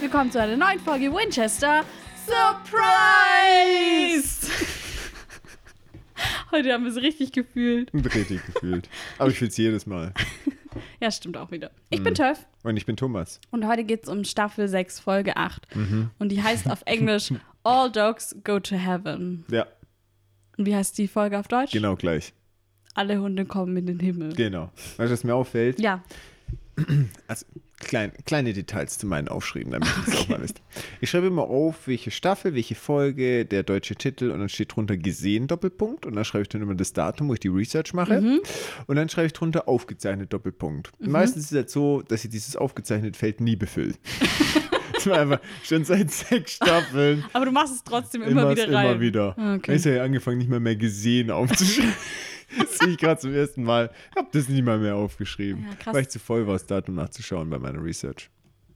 herzlich 0.00 0.12
willkommen 0.12 0.32
zu 0.32 0.40
einer 0.40 0.56
neuen 0.56 0.80
Folge 0.80 1.12
Winchester 1.12 1.84
Surprise! 2.24 2.90
Heute 6.50 6.72
haben 6.72 6.84
wir 6.84 6.90
es 6.90 6.96
richtig 6.96 7.32
gefühlt. 7.32 7.92
Richtig 7.92 8.40
gefühlt. 8.46 8.88
Aber 9.18 9.28
ich 9.28 9.36
fühle 9.36 9.50
es 9.50 9.56
jedes 9.58 9.86
Mal. 9.86 10.14
Ja, 11.00 11.10
stimmt 11.10 11.36
auch 11.36 11.50
wieder. 11.50 11.72
Ich 11.90 12.00
bin 12.02 12.14
Töff 12.14 12.46
Und 12.62 12.76
ich 12.76 12.86
bin 12.86 12.96
Thomas. 12.96 13.40
und 13.50 13.66
heute 13.66 13.82
geht 13.82 14.04
es 14.04 14.08
um 14.08 14.22
Staffel 14.22 14.68
6, 14.68 15.00
Folge 15.00 15.36
8. 15.36 15.66
Und 16.20 16.28
die 16.30 16.40
heißt 16.42 16.70
auf 16.70 16.82
Englisch 16.86 17.32
All 17.64 17.90
Dogs 17.90 18.36
Go 18.44 18.60
to 18.60 18.76
Heaven. 18.76 19.44
Ja, 19.50 19.66
Und 20.56 20.66
wie 20.66 20.76
heißt 20.76 20.96
die 20.96 21.08
Folge 21.08 21.38
auf 21.40 21.48
Deutsch? 21.48 21.72
genau 21.72 21.96
gleich. 21.96 22.32
Alle 22.94 23.20
Hunde 23.20 23.44
kommen 23.46 23.76
in 23.76 23.86
den 23.86 23.98
Himmel. 23.98 24.32
Genau. 24.34 24.70
Weißt 24.96 25.10
du, 25.10 25.12
was 25.12 25.24
mir 25.24 25.34
auffällt? 25.34 25.80
Ja, 25.80 26.02
Also, 27.28 27.46
klein, 27.78 28.12
kleine 28.26 28.52
Details 28.52 28.98
zu 28.98 29.06
meinen 29.06 29.28
Aufschrieben, 29.28 29.72
damit 29.72 29.88
ihr 29.88 30.02
das 30.12 30.16
auch 30.20 30.28
mal 30.28 30.42
wisst. 30.42 30.60
Ich 31.00 31.10
schreibe 31.10 31.28
immer 31.28 31.42
auf, 31.44 31.86
welche 31.86 32.10
Staffel, 32.10 32.54
welche 32.54 32.74
Folge, 32.74 33.44
der 33.44 33.62
deutsche 33.62 33.94
Titel 33.94 34.30
und 34.30 34.40
dann 34.40 34.48
steht 34.48 34.74
drunter 34.74 34.96
gesehen, 34.96 35.46
Doppelpunkt. 35.46 36.06
Und 36.06 36.16
dann 36.16 36.24
schreibe 36.24 36.42
ich 36.42 36.48
dann 36.48 36.62
immer 36.62 36.74
das 36.74 36.92
Datum, 36.92 37.28
wo 37.28 37.34
ich 37.34 37.40
die 37.40 37.48
Research 37.48 37.94
mache. 37.94 38.40
Und 38.86 38.96
dann 38.96 39.08
schreibe 39.08 39.26
ich 39.26 39.32
drunter 39.32 39.68
aufgezeichnet, 39.68 40.32
Doppelpunkt. 40.32 40.92
Und 40.98 41.08
Meistens 41.10 41.44
ist 41.44 41.52
es 41.52 41.56
halt 41.56 41.70
so, 41.70 42.02
dass 42.02 42.24
ich 42.24 42.30
dieses 42.30 42.56
aufgezeichnet 42.56 43.16
Feld 43.16 43.40
nie 43.40 43.56
befülle. 43.56 43.94
das 44.94 45.06
war 45.06 45.18
einfach 45.20 45.40
schon 45.64 45.84
seit 45.84 46.10
sechs 46.10 46.52
Staffeln. 46.56 47.24
aber 47.32 47.46
du 47.46 47.52
machst 47.52 47.74
es 47.74 47.84
trotzdem 47.84 48.22
immer, 48.22 48.42
Immer, 48.42 48.50
wieder 48.50 48.72
rein. 48.72 48.86
immer 48.86 49.00
wieder. 49.00 49.30
Okay. 49.56 49.76
Ich 49.76 49.84
habe 49.86 49.96
ja 49.96 50.02
angefangen, 50.04 50.38
nicht 50.38 50.50
mehr 50.50 50.60
mehr 50.60 50.76
gesehen 50.76 51.30
aufzuschreiben. 51.30 51.92
Das 52.58 52.78
sehe 52.78 52.88
ich 52.88 52.98
gerade 52.98 53.20
zum 53.20 53.32
ersten 53.34 53.62
Mal. 53.62 53.90
Ich 54.10 54.16
habe 54.16 54.28
das 54.32 54.48
nicht 54.48 54.64
mal 54.64 54.78
mehr 54.78 54.96
aufgeschrieben, 54.96 55.66
Ja, 55.84 55.92
weil 55.92 56.02
ich 56.02 56.08
zu 56.08 56.18
voll 56.18 56.46
war, 56.46 56.54
das 56.54 56.66
Datum 56.66 56.96
nachzuschauen 56.96 57.48
bei 57.50 57.58
meiner 57.58 57.82
Research. 57.82 58.30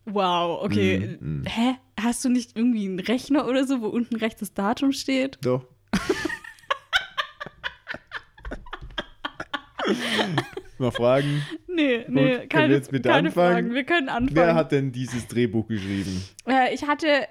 Wow, 0.06 0.62
okay. 0.62 1.16
Mm, 1.20 1.44
Hä? 1.46 1.76
Hast 1.98 2.24
du 2.24 2.28
nicht 2.28 2.56
irgendwie 2.56 2.84
einen 2.86 3.00
Rechner 3.00 3.46
oder 3.48 3.66
so, 3.66 3.80
wo 3.80 3.86
unten 3.86 4.16
rechts 4.16 4.40
das 4.40 4.52
Datum 4.52 4.92
steht? 4.92 5.38
Doch. 5.42 5.64
mal 10.78 10.90
fragen, 10.90 11.42
Nee, 11.66 12.04
nee, 12.08 12.26
wir 12.26 12.46
keine, 12.48 12.74
jetzt 12.74 12.90
bitte 12.90 13.08
keine 13.08 13.28
anfangen? 13.28 13.52
Fragen. 13.54 13.74
Wir 13.74 13.84
können 13.84 14.08
anfangen. 14.08 14.36
wer 14.36 14.54
hat 14.54 14.72
denn 14.72 14.92
dieses 14.92 15.26
Drehbuch 15.26 15.66
geschrieben? 15.66 16.22
äh, 16.48 16.72
ich 16.74 16.86
hatte, 16.86 17.26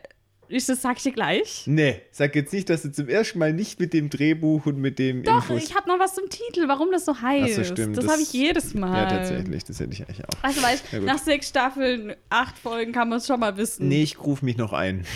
ich, 0.56 0.66
das 0.66 0.82
sag 0.82 0.98
ich 0.98 1.04
dir 1.04 1.12
gleich. 1.12 1.64
Nee, 1.66 2.02
sag 2.12 2.36
jetzt 2.36 2.54
nicht, 2.54 2.70
dass 2.70 2.82
du 2.84 2.92
zum 2.92 3.08
ersten 3.10 3.40
Mal 3.40 3.54
nicht 3.54 3.80
mit 3.80 3.94
dem 3.94 4.10
Drehbuch 4.10 4.66
und 4.66 4.78
mit 4.78 5.00
dem 5.00 5.24
Doch, 5.24 5.50
Infos... 5.50 5.64
ich 5.64 5.76
habe 5.76 5.88
noch 5.90 6.00
was 6.00 6.16
zum 6.16 6.30
Titel, 6.30 6.68
warum 6.68 6.92
das 6.92 7.06
so 7.06 7.20
heißt. 7.22 7.60
Ach 7.60 7.64
so, 7.66 7.74
stimmt, 7.74 7.98
Das, 7.98 8.06
das- 8.06 8.14
habe 8.14 8.22
ich 8.24 8.32
jedes 8.34 8.74
Mal. 8.74 8.96
ja, 9.04 9.10
tatsächlich, 9.10 9.64
das 9.64 9.80
hätte 9.80 9.94
ich 9.94 10.02
eigentlich 10.02 10.24
auch. 10.26 10.44
Also, 10.44 10.62
weißt 10.62 10.86
du, 10.94 11.02
nach 11.02 11.18
sechs 11.20 11.50
Staffeln, 11.50 12.14
acht 12.30 12.58
Folgen 12.58 12.92
kann 12.92 13.10
man 13.10 13.18
es 13.20 13.28
schon 13.28 13.40
mal 13.40 13.58
wissen. 13.58 13.88
Nee, 13.88 14.04
ich 14.04 14.20
rufe 14.24 14.46
mich 14.46 14.58
noch 14.58 14.74
ein. 14.74 15.06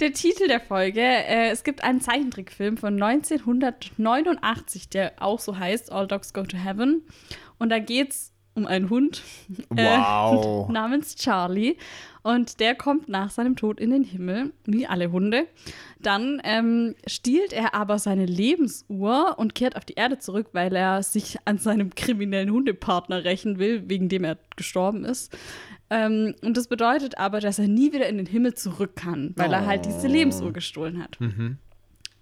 Der 0.00 0.12
Titel 0.14 0.48
der 0.48 0.60
Folge, 0.60 1.02
äh, 1.02 1.50
es 1.50 1.62
gibt 1.62 1.84
einen 1.84 2.00
Zeichentrickfilm 2.00 2.78
von 2.78 2.94
1989, 3.02 4.88
der 4.88 5.12
auch 5.20 5.38
so 5.38 5.58
heißt, 5.58 5.92
All 5.92 6.06
Dogs 6.06 6.32
Go 6.32 6.42
to 6.44 6.56
Heaven. 6.56 7.02
Und 7.58 7.68
da 7.68 7.78
geht 7.80 8.12
es 8.12 8.32
um 8.54 8.66
einen 8.66 8.88
Hund 8.88 9.22
Wow. 9.68 10.70
äh, 10.70 10.72
namens 10.72 11.16
Charlie. 11.16 11.76
Und 12.22 12.60
der 12.60 12.74
kommt 12.74 13.08
nach 13.08 13.30
seinem 13.30 13.56
Tod 13.56 13.80
in 13.80 13.90
den 13.90 14.04
Himmel, 14.04 14.52
wie 14.66 14.86
alle 14.86 15.10
Hunde. 15.10 15.46
Dann 16.00 16.40
ähm, 16.44 16.94
stiehlt 17.06 17.52
er 17.52 17.74
aber 17.74 17.98
seine 17.98 18.26
Lebensuhr 18.26 19.36
und 19.38 19.54
kehrt 19.54 19.76
auf 19.76 19.84
die 19.84 19.94
Erde 19.94 20.18
zurück, 20.18 20.48
weil 20.52 20.74
er 20.76 21.02
sich 21.02 21.38
an 21.46 21.58
seinem 21.58 21.94
kriminellen 21.94 22.50
Hundepartner 22.50 23.24
rächen 23.24 23.58
will, 23.58 23.88
wegen 23.88 24.08
dem 24.08 24.24
er 24.24 24.36
gestorben 24.56 25.04
ist. 25.04 25.36
Ähm, 25.88 26.34
und 26.42 26.56
das 26.56 26.68
bedeutet 26.68 27.18
aber, 27.18 27.40
dass 27.40 27.58
er 27.58 27.68
nie 27.68 27.92
wieder 27.92 28.08
in 28.08 28.18
den 28.18 28.26
Himmel 28.26 28.54
zurück 28.54 28.96
kann, 28.96 29.32
weil 29.36 29.52
er 29.52 29.66
halt 29.66 29.86
diese 29.86 30.06
Oh. 30.06 30.10
Lebensuhr 30.10 30.52
gestohlen 30.52 31.02
hat. 31.02 31.18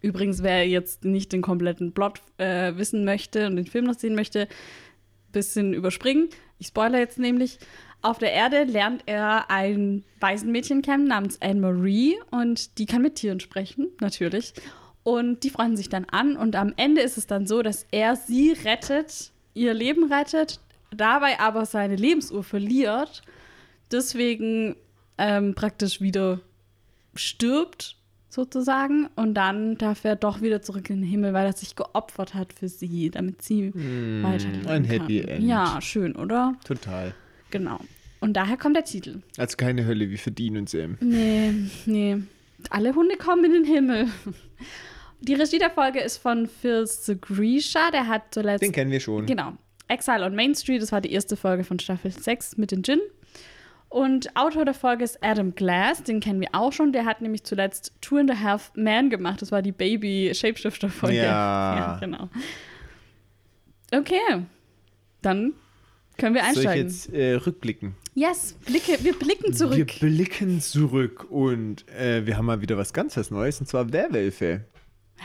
Übrigens, 0.01 0.43
wer 0.45 0.67
jetzt 0.67 1.05
nicht 1.05 1.33
den 1.33 1.43
kompletten 1.43 1.93
Plot 1.93 2.23
äh, 2.39 2.77
wissen 2.77 3.05
möchte 3.05 3.47
und 3.49 3.57
den 3.57 3.67
Film 3.67 3.85
noch 3.85 3.99
sehen 3.99 4.15
möchte, 4.15 4.47
bisschen 5.33 5.75
überspringen. 5.75 6.29
Ich 6.59 6.69
spoilere 6.69 7.01
jetzt 7.01 7.19
nämlich. 7.19 7.59
Auf 8.01 8.19
der 8.19 8.33
Erde 8.33 8.65
lernt 8.65 9.03
er 9.07 9.51
ein 9.51 10.05
Waisenmädchen 10.21 10.83
kennen 10.83 11.09
namens 11.09 11.41
Anne-Marie 11.43 12.17
und 12.31 12.79
die 12.79 12.87
kann 12.87 13.03
mit 13.03 13.17
Tieren 13.17 13.41
sprechen, 13.41 13.89
natürlich. 14.01 14.53
Und 15.03 15.43
die 15.43 15.51
freuen 15.51 15.77
sich 15.77 15.89
dann 15.89 16.05
an 16.05 16.37
und 16.37 16.55
am 16.55 16.73
Ende 16.77 17.01
ist 17.01 17.19
es 17.19 17.27
dann 17.27 17.47
so, 17.47 17.63
dass 17.63 17.87
er 17.91 18.15
sie 18.15 18.53
rettet, 18.53 19.33
ihr 19.55 19.75
Leben 19.75 20.13
rettet, 20.13 20.61
dabei 20.95 21.41
aber 21.41 21.67
seine 21.67 21.97
Lebensuhr 21.97 22.45
verliert, 22.45 23.23
deswegen 23.91 24.77
ähm, 25.17 25.55
praktisch 25.55 26.01
wieder 26.01 26.41
stirbt 27.15 27.97
sozusagen 28.29 29.09
und 29.17 29.35
dann 29.35 29.77
darf 29.79 30.05
er 30.05 30.15
doch 30.15 30.41
wieder 30.41 30.63
zurück 30.63 30.91
in 30.91 31.01
den 31.01 31.11
Himmel, 31.11 31.33
weil 31.33 31.47
er 31.47 31.53
sich 31.53 31.75
geopfert 31.75 32.35
hat 32.35 32.53
für 32.53 32.69
sie, 32.69 33.11
damit 33.11 33.43
sie 33.43 33.73
weiterleben 34.23 34.67
ein 34.67 34.83
kann. 34.83 34.85
Happy 34.85 35.21
End. 35.23 35.45
Ja, 35.45 35.81
schön, 35.81 36.15
oder? 36.15 36.55
Total. 36.65 37.15
Genau. 37.51 37.81
Und 38.21 38.35
daher 38.35 38.57
kommt 38.57 38.77
der 38.77 38.85
Titel. 38.85 39.23
Also 39.37 39.57
keine 39.57 39.87
Hölle 39.87 40.11
wie 40.11 40.17
für 40.17 40.31
Dean 40.31 40.57
und 40.57 40.69
Sam. 40.69 40.99
Nee, 41.01 41.53
nee. 41.87 42.17
Alle 42.71 42.95
Hunde 42.95 43.17
kommen 43.17 43.45
in 43.45 43.53
den 43.53 43.65
Himmel. 43.65 44.09
Die 45.21 45.35
Regie 45.35 45.59
der 45.59 45.71
Folge 45.71 46.01
ist 46.01 46.19
von 46.19 46.47
Phil 46.47 46.87
Segrisha, 46.87 47.91
der 47.91 48.07
hat 48.07 48.23
zuletzt 48.31 48.63
Den 48.63 48.73
kennen 48.73 48.91
wir 48.91 49.01
schon. 49.01 49.27
Genau. 49.27 49.53
Exile 49.89 50.25
on 50.25 50.35
Main 50.35 50.55
Street, 50.55 50.83
das 50.83 50.93
war 50.93 51.01
die 51.01 51.13
erste 51.13 51.37
Folge 51.37 51.65
von 51.65 51.79
Staffel 51.79 52.11
6 52.11 52.57
mit 52.57 52.71
den 52.73 52.83
Jin. 52.83 53.01
Und 53.89 54.37
Autor 54.37 54.67
der 54.67 54.75
Folge 54.75 55.03
ist 55.03 55.23
Adam 55.23 55.55
Glass, 55.55 56.03
den 56.03 56.21
kennen 56.21 56.41
wir 56.41 56.51
auch 56.53 56.73
schon. 56.73 56.93
Der 56.93 57.07
hat 57.07 57.23
nämlich 57.23 57.45
zuletzt 57.45 57.93
Two 58.03 58.19
and 58.19 58.31
a 58.31 58.39
Half 58.39 58.71
Man 58.75 59.09
gemacht. 59.09 59.41
Das 59.41 59.51
war 59.51 59.63
die 59.63 59.73
Baby-Shapeshifter-Folge. 59.73 61.17
Ja. 61.17 61.77
ja. 61.77 61.99
Genau. 61.99 62.29
Okay. 63.91 64.45
Dann 65.23 65.55
können 66.19 66.35
wir 66.35 66.43
Soll 66.43 66.51
ich 66.51 66.69
einsteigen. 66.69 66.87
jetzt 66.89 67.13
äh, 67.15 67.35
rückblicken? 67.35 67.95
yes, 68.15 68.55
blicke, 68.67 69.03
wir 69.03 69.15
blicken 69.19 69.53
zurück. 69.55 69.77
Wir 69.77 69.87
blicken 69.87 70.61
zurück 70.61 71.27
und 71.31 71.89
äh, 71.97 72.27
wir 72.27 72.37
haben 72.37 72.47
mal 72.47 72.61
wieder 72.61 72.77
was 72.77 72.93
ganz 72.93 73.17
was 73.17 73.31
Neues 73.31 73.61
und 73.61 73.67
zwar 73.67 73.93
Werwölfe. 73.93 74.65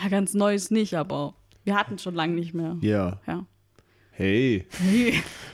Ja, 0.01 0.09
ganz 0.09 0.33
Neues 0.33 0.71
nicht, 0.71 0.93
aber 0.95 1.35
wir 1.63 1.75
hatten 1.75 1.97
schon 1.99 2.15
lange 2.15 2.35
nicht 2.35 2.53
mehr. 2.53 2.77
Ja. 2.81 3.19
Ja. 3.27 3.45
Hey. 4.15 4.67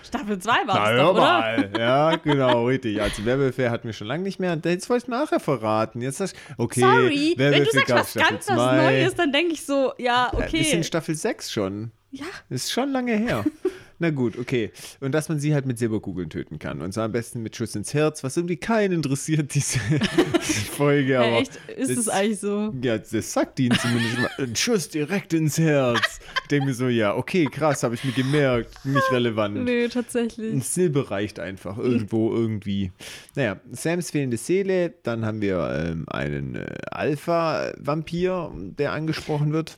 Staffel 0.05 0.37
2 0.37 0.51
war 0.51 0.65
Na, 0.67 0.73
das 0.73 0.89
hör 0.89 0.97
doch, 1.03 1.11
oder? 1.11 1.21
mal. 1.21 1.71
Ja, 1.77 2.15
genau, 2.17 2.65
richtig. 2.65 3.01
Also 3.01 3.23
Werwölfe 3.23 3.69
hatten 3.71 3.85
wir 3.87 3.93
schon 3.93 4.07
lange 4.07 4.23
nicht 4.23 4.37
mehr. 4.39 4.51
Und 4.51 4.65
Jetzt 4.65 4.89
wolltest 4.89 5.07
du 5.07 5.11
nachher 5.11 5.39
verraten. 5.39 6.01
Jetzt 6.01 6.17
sagst 6.17 6.35
okay, 6.57 6.81
Sorry, 6.81 7.33
wenn 7.37 7.63
du 7.63 7.71
sagst 7.71 7.89
was 7.89 8.11
Staffel 8.11 8.31
ganz 8.31 8.47
was. 8.49 8.57
Neues, 8.57 9.15
dann 9.15 9.31
denke 9.31 9.53
ich 9.53 9.65
so, 9.65 9.93
ja, 9.97 10.29
Ja, 10.33 10.39
Wir 10.51 10.63
sind 10.63 10.73
okay. 10.73 10.83
Staffel 10.83 11.15
6 11.15 11.51
schon. 11.51 11.91
Ja, 12.11 12.25
ist 12.49 12.69
schon 12.71 12.89
lange 12.91 13.15
her. 13.15 13.45
Na 13.99 14.09
gut, 14.11 14.37
okay. 14.37 14.71
Und 15.01 15.13
dass 15.13 15.29
man 15.29 15.39
sie 15.39 15.53
halt 15.53 15.65
mit 15.65 15.77
Silberkugeln 15.77 16.29
töten 16.29 16.57
kann. 16.57 16.81
Und 16.81 16.93
zwar 16.93 17.05
am 17.05 17.11
besten 17.11 17.43
mit 17.43 17.55
Schuss 17.55 17.75
ins 17.75 17.93
Herz, 17.93 18.23
was 18.23 18.37
irgendwie 18.37 18.57
keinen 18.57 18.93
interessiert, 18.93 19.53
diese, 19.53 19.79
Folge. 20.79 21.19
Aber 21.19 21.27
äh, 21.27 21.41
echt, 21.41 21.59
ist 21.75 21.97
es 21.97 22.07
eigentlich 22.07 22.39
so? 22.39 22.73
Ja, 22.81 22.97
das 22.97 23.33
sagt 23.33 23.59
ihnen 23.59 23.77
zumindest 23.77 24.17
mal. 24.17 24.29
Ein 24.37 24.55
Schuss 24.55 24.87
direkt 24.87 25.33
ins 25.33 25.57
Herz. 25.57 26.19
Ich 26.43 26.47
denke 26.47 26.67
mir 26.67 26.73
so, 26.73 26.87
ja, 26.87 27.15
okay, 27.15 27.45
krass, 27.45 27.83
habe 27.83 27.95
ich 27.95 28.03
mir 28.05 28.13
gemerkt. 28.13 28.85
Nicht 28.85 29.11
relevant. 29.11 29.57
Ein 29.67 29.89
tatsächlich. 29.89 30.63
Silber 30.63 31.11
reicht 31.11 31.39
einfach 31.39 31.77
irgendwo, 31.77 32.33
irgendwie. 32.33 32.91
Naja, 33.35 33.59
Sams 33.71 34.11
fehlende 34.11 34.37
Seele. 34.37 34.93
Dann 35.03 35.25
haben 35.25 35.41
wir 35.41 35.85
ähm, 35.85 36.05
einen 36.07 36.55
äh, 36.55 36.73
Alpha-Vampir, 36.91 38.51
der 38.55 38.93
angesprochen 38.93 39.51
wird. 39.51 39.77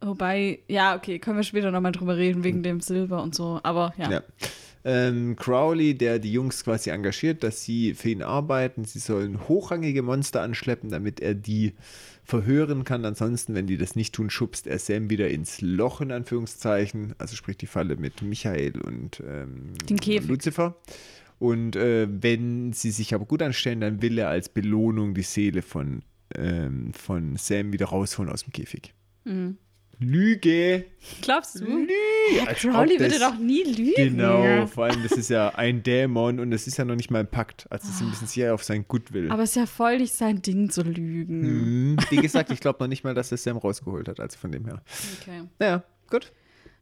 Wobei, 0.00 0.60
ja, 0.68 0.96
okay, 0.96 1.18
können 1.18 1.36
wir 1.38 1.42
später 1.42 1.70
nochmal 1.70 1.92
drüber 1.92 2.16
reden, 2.16 2.44
wegen 2.44 2.62
dem 2.62 2.80
Silber 2.80 3.22
und 3.22 3.34
so. 3.34 3.60
Aber 3.62 3.92
ja. 3.98 4.10
Ja. 4.10 4.22
Ähm, 4.84 5.34
Crowley, 5.36 5.94
der 5.98 6.18
die 6.18 6.32
Jungs 6.32 6.64
quasi 6.64 6.90
engagiert, 6.90 7.42
dass 7.42 7.64
sie 7.64 7.94
für 7.94 8.10
ihn 8.10 8.22
arbeiten. 8.22 8.84
Sie 8.84 9.00
sollen 9.00 9.48
hochrangige 9.48 10.02
Monster 10.02 10.40
anschleppen, 10.40 10.90
damit 10.90 11.20
er 11.20 11.34
die 11.34 11.74
verhören 12.22 12.84
kann. 12.84 13.04
Ansonsten, 13.04 13.54
wenn 13.54 13.66
die 13.66 13.76
das 13.76 13.96
nicht 13.96 14.14
tun, 14.14 14.30
schubst 14.30 14.66
er 14.66 14.78
Sam 14.78 15.10
wieder 15.10 15.28
ins 15.28 15.60
Loch, 15.60 16.00
in 16.00 16.12
Anführungszeichen. 16.12 17.14
Also 17.18 17.34
sprich 17.34 17.56
die 17.56 17.66
Falle 17.66 17.96
mit 17.96 18.22
Michael 18.22 18.80
und 18.80 19.20
ähm, 19.26 19.72
Den 19.88 19.98
Käfig. 19.98 20.28
Lucifer. 20.28 20.76
Und 21.38 21.76
äh, 21.76 22.08
wenn 22.10 22.72
sie 22.72 22.90
sich 22.90 23.14
aber 23.14 23.24
gut 23.24 23.42
anstellen, 23.42 23.80
dann 23.80 24.00
will 24.00 24.18
er 24.18 24.28
als 24.28 24.48
Belohnung 24.48 25.14
die 25.14 25.22
Seele 25.22 25.62
von, 25.62 26.02
ähm, 26.34 26.92
von 26.94 27.36
Sam 27.36 27.72
wieder 27.72 27.86
rausholen 27.86 28.30
aus 28.30 28.44
dem 28.44 28.52
Käfig. 28.52 28.94
Mhm. 29.24 29.56
Lüge! 30.00 30.84
Glaubst 31.22 31.60
du? 31.60 31.64
Lüge! 31.64 31.92
Ja, 32.36 32.46
Crowley 32.54 33.00
würde 33.00 33.18
das- 33.18 33.20
doch 33.20 33.38
nie 33.38 33.62
lügen. 33.64 33.94
Genau, 33.96 34.66
vor 34.66 34.84
allem, 34.84 35.02
das 35.02 35.12
ist 35.12 35.28
ja 35.30 35.48
ein 35.56 35.82
Dämon 35.82 36.38
und 36.38 36.50
das 36.50 36.66
ist 36.66 36.76
ja 36.76 36.84
noch 36.84 36.94
nicht 36.94 37.10
mal 37.10 37.20
ein 37.20 37.26
Pakt. 37.30 37.66
Also, 37.70 37.88
es 37.88 37.96
ist 37.96 38.02
ein 38.02 38.10
bisschen 38.10 38.26
sehr 38.28 38.54
auf 38.54 38.62
sein 38.62 38.84
Goodwill. 38.86 39.30
Aber 39.32 39.42
es 39.42 39.50
ist 39.50 39.56
ja 39.56 39.66
voll 39.66 39.98
nicht 39.98 40.14
sein 40.14 40.40
Ding 40.42 40.70
zu 40.70 40.82
lügen. 40.82 41.42
Hm, 41.42 41.96
Wie 42.10 42.16
gesagt, 42.16 42.50
ich 42.52 42.60
glaube 42.60 42.78
noch 42.80 42.88
nicht 42.88 43.02
mal, 43.04 43.14
dass 43.14 43.32
er 43.32 43.38
Sam 43.38 43.56
rausgeholt 43.56 44.08
hat, 44.08 44.20
also 44.20 44.38
von 44.38 44.52
dem 44.52 44.64
her. 44.66 44.82
Okay. 45.20 45.42
Naja, 45.58 45.82
gut. 46.10 46.32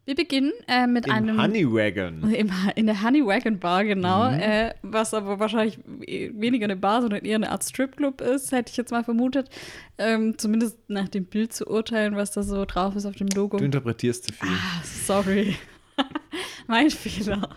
Wir 0.07 0.15
beginnen 0.15 0.53
äh, 0.69 0.87
mit 0.87 1.07
Im 1.07 1.13
einem. 1.13 1.43
Honey 1.43 1.67
Wagon. 1.67 2.31
Im, 2.33 2.51
in 2.77 2.87
der 2.87 3.03
Honey 3.03 3.27
Wagon 3.27 3.59
Bar, 3.59 3.85
genau. 3.85 4.31
Mhm. 4.31 4.39
Äh, 4.39 4.75
was 4.83 5.13
aber 5.13 5.41
wahrscheinlich 5.41 5.81
weniger 5.85 6.65
eine 6.65 6.77
Bar, 6.77 7.03
sondern 7.03 7.25
eher 7.25 7.35
eine 7.35 7.51
Art 7.51 7.65
Stripclub 7.65 8.21
ist, 8.21 8.53
hätte 8.53 8.71
ich 8.71 8.77
jetzt 8.77 8.93
mal 8.93 9.03
vermutet. 9.03 9.51
Ähm, 9.99 10.39
zumindest 10.39 10.79
nach 10.89 11.09
dem 11.09 11.25
Bild 11.25 11.53
zu 11.53 11.67
urteilen, 11.67 12.15
was 12.15 12.31
da 12.31 12.45
so 12.45 12.65
drauf 12.65 12.95
ist 12.95 13.05
auf 13.05 13.17
dem 13.17 13.27
Logo. 13.35 13.57
Du 13.57 13.65
interpretierst 13.65 14.27
zu 14.27 14.33
viel. 14.33 14.49
Ah, 14.49 14.83
sorry. 14.85 15.57
mein 16.69 16.89
Fehler. 16.91 17.49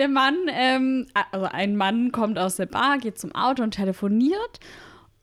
Der 0.00 0.08
Mann, 0.08 0.34
ähm, 0.50 1.06
also 1.30 1.46
ein 1.46 1.76
Mann 1.76 2.10
kommt 2.10 2.40
aus 2.40 2.56
der 2.56 2.66
Bar, 2.66 2.98
geht 2.98 3.20
zum 3.20 3.32
Auto 3.36 3.62
und 3.62 3.72
telefoniert 3.72 4.58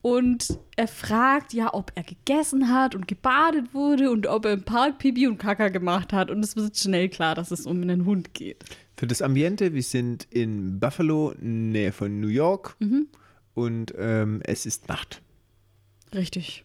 und 0.02 0.58
er 0.76 0.88
fragt 0.88 1.52
ja, 1.52 1.74
ob 1.74 1.92
er 1.94 2.02
gegessen 2.02 2.68
hat 2.72 2.94
und 2.94 3.06
gebadet 3.06 3.74
wurde 3.74 4.10
und 4.10 4.26
ob 4.26 4.46
er 4.46 4.52
im 4.52 4.62
Park 4.62 4.98
Pipi 4.98 5.26
und 5.26 5.38
Kaka 5.38 5.68
gemacht 5.68 6.12
hat. 6.12 6.30
Und 6.30 6.42
es 6.42 6.56
wird 6.56 6.76
schnell 6.78 7.08
klar, 7.08 7.34
dass 7.34 7.50
es 7.50 7.66
um 7.66 7.82
einen 7.82 8.06
Hund 8.06 8.32
geht. 8.34 8.64
Für 8.96 9.06
das 9.06 9.20
Ambiente, 9.22 9.74
wir 9.74 9.82
sind 9.82 10.26
in 10.30 10.80
Buffalo, 10.80 11.34
Nähe 11.40 11.92
von 11.92 12.20
New 12.20 12.28
York. 12.28 12.76
Mhm. 12.78 13.08
Und 13.54 13.92
ähm, 13.98 14.40
es 14.44 14.64
ist 14.64 14.88
Nacht. 14.88 15.20
Richtig. 16.14 16.64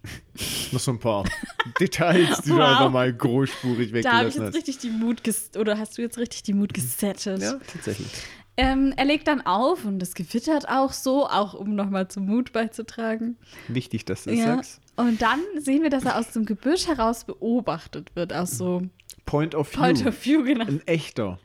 Noch 0.72 0.80
so 0.80 0.92
ein 0.92 1.00
paar 1.00 1.24
Details, 1.80 2.42
die 2.42 2.50
du 2.50 2.56
Wow. 2.56 2.62
einfach 2.70 2.92
mal 2.92 3.14
großspurig 3.14 3.92
Da 4.02 4.14
habe 4.14 4.30
ich 4.30 4.36
weggelassen 4.36 4.42
jetzt 4.42 4.48
hast. 4.48 4.56
richtig 4.56 4.78
die 4.80 4.90
Mut 4.90 5.22
oder 5.58 5.78
hast 5.78 5.98
du 5.98 6.02
jetzt 6.02 6.18
richtig 6.18 6.44
die 6.44 6.54
Mut 6.54 6.74
gesettet? 6.74 7.42
Ja, 7.42 7.60
tatsächlich. 7.72 8.08
Ähm, 8.58 8.94
er 8.96 9.06
legt 9.06 9.28
dann 9.28 9.42
auf 9.46 9.84
und 9.86 10.02
es 10.02 10.14
gewittert 10.16 10.70
auch 10.70 10.94
so, 10.94 11.28
auch 11.28 11.54
um 11.54 11.76
nochmal 11.76 12.08
zum 12.08 12.26
Mut 12.26 12.54
beizutragen. 12.54 13.38
Wichtig, 13.68 14.06
dass 14.06 14.24
du 14.24 14.30
das 14.32 14.40
Ja. 14.40 14.46
sagst. 14.56 14.82
Und 14.96 15.22
dann 15.22 15.42
sehen 15.58 15.84
wir, 15.84 15.90
dass 15.90 16.06
er 16.06 16.18
aus 16.18 16.32
dem 16.32 16.46
Gebüsch 16.46 16.88
heraus 16.88 17.26
beobachtet 17.26 18.16
wird, 18.16 18.32
aus 18.32 18.52
so 18.52 18.84
Point 19.26 19.56
of 19.56 19.74
View. 19.74 19.80
Point 19.82 20.06
of 20.06 20.26
View, 20.26 20.44
genau. 20.44 20.66
Ein 20.66 20.82
echter. 20.88 21.40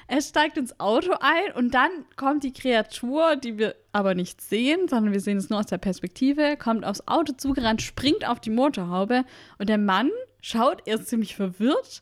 Er 0.09 0.21
steigt 0.21 0.56
ins 0.57 0.79
Auto 0.79 1.12
ein 1.19 1.51
und 1.56 1.74
dann 1.74 1.89
kommt 2.15 2.45
die 2.45 2.53
Kreatur, 2.53 3.35
die 3.35 3.57
wir 3.57 3.75
aber 3.91 4.15
nicht 4.15 4.39
sehen, 4.39 4.88
sondern 4.88 5.12
wir 5.12 5.19
sehen 5.19 5.38
es 5.38 5.50
nur 5.50 5.59
aus 5.59 5.65
der 5.65 5.79
Perspektive, 5.79 6.56
kommt 6.57 6.85
aufs 6.85 7.06
Auto 7.09 7.33
zugerannt, 7.33 7.81
springt 7.81 8.25
auf 8.25 8.39
die 8.39 8.50
Motorhaube 8.50 9.25
und 9.57 9.68
der 9.68 9.77
Mann 9.77 10.09
schaut 10.41 10.81
erst 10.85 11.07
ziemlich 11.09 11.35
verwirrt 11.35 12.01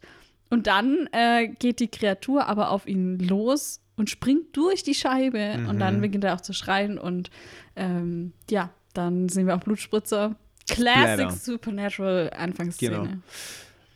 und 0.50 0.68
dann 0.68 1.08
äh, 1.12 1.48
geht 1.48 1.80
die 1.80 1.88
Kreatur 1.88 2.48
aber 2.48 2.70
auf 2.72 2.88
ihn 2.88 3.20
los 3.20 3.82
und 3.98 4.10
springt 4.10 4.56
durch 4.58 4.84
die 4.84 4.94
Scheibe 4.94 5.66
und 5.70 5.80
dann 5.80 6.02
beginnt 6.02 6.24
er 6.24 6.36
auch 6.36 6.42
zu 6.42 6.54
schreien 6.54 6.98
und 6.98 7.30
ähm, 7.76 8.34
ja, 8.50 8.70
dann 8.94 9.30
sehen 9.30 9.48
wir 9.48 9.56
auch 9.56 9.62
Blutspritzer. 9.64 10.36
Classic 10.68 11.14
Splatter. 11.14 11.32
Supernatural 11.32 12.32
Anfangsszene. 12.36 12.96
Genau. 12.98 13.14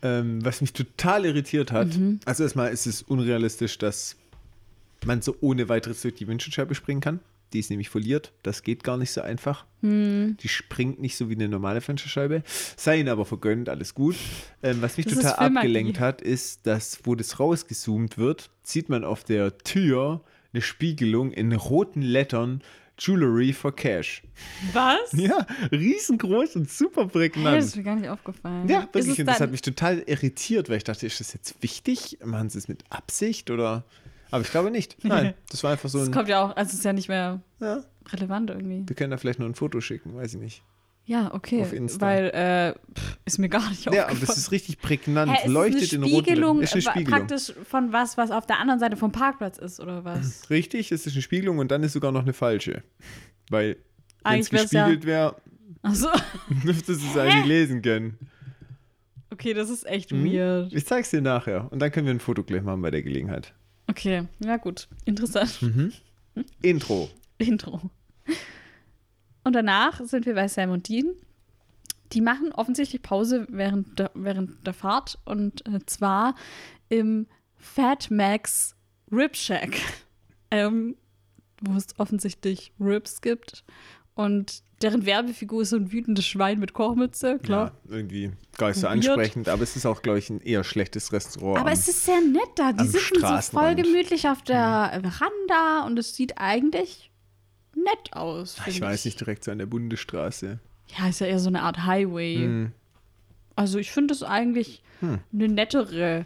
Ähm, 0.01 0.43
was 0.45 0.61
mich 0.61 0.71
total 0.71 1.25
irritiert 1.25 1.71
hat, 1.71 1.97
Mhm. 1.97 2.19
also 2.25 2.43
erstmal 2.43 2.71
ist 2.71 2.85
es 2.85 3.01
unrealistisch, 3.01 3.77
dass 3.77 4.15
man 5.05 5.21
so 5.21 5.35
ohne 5.41 5.67
weiteres 5.67 6.01
durch 6.01 6.15
die 6.15 6.27
Windschutzscheibe 6.27 6.75
springen 6.75 7.01
kann. 7.01 7.19
Die 7.53 7.59
ist 7.59 7.69
nämlich 7.69 7.89
foliert. 7.89 8.31
Das 8.43 8.63
geht 8.63 8.83
gar 8.83 8.97
nicht 8.97 9.11
so 9.11 9.21
einfach. 9.21 9.65
Hm. 9.81 10.37
Die 10.39 10.47
springt 10.47 10.99
nicht 10.99 11.17
so 11.17 11.29
wie 11.29 11.35
eine 11.35 11.49
normale 11.49 11.81
Fensterscheibe. 11.81 12.43
Sei 12.77 12.99
ihnen 12.99 13.09
aber 13.09 13.25
vergönnt, 13.25 13.69
alles 13.69 13.93
gut. 13.95 14.15
Ähm, 14.61 14.81
was 14.81 14.97
mich 14.97 15.05
Das 15.07 15.15
total 15.15 15.33
abgelenkt 15.55 15.99
hat, 15.99 16.21
ist, 16.21 16.67
dass, 16.67 16.99
wo 17.03 17.15
das 17.15 17.39
rausgezoomt 17.39 18.17
wird, 18.17 18.51
sieht 18.63 18.89
man 18.89 19.03
auf 19.03 19.23
der 19.23 19.57
Tür 19.57 20.21
eine 20.53 20.61
Spiegelung 20.61 21.31
in 21.31 21.51
roten 21.53 22.01
Lettern 22.01 22.61
Jewelry 22.99 23.53
for 23.53 23.73
Cash. 23.73 24.23
Was? 24.73 25.13
Ja, 25.13 25.47
riesengroß 25.71 26.57
und 26.57 26.69
super 26.69 27.03
Hey, 27.03 27.07
das 27.07 27.13
prägnant. 27.13 27.63
ist 27.63 27.75
mir 27.77 27.83
gar 27.83 27.95
nicht 27.95 28.09
aufgefallen. 28.09 28.67
Ja, 28.67 28.87
wirklich. 28.91 29.19
Und 29.19 29.25
das 29.25 29.39
hat 29.39 29.51
mich 29.51 29.61
total 29.61 29.99
irritiert, 30.05 30.69
weil 30.69 30.77
ich 30.77 30.83
dachte, 30.83 31.05
ist 31.07 31.19
das 31.19 31.33
jetzt 31.33 31.63
wichtig? 31.63 32.19
Machen 32.23 32.49
sie 32.49 32.57
es 32.57 32.67
mit 32.67 32.83
Absicht 32.89 33.49
oder? 33.51 33.85
Aber 34.31 34.41
ich 34.43 34.51
glaube 34.51 34.71
nicht. 34.71 34.97
Nein, 35.03 35.33
das 35.49 35.63
war 35.63 35.71
einfach 35.71 35.89
so 35.89 35.99
Das 35.99 36.07
ein. 36.09 36.13
kommt 36.13 36.29
ja 36.29 36.43
auch, 36.43 36.55
also 36.55 36.69
es 36.69 36.73
ist 36.75 36.85
ja 36.85 36.93
nicht 36.93 37.09
mehr 37.09 37.41
Ja, 37.59 37.83
relevant 38.11 38.49
irgendwie. 38.49 38.83
wir 38.87 38.95
können 38.95 39.11
da 39.11 39.17
vielleicht 39.17 39.39
nur 39.39 39.47
ein 39.49 39.55
Foto 39.55 39.81
schicken, 39.81 40.15
weiß 40.15 40.35
ich 40.35 40.39
nicht. 40.39 40.63
Ja, 41.05 41.33
okay. 41.33 41.63
Auf 41.63 41.73
Insta. 41.73 42.05
Weil, 42.05 42.25
äh, 42.25 42.73
pff, 42.93 43.17
ist 43.25 43.39
mir 43.39 43.49
gar 43.49 43.67
nicht 43.69 43.83
Ja, 43.85 43.91
aber 43.91 44.01
aufgefallen. 44.03 44.27
das 44.27 44.37
ist 44.37 44.51
richtig 44.51 44.79
prägnant. 44.79 45.31
Hä, 45.31 45.47
ist 45.47 45.51
leuchtet 45.51 45.81
es 45.81 45.93
in 45.93 46.03
eine 46.03 46.11
roten 46.11 46.25
Spiegelung, 46.25 46.61
Ist 46.61 46.73
eine 46.73 46.81
Spiegelung. 46.83 47.19
praktisch 47.19 47.51
von 47.67 47.91
was, 47.91 48.15
was 48.17 48.29
auf 48.29 48.45
der 48.45 48.59
anderen 48.59 48.79
Seite 48.79 48.95
vom 48.95 49.11
Parkplatz 49.11 49.57
ist, 49.57 49.79
oder 49.79 50.03
was? 50.05 50.47
Richtig, 50.51 50.91
es 50.91 51.07
ist 51.07 51.13
eine 51.13 51.23
Spiegelung 51.23 51.57
und 51.57 51.71
dann 51.71 51.81
ist 51.81 51.93
sogar 51.93 52.11
noch 52.11 52.21
eine 52.21 52.33
falsche. 52.33 52.83
Weil, 53.49 53.77
wenn 54.23 54.39
es 54.41 54.51
Eigentlich 54.51 54.51
wär's 54.51 54.71
ja- 54.71 54.83
gespiegelt 54.85 55.05
wäre, 55.07 55.35
Achso, 55.81 56.09
dürftest 56.63 57.01
du 57.01 57.07
es 57.07 57.17
eigentlich 57.17 57.45
lesen 57.45 57.81
können. 57.81 58.19
okay, 59.31 59.53
das 59.55 59.69
ist 59.71 59.87
echt 59.87 60.11
Mhm. 60.11 60.25
weird. 60.31 60.73
Ich 60.73 60.85
zeig's 60.85 61.09
dir 61.09 61.21
nachher. 61.21 61.71
Und 61.71 61.79
dann 61.79 61.91
können 61.91 62.05
wir 62.05 62.13
ein 62.13 62.19
Foto 62.19 62.43
gleich 62.43 62.61
machen 62.61 62.81
bei 62.83 62.91
der 62.91 63.01
Gelegenheit. 63.01 63.53
Okay, 63.99 64.23
ja 64.39 64.55
gut. 64.55 64.87
Interessant. 65.03 65.59
Intro. 66.61 67.09
Intro. 67.37 67.81
Und 69.43 69.53
danach 69.53 69.99
sind 70.05 70.25
wir 70.25 70.35
bei 70.35 70.47
Sam 70.47 70.69
und 70.69 70.87
Dean. 70.87 71.15
Die 72.13 72.21
machen 72.21 72.53
offensichtlich 72.53 73.01
Pause 73.01 73.45
während 73.49 73.99
der, 73.99 74.11
während 74.13 74.65
der 74.65 74.73
Fahrt 74.73 75.19
und 75.25 75.67
äh, 75.67 75.85
zwar 75.85 76.35
im 76.87 77.27
Fat 77.57 78.09
Max 78.09 78.73
Rib 79.11 79.35
Shack, 79.35 79.81
ähm, 80.51 80.95
wo 81.61 81.75
es 81.75 81.87
offensichtlich 81.99 82.71
Ribs 82.79 83.19
gibt. 83.19 83.65
Und 84.19 84.63
deren 84.81 85.05
Werbefigur 85.05 85.61
ist 85.61 85.69
so 85.69 85.77
ein 85.77 85.91
wütendes 85.93 86.25
Schwein 86.25 86.59
mit 86.59 86.73
Kochmütze, 86.73 87.39
klar. 87.39 87.71
Ja, 87.89 87.95
irgendwie 87.95 88.31
gar 88.57 88.67
nicht 88.67 88.77
so 88.77 88.83
Weird. 88.87 88.93
ansprechend, 88.97 89.47
aber 89.49 89.63
es 89.63 89.75
ist 89.77 89.85
auch, 89.85 90.01
glaube 90.01 90.19
ich, 90.19 90.29
ein 90.29 90.41
eher 90.41 90.63
schlechtes 90.65 91.13
Restaurant. 91.13 91.59
Aber 91.59 91.69
am- 91.69 91.73
es 91.73 91.87
ist 91.87 92.05
sehr 92.05 92.19
nett 92.21 92.49
da. 92.55 92.73
Die 92.73 92.87
sitzen 92.87 93.19
so 93.21 93.41
voll 93.57 93.75
gemütlich 93.75 94.27
auf 94.27 94.41
der 94.41 95.01
Veranda 95.01 95.85
und 95.85 95.97
es 95.97 96.15
sieht 96.15 96.37
eigentlich 96.37 97.11
nett 97.75 98.11
aus. 98.13 98.57
ich 98.67 98.73
find 98.73 98.81
weiß 98.81 99.05
nicht, 99.05 99.19
direkt 99.19 99.43
so 99.45 99.51
an 99.51 99.57
der 99.59 99.67
Bundesstraße. 99.67 100.59
Ja, 100.97 101.07
ist 101.07 101.19
ja 101.21 101.27
eher 101.27 101.39
so 101.39 101.47
eine 101.49 101.61
Art 101.61 101.85
Highway. 101.85 102.35
Hm. 102.37 102.71
Also 103.55 103.77
ich 103.79 103.91
finde 103.91 104.13
es 104.13 104.23
eigentlich 104.23 104.81
Hm. 105.01 105.19
eine 105.33 105.47
nettere 105.47 106.25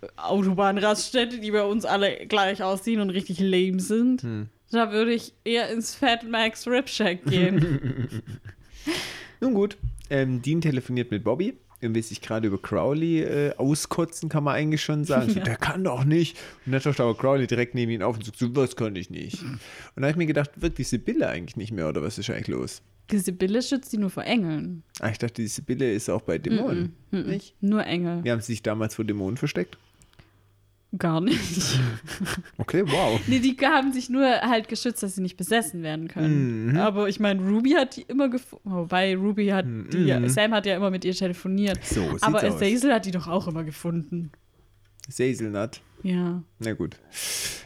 äh, 0.00 0.06
Autobahnraststätte, 0.16 1.38
die 1.40 1.50
bei 1.50 1.64
uns 1.64 1.84
alle 1.84 2.26
gleich 2.26 2.62
aussehen 2.62 3.00
und 3.00 3.10
richtig 3.10 3.40
lame 3.40 3.80
sind. 3.80 4.22
Hm. 4.22 4.48
Da 4.72 4.90
würde 4.90 5.12
ich 5.12 5.34
eher 5.44 5.70
ins 5.70 5.94
Fat 5.94 6.28
Max 6.28 6.66
Rib 6.66 6.88
Shack 6.88 7.24
gehen. 7.26 8.08
Nun 9.40 9.54
gut, 9.54 9.76
ähm, 10.10 10.40
Dean 10.42 10.60
telefoniert 10.60 11.10
mit 11.10 11.24
Bobby 11.24 11.54
und 11.82 11.94
will 11.94 12.02
sich 12.02 12.20
gerade 12.20 12.46
über 12.46 12.60
Crowley 12.60 13.20
äh, 13.20 13.54
auskotzen, 13.56 14.28
kann 14.28 14.44
man 14.44 14.54
eigentlich 14.54 14.82
schon 14.82 15.04
sagen. 15.04 15.28
So, 15.32 15.38
Ja. 15.40 15.44
Der 15.44 15.56
kann 15.56 15.84
doch 15.84 16.04
nicht. 16.04 16.36
Und 16.64 16.72
dann 16.72 16.80
taucht 16.80 17.00
aber 17.00 17.16
Crowley 17.16 17.46
direkt 17.46 17.74
neben 17.74 17.92
ihn 17.92 18.02
auf 18.02 18.16
und 18.16 18.24
sagt, 18.24 18.38
so, 18.38 18.54
was 18.56 18.76
kann 18.76 18.96
ich 18.96 19.10
nicht. 19.10 19.42
Und 19.42 19.58
dann 19.96 20.04
habe 20.04 20.12
ich 20.12 20.16
mir 20.16 20.26
gedacht, 20.26 20.50
wirkt 20.56 20.78
die 20.78 20.84
Sibylle 20.84 21.28
eigentlich 21.28 21.56
nicht 21.56 21.72
mehr 21.72 21.88
oder 21.88 22.02
was 22.02 22.18
ist 22.18 22.30
eigentlich 22.30 22.48
los? 22.48 22.82
Die 23.10 23.18
Sibylle 23.18 23.60
schützt 23.60 23.92
die 23.92 23.98
nur 23.98 24.10
vor 24.10 24.24
Engeln. 24.24 24.84
Ah, 25.00 25.10
ich 25.10 25.18
dachte, 25.18 25.42
die 25.42 25.48
Sibylle 25.48 25.92
ist 25.92 26.08
auch 26.08 26.22
bei 26.22 26.38
Dämonen. 26.38 26.94
Mhm. 27.10 27.22
Nicht? 27.26 27.54
Nur 27.60 27.84
Engel. 27.84 28.24
Wir 28.24 28.32
haben 28.32 28.40
sie 28.40 28.52
sich 28.52 28.62
damals 28.62 28.94
vor 28.94 29.04
Dämonen 29.04 29.36
versteckt. 29.36 29.76
Gar 30.98 31.20
nicht. 31.22 31.40
Okay, 32.58 32.84
wow. 32.86 33.18
nee, 33.26 33.38
die 33.40 33.56
haben 33.62 33.92
sich 33.92 34.08
nur 34.08 34.24
halt 34.24 34.68
geschützt, 34.68 35.02
dass 35.02 35.16
sie 35.16 35.20
nicht 35.22 35.36
besessen 35.36 35.82
werden 35.82 36.06
können. 36.08 36.68
Mhm. 36.72 36.76
Aber 36.76 37.08
ich 37.08 37.18
meine, 37.18 37.42
Ruby 37.42 37.70
hat 37.70 37.96
die 37.96 38.02
immer 38.02 38.28
gefunden. 38.28 38.70
Wobei 38.70 39.16
Ruby 39.16 39.48
hat 39.48 39.64
die, 39.66 40.12
Mhm. 40.12 40.28
Sam 40.28 40.52
hat 40.52 40.66
ja 40.66 40.76
immer 40.76 40.90
mit 40.90 41.04
ihr 41.04 41.14
telefoniert. 41.14 41.82
So 41.84 42.16
Aber. 42.20 42.42
Azazel 42.44 42.92
hat 42.92 43.06
die 43.06 43.10
doch 43.10 43.26
auch 43.26 43.48
immer 43.48 43.64
gefunden. 43.64 44.30
Sazelnut. 45.08 45.80
Ja. 46.02 46.42
Na 46.58 46.72
gut. 46.72 46.96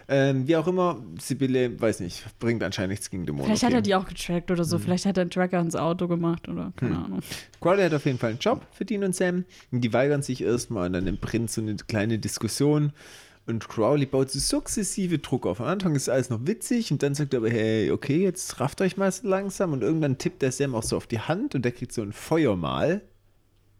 Ähm, 0.08 0.46
wie 0.46 0.56
auch 0.56 0.66
immer, 0.66 1.02
Sibylle, 1.18 1.80
weiß 1.80 2.00
nicht, 2.00 2.24
bringt 2.38 2.62
anscheinend 2.62 2.90
nichts 2.90 3.10
gegen 3.10 3.26
Dämonen. 3.26 3.46
Vielleicht 3.46 3.62
hat 3.62 3.70
okay. 3.70 3.78
er 3.78 3.82
die 3.82 3.94
auch 3.94 4.06
getrackt 4.06 4.50
oder 4.50 4.64
so. 4.64 4.78
Vielleicht 4.78 5.06
hat 5.06 5.16
er 5.16 5.22
einen 5.22 5.30
Tracker 5.30 5.58
ins 5.58 5.74
Auto 5.74 6.06
gemacht 6.06 6.48
oder 6.48 6.72
keine 6.76 6.98
Ahnung. 6.98 7.20
Crowley 7.60 7.82
hat 7.82 7.94
auf 7.94 8.04
jeden 8.04 8.18
Fall 8.18 8.30
einen 8.30 8.38
Job 8.38 8.66
für 8.72 8.84
Dean 8.84 9.04
und 9.04 9.16
Sam. 9.16 9.44
Und 9.72 9.80
die 9.80 9.92
weigern 9.92 10.22
sich 10.22 10.42
erstmal 10.42 10.86
und 10.86 10.92
dann 10.92 11.06
entbrennt 11.06 11.50
so 11.50 11.60
eine 11.60 11.76
kleine 11.76 12.18
Diskussion. 12.18 12.92
Und 13.46 13.68
Crowley 13.68 14.06
baut 14.06 14.30
so 14.30 14.38
sukzessive 14.38 15.18
Druck 15.18 15.46
auf. 15.46 15.60
Am 15.60 15.66
Anfang 15.66 15.94
ist 15.94 16.08
alles 16.08 16.30
noch 16.30 16.40
witzig 16.46 16.90
und 16.90 17.02
dann 17.02 17.14
sagt 17.14 17.32
er 17.32 17.38
aber, 17.38 17.50
hey, 17.50 17.90
okay, 17.92 18.22
jetzt 18.22 18.60
rafft 18.60 18.80
euch 18.80 18.96
mal 18.96 19.10
so 19.10 19.26
langsam. 19.26 19.72
Und 19.72 19.82
irgendwann 19.82 20.18
tippt 20.18 20.42
der 20.42 20.52
Sam 20.52 20.74
auch 20.74 20.82
so 20.82 20.96
auf 20.96 21.06
die 21.06 21.20
Hand 21.20 21.54
und 21.54 21.64
der 21.64 21.72
kriegt 21.72 21.92
so 21.92 22.02
ein 22.02 22.12
Feuermal, 22.12 23.02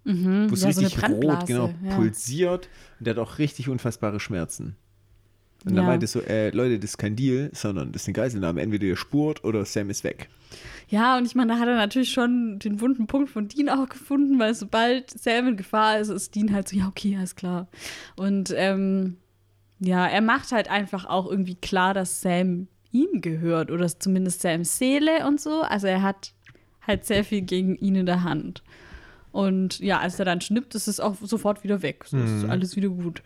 Mhm. 0.07 0.49
wo 0.51 0.55
es 0.55 0.63
Ja, 0.63 0.73
so 0.73 0.81
richtig 0.83 1.03
rot 1.03 1.21
Brandblase, 1.21 1.47
genau, 1.47 1.71
ja. 1.85 1.97
pulsiert. 1.97 2.69
Und 2.99 3.07
der 3.07 3.15
hat 3.15 3.21
auch 3.21 3.39
richtig 3.39 3.69
unfassbare 3.69 4.21
Schmerzen. 4.21 4.77
Und 5.65 5.75
dann 5.75 5.85
Ja. 5.85 5.91
meinte 5.91 6.07
so, 6.07 6.21
äh, 6.21 6.51
Leute, 6.51 6.79
das 6.79 6.91
ist 6.91 6.99
kein 6.99 7.17
Deal, 7.17 7.51
sondern 7.53 7.91
das 7.91 8.03
ist 8.03 8.09
eine 8.09 8.13
Geiselnahme. 8.15 8.63
Entweder 8.63 8.85
ihr 8.87 8.97
spurt 8.97 9.43
oder 9.43 9.65
Sam 9.65 9.91
ist 9.91 10.05
weg. 10.05 10.29
Ja, 10.89 11.19
und 11.19 11.27
ich 11.27 11.35
meine, 11.35 11.53
da 11.55 11.59
hat 11.59 11.67
er 11.67 11.75
natürlich 11.75 12.13
schon 12.13 12.61
den 12.61 12.81
wunden 12.81 13.09
Punkt 13.09 13.31
von 13.31 13.49
Dean 13.49 13.69
auch 13.69 13.89
gefunden, 13.89 14.39
weil 14.39 14.55
sobald 14.55 15.11
Sam 15.11 15.49
in 15.49 15.57
Gefahr 15.57 15.99
ist, 15.99 16.09
ist 16.09 16.37
Dean 16.37 16.53
halt 16.53 16.69
so, 16.69 16.77
ja, 16.77 16.87
okay, 16.87 17.17
alles 17.17 17.35
klar. 17.35 17.67
Und 18.15 18.55
ähm, 18.57 19.17
ja, 19.81 20.07
er 20.07 20.21
macht 20.23 20.53
halt 20.53 20.71
einfach 20.71 21.05
auch 21.07 21.29
irgendwie 21.29 21.57
klar, 21.57 21.95
dass 21.95 22.21
Sam 22.23 22.69
ihm 22.93 23.21
gehört 23.21 23.73
oder 23.73 23.89
zumindest 23.89 24.43
Sams 24.43 24.79
Seele 24.79 25.27
und 25.27 25.41
so. 25.41 25.63
Also 25.63 25.89
er 25.89 26.03
hat 26.03 26.33
halt 26.87 27.05
sehr 27.05 27.25
viel 27.25 27.43
gegen 27.43 27.75
ihn 27.77 27.97
in 27.97 28.07
der 28.07 28.23
Hand. 28.23 28.63
Und 29.37 29.81
ja, 29.81 29.99
als 30.01 30.19
er 30.19 30.25
dann 30.25 30.41
schnippt, 30.41 30.75
ist 30.75 30.87
es 30.89 30.99
auch 30.99 31.17
sofort 31.21 31.63
wieder 31.63 31.83
weg. 31.83 32.05
So 32.07 32.17
ist 32.17 32.45
alles 32.47 32.75
wieder 32.75 32.89
gut. 32.89 33.23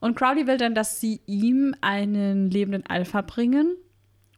Und 0.00 0.14
Crowley 0.16 0.46
will 0.46 0.56
dann, 0.56 0.74
dass 0.74 0.98
sie 0.98 1.20
ihm 1.26 1.74
einen 1.82 2.50
lebenden 2.50 2.86
Alpha 2.86 3.20
bringen. 3.20 3.76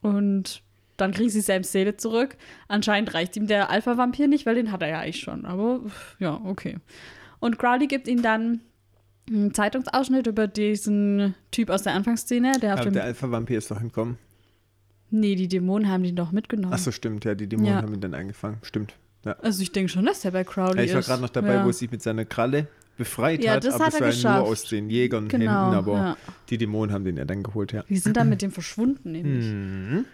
Und 0.01 0.63
dann 0.97 1.13
kriegen 1.13 1.31
sie 1.31 1.41
Sams 1.41 1.71
Seele 1.71 1.97
zurück. 1.97 2.37
Anscheinend 2.67 3.15
reicht 3.15 3.37
ihm 3.37 3.47
der 3.47 3.71
Alpha-Vampir 3.71 4.27
nicht, 4.27 4.45
weil 4.45 4.57
den 4.57 4.73
hat 4.73 4.83
er 4.83 4.89
ja 4.89 4.99
eigentlich 4.99 5.21
schon. 5.21 5.45
Aber 5.45 5.83
ja, 6.19 6.41
okay. 6.45 6.79
Und 7.39 7.59
Crowley 7.61 7.87
gibt 7.87 8.09
ihm 8.09 8.21
dann 8.23 8.63
einen 9.31 9.55
Zeitungsausschnitt 9.55 10.27
über 10.27 10.49
diesen 10.49 11.37
Typ 11.53 11.71
aus 11.71 11.85
der 11.85 11.95
Anfangsszene, 11.95 12.59
der 12.61 12.73
Aber 12.73 12.91
der 12.91 13.05
Alpha-Vampir 13.05 13.59
ist 13.59 13.71
doch 13.71 13.81
entkommen. 13.81 14.19
nee, 15.11 15.37
die 15.37 15.47
Dämonen 15.47 15.89
haben 15.89 16.03
den 16.03 16.17
doch 16.17 16.33
mitgenommen. 16.33 16.75
Ach 16.75 16.79
so, 16.79 16.91
stimmt, 16.91 17.25
ja, 17.25 17.37
die 17.37 17.47
Dämonen 17.49 17.71
Ja. 17.73 17.83
haben 17.83 17.95
ihn 17.95 18.01
dann 18.01 18.15
eingefangen. 18.15 18.59
Stimmt. 18.63 18.95
Ja. 19.25 19.33
Also 19.41 19.63
ich 19.63 19.71
denke 19.73 19.89
schon, 19.91 20.05
dass 20.05 20.21
der 20.23 20.31
bei 20.33 20.45
Crowley 20.45 20.79
Ja, 20.79 20.83
ich 20.85 20.93
war 20.93 21.01
ist. 21.01 21.07
gerade 21.07 21.23
noch 21.23 21.29
dabei, 21.31 21.55
ja. 21.55 21.65
wo 21.65 21.69
er 21.69 21.73
sich 21.73 21.91
mit 21.91 22.03
seiner 22.03 22.25
Kralle 22.25 22.67
befreit 22.97 23.43
Ja, 23.43 23.53
hat, 23.55 23.65
das 23.65 23.75
aber 23.75 23.87
hat 23.87 23.95
es 23.95 24.01
war 24.01 24.09
geschafft. 24.09 24.39
nur 24.41 24.49
aus 24.49 24.65
den 24.65 24.91
Jägern 24.91 25.29
Genau, 25.29 25.45
Händen, 25.45 25.77
aber 25.77 26.17
die 26.51 26.59
Dämonen 26.59 26.93
haben 26.95 27.05
den 27.05 27.17
ja 27.17 27.25
dann 27.25 27.43
geholt, 27.43 27.73
ja. 27.73 27.85
Die 27.89 27.97
sind 27.99 28.17
dann 28.17 28.29
mit 28.29 28.43
dem 28.43 28.51
verschwunden, 28.53 29.13
nämlich. 29.13 29.47
Mhm. 29.47 30.05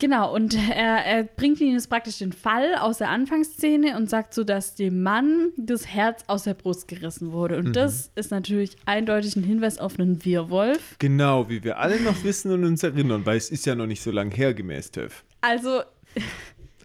Genau, 0.00 0.34
und 0.34 0.54
er, 0.54 1.04
er 1.06 1.22
bringt 1.22 1.60
ihnen 1.60 1.74
jetzt 1.74 1.88
praktisch 1.88 2.18
den 2.18 2.32
Fall 2.32 2.74
aus 2.74 2.98
der 2.98 3.10
Anfangsszene 3.10 3.96
und 3.96 4.10
sagt 4.10 4.34
so, 4.34 4.42
dass 4.42 4.74
dem 4.74 5.02
Mann 5.04 5.50
das 5.56 5.86
Herz 5.86 6.24
aus 6.26 6.42
der 6.44 6.54
Brust 6.54 6.88
gerissen 6.88 7.30
wurde. 7.32 7.60
Mhm. 7.60 7.66
Und 7.68 7.76
das 7.76 8.10
ist 8.16 8.32
natürlich 8.32 8.76
eindeutig 8.86 9.36
ein 9.36 9.44
Hinweis 9.44 9.78
auf 9.78 9.98
einen 9.98 10.24
Wirrwolf. 10.24 10.96
Genau, 10.98 11.48
wie 11.48 11.62
wir 11.62 11.78
alle 11.78 12.00
noch 12.00 12.24
wissen 12.24 12.50
und 12.50 12.64
uns 12.64 12.82
erinnern, 12.82 13.24
weil 13.24 13.36
es 13.36 13.50
ist 13.50 13.66
ja 13.66 13.76
noch 13.76 13.86
nicht 13.86 14.02
so 14.02 14.10
lange 14.10 14.34
her 14.34 14.52
gemäß 14.52 14.90
TÜV. 14.90 15.22
Also, 15.40 15.82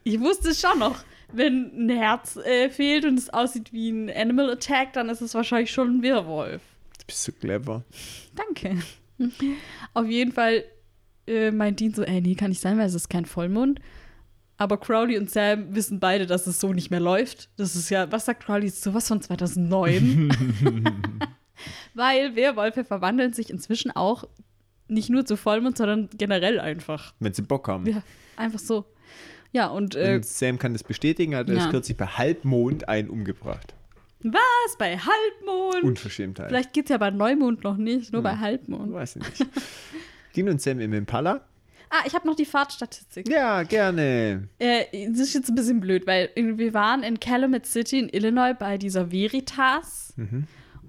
ich 0.10 0.20
wusste 0.20 0.54
schon 0.56 0.80
noch, 0.80 1.04
wenn 1.32 1.72
ein 1.76 1.90
Herz 1.90 2.38
äh, 2.38 2.70
fehlt 2.70 3.06
und 3.06 3.18
es 3.18 3.30
aussieht 3.30 3.72
wie 3.72 3.90
ein 3.90 4.10
Animal 4.10 4.50
Attack, 4.50 4.94
dann 4.94 5.10
ist 5.10 5.22
es 5.22 5.34
wahrscheinlich 5.36 5.72
schon 5.72 5.98
ein 5.98 6.02
Wirrwolf. 6.02 6.62
Du 7.00 7.06
bist 7.06 7.24
so 7.24 7.32
clever. 7.32 7.84
Danke. 8.36 8.82
Auf 9.94 10.08
jeden 10.08 10.32
Fall 10.32 10.64
äh, 11.28 11.52
meint 11.52 11.80
Dean 11.80 11.94
so, 11.94 12.04
ey, 12.04 12.22
nee, 12.22 12.36
kann 12.36 12.50
nicht 12.50 12.62
sein, 12.62 12.78
weil 12.78 12.88
es 12.88 12.96
ist 12.96 13.10
kein 13.10 13.26
Vollmond. 13.26 13.80
Aber 14.58 14.78
Crowley 14.78 15.18
und 15.18 15.30
Sam 15.30 15.74
wissen 15.74 16.00
beide, 16.00 16.26
dass 16.26 16.48
es 16.48 16.60
so 16.60 16.74
nicht 16.74 16.92
mehr 16.92 17.00
läuft. 17.00 17.50
Das 17.56 17.76
ist 17.76 17.90
ja, 17.90 18.12
was 18.12 18.26
sagt 18.26 18.44
Crowley? 18.46 18.68
Sowas 18.70 19.08
von 19.08 19.22
2009. 19.22 20.34
weil 21.94 22.36
Werwölfe 22.36 22.84
verwandeln 22.84 23.34
sich 23.34 23.50
inzwischen 23.50 23.92
auch 23.92 24.26
nicht 24.88 25.10
nur 25.10 25.26
zu 25.26 25.38
Vollmond, 25.38 25.78
sondern 25.78 26.10
generell 26.18 26.60
einfach. 26.60 27.14
Wenn 27.20 27.34
sie 27.34 27.44
Bock 27.44 27.68
haben. 27.68 27.86
Ja, 27.86 28.02
einfach 28.36 28.60
so. 28.60 28.86
Ja, 29.52 29.68
und 29.68 29.96
äh, 29.96 30.16
Und 30.16 30.26
Sam 30.26 30.60
kann 30.60 30.74
das 30.74 30.84
bestätigen, 30.84 31.36
hat 31.36 31.50
er 31.50 31.56
Ja. 31.56 31.66
ist 31.66 31.72
kürzlich 31.72 31.98
bei 31.98 32.06
Halbmond 32.06 32.88
einen 32.88 33.10
umgebracht. 33.10 33.74
was? 34.22 34.78
Bei 34.78 34.98
Halbmond? 34.98 35.84
Unverschämtheit. 35.84 36.50
Vielleicht 36.50 36.74
geht 36.74 36.86
es 36.86 36.90
ja 36.90 36.98
bei 36.98 37.10
Neumond 37.10 37.64
noch 37.64 37.78
nicht, 37.78 38.12
nur 38.14 38.22
bei 38.22 38.36
Halbmond. 38.38 38.94
Weiß 38.94 39.16
ich 39.16 39.24
nicht. 39.24 39.46
Dean 40.36 40.50
und 40.50 40.62
Sam 40.62 40.80
im 40.80 40.94
Impala? 40.94 41.42
Ah, 41.90 42.04
ich 42.06 42.14
habe 42.14 42.28
noch 42.28 42.36
die 42.36 42.46
Fahrtstatistik. 42.46 43.28
Ja, 43.28 43.64
gerne. 43.64 44.48
Äh, 44.60 45.08
das 45.10 45.22
ist 45.22 45.34
jetzt 45.34 45.50
ein 45.50 45.56
bisschen 45.56 45.80
blöd, 45.80 46.06
weil 46.06 46.30
wir 46.36 46.74
waren 46.76 47.02
in 47.02 47.20
Calumet 47.20 47.66
City 47.66 47.98
in 47.98 48.10
Illinois 48.10 48.54
bei 48.54 48.78
dieser 48.78 49.12
Veritas. 49.12 50.14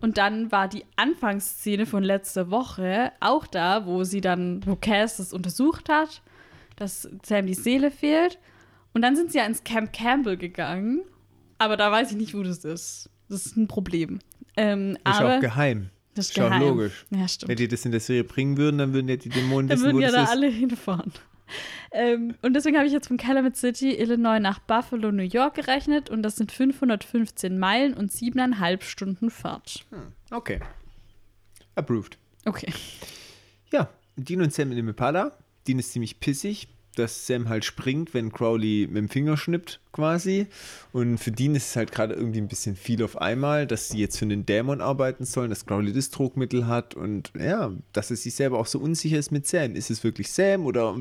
Und 0.02 0.18
dann 0.18 0.52
war 0.52 0.68
die 0.68 0.84
Anfangsszene 0.96 1.86
von 1.86 2.02
letzter 2.02 2.50
Woche 2.50 3.12
auch 3.20 3.46
da, 3.46 3.86
wo 3.86 4.04
sie 4.04 4.20
dann, 4.20 4.60
wo 4.66 4.76
Cass 4.76 5.16
das 5.16 5.32
untersucht 5.32 5.88
hat, 5.88 6.20
dass 6.76 7.08
Sam 7.24 7.46
die 7.46 7.54
Seele 7.54 7.90
fehlt. 7.90 8.38
Und 8.92 9.02
dann 9.02 9.16
sind 9.16 9.32
sie 9.32 9.38
ja 9.38 9.46
ins 9.46 9.62
Camp 9.64 9.92
Campbell 9.92 10.36
gegangen. 10.36 11.02
Aber 11.58 11.76
da 11.76 11.90
weiß 11.92 12.10
ich 12.12 12.16
nicht, 12.16 12.34
wo 12.34 12.42
das 12.42 12.64
ist. 12.64 13.10
Das 13.28 13.46
ist 13.46 13.56
ein 13.56 13.68
Problem. 13.68 14.18
Ähm, 14.56 14.92
Ist 14.96 15.00
aber 15.04 15.36
auch 15.36 15.40
geheim. 15.40 15.90
das 16.14 16.26
ist 16.26 16.32
Ist 16.36 16.40
auch 16.42 16.48
geheim. 16.48 16.62
logisch. 16.62 17.06
Ja, 17.10 17.18
Wenn 17.20 17.28
stimmt. 17.28 17.58
die 17.58 17.68
das 17.68 17.84
in 17.84 17.90
der 17.92 18.00
Serie 18.00 18.24
bringen 18.24 18.56
würden, 18.56 18.78
dann 18.78 18.92
würden 18.92 19.08
ja 19.08 19.16
die 19.16 19.28
Dämonen 19.28 19.68
Da 19.68 19.74
wissen, 19.74 19.84
würden 19.84 19.96
wo 19.98 20.00
ja 20.00 20.06
das 20.08 20.14
da 20.16 20.22
ist. 20.24 20.30
alle 20.30 20.48
hinfahren. 20.48 21.12
Ähm, 21.92 22.34
und 22.42 22.54
deswegen 22.54 22.76
habe 22.76 22.86
ich 22.86 22.92
jetzt 22.92 23.08
von 23.08 23.16
Calumet 23.16 23.56
City, 23.56 23.94
Illinois 23.96 24.38
nach 24.40 24.58
Buffalo, 24.60 25.10
New 25.12 25.22
York 25.24 25.54
gerechnet 25.54 26.08
und 26.08 26.22
das 26.22 26.36
sind 26.36 26.50
515 26.52 27.58
Meilen 27.58 27.94
und 27.94 28.12
siebeneinhalb 28.12 28.82
Stunden 28.84 29.30
Fahrt. 29.30 29.84
Okay. 30.30 30.60
Approved. 31.74 32.18
Okay. 32.46 32.72
Ja, 33.72 33.88
Dean 34.16 34.42
und 34.42 34.52
Sam 34.52 34.70
in 34.70 34.76
dem 34.76 34.88
Impala. 34.88 35.36
Dean 35.66 35.78
ist 35.78 35.92
ziemlich 35.92 36.20
pissig, 36.20 36.68
dass 37.00 37.26
Sam 37.26 37.48
halt 37.48 37.64
springt, 37.64 38.14
wenn 38.14 38.32
Crowley 38.32 38.86
mit 38.86 38.96
dem 38.96 39.08
Finger 39.08 39.36
schnippt, 39.36 39.80
quasi. 39.92 40.46
Und 40.92 41.18
für 41.18 41.32
Dean 41.32 41.54
ist 41.54 41.70
es 41.70 41.76
halt 41.76 41.92
gerade 41.92 42.14
irgendwie 42.14 42.40
ein 42.40 42.48
bisschen 42.48 42.76
viel 42.76 43.02
auf 43.02 43.20
einmal, 43.20 43.66
dass 43.66 43.88
sie 43.88 43.98
jetzt 43.98 44.18
für 44.18 44.24
einen 44.24 44.46
Dämon 44.46 44.80
arbeiten 44.80 45.24
sollen, 45.24 45.50
dass 45.50 45.66
Crowley 45.66 45.92
das 45.92 46.10
Druckmittel 46.10 46.66
hat 46.66 46.94
und 46.94 47.32
ja, 47.38 47.72
dass 47.92 48.10
es 48.10 48.22
sich 48.22 48.34
selber 48.34 48.58
auch 48.58 48.66
so 48.66 48.78
unsicher 48.78 49.18
ist 49.18 49.32
mit 49.32 49.46
Sam. 49.46 49.74
Ist 49.74 49.90
es 49.90 50.04
wirklich 50.04 50.30
Sam 50.30 50.66
oder 50.66 50.96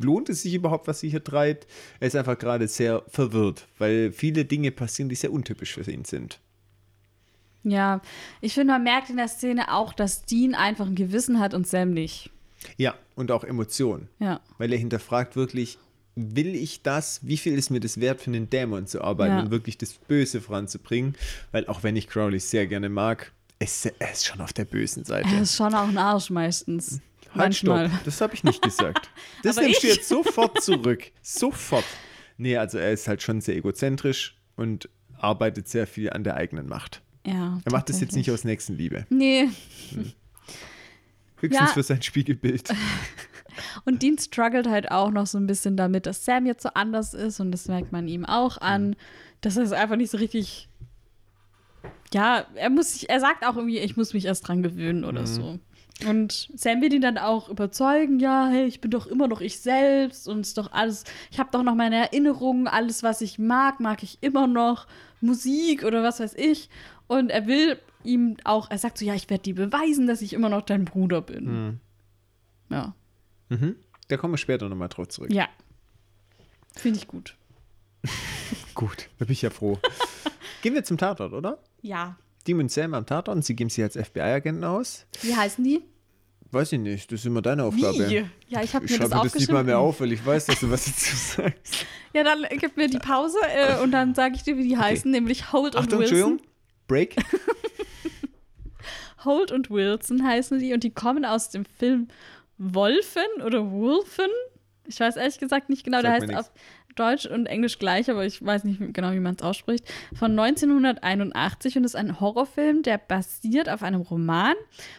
lohnt 0.00 0.28
es 0.28 0.42
sich 0.42 0.54
überhaupt, 0.54 0.88
was 0.88 1.00
sie 1.00 1.10
hier 1.10 1.22
treibt? 1.22 1.66
Er 2.00 2.08
ist 2.08 2.16
einfach 2.16 2.38
gerade 2.38 2.66
sehr 2.66 3.02
verwirrt, 3.08 3.66
weil 3.78 4.12
viele 4.12 4.44
Dinge 4.44 4.70
passieren, 4.72 5.08
die 5.08 5.14
sehr 5.14 5.32
untypisch 5.32 5.74
für 5.74 5.90
ihn 5.90 6.04
sind. 6.04 6.40
Ja, 7.64 8.02
ich 8.42 8.52
finde, 8.54 8.74
man 8.74 8.84
merkt 8.84 9.08
in 9.08 9.16
der 9.16 9.28
Szene 9.28 9.72
auch, 9.72 9.94
dass 9.94 10.26
Dean 10.26 10.54
einfach 10.54 10.86
ein 10.86 10.94
Gewissen 10.94 11.40
hat 11.40 11.54
und 11.54 11.66
Sam 11.66 11.90
nicht. 11.90 12.30
Ja, 12.76 12.94
und 13.14 13.30
auch 13.30 13.44
Emotionen. 13.44 14.08
Ja. 14.18 14.40
Weil 14.58 14.72
er 14.72 14.78
hinterfragt 14.78 15.36
wirklich, 15.36 15.78
will 16.16 16.54
ich 16.54 16.82
das? 16.82 17.20
Wie 17.22 17.36
viel 17.36 17.58
ist 17.58 17.70
mir 17.70 17.80
das 17.80 18.00
wert, 18.00 18.20
für 18.20 18.30
einen 18.30 18.48
Dämon 18.50 18.86
zu 18.86 19.02
arbeiten 19.02 19.34
Ja. 19.34 19.40
und 19.40 19.50
wirklich 19.50 19.78
das 19.78 19.92
Böse 19.94 20.40
voranzubringen? 20.40 21.14
Weil 21.52 21.66
auch 21.66 21.82
wenn 21.82 21.96
ich 21.96 22.08
Crowley 22.08 22.40
sehr 22.40 22.66
gerne 22.66 22.88
mag, 22.88 23.32
ist 23.58 23.86
er 23.86 24.12
ist 24.12 24.26
schon 24.26 24.40
auf 24.40 24.52
der 24.52 24.64
bösen 24.64 25.04
Seite. 25.04 25.28
Er 25.28 25.42
ist 25.42 25.56
schon 25.56 25.74
auch 25.74 25.88
ein 25.88 25.98
Arsch 25.98 26.30
meistens. 26.30 27.00
Halt, 27.30 27.36
Manchmal. 27.36 27.88
stopp. 27.88 28.04
Das 28.04 28.20
habe 28.20 28.34
ich 28.34 28.44
nicht 28.44 28.62
gesagt. 28.62 29.10
Das 29.42 29.56
nimmst 29.56 29.82
du 29.82 29.88
jetzt 29.88 30.08
sofort 30.08 30.62
zurück. 30.62 31.10
Sofort. 31.22 31.84
Nee, 32.36 32.56
also 32.56 32.78
er 32.78 32.92
ist 32.92 33.08
halt 33.08 33.22
schon 33.22 33.40
sehr 33.40 33.56
egozentrisch 33.56 34.36
und 34.56 34.88
arbeitet 35.18 35.68
sehr 35.68 35.86
viel 35.86 36.10
an 36.10 36.24
der 36.24 36.34
eigenen 36.36 36.66
Macht. 36.68 37.02
Ja. 37.26 37.60
Er 37.64 37.72
macht 37.72 37.88
das 37.88 38.00
jetzt 38.00 38.14
nicht 38.16 38.30
aus 38.30 38.44
Nächstenliebe. 38.44 39.06
Nee. 39.10 39.48
Höchstens 41.44 41.68
Ja. 41.68 41.74
für 41.74 41.82
sein 41.82 42.02
Spiegelbild. 42.02 42.68
Und 43.84 44.02
Dean 44.02 44.18
struggelt 44.18 44.66
halt 44.68 44.90
auch 44.90 45.10
noch 45.10 45.26
so 45.26 45.38
ein 45.38 45.46
bisschen 45.46 45.76
damit, 45.76 46.06
dass 46.06 46.24
Sam 46.24 46.46
jetzt 46.46 46.62
so 46.62 46.70
anders 46.74 47.14
ist 47.14 47.38
und 47.38 47.52
das 47.52 47.68
merkt 47.68 47.92
man 47.92 48.08
ihm 48.08 48.24
auch 48.24 48.58
an, 48.58 48.96
dass 49.42 49.56
er 49.56 49.62
es 49.62 49.70
einfach 49.72 49.94
nicht 49.96 50.10
so 50.10 50.18
richtig. 50.18 50.68
Ja, 52.12 52.46
er 52.54 52.70
muss 52.70 52.94
sich, 52.94 53.08
er 53.10 53.20
sagt 53.20 53.44
auch 53.46 53.56
irgendwie, 53.56 53.78
ich 53.78 53.96
muss 53.96 54.12
mich 54.14 54.24
erst 54.24 54.48
dran 54.48 54.62
gewöhnen 54.62 55.04
oder 55.04 55.26
so. 55.26 55.58
Und 56.08 56.48
Sam 56.56 56.80
will 56.82 56.92
ihn 56.92 57.00
dann 57.00 57.18
auch 57.18 57.48
überzeugen, 57.48 58.18
ja, 58.18 58.48
hey, 58.48 58.64
ich 58.66 58.80
bin 58.80 58.90
doch 58.90 59.06
immer 59.06 59.28
noch 59.28 59.40
ich 59.40 59.60
selbst 59.60 60.26
und 60.26 60.40
es 60.40 60.48
ist 60.48 60.58
doch 60.58 60.72
alles, 60.72 61.04
ich 61.30 61.38
habe 61.38 61.50
doch 61.52 61.62
noch 61.62 61.76
meine 61.76 61.96
Erinnerungen, 61.96 62.66
alles, 62.66 63.02
was 63.04 63.20
ich 63.20 63.38
mag, 63.38 63.78
mag 63.78 64.02
ich 64.02 64.18
immer 64.20 64.46
noch, 64.48 64.86
Musik 65.20 65.84
oder 65.84 66.02
was 66.02 66.18
weiß 66.20 66.34
ich. 66.34 66.68
Und 67.06 67.30
er 67.30 67.46
will 67.46 67.78
ihm 68.04 68.36
auch, 68.44 68.70
er 68.70 68.78
sagt 68.78 68.98
so, 68.98 69.04
ja, 69.04 69.14
ich 69.14 69.28
werde 69.30 69.42
dir 69.42 69.54
beweisen, 69.54 70.06
dass 70.06 70.22
ich 70.22 70.32
immer 70.32 70.48
noch 70.48 70.62
dein 70.62 70.84
Bruder 70.84 71.20
bin. 71.20 71.80
Ja. 72.70 72.94
Mhm. 73.48 73.76
Da 74.08 74.16
kommen 74.16 74.34
wir 74.34 74.38
später 74.38 74.68
nochmal 74.68 74.88
drauf 74.88 75.08
zurück. 75.08 75.32
Ja. 75.32 75.48
Finde 76.76 76.98
ich 76.98 77.08
gut. 77.08 77.36
Gut, 78.74 79.08
da 79.18 79.24
bin 79.24 79.32
ich 79.32 79.42
ja 79.42 79.50
froh. 79.50 79.78
Gehen 80.62 80.74
wir 80.74 80.84
zum 80.84 80.98
Tatort, 80.98 81.32
oder? 81.32 81.58
Ja. 81.80 82.16
Dean 82.46 82.60
und 82.60 82.70
Sam 82.70 82.92
am 82.94 83.06
Tatort 83.06 83.36
und 83.36 83.44
sie 83.44 83.56
geben 83.56 83.70
sich 83.70 83.82
als 83.82 83.96
FBI-Agenten 83.96 84.64
aus. 84.64 85.06
Wie 85.22 85.34
heißen 85.34 85.64
die? 85.64 85.80
Weiß 86.50 86.72
ich 86.72 86.80
nicht, 86.80 87.10
das 87.10 87.20
ist 87.20 87.26
immer 87.26 87.40
deine 87.42 87.64
Aufgabe. 87.64 88.10
Wie? 88.10 88.24
Ja, 88.48 88.62
ich 88.62 88.74
habe 88.74 88.84
Ich 88.84 88.92
mir 88.92 88.98
das 88.98 89.10
schreibe 89.10 89.24
das 89.24 89.34
nicht 89.34 89.50
mal 89.50 89.64
mehr 89.64 89.78
auf, 89.78 90.00
weil 90.00 90.12
ich 90.12 90.24
weiß, 90.24 90.46
dass 90.46 90.60
du 90.60 90.70
was 90.70 90.84
dazu 90.84 91.16
sagst. 91.16 91.86
Ja, 92.12 92.22
dann 92.22 92.46
gib 92.58 92.76
mir 92.76 92.88
die 92.88 92.98
Pause 92.98 93.38
äh, 93.56 93.82
und 93.82 93.90
dann 93.90 94.14
sage 94.14 94.34
ich 94.36 94.42
dir, 94.42 94.56
wie 94.56 94.68
die 94.68 94.76
heißen, 94.76 95.10
nämlich 95.10 95.52
Holt 95.52 95.74
und 95.74 95.82
Achtung, 95.82 96.00
Wilson. 96.00 96.16
Entschuldigung. 96.16 96.53
Break. 96.86 97.16
Holt 99.24 99.52
und 99.52 99.70
Wilson 99.70 100.26
heißen 100.26 100.58
die 100.58 100.74
und 100.74 100.84
die 100.84 100.92
kommen 100.92 101.24
aus 101.24 101.50
dem 101.50 101.64
Film 101.64 102.08
Wolfen 102.58 103.22
oder 103.44 103.70
Wolfen. 103.70 104.28
Ich 104.86 105.00
weiß 105.00 105.16
ehrlich 105.16 105.38
gesagt 105.38 105.70
nicht 105.70 105.84
genau, 105.84 106.02
der 106.02 106.20
Sagt 106.20 106.32
heißt 106.32 106.38
auf 106.38 106.52
Deutsch 106.94 107.26
und 107.26 107.46
Englisch 107.46 107.78
gleich, 107.78 108.10
aber 108.10 108.24
ich 108.24 108.44
weiß 108.44 108.64
nicht 108.64 108.94
genau, 108.94 109.12
wie 109.12 109.20
man 109.20 109.34
es 109.34 109.42
ausspricht. 109.42 109.84
Von 110.14 110.38
1981 110.38 111.76
und 111.76 111.84
ist 111.84 111.96
ein 111.96 112.20
Horrorfilm, 112.20 112.82
der 112.82 112.98
basiert 112.98 113.68
auf 113.68 113.82
einem 113.82 114.00
Roman. 114.00 114.54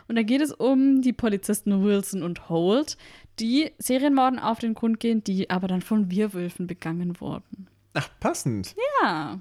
Und 0.08 0.16
da 0.16 0.24
geht 0.24 0.42
es 0.42 0.52
um 0.52 1.02
die 1.02 1.14
Polizisten 1.14 1.84
Wilson 1.84 2.24
und 2.24 2.50
Holt, 2.50 2.98
die 3.40 3.72
Serienmorden 3.78 4.40
auf 4.40 4.60
den 4.60 4.74
Grund 4.74 5.00
gehen, 5.00 5.24
die 5.24 5.50
aber 5.50 5.68
dann 5.68 5.82
von 5.82 6.12
Wirwölfen 6.12 6.68
begangen 6.68 7.20
wurden. 7.22 7.68
Ach, 7.94 8.10
passend. 8.20 8.76
Ja, 9.02 9.40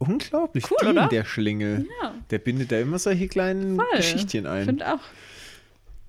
Unglaublich. 0.00 0.64
Cool, 0.70 0.76
Dean, 0.80 0.90
oder? 0.98 1.08
der 1.08 1.24
Schlingel. 1.24 1.86
ja. 2.02 2.14
Der 2.30 2.38
bindet 2.38 2.72
da 2.72 2.80
immer 2.80 2.98
solche 2.98 3.28
kleinen 3.28 3.76
Voll. 3.76 3.86
Geschichtchen 3.96 4.44
Ich 4.46 4.50
ein. 4.50 4.64
finde 4.64 4.94
auch. 4.94 5.00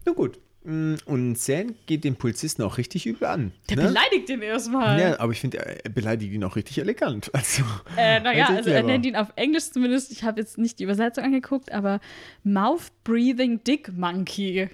Na 0.06 0.14
gut. 0.14 0.40
Mm, 0.64 0.96
Und 1.06 1.38
Sam 1.38 1.76
geht 1.88 2.04
den 2.04 2.16
Polizisten 2.16 2.62
auch 2.62 2.78
richtig 2.78 3.06
übel 3.08 3.28
an. 3.28 3.52
Der 3.70 3.78
ne? 3.78 3.84
beleidigt 3.88 4.30
ihn 4.30 4.42
erstmal. 4.44 5.00
Ja, 5.00 5.20
aber 5.20 5.32
ich 5.34 5.40
finde, 5.40 5.58
er 5.84 5.90
beleidigt 5.90 6.32
ihn 6.34 6.44
auch 6.44 6.56
richtig 6.56 6.78
elegant. 6.78 7.30
Also, 7.34 7.64
Äh, 7.98 8.20
naja, 8.22 8.48
also 8.48 8.70
er 8.70 8.84
nennt 8.84 9.06
ihn 9.06 9.16
auf 9.16 9.28
Englisch 9.36 9.72
zumindest, 9.72 10.12
ich 10.12 10.24
habe 10.24 10.40
jetzt 10.40 10.58
nicht 10.58 10.80
die 10.80 10.84
Übersetzung 10.84 11.24
angeguckt, 11.26 11.72
aber 11.72 12.00
Mouth 12.44 12.92
Breathing 13.04 13.64
Dick 13.64 13.92
Monkey. 13.92 14.70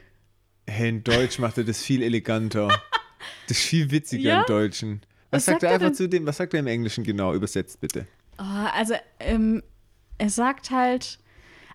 Hey, 0.70 0.90
in 0.90 1.04
Deutsch 1.04 1.40
macht 1.40 1.58
er 1.58 1.64
das 1.64 1.82
viel 1.82 2.02
eleganter. 2.04 2.68
Das 3.48 3.58
ist 3.58 3.64
viel 3.66 3.90
witziger 3.92 4.30
Ja? 4.30 4.40
im 4.42 4.46
Deutschen. 4.46 5.02
Was 5.32 5.40
Was, 5.42 5.46
sagt 5.46 5.62
sagt 5.62 5.64
er 5.64 5.70
er 5.70 5.74
einfach 5.76 5.88
denn? 5.88 5.96
zu 5.96 6.08
dem, 6.08 6.26
was 6.26 6.38
sagt 6.38 6.54
er 6.54 6.60
im 6.60 6.68
Englischen 6.68 7.04
genau? 7.04 7.34
Übersetzt 7.34 7.80
bitte. 7.82 8.06
Oh, 8.40 8.68
also, 8.74 8.94
ähm, 9.20 9.64
er 10.18 10.30
sagt 10.30 10.72
halt, 10.72 11.20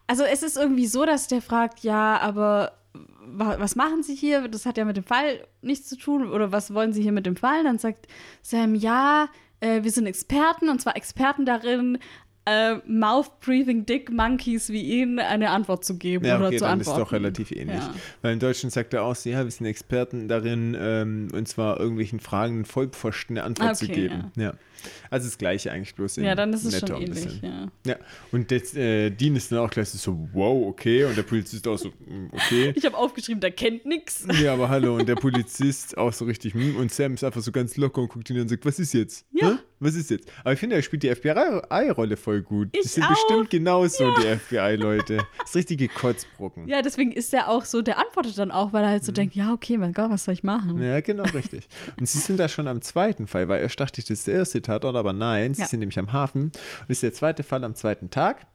also 0.07 0.25
es 0.25 0.42
ist 0.42 0.57
irgendwie 0.57 0.87
so, 0.87 1.04
dass 1.04 1.28
der 1.28 1.42
fragt, 1.42 1.81
ja, 1.81 2.19
aber 2.19 2.73
wa 3.25 3.57
was 3.59 3.76
machen 3.76 4.02
Sie 4.02 4.14
hier? 4.14 4.49
Das 4.49 4.66
hat 4.66 4.76
ja 4.76 4.85
mit 4.85 4.97
dem 4.97 5.04
Fall 5.04 5.47
nichts 5.62 5.88
zu 5.88 5.97
tun. 5.97 6.31
Oder 6.31 6.52
was 6.52 6.75
wollen 6.75 6.92
Sie 6.92 7.02
hier 7.02 7.12
mit 7.12 7.26
dem 7.26 7.37
Fall? 7.37 7.64
Dann 7.64 7.78
sagt 7.78 8.07
Sam, 8.42 8.75
ja, 8.75 9.28
äh, 9.61 9.83
wir 9.83 9.90
sind 9.90 10.07
Experten 10.07 10.69
und 10.69 10.81
zwar 10.81 10.97
Experten 10.97 11.47
darin, 11.47 11.99
äh, 12.44 12.76
Mouth-Breathing 12.87 13.87
Dick 13.87 14.11
Monkeys 14.11 14.68
wie 14.70 14.82
Ihnen 14.82 15.18
eine 15.18 15.50
Antwort 15.50 15.84
zu 15.84 15.96
geben 15.96 16.25
Ja, 16.25 16.37
oder 16.38 16.49
okay, 16.49 16.56
zu 16.58 16.64
dann 16.64 16.80
ist 16.80 16.88
antworten. 16.88 17.00
doch 17.04 17.12
relativ 17.12 17.52
ähnlich. 17.52 17.76
Ja. 17.78 17.94
Weil 18.20 18.32
im 18.32 18.38
Deutschen 18.40 18.70
sagt 18.70 18.94
er 18.94 19.04
auch, 19.04 19.14
so, 19.14 19.28
ja, 19.30 19.44
wir 19.44 19.50
sind 19.50 19.66
Experten 19.66 20.26
darin, 20.28 20.76
ähm, 20.78 21.28
und 21.32 21.46
zwar 21.46 21.78
irgendwelchen 21.78 22.18
Fragen 22.20 22.64
Vollpfosten 22.64 23.37
eine 23.38 23.44
Antwort 23.46 23.76
zu 23.76 23.84
Okay, 23.84 23.94
geben. 23.94 24.32
Ja. 24.37 24.54
Also 25.11 25.28
das 25.28 25.38
Gleiche 25.38 25.70
eigentlich 25.70 25.94
bloß 25.94 26.16
in 26.16 26.25
Ja, 26.25 26.34
dann 26.34 26.52
ist 26.52 26.64
es 26.64 26.72
netter 26.75 26.94
schon 26.96 27.02
ähnlich, 27.02 27.40
ja. 27.40 27.68
Ja, 27.87 27.96
und 28.32 28.50
das, 28.50 28.75
äh, 28.75 29.11
Dean 29.11 29.37
ist 29.37 29.52
dann 29.52 29.61
auch 29.61 29.70
gleich 29.70 29.88
so, 29.90 30.28
wow, 30.32 30.66
okay. 30.66 31.04
Und 31.04 31.16
der 31.16 31.22
Polizist 31.22 31.68
auch 31.68 31.78
so, 31.78 31.90
"Mm, 31.90 32.26
okay. 32.32 32.72
Ich 32.76 32.84
habe 32.84 32.96
aufgeschrieben, 32.96 33.40
der 33.40 33.52
kennt 33.52 33.87
nix. 33.87 34.26
Ja, 34.42 34.54
aber 34.54 34.68
hallo. 34.68 34.96
Und 34.96 35.08
der 35.08 35.14
Polizist 35.14 35.96
auch 35.96 36.12
so 36.12 36.25
richtig, 36.25 36.54
hm, 36.54 36.75
und 36.76 36.90
Sam 36.92 37.14
ist 37.14 37.22
einfach 37.22 37.42
so 37.42 37.52
ganz 37.52 37.76
locker 37.76 38.00
und 38.02 38.08
guckt 38.08 38.28
ihn 38.30 38.37
an 38.37 38.42
und 38.42 38.49
sagt, 38.49 38.64
was 38.66 38.80
ist 38.80 38.92
jetzt? 38.94 39.25
Ja. 39.32 39.50
Hä? 39.50 39.54
Was 39.82 39.94
ist 39.96 40.10
jetzt? 40.10 40.28
Aber 40.44 40.52
ich 40.52 40.58
finde, 40.60 40.76
er 40.76 40.82
spielt 40.82 41.02
die 41.02 41.14
FBI-Rolle 41.14 42.16
voll 42.16 42.42
gut. 42.42 42.68
Ich 42.72 42.82
das 42.82 42.94
sind 42.94 43.04
auch. 43.04 43.08
bestimmt 43.10 43.50
genauso 43.50 44.10
die 44.22 44.36
FBI-Leute. 44.38 45.18
Das 45.42 45.54
richtige 45.56 45.88
Kotzbrocken. 45.88 46.68
Ja, 46.68 46.80
deswegen 46.82 47.12
ist 47.12 47.34
er 47.34 47.48
auch 47.48 47.64
so, 47.64 47.82
der 47.82 47.98
antwortet 47.98 48.38
dann 48.38 48.50
auch, 48.50 48.72
weil 48.72 48.84
er 48.84 48.90
halt 48.90 49.04
so 49.04 49.12
denkt, 49.12 49.34
ja, 49.34 49.52
okay, 49.52 49.76
mein 49.76 49.92
Gott, 49.92 50.10
was 50.10 50.24
soll 50.24 50.34
ich 50.34 50.42
machen? 50.44 50.76
Mhm. 50.76 50.82
Ja, 50.82 51.00
genau, 51.00 51.24
richtig. 51.24 51.68
Und 51.98 52.08
sie 52.08 52.18
sind 52.18 52.38
da 52.38 52.48
schon 52.48 52.68
am 52.68 52.80
zweiten 52.80 53.26
Fall, 53.26 53.48
weil 53.48 53.60
erst 53.60 53.78
dachte 53.80 54.00
ich, 54.00 54.06
das 54.06 54.20
ist 54.20 54.26
der 54.28 54.34
erste 54.36 54.62
Tatort, 54.62 54.96
aber 54.96 55.12
nein, 55.12 55.52
sie 55.54 55.62
Ja. 55.62 55.66
sind 55.68 55.80
nämlich 55.80 55.98
am 55.98 56.12
Hafen. 56.12 56.44
Und 56.44 56.54
das 56.88 56.96
ist 56.98 57.02
der 57.02 57.12
zweite 57.12 57.42
Fall 57.42 57.64
am 57.64 57.74
zweiten 57.74 58.08
Tag. 58.10 58.46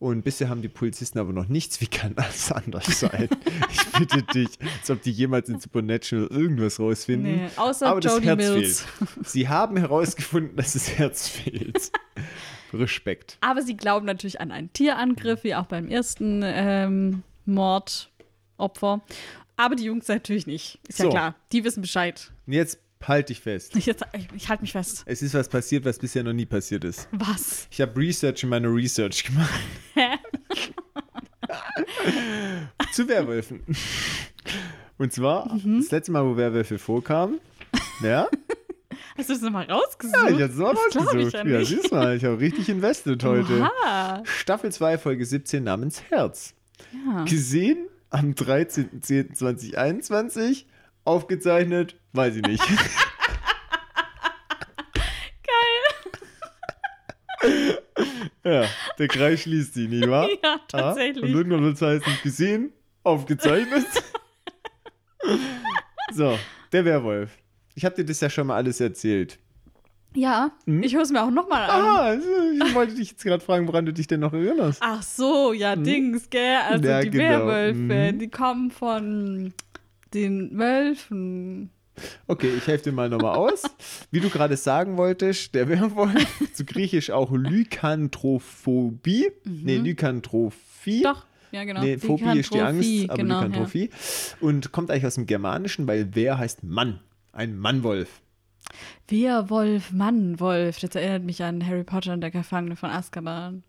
Und 0.00 0.22
bisher 0.22 0.48
haben 0.48 0.62
die 0.62 0.68
Polizisten 0.68 1.18
aber 1.18 1.34
noch 1.34 1.46
nichts. 1.46 1.80
Wie 1.82 1.86
kann 1.86 2.14
das 2.14 2.50
anders 2.50 3.00
sein? 3.00 3.28
ich 3.70 3.92
bitte 3.98 4.22
dich, 4.22 4.48
als 4.78 4.90
ob 4.90 5.02
die 5.02 5.10
jemals 5.12 5.50
in 5.50 5.60
Supernatural 5.60 6.26
irgendwas 6.28 6.80
rausfinden. 6.80 7.36
Nee, 7.36 7.48
außer 7.56 7.86
aber 7.86 8.00
das 8.00 8.18
Herz 8.22 8.38
Mills. 8.38 8.80
fehlt. 8.80 9.28
Sie 9.28 9.48
haben 9.48 9.76
herausgefunden, 9.76 10.56
dass 10.56 10.72
das 10.72 10.90
Herz 10.96 11.28
fehlt. 11.28 11.92
Respekt. 12.72 13.36
Aber 13.42 13.60
sie 13.60 13.76
glauben 13.76 14.06
natürlich 14.06 14.40
an 14.40 14.50
einen 14.52 14.72
Tierangriff, 14.72 15.44
wie 15.44 15.54
auch 15.54 15.66
beim 15.66 15.86
ersten 15.88 16.40
ähm, 16.44 17.22
Mordopfer. 17.44 19.02
Aber 19.56 19.76
die 19.76 19.84
Jungs 19.84 20.08
natürlich 20.08 20.46
nicht. 20.46 20.78
Ist 20.88 20.98
ja 21.00 21.04
So. 21.04 21.10
klar. 21.10 21.34
Die 21.52 21.62
wissen 21.64 21.82
Bescheid. 21.82 22.32
Und 22.46 22.54
jetzt 22.54 22.78
halt 23.06 23.28
dich 23.30 23.40
fest. 23.40 23.74
Ich, 23.76 23.86
jetzt- 23.86 24.04
ich, 24.12 24.28
ich 24.34 24.48
halte 24.48 24.62
mich 24.62 24.72
fest. 24.72 25.02
Es 25.06 25.22
ist 25.22 25.34
was 25.34 25.48
passiert, 25.48 25.84
was 25.84 25.98
bisher 25.98 26.22
noch 26.22 26.32
nie 26.32 26.46
passiert 26.46 26.84
ist. 26.84 27.08
Was? 27.12 27.66
Ich 27.70 27.80
habe 27.80 27.96
Research 27.98 28.42
in 28.42 28.48
meiner 28.50 28.68
Research 28.72 29.24
gemacht. 29.24 29.60
Zu 32.92 33.08
Werwölfen. 33.08 33.62
Und 34.98 35.12
zwar, 35.12 35.52
Mhm. 35.54 35.80
das 35.80 35.90
letzte 35.90 36.12
Mal, 36.12 36.24
wo 36.24 36.36
Werwölfe 36.36 36.78
vorkamen, 36.78 37.40
ja, 38.02 38.28
Hast 39.16 39.28
du 39.28 39.32
das 39.34 39.42
nochmal 39.42 39.68
rausgesucht? 39.70 40.16
ja, 40.16 40.28
ich 40.28 40.34
auch 40.34 40.38
Das 40.38 40.54
glaub 40.56 40.76
rausgesucht. 40.76 41.14
ich 41.26 41.32
ja 41.32 41.44
Ja, 41.44 41.64
siehst 41.64 41.90
mal, 41.92 42.16
ich 42.16 42.24
habe 42.24 42.38
richtig 42.40 42.68
invested 42.68 43.22
heute. 43.24 43.60
Oha. 43.62 44.22
Staffel 44.24 44.70
2, 44.72 44.98
Folge 44.98 45.24
17 45.26 45.62
namens 45.64 46.02
Herz. 46.10 46.54
Ja. 47.06 47.24
Gesehen 47.24 47.88
am 48.10 48.32
13.10.2021, 48.32 50.64
aufgezeichnet, 51.10 51.96
weiß 52.12 52.36
ich 52.36 52.42
nicht. 52.42 52.62
ja, 58.44 58.64
der 58.98 59.08
Kreis 59.08 59.40
schließt 59.42 59.74
sich, 59.74 59.88
nicht 59.88 60.08
wahr? 60.08 60.28
Ja, 60.42 60.50
Ah, 60.52 60.54
Und 60.54 60.68
tatsächlich. 60.68 61.30
irgendwann 61.32 61.62
wird 61.62 61.74
es 61.76 61.82
heißen, 61.82 62.12
gesehen, 62.22 62.72
aufgezeichnet. 63.02 63.86
so, 66.12 66.38
der 66.72 66.84
Werwolf. 66.84 67.30
Ich 67.74 67.84
habe 67.84 67.94
dir 67.94 68.04
das 68.04 68.20
ja 68.20 68.28
schon 68.30 68.46
mal 68.46 68.56
alles 68.56 68.80
erzählt. 68.80 69.38
Ja, 70.14 70.50
Hm? 70.66 70.82
ich 70.82 70.94
höre 70.94 71.02
es 71.02 71.10
mir 71.10 71.22
auch 71.22 71.30
nochmal 71.30 71.70
an. 71.70 71.84
Ah, 71.84 72.14
ich 72.66 72.74
wollte 72.74 72.94
dich 72.96 73.10
jetzt 73.10 73.22
gerade 73.22 73.44
fragen, 73.44 73.68
woran 73.68 73.86
du 73.86 73.92
dich 73.92 74.08
denn 74.08 74.20
noch 74.20 74.32
erinnerst. 74.32 74.80
Ach 74.82 75.02
so, 75.02 75.52
ja, 75.52 75.76
Dings, 75.76 76.28
gell? 76.30 76.56
Also 76.68 76.88
Ja, 76.88 77.00
die 77.00 77.10
genau. 77.10 77.22
Werwölfe, 77.46 78.12
Mhm. 78.12 78.18
die 78.18 78.28
kommen 78.28 78.70
von 78.72 79.54
den 80.14 80.58
Wölfen. 80.58 81.70
Okay, 82.26 82.50
ich 82.56 82.66
helfe 82.66 82.84
dir 82.84 82.92
mal 82.92 83.08
nochmal 83.08 83.36
aus. 83.36 83.62
Wie 84.10 84.20
du 84.20 84.30
gerade 84.30 84.56
sagen 84.56 84.96
wolltest, 84.96 85.54
der 85.54 85.68
Werwolf, 85.68 86.14
zu 86.54 86.64
griechisch 86.64 87.10
auch 87.10 87.30
Lykanthrophobie. 87.30 89.30
Nee, 89.44 89.76
Lykantrophie. 89.76 91.00
Mhm. 91.00 91.02
Doch, 91.02 91.26
ja, 91.52 91.64
genau. 91.64 91.82
Nee, 91.82 91.98
Phobie 91.98 92.38
ist 92.38 92.54
die 92.54 92.60
Angst, 92.60 93.10
aber 93.10 93.18
genau, 93.18 93.42
Lykantrophie. 93.42 93.90
Und 94.40 94.72
kommt 94.72 94.90
eigentlich 94.90 95.06
aus 95.06 95.16
dem 95.16 95.26
Germanischen, 95.26 95.86
weil 95.86 96.08
Wer 96.12 96.38
heißt 96.38 96.62
Mann. 96.62 97.00
Ein 97.32 97.58
Mannwolf. 97.58 98.22
Ja. 99.10 99.48
Werwolf, 99.48 99.92
Mannwolf. 99.92 100.78
Das 100.78 100.94
erinnert 100.94 101.24
mich 101.24 101.42
an 101.42 101.66
Harry 101.66 101.84
Potter 101.84 102.12
und 102.12 102.20
der 102.20 102.30
Gefangene 102.30 102.76
von 102.76 102.90
Azkaban. 102.90 103.64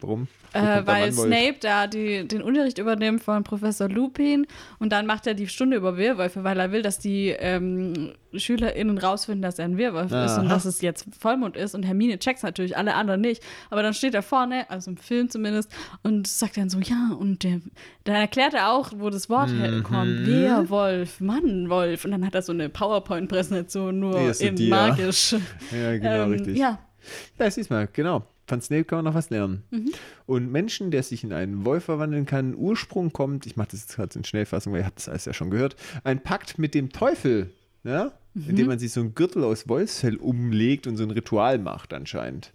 Warum? 0.00 0.28
Äh, 0.52 0.82
weil? 0.86 1.12
Snape 1.12 1.56
da 1.60 1.86
die, 1.86 2.26
den 2.28 2.42
Unterricht 2.42 2.78
übernimmt 2.78 3.22
von 3.22 3.42
Professor 3.44 3.88
Lupin 3.88 4.46
und 4.78 4.90
dann 4.92 5.06
macht 5.06 5.26
er 5.26 5.34
die 5.34 5.48
Stunde 5.48 5.76
über 5.76 5.96
Werwölfe, 5.96 6.44
weil 6.44 6.58
er 6.60 6.70
will, 6.72 6.82
dass 6.82 6.98
die 6.98 7.28
ähm, 7.30 8.12
SchülerInnen 8.34 8.98
rausfinden, 8.98 9.42
dass 9.42 9.58
er 9.58 9.64
ein 9.66 9.76
Werwolf 9.78 10.12
ist 10.12 10.38
und 10.38 10.48
dass 10.50 10.64
es 10.66 10.80
jetzt 10.82 11.06
Vollmond 11.18 11.56
ist. 11.56 11.74
Und 11.74 11.82
Hermine 11.84 12.18
checkt 12.18 12.42
natürlich, 12.42 12.76
alle 12.76 12.94
anderen 12.94 13.20
nicht. 13.22 13.42
Aber 13.70 13.82
dann 13.82 13.94
steht 13.94 14.14
er 14.14 14.22
vorne, 14.22 14.68
also 14.70 14.90
im 14.90 14.96
Film 14.98 15.28
zumindest, 15.30 15.70
und 16.02 16.26
sagt 16.26 16.56
dann 16.58 16.68
so, 16.70 16.78
ja, 16.78 17.16
und 17.18 17.42
der, 17.42 17.60
dann 18.04 18.16
erklärt 18.16 18.52
er 18.54 18.72
auch, 18.72 18.92
wo 18.96 19.08
das 19.10 19.28
Wort 19.30 19.50
Mhm. 19.50 19.58
herkommt. 19.60 20.26
Werwolf, 20.26 21.20
Mannwolf. 21.20 22.04
Und 22.04 22.10
dann 22.12 22.24
hat 22.24 22.34
er 22.34 22.42
so 22.42 22.52
eine 22.52 22.68
PowerPoint-Präsentation 22.68 23.98
nur 23.98 24.20
Ja, 24.20 24.32
in 24.32 24.56
die, 24.56 24.68
ja. 24.68 24.88
magisch. 24.88 25.32
Ja, 25.72 25.92
genau, 25.96 26.22
Ähm, 26.24 26.30
richtig. 26.32 26.58
Ja, 26.58 26.78
Ja, 27.38 27.50
siehst 27.50 27.70
mal, 27.70 27.88
genau. 27.92 28.24
Von 28.46 28.60
Snape 28.60 28.84
kann 28.84 28.98
man 28.98 29.04
noch 29.06 29.14
was 29.14 29.30
lernen. 29.30 29.64
Mhm. 29.70 29.92
Und 30.26 30.52
Menschen, 30.52 30.90
der 30.90 31.02
sich 31.02 31.24
in 31.24 31.32
einen 31.32 31.64
Wolf 31.64 31.84
verwandeln 31.84 32.26
kann, 32.26 32.54
Ursprung 32.54 33.12
kommt, 33.12 33.46
ich 33.46 33.56
mache 33.56 33.68
das 33.72 33.80
jetzt 33.80 33.96
gerade 33.96 34.16
in 34.18 34.24
Schnellfassung, 34.24 34.72
weil 34.72 34.80
ihr 34.80 34.86
habt 34.86 34.98
das 34.98 35.08
alles 35.08 35.24
ja 35.24 35.34
schon 35.34 35.50
gehört, 35.50 35.76
ein 36.04 36.22
Pakt 36.22 36.58
mit 36.58 36.74
dem 36.74 36.90
Teufel, 36.90 37.50
ja? 37.82 38.12
Mhm. 38.34 38.50
indem 38.50 38.66
man 38.66 38.78
sich 38.78 38.92
so 38.92 39.00
ein 39.00 39.14
Gürtel 39.14 39.42
aus 39.44 39.68
Wolfsfell 39.68 40.16
umlegt 40.16 40.86
und 40.86 40.96
so 40.96 41.02
ein 41.02 41.10
Ritual 41.10 41.58
macht 41.58 41.94
anscheinend. 41.94 42.52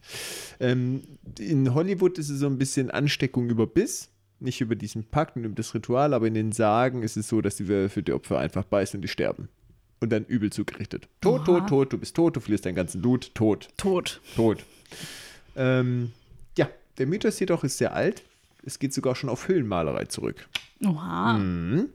Ähm, 0.59 1.01
in 1.39 1.73
Hollywood 1.73 2.17
ist 2.17 2.29
es 2.29 2.39
so 2.39 2.47
ein 2.47 2.57
bisschen 2.57 2.91
Ansteckung 2.91 3.49
über 3.49 3.67
Biss, 3.67 4.09
nicht 4.39 4.61
über 4.61 4.75
diesen 4.75 5.03
Pakt 5.05 5.35
und 5.35 5.43
über 5.43 5.55
das 5.55 5.73
Ritual, 5.73 6.13
aber 6.13 6.27
in 6.27 6.35
den 6.35 6.51
Sagen 6.51 7.03
ist 7.03 7.17
es 7.17 7.27
so, 7.27 7.41
dass 7.41 7.55
die 7.55 7.67
Wölfe 7.67 8.03
die 8.03 8.13
Opfer 8.13 8.39
einfach 8.39 8.63
beißen 8.63 8.97
und 8.97 9.01
die 9.01 9.07
sterben. 9.07 9.49
Und 9.99 10.11
dann 10.11 10.25
übel 10.25 10.51
zugerichtet. 10.51 11.07
Tot, 11.19 11.47
Oha. 11.47 11.59
tot, 11.59 11.69
tot, 11.69 11.93
du 11.93 11.97
bist 11.97 12.15
tot, 12.15 12.35
du 12.35 12.39
verlierst 12.39 12.65
dein 12.65 12.75
ganzen 12.75 13.01
Blut, 13.01 13.35
tot. 13.35 13.69
tot. 13.77 14.19
Tot. 14.35 14.65
Ähm, 15.55 16.11
ja, 16.57 16.69
der 16.97 17.07
Mythos 17.07 17.39
jedoch 17.39 17.63
ist 17.63 17.77
sehr 17.77 17.93
alt. 17.93 18.23
Es 18.63 18.79
geht 18.79 18.93
sogar 18.93 19.15
schon 19.15 19.29
auf 19.29 19.47
Höhlenmalerei 19.47 20.05
zurück. 20.05 20.47
Oha. 20.85 21.37
Mhm. 21.37 21.89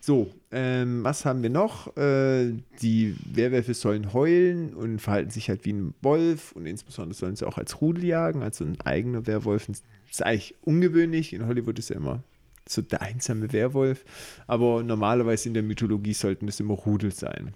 So, 0.00 0.30
ähm, 0.52 1.02
was 1.02 1.24
haben 1.24 1.42
wir 1.42 1.50
noch? 1.50 1.96
Äh, 1.96 2.52
die 2.80 3.16
Werwölfe 3.24 3.74
sollen 3.74 4.12
heulen 4.12 4.72
und 4.72 5.00
verhalten 5.00 5.30
sich 5.30 5.48
halt 5.48 5.64
wie 5.64 5.72
ein 5.72 5.94
Wolf 6.00 6.52
und 6.52 6.66
insbesondere 6.66 7.16
sollen 7.16 7.34
sie 7.34 7.44
auch 7.44 7.58
als 7.58 7.80
Rudel 7.80 8.04
jagen, 8.04 8.42
also 8.42 8.64
ein 8.64 8.80
eigener 8.82 9.26
Werwolf. 9.26 9.66
Das 9.66 9.82
ist 10.08 10.22
eigentlich 10.22 10.54
ungewöhnlich. 10.62 11.32
In 11.32 11.46
Hollywood 11.48 11.80
ist 11.80 11.90
ja 11.90 11.96
immer 11.96 12.22
so 12.68 12.82
der 12.82 13.02
einsame 13.02 13.52
Werwolf, 13.52 14.04
aber 14.46 14.84
normalerweise 14.84 15.48
in 15.48 15.54
der 15.54 15.64
Mythologie 15.64 16.14
sollten 16.14 16.46
das 16.46 16.60
immer 16.60 16.74
Rudel 16.74 17.10
sein. 17.12 17.54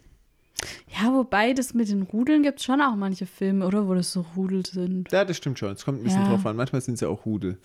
Ja, 0.89 1.15
wobei 1.15 1.53
das 1.55 1.73
mit 1.73 1.89
den 1.89 2.03
Rudeln 2.03 2.43
gibt 2.43 2.59
es 2.59 2.65
schon 2.65 2.81
auch 2.83 2.97
manche 2.97 3.27
Filme, 3.27 3.67
oder? 3.67 3.89
Wo 3.89 3.95
das 3.95 4.13
so 4.13 4.27
Rudel 4.37 4.67
sind. 4.67 5.11
Ja, 5.13 5.25
das 5.25 5.37
stimmt 5.39 5.59
schon. 5.59 5.73
Es 5.73 5.85
kommt 5.85 6.01
ein 6.01 6.05
bisschen 6.05 6.23
Ja. 6.23 6.29
drauf 6.29 6.45
an. 6.47 6.57
Manchmal 6.57 6.81
sind 6.83 6.95
es 6.95 7.01
ja 7.01 7.09
auch 7.09 7.25
Rudel. 7.25 7.59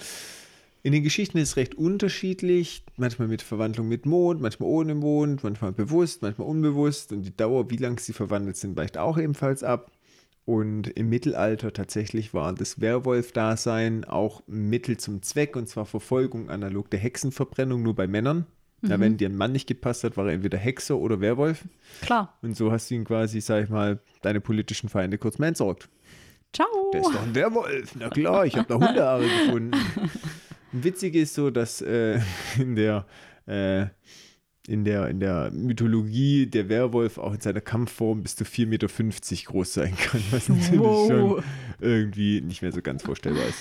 In 0.84 0.92
den 0.94 1.04
Geschichten 1.04 1.40
ist 1.40 1.50
es 1.50 1.58
recht 1.58 1.76
unterschiedlich. 1.76 2.84
Manchmal 2.96 3.28
mit 3.28 3.42
Verwandlung 3.42 3.88
mit 3.88 4.06
Mond, 4.06 4.40
manchmal 4.40 4.70
ohne 4.70 4.94
Mond, 4.96 5.44
manchmal 5.44 5.72
bewusst, 5.72 6.22
manchmal 6.22 6.48
unbewusst. 6.48 7.12
Und 7.12 7.24
die 7.24 7.36
Dauer, 7.36 7.70
wie 7.72 7.78
lange 7.78 8.00
sie 8.00 8.14
verwandelt 8.14 8.56
sind, 8.56 8.78
weicht 8.78 8.98
auch 8.98 9.18
ebenfalls 9.18 9.64
ab. 9.64 9.92
Und 10.46 10.88
im 10.90 11.10
Mittelalter 11.10 11.74
tatsächlich 11.74 12.36
war 12.36 12.54
das 12.54 12.80
Werwolf-Dasein 12.80 14.06
auch 14.06 14.44
Mittel 14.46 14.98
zum 14.98 15.24
Zweck, 15.24 15.56
und 15.56 15.68
zwar 15.68 15.88
Verfolgung 15.88 16.52
analog 16.52 16.92
der 16.92 17.00
Hexenverbrennung, 17.00 17.82
nur 17.82 17.96
bei 17.96 18.06
Männern. 18.06 18.46
Na, 18.88 19.00
wenn 19.00 19.18
dir 19.18 19.30
ein 19.30 19.36
Mann 19.38 19.52
nicht 19.52 19.68
gepasst 19.68 20.04
hat, 20.04 20.18
war 20.18 20.28
er 20.28 20.34
entweder 20.34 20.58
Hexer 20.58 20.98
oder 20.98 21.22
Werwolf. 21.22 21.66
Klar. 22.02 22.38
Und 22.42 22.56
so 22.56 22.72
hast 22.72 22.90
du 22.90 22.96
ihn 22.96 23.04
quasi, 23.04 23.42
sag 23.42 23.64
ich 23.66 23.70
mal, 23.70 24.00
deine 24.22 24.42
politischen 24.42 24.90
Feinde 24.90 25.18
kurz 25.18 25.38
mal 25.40 25.48
entsorgt. 25.48 25.90
Ciao. 26.54 26.68
Der 26.94 27.02
ist 27.02 27.14
doch 27.14 27.24
ein 27.24 27.36
Werwolf. 27.36 27.96
Na 28.00 28.10
klar, 28.10 28.46
ich 28.46 28.56
habe 28.56 28.68
da 28.68 28.76
Hundehaare 28.76 29.24
gefunden. 29.24 29.72
Und 30.72 30.84
witzig 30.84 31.16
ist 31.16 31.34
so, 31.34 31.50
dass 31.50 31.82
äh, 31.82 32.20
in 32.58 32.76
der 32.76 33.06
äh, 33.46 33.88
in 34.68 34.84
der, 34.84 35.10
in 35.10 35.20
der 35.20 35.52
Mythologie 35.52 36.48
der 36.48 36.70
Werwolf 36.70 37.18
auch 37.18 37.34
in 37.34 37.42
seiner 37.42 37.62
Kampfform 37.62 38.24
bis 38.24 38.36
zu 38.36 38.46
4,50 38.46 38.66
Meter 38.68 38.88
groß 39.52 39.74
sein 39.74 39.96
kann, 39.96 40.24
was 40.32 40.50
natürlich 40.50 40.80
Wow. 40.80 41.08
schon 41.08 41.44
irgendwie 41.80 42.42
nicht 42.42 42.62
mehr 42.62 42.72
so 42.72 42.82
ganz 42.82 43.04
vorstellbar 43.04 43.46
ist. 43.46 43.60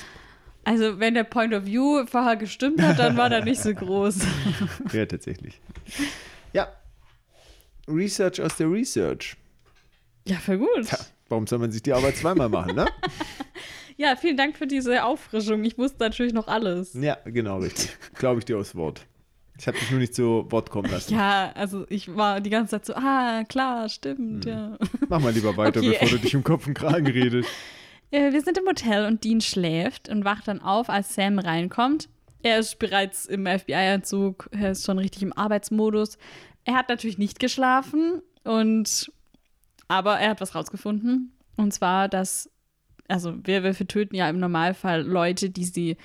Also, 0.64 0.98
wenn 0.98 1.14
der 1.14 1.24
Point 1.24 1.52
of 1.54 1.64
View 1.66 2.04
vorher 2.06 2.36
gestimmt 2.36 2.80
hat, 2.82 2.98
dann 2.98 3.16
war 3.16 3.28
der 3.28 3.44
nicht 3.44 3.60
so 3.60 3.72
groß. 3.74 4.18
Ja, 4.92 5.06
tatsächlich. 5.06 5.60
Ja. 6.52 6.68
Research 7.88 8.40
aus 8.40 8.56
der 8.56 8.70
Research. 8.70 9.36
Ja, 10.26 10.36
voll 10.36 10.58
gut. 10.58 10.86
Tja, 10.86 10.98
warum 11.28 11.46
soll 11.46 11.58
man 11.58 11.70
sich 11.70 11.82
die 11.82 11.92
Arbeit 11.92 12.16
zweimal 12.16 12.48
machen, 12.48 12.74
ne? 12.76 12.86
Ja, 13.96 14.16
vielen 14.16 14.36
Dank 14.36 14.56
für 14.56 14.66
diese 14.66 15.04
Auffrischung. 15.04 15.62
Ich 15.64 15.78
wusste 15.78 15.98
natürlich 16.00 16.32
noch 16.32 16.48
alles. 16.48 16.94
Ja, 16.94 17.16
genau, 17.26 17.58
richtig. 17.58 17.96
Glaube 18.14 18.40
ich 18.40 18.44
dir 18.44 18.58
aufs 18.58 18.74
Wort. 18.74 19.06
Ich 19.56 19.68
habe 19.68 19.78
dich 19.78 19.88
nur 19.92 20.00
nicht 20.00 20.16
zu 20.16 20.46
Wort 20.50 20.68
kommen 20.68 20.90
lassen. 20.90 21.14
Ja, 21.14 21.52
also 21.54 21.86
ich 21.88 22.16
war 22.16 22.40
die 22.40 22.50
ganze 22.50 22.72
Zeit 22.72 22.86
so, 22.86 22.94
ah, 22.96 23.44
klar, 23.48 23.88
stimmt, 23.88 24.46
ja. 24.46 24.76
Mach 25.08 25.20
mal 25.20 25.32
lieber 25.32 25.56
weiter, 25.56 25.78
Okay. 25.80 25.90
bevor 26.00 26.08
du 26.08 26.18
dich 26.18 26.34
um 26.34 26.42
Kopf 26.42 26.66
und 26.66 26.74
Kragen 26.74 27.06
redest. 27.06 27.48
Wir 28.14 28.42
sind 28.42 28.58
im 28.58 28.66
Hotel 28.68 29.06
und 29.06 29.24
Dean 29.24 29.40
schläft 29.40 30.08
und 30.08 30.24
wacht 30.24 30.46
dann 30.46 30.62
auf, 30.62 30.88
als 30.88 31.16
Sam 31.16 31.40
reinkommt. 31.40 32.08
Er 32.44 32.60
ist 32.60 32.78
bereits 32.78 33.26
im 33.26 33.44
FBI-Anzug, 33.44 34.48
er 34.52 34.70
ist 34.70 34.84
schon 34.84 34.98
richtig 34.98 35.22
im 35.22 35.32
Arbeitsmodus. 35.32 36.16
Er 36.64 36.74
hat 36.74 36.88
natürlich 36.88 37.18
nicht 37.18 37.40
geschlafen 37.40 38.22
und 38.44 39.10
aber 39.88 40.20
er 40.20 40.30
hat 40.30 40.40
was 40.40 40.54
rausgefunden. 40.54 41.32
Und 41.56 41.74
zwar, 41.74 42.08
dass, 42.08 42.48
also 43.08 43.34
Werwölfe 43.44 43.84
töten 43.86 44.14
ja 44.14 44.28
im 44.28 44.38
Normalfall 44.38 45.02
Leute, 45.02 45.50
die 45.50 45.64
sie 45.64 45.96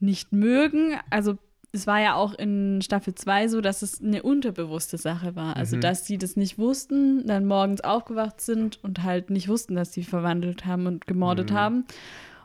nicht 0.00 0.32
mögen. 0.32 0.98
Also 1.08 1.38
es 1.72 1.86
war 1.86 2.00
ja 2.00 2.14
auch 2.14 2.32
in 2.34 2.80
Staffel 2.82 3.14
2 3.14 3.48
so, 3.48 3.60
dass 3.60 3.82
es 3.82 4.00
eine 4.02 4.22
unterbewusste 4.22 4.96
Sache 4.98 5.36
war. 5.36 5.56
Also, 5.56 5.76
dass 5.80 6.06
sie 6.06 6.16
das 6.18 6.36
nicht 6.36 6.58
wussten, 6.58 7.26
dann 7.26 7.44
morgens 7.44 7.82
aufgewacht 7.82 8.40
sind 8.40 8.82
und 8.82 9.02
halt 9.02 9.30
nicht 9.30 9.48
wussten, 9.48 9.74
dass 9.74 9.92
sie 9.92 10.02
verwandelt 10.04 10.64
haben 10.66 10.86
und 10.86 11.06
gemordet 11.06 11.50
haben. 11.52 11.84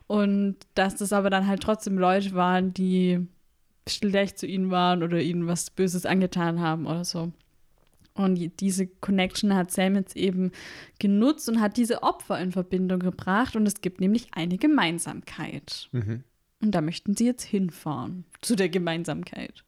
Und 0.08 0.58
dass 0.76 0.96
das 0.98 1.14
aber 1.14 1.30
dann 1.30 1.48
halt 1.48 1.62
trotzdem 1.64 1.98
Leute 1.98 2.34
waren, 2.34 2.74
die 2.74 3.26
schlecht 3.88 4.38
zu 4.38 4.46
ihnen 4.48 4.70
waren 4.72 5.04
oder 5.04 5.22
ihnen 5.22 5.48
was 5.48 5.70
Böses 5.70 6.06
angetan 6.06 6.60
haben 6.60 6.86
oder 6.86 7.06
so. 7.06 7.32
Und 8.16 8.36
die- 8.36 8.50
diese 8.50 8.86
Connection 8.88 9.56
hat 9.56 9.72
Sam 9.72 9.96
jetzt 9.96 10.16
eben 10.16 10.52
genutzt 11.00 11.50
und 11.50 11.60
hat 11.62 11.78
diese 11.78 12.04
Opfer 12.04 12.40
in 12.40 12.52
Verbindung 12.52 13.00
gebracht. 13.00 13.56
Und 13.56 13.66
es 13.66 13.82
gibt 13.82 14.00
nämlich 14.02 14.28
eine 14.34 14.58
Gemeinsamkeit. 14.58 15.90
Mhm. 15.94 16.24
Und 16.64 16.72
da 16.72 16.80
möchten 16.80 17.16
sie 17.16 17.26
jetzt 17.26 17.44
hinfahren. 17.44 18.24
Zu 18.42 18.56
der 18.56 18.70
Gemeinsamkeit. 18.70 19.66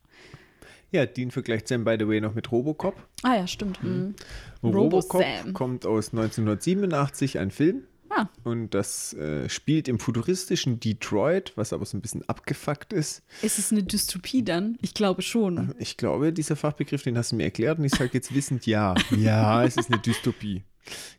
Ja, 0.91 1.05
Dean 1.05 1.29
vergleicht 1.29 1.67
Sam, 1.67 1.84
by 1.84 1.97
the 1.99 2.08
way, 2.08 2.21
noch 2.21 2.36
mit 2.36 2.49
Robocop. 2.53 2.95
Ah 3.21 3.36
ja, 3.36 3.47
stimmt. 3.47 3.84
Mhm. 3.84 4.15
Robocop 4.63 5.21
Robo-Sam. 5.21 5.53
kommt 5.53 5.86
aus 5.86 6.13
1987, 6.13 7.38
ein 7.38 7.51
Film. 7.51 7.84
Ah, 8.17 8.30
Und 8.43 8.73
das 8.73 9.13
äh, 9.13 9.49
spielt 9.49 9.88
im 9.88 9.99
futuristischen 9.99 10.80
Detroit, 10.80 11.51
was 11.56 11.73
aber 11.73 11.86
so 11.86 11.97
ein 11.97 12.01
bisschen 12.01 12.28
abgefuckt 12.30 12.93
ist. 12.93 13.23
ist 13.41 13.60
es 13.60 13.71
eine 13.71 13.84
Dystopie 13.84 14.43
dann? 14.43 14.78
Ich 14.82 14.93
glaube 14.93 15.21
schon. 15.21 15.75
Ich 15.80 15.97
glaube, 15.97 16.32
dieser 16.32 16.56
Fachbegriff, 16.56 17.04
den 17.04 17.17
hast 17.17 17.34
du 17.34 17.36
mir 17.36 17.43
erklärt 17.43 17.78
und 17.80 17.86
ich 17.86 17.93
sage 17.93 18.12
jetzt 18.13 18.34
wissend 18.34 18.65
ja. 18.65 18.95
Ja, 19.17 19.63
es 19.65 19.75
ist 19.75 19.91
eine 19.91 20.01
Dystopie. 20.01 20.63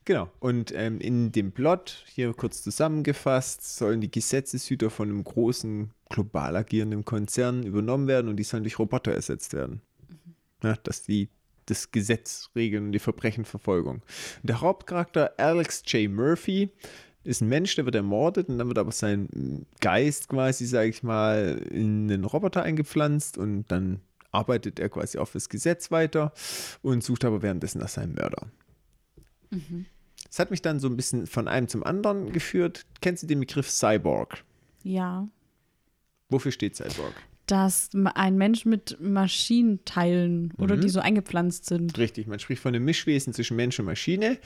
Genau. 0.05 0.31
Und 0.39 0.73
ähm, 0.75 1.01
in 1.01 1.33
dem 1.33 1.53
Plot, 1.53 2.05
hier 2.07 2.33
kurz 2.33 2.63
zusammengefasst, 2.63 3.77
sollen 3.77 4.01
die 4.01 4.11
Gesetzeshüter 4.11 4.91
von 4.91 5.09
einem 5.11 5.25
großen, 5.25 5.91
global 6.09 6.57
agierenden 6.57 7.05
Konzern 7.05 7.63
übernommen 7.65 8.07
werden 8.07 8.29
und 8.29 8.37
die 8.37 8.45
sollen 8.45 8.63
durch 8.63 8.79
Roboter 8.79 9.13
ersetzt 9.13 9.53
werden. 9.53 9.83
Ja, 10.63 10.77
dass 10.83 11.03
die 11.03 11.29
das 11.66 11.90
Gesetz 11.90 12.50
regeln 12.55 12.87
und 12.87 12.92
die 12.92 12.98
Verbrechenverfolgung. 12.98 14.02
Der 14.42 14.61
Hauptcharakter 14.61 15.35
Alex 15.37 15.83
J. 15.87 16.11
Murphy 16.11 16.70
ist 17.24 17.40
ein 17.40 17.48
Mensch, 17.48 17.74
der 17.74 17.85
wird 17.85 17.96
ermordet 17.96 18.48
und 18.48 18.59
dann 18.59 18.68
wird 18.68 18.79
aber 18.79 18.92
sein 18.92 19.66
Geist 19.81 20.29
quasi, 20.29 20.64
sage 20.66 20.88
ich 20.88 21.02
mal, 21.02 21.61
in 21.70 22.11
einen 22.11 22.24
Roboter 22.24 22.62
eingepflanzt 22.62 23.37
und 23.37 23.64
dann 23.68 24.00
arbeitet 24.31 24.79
er 24.79 24.88
quasi 24.88 25.18
auf 25.18 25.33
das 25.33 25.48
Gesetz 25.48 25.90
weiter 25.90 26.33
und 26.83 27.02
sucht 27.02 27.24
aber 27.24 27.42
währenddessen 27.42 27.81
nach 27.81 27.88
seinem 27.88 28.14
Mörder. 28.14 28.46
Das 30.29 30.38
hat 30.38 30.50
mich 30.50 30.62
dann 30.62 30.81
so 30.81 30.88
ein 30.88 30.96
bisschen 30.96 31.26
von 31.26 31.48
einem 31.48 31.68
zum 31.68 31.83
anderen 31.83 32.33
geführt. 32.33 32.87
Kennst 33.00 33.22
du 33.22 33.26
den 33.26 33.40
Begriff 33.40 33.70
Cyborg? 33.70 34.44
Ja. 34.83 35.29
Wofür 36.29 36.52
steht 36.52 36.76
Cyborg? 36.76 37.14
Dass 37.47 37.91
ein 38.15 38.37
Mensch 38.37 38.65
mit 38.65 38.99
Maschinenteilen 39.01 40.53
oder 40.59 40.77
Mhm. 40.77 40.81
die 40.81 40.89
so 40.89 41.01
eingepflanzt 41.01 41.67
sind. 41.67 41.97
Richtig, 41.97 42.27
man 42.27 42.39
spricht 42.41 42.61
von 42.63 42.75
einem 42.75 42.85
Mischwesen 42.85 43.33
zwischen 43.33 43.57
Mensch 43.57 43.79
und 43.79 43.87
Maschine. 43.87 44.39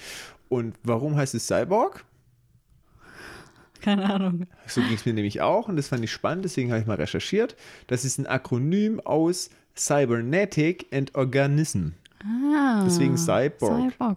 Und 0.49 0.77
warum 0.83 1.17
heißt 1.17 1.35
es 1.35 1.47
Cyborg? 1.47 2.05
Keine 3.81 4.13
Ahnung. 4.13 4.47
So 4.67 4.83
ging 4.83 4.93
es 4.95 5.07
mir 5.07 5.15
nämlich 5.15 5.41
auch 5.41 5.69
und 5.69 5.77
das 5.77 5.89
fand 5.89 6.05
ich 6.05 6.13
spannend, 6.13 6.45
deswegen 6.45 6.71
habe 6.71 6.81
ich 6.83 6.87
mal 6.87 6.97
recherchiert. 6.97 7.57
Das 7.87 8.05
ist 8.05 8.19
ein 8.19 8.27
Akronym 8.27 9.01
aus 9.01 9.49
Cybernetic 9.75 10.87
and 10.93 11.15
Organism. 11.15 11.93
Ah. 12.25 12.83
Deswegen 12.85 13.17
Cyborg. 13.17 13.93
Cyborg. 13.93 14.17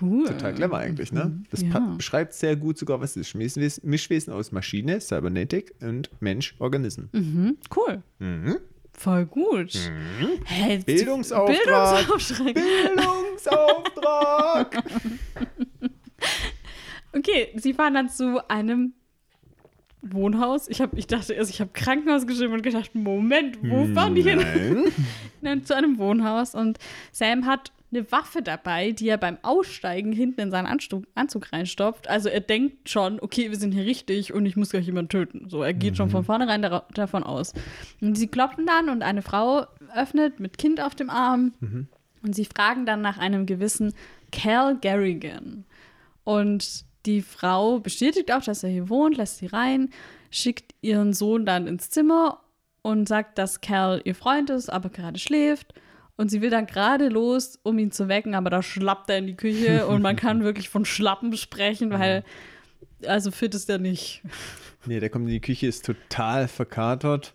Cool. 0.00 0.26
Total 0.26 0.54
clever 0.54 0.78
eigentlich, 0.78 1.12
ne? 1.12 1.40
Das 1.50 1.62
Ja. 1.62 1.78
beschreibt 1.96 2.32
sehr 2.34 2.56
gut 2.56 2.76
sogar, 2.78 3.00
was 3.00 3.14
es 3.16 3.32
ist. 3.34 3.84
Mischwesen, 3.84 4.32
aus 4.32 4.50
Maschine, 4.50 5.00
Cybernetic 5.00 5.72
und 5.80 6.10
Mensch, 6.20 6.54
Organism. 6.58 7.02
Mhm. 7.12 7.58
Cool. 7.74 8.02
Mhm. 8.18 8.56
Voll 8.92 9.26
gut. 9.26 9.72
Hä, 10.46 10.78
Bildungsauftrag. 10.84 12.06
Bildungsauftrag. 12.06 12.54
Bildungsauftrag! 12.54 14.82
Okay, 17.16 17.52
sie 17.56 17.74
fahren 17.74 17.94
dann 17.94 18.08
zu 18.08 18.40
einem 18.50 18.92
Wohnhaus. 20.12 20.68
Ich, 20.68 20.80
hab, 20.80 20.96
ich 20.96 21.06
dachte 21.06 21.32
erst, 21.34 21.50
ich 21.50 21.60
habe 21.60 21.70
Krankenhaus 21.72 22.26
geschrieben 22.26 22.52
und 22.54 22.62
gedacht, 22.62 22.94
Moment, 22.94 23.58
wo 23.62 23.86
fahren 23.94 24.14
die 24.14 24.22
hin? 24.22 24.40
Nein. 25.40 25.64
Zu 25.64 25.74
einem 25.76 25.98
Wohnhaus 25.98 26.54
und 26.54 26.78
Sam 27.12 27.46
hat 27.46 27.72
eine 27.92 28.10
Waffe 28.10 28.42
dabei, 28.42 28.90
die 28.90 29.08
er 29.08 29.18
beim 29.18 29.38
Aussteigen 29.42 30.10
hinten 30.12 30.40
in 30.40 30.50
seinen 30.50 30.66
Anzug, 30.66 31.04
Anzug 31.14 31.52
reinstopft. 31.52 32.08
Also 32.08 32.28
er 32.28 32.40
denkt 32.40 32.88
schon, 32.88 33.20
okay, 33.20 33.50
wir 33.50 33.56
sind 33.56 33.72
hier 33.72 33.84
richtig 33.84 34.32
und 34.34 34.46
ich 34.46 34.56
muss 34.56 34.70
gleich 34.70 34.86
jemanden 34.86 35.10
töten. 35.10 35.48
So, 35.48 35.62
er 35.62 35.74
geht 35.74 35.96
schon 35.96 36.10
von 36.10 36.24
vornherein 36.24 36.60
dara- 36.62 36.86
davon 36.94 37.22
aus. 37.22 37.52
Und 38.00 38.16
sie 38.16 38.26
klopfen 38.26 38.66
dann 38.66 38.88
und 38.88 39.02
eine 39.02 39.22
Frau 39.22 39.66
öffnet 39.94 40.40
mit 40.40 40.58
Kind 40.58 40.80
auf 40.80 40.96
dem 40.96 41.08
Arm 41.08 41.52
und 42.22 42.34
sie 42.34 42.46
fragen 42.46 42.84
dann 42.84 43.00
nach 43.00 43.18
einem 43.18 43.46
gewissen 43.46 43.92
Cal 44.32 44.76
Garrigan. 44.80 45.64
Und 46.24 46.84
die 47.06 47.22
Frau 47.22 47.80
bestätigt 47.80 48.32
auch, 48.32 48.42
dass 48.42 48.62
er 48.62 48.70
hier 48.70 48.88
wohnt, 48.88 49.16
lässt 49.16 49.38
sie 49.38 49.46
rein, 49.46 49.90
schickt 50.30 50.74
ihren 50.80 51.12
Sohn 51.12 51.46
dann 51.46 51.66
ins 51.66 51.90
Zimmer 51.90 52.40
und 52.82 53.08
sagt, 53.08 53.38
dass 53.38 53.60
Cal 53.60 54.00
ihr 54.04 54.14
Freund 54.14 54.50
ist, 54.50 54.68
aber 54.68 54.90
gerade 54.90 55.18
schläft. 55.18 55.74
Und 56.16 56.30
sie 56.30 56.40
will 56.40 56.50
dann 56.50 56.66
gerade 56.66 57.08
los, 57.08 57.58
um 57.62 57.78
ihn 57.78 57.90
zu 57.90 58.08
wecken, 58.08 58.34
aber 58.34 58.48
da 58.48 58.62
schlappt 58.62 59.10
er 59.10 59.18
in 59.18 59.26
die 59.26 59.36
Küche 59.36 59.86
und 59.88 60.02
man 60.02 60.16
kann 60.16 60.44
wirklich 60.44 60.68
von 60.68 60.84
Schlappen 60.84 61.36
sprechen, 61.36 61.90
weil, 61.90 62.24
also 63.06 63.30
fit 63.30 63.54
ist 63.54 63.68
er 63.68 63.78
nicht. 63.78 64.22
Nee, 64.86 65.00
der 65.00 65.10
kommt 65.10 65.26
in 65.26 65.32
die 65.32 65.40
Küche, 65.40 65.66
ist 65.66 65.86
total 65.86 66.46
verkatert 66.46 67.34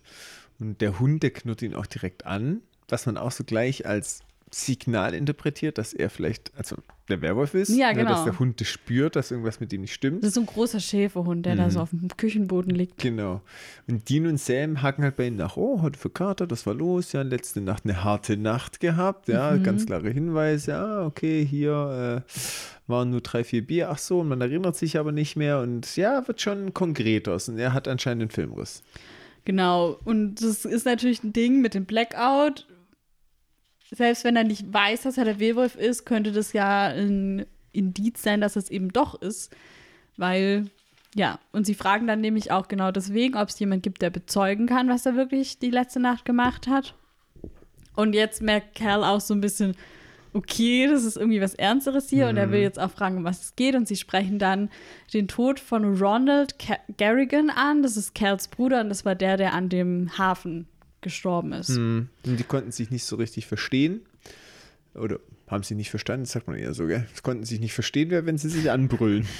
und 0.58 0.80
der 0.80 0.98
Hund, 0.98 1.22
der 1.22 1.30
knurrt 1.30 1.62
ihn 1.62 1.74
auch 1.74 1.86
direkt 1.86 2.26
an, 2.26 2.62
was 2.88 3.06
man 3.06 3.16
auch 3.16 3.32
so 3.32 3.44
gleich 3.44 3.86
als 3.86 4.20
Signal 4.50 5.14
interpretiert, 5.14 5.78
dass 5.78 5.92
er 5.92 6.10
vielleicht, 6.10 6.52
also 6.56 6.76
der 7.08 7.22
Werwolf 7.22 7.54
ist, 7.54 7.70
Ja, 7.70 7.88
ne, 7.92 7.98
genau. 7.98 8.10
dass 8.10 8.24
der 8.24 8.38
Hund 8.38 8.60
das 8.60 8.68
spürt, 8.68 9.16
dass 9.16 9.30
irgendwas 9.30 9.60
mit 9.60 9.72
ihm 9.72 9.80
nicht 9.82 9.92
stimmt. 9.94 10.22
Das 10.22 10.28
ist 10.28 10.34
so 10.34 10.40
ein 10.40 10.46
großer 10.46 10.80
Schäferhund, 10.80 11.46
der 11.46 11.56
da 11.56 11.70
so 11.70 11.80
auf 11.80 11.90
dem 11.90 12.08
Küchenboden 12.16 12.74
liegt. 12.74 12.98
Genau. 12.98 13.40
Und 13.88 14.08
Dean 14.08 14.26
und 14.26 14.38
Sam 14.38 14.82
haken 14.82 15.02
halt 15.04 15.16
bei 15.16 15.26
ihm 15.28 15.36
nach, 15.36 15.56
oh, 15.56 15.82
heute 15.82 15.98
verkatert, 15.98 16.50
was 16.50 16.66
war 16.66 16.74
los? 16.74 17.12
Ja, 17.12 17.22
letzte 17.22 17.60
Nacht 17.60 17.84
eine 17.84 18.02
harte 18.04 18.36
Nacht 18.36 18.80
gehabt, 18.80 19.28
ja, 19.28 19.52
Mhm. 19.52 19.62
ganz 19.62 19.86
klare 19.86 20.10
Hinweise, 20.10 20.70
ja, 20.72 21.04
okay, 21.06 21.44
hier 21.44 22.24
äh, 22.28 22.32
waren 22.90 23.10
nur 23.10 23.20
drei, 23.20 23.44
vier 23.44 23.66
Bier, 23.66 23.90
ach 23.90 23.98
so, 23.98 24.20
und 24.20 24.28
man 24.28 24.40
erinnert 24.40 24.76
sich 24.76 24.98
aber 24.98 25.12
nicht 25.12 25.36
mehr 25.36 25.60
und 25.60 25.96
ja, 25.96 26.26
wird 26.26 26.40
schon 26.40 26.74
konkreter 26.74 27.36
und 27.48 27.58
er 27.58 27.72
hat 27.72 27.86
anscheinend 27.88 28.22
einen 28.22 28.30
Filmriss. 28.30 28.82
Genau. 29.44 29.98
Und 30.04 30.36
das 30.42 30.64
ist 30.64 30.84
natürlich 30.84 31.24
ein 31.24 31.32
Ding 31.32 31.60
mit 31.60 31.74
dem 31.74 31.86
Blackout. 31.86 32.66
Selbst 33.92 34.24
wenn 34.24 34.36
er 34.36 34.44
nicht 34.44 34.72
weiß, 34.72 35.02
dass 35.02 35.18
er 35.18 35.24
der 35.24 35.40
Werwolf 35.40 35.74
ist, 35.74 36.06
könnte 36.06 36.32
das 36.32 36.52
ja 36.52 36.86
ein 36.86 37.44
Indiz 37.72 38.22
sein, 38.22 38.40
dass 38.40 38.56
es 38.56 38.70
eben 38.70 38.92
doch 38.92 39.20
ist. 39.20 39.54
Weil, 40.16 40.66
ja, 41.14 41.38
und 41.52 41.66
sie 41.66 41.74
fragen 41.74 42.06
dann 42.06 42.20
nämlich 42.20 42.52
auch 42.52 42.68
genau 42.68 42.92
deswegen, 42.92 43.36
ob 43.36 43.48
es 43.48 43.58
jemand 43.58 43.82
gibt, 43.82 44.02
der 44.02 44.10
bezeugen 44.10 44.66
kann, 44.66 44.88
was 44.88 45.06
er 45.06 45.16
wirklich 45.16 45.58
die 45.58 45.70
letzte 45.70 45.98
Nacht 45.98 46.24
gemacht 46.24 46.68
hat. 46.68 46.94
Und 47.96 48.14
jetzt 48.14 48.42
merkt 48.42 48.76
Cal 48.76 49.02
auch 49.02 49.20
so 49.20 49.34
ein 49.34 49.40
bisschen, 49.40 49.74
okay, 50.32 50.86
das 50.86 51.04
ist 51.04 51.16
irgendwie 51.16 51.40
was 51.40 51.54
Ernsteres 51.54 52.08
hier 52.08 52.28
und 52.28 52.36
er 52.36 52.52
will 52.52 52.60
jetzt 52.60 52.78
auch 52.78 52.90
fragen, 52.90 53.18
um 53.18 53.24
was 53.24 53.42
es 53.42 53.56
geht. 53.56 53.74
Und 53.74 53.88
sie 53.88 53.96
sprechen 53.96 54.38
dann 54.38 54.70
den 55.12 55.26
Tod 55.26 55.58
von 55.58 55.98
Ronald 55.98 56.58
Ca 56.58 56.78
Garrigan 56.96 57.50
an. 57.50 57.82
Das 57.82 57.96
ist 57.96 58.14
Cals 58.14 58.46
Bruder 58.46 58.80
und 58.80 58.88
das 58.88 59.04
war 59.04 59.16
der, 59.16 59.36
der 59.36 59.54
an 59.54 59.68
dem 59.68 60.16
Hafen 60.16 60.68
gestorben 61.02 61.52
ist. 61.52 61.70
Und 61.76 62.08
die 62.24 62.44
konnten 62.44 62.72
sich 62.72 62.90
nicht 62.90 63.04
so 63.04 63.16
richtig 63.16 63.46
verstehen. 63.46 64.00
Oder 64.94 65.18
haben 65.46 65.62
sie 65.62 65.74
nicht 65.74 65.90
verstanden? 65.90 66.24
Das 66.24 66.32
sagt 66.32 66.46
man 66.48 66.56
eher 66.56 66.74
so, 66.74 66.86
gell? 66.86 67.06
Sie 67.14 67.22
konnten 67.22 67.44
sich 67.44 67.60
nicht 67.60 67.72
verstehen, 67.74 68.10
wenn 68.10 68.38
sie 68.38 68.48
sich 68.48 68.70
anbrüllen. 68.70 69.26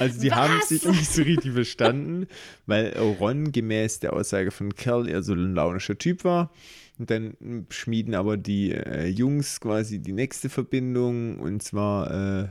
Also 0.00 0.20
die 0.20 0.32
haben 0.32 0.58
Was? 0.58 0.70
sich 0.70 0.84
nicht 0.84 1.08
so 1.08 1.22
richtig 1.22 1.52
verstanden, 1.52 2.26
weil 2.66 2.96
Ron 2.98 3.52
gemäß 3.52 4.00
der 4.00 4.12
Aussage 4.12 4.50
von 4.50 4.74
Cal 4.74 5.08
eher 5.08 5.22
so 5.22 5.34
ein 5.34 5.54
launischer 5.54 5.96
Typ 5.96 6.24
war. 6.24 6.50
Und 6.98 7.10
dann 7.10 7.36
schmieden 7.70 8.14
aber 8.16 8.36
die 8.36 8.72
äh, 8.72 9.06
Jungs 9.06 9.60
quasi 9.60 10.00
die 10.00 10.12
nächste 10.12 10.48
Verbindung 10.48 11.38
und 11.38 11.62
zwar 11.62 12.42
äh, 12.42 12.48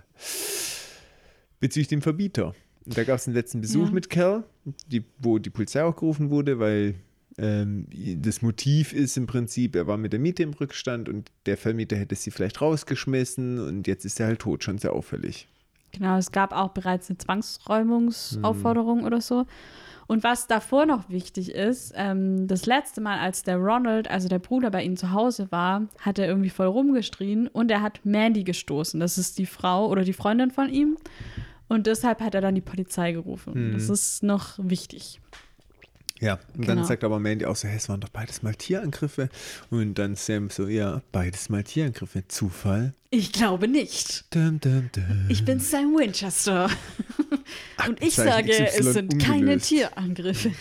bezüglich 1.59 1.89
dem 1.89 2.01
Verbieter. 2.01 2.55
Und 2.85 2.97
da 2.97 3.03
gab 3.03 3.17
es 3.17 3.27
einen 3.27 3.35
letzten 3.35 3.59
Besuch 3.59 3.87
Ja. 3.87 3.91
mit 3.93 4.09
die, 4.87 5.03
wo 5.19 5.37
die 5.37 5.49
Polizei 5.49 5.83
auch 5.83 5.95
gerufen 5.95 6.29
wurde, 6.29 6.59
weil 6.59 6.95
das 7.37 8.41
Motiv 8.41 8.93
ist 8.93 9.17
im 9.17 9.25
Prinzip, 9.25 9.75
er 9.75 9.87
war 9.87 9.97
mit 9.97 10.13
der 10.13 10.19
Miete 10.19 10.43
im 10.43 10.53
Rückstand 10.53 11.07
und 11.07 11.31
der 11.45 11.57
Vermieter 11.57 11.95
hätte 11.95 12.15
sie 12.15 12.31
vielleicht 12.31 12.61
rausgeschmissen 12.61 13.59
und 13.59 13.87
jetzt 13.87 14.05
ist 14.05 14.19
er 14.19 14.27
halt 14.27 14.39
tot, 14.39 14.63
schon 14.63 14.77
sehr 14.77 14.93
auffällig. 14.93 15.47
Genau, 15.93 16.17
es 16.17 16.31
gab 16.31 16.53
auch 16.53 16.69
bereits 16.69 17.09
eine 17.09 17.17
Zwangsräumungsaufforderung 17.17 19.03
oder 19.03 19.21
so. 19.21 19.45
Und 20.07 20.23
was 20.23 20.47
davor 20.47 20.85
noch 20.85 21.09
wichtig 21.09 21.53
ist, 21.53 21.93
ähm, 21.95 22.47
das 22.47 22.65
letzte 22.65 22.99
Mal, 22.99 23.19
als 23.19 23.43
der 23.43 23.57
Ronald, 23.57 24.09
also 24.09 24.27
der 24.27 24.39
Bruder 24.39 24.69
bei 24.69 24.83
ihnen 24.83 24.97
zu 24.97 25.11
Hause 25.11 25.49
war, 25.51 25.87
hat 25.99 26.19
er 26.19 26.27
irgendwie 26.27 26.49
voll 26.49 26.67
rumgestrien 26.67 27.47
und 27.47 27.71
er 27.71 27.81
hat 27.81 28.01
Mandy 28.03 28.43
gestoßen. 28.43 28.99
Das 28.99 29.17
ist 29.17 29.37
die 29.37 29.45
Frau 29.45 29.87
oder 29.87 30.03
die 30.03 30.13
Freundin 30.13 30.51
von 30.51 30.69
ihm. 30.69 30.97
Und 31.69 31.87
deshalb 31.87 32.19
hat 32.19 32.35
er 32.35 32.41
dann 32.41 32.55
die 32.55 32.61
Polizei 32.61 33.13
gerufen. 33.13 33.71
Das 33.71 33.87
ist 33.89 34.23
noch 34.23 34.59
wichtig. 34.61 35.21
Ja, 36.21 36.35
und 36.55 36.61
Genau. 36.61 36.75
dann 36.75 36.85
sagt 36.85 37.03
aber 37.03 37.19
Mandy 37.19 37.45
auch 37.45 37.55
so, 37.55 37.67
hey, 37.67 37.77
es 37.77 37.89
waren 37.89 37.99
doch 37.99 38.09
beides 38.09 38.43
mal 38.43 38.53
Tierangriffe. 38.55 39.29
Und 39.71 39.95
dann 39.95 40.15
Sam 40.15 40.49
so, 40.51 40.67
ja, 40.67 41.01
beides 41.11 41.49
mal 41.49 41.63
Tierangriffe. 41.63 42.27
Zufall? 42.27 42.93
Ich 43.09 43.33
glaube 43.33 43.67
nicht. 43.67 44.33
Dum, 44.33 44.59
dum, 44.59 44.89
dum. 44.93 45.25
Ich 45.29 45.43
bin 45.43 45.59
Sam 45.59 45.95
Winchester. 45.97 46.69
Und 47.87 48.01
ich 48.03 48.13
sage, 48.15 48.51
XY 48.51 48.63
es 48.79 48.93
sind 48.93 49.19
keine 49.19 49.39
ungelöst. 49.39 49.67
Tierangriffe. 49.67 50.51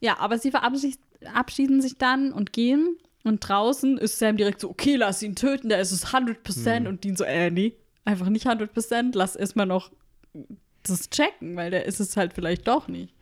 ja, 0.00 0.18
aber 0.18 0.38
sie 0.38 0.50
verabschieden 0.50 1.80
sich 1.82 1.98
dann 1.98 2.32
und 2.32 2.52
gehen. 2.52 2.96
Und 3.22 3.40
draußen 3.46 3.98
ist 3.98 4.18
Sam 4.18 4.38
direkt 4.38 4.62
so, 4.62 4.70
okay, 4.70 4.96
lass 4.96 5.22
ihn 5.22 5.36
töten, 5.36 5.68
der 5.68 5.80
ist 5.80 5.92
es 5.92 6.06
100%. 6.06 6.88
Und 6.88 7.04
Dean 7.04 7.16
so, 7.16 7.24
äh, 7.24 7.50
nee, 7.50 7.74
einfach 8.06 8.30
nicht 8.30 8.46
100%, 8.46 9.10
lass 9.12 9.36
erstmal 9.36 9.66
noch 9.66 9.92
das 10.82 11.10
checken, 11.10 11.56
weil 11.56 11.70
der 11.70 11.84
ist 11.84 12.00
es 12.00 12.16
halt 12.16 12.32
vielleicht 12.32 12.66
doch 12.66 12.88
nicht. 12.88 13.14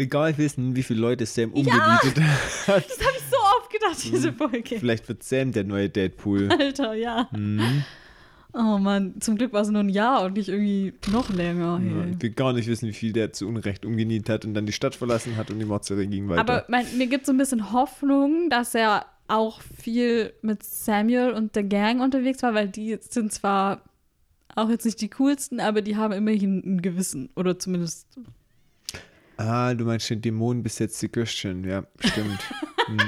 Will 0.00 0.06
gar 0.06 0.28
nicht 0.28 0.38
wissen, 0.38 0.74
wie 0.74 0.82
viele 0.82 0.98
Leute 0.98 1.26
Sam 1.26 1.52
umgenietet 1.52 1.76
hat. 2.66 2.66
Das 2.66 2.66
habe 2.66 2.82
ich 2.82 3.22
so 3.30 3.36
oft 3.36 3.70
gedacht, 3.70 4.02
diese 4.02 4.32
Folge. 4.32 4.78
Vielleicht 4.78 5.06
wird 5.10 5.22
Sam 5.22 5.52
der 5.52 5.64
neue 5.64 5.90
Deadpool. 5.90 6.48
Alter, 6.50 6.94
ja. 6.94 7.28
Oh 8.54 8.78
Mann, 8.78 9.20
zum 9.20 9.36
Glück 9.36 9.52
war 9.52 9.60
es 9.60 9.68
nur 9.68 9.82
ein 9.82 9.90
Jahr 9.90 10.24
und 10.24 10.38
nicht 10.38 10.48
irgendwie 10.48 10.94
noch 11.12 11.28
länger. 11.28 11.78
Hey. 11.80 12.12
Ich 12.14 12.22
will 12.22 12.30
gar 12.30 12.54
nicht 12.54 12.66
wissen, 12.66 12.88
wie 12.88 12.94
viel 12.94 13.12
der 13.12 13.34
zu 13.34 13.46
Unrecht 13.46 13.84
umgenietet 13.84 14.30
hat 14.30 14.44
und 14.46 14.54
dann 14.54 14.64
die 14.64 14.72
Stadt 14.72 14.94
verlassen 14.94 15.36
hat 15.36 15.50
und 15.50 15.58
die 15.58 15.66
Mordserie 15.66 16.06
ging 16.06 16.30
weiter. 16.30 16.40
Aber 16.40 16.64
mein, 16.68 16.86
mir 16.96 17.06
gibt 17.06 17.24
es 17.24 17.26
so 17.26 17.34
ein 17.34 17.36
bisschen 17.36 17.70
Hoffnung, 17.74 18.48
dass 18.48 18.74
er 18.74 19.04
auch 19.28 19.60
viel 19.60 20.32
mit 20.40 20.62
Samuel 20.62 21.32
und 21.32 21.56
der 21.56 21.64
Gang 21.64 22.00
unterwegs 22.00 22.42
war, 22.42 22.54
weil 22.54 22.70
die 22.70 22.96
sind 23.02 23.34
zwar 23.34 23.82
auch 24.56 24.70
jetzt 24.70 24.86
nicht 24.86 25.02
die 25.02 25.10
coolsten, 25.10 25.60
aber 25.60 25.82
die 25.82 25.96
haben 25.96 26.14
immerhin 26.14 26.62
ein 26.64 26.80
Gewissen. 26.80 27.28
Oder 27.36 27.58
zumindest. 27.58 28.06
Ah, 29.40 29.74
du 29.74 29.84
meinst 29.84 30.08
den 30.10 30.20
Dämonenbesetzte 30.20 31.08
Christian. 31.08 31.64
Ja, 31.64 31.84
stimmt. 31.98 32.40
hm. 32.86 32.98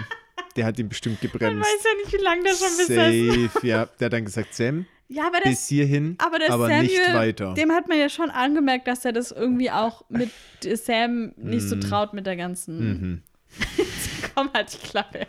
Der 0.56 0.66
hat 0.66 0.78
ihn 0.78 0.88
bestimmt 0.88 1.22
Man 1.22 1.30
gebremst. 1.32 1.60
weiß 1.66 1.84
ja 1.84 1.90
nicht, 2.04 2.12
wie 2.12 2.22
lange 2.22 2.42
der 2.42 2.50
schon 2.54 2.76
besessen 2.76 3.50
Safe, 3.52 3.66
ja. 3.66 3.86
Der 3.98 4.06
hat 4.06 4.12
dann 4.12 4.24
gesagt, 4.26 4.52
Sam, 4.54 4.84
Ja, 5.08 5.26
aber, 5.28 5.38
das, 5.40 5.48
bis 5.50 5.68
hierhin, 5.68 6.16
aber 6.18 6.38
der 6.38 6.50
aber 6.50 6.66
Samuel, 6.68 6.82
nicht 6.82 7.14
weiter. 7.14 7.54
dem 7.54 7.72
hat 7.72 7.88
man 7.88 7.98
ja 7.98 8.08
schon 8.10 8.28
angemerkt, 8.30 8.86
dass 8.86 9.04
er 9.06 9.12
das 9.12 9.30
irgendwie 9.32 9.70
auch 9.70 10.04
mit 10.10 10.30
Sam 10.62 11.32
nicht 11.36 11.64
Mhm. 11.64 11.68
so 11.68 11.76
traut 11.76 12.12
mit 12.12 12.26
der 12.26 12.36
ganzen. 12.36 13.22
Komm 14.34 14.50
halt 14.52 14.72
die 14.74 14.86
Klappe. 14.88 15.26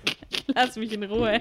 Lass 0.54 0.76
mich 0.76 0.92
in 0.92 1.04
Ruhe. 1.04 1.39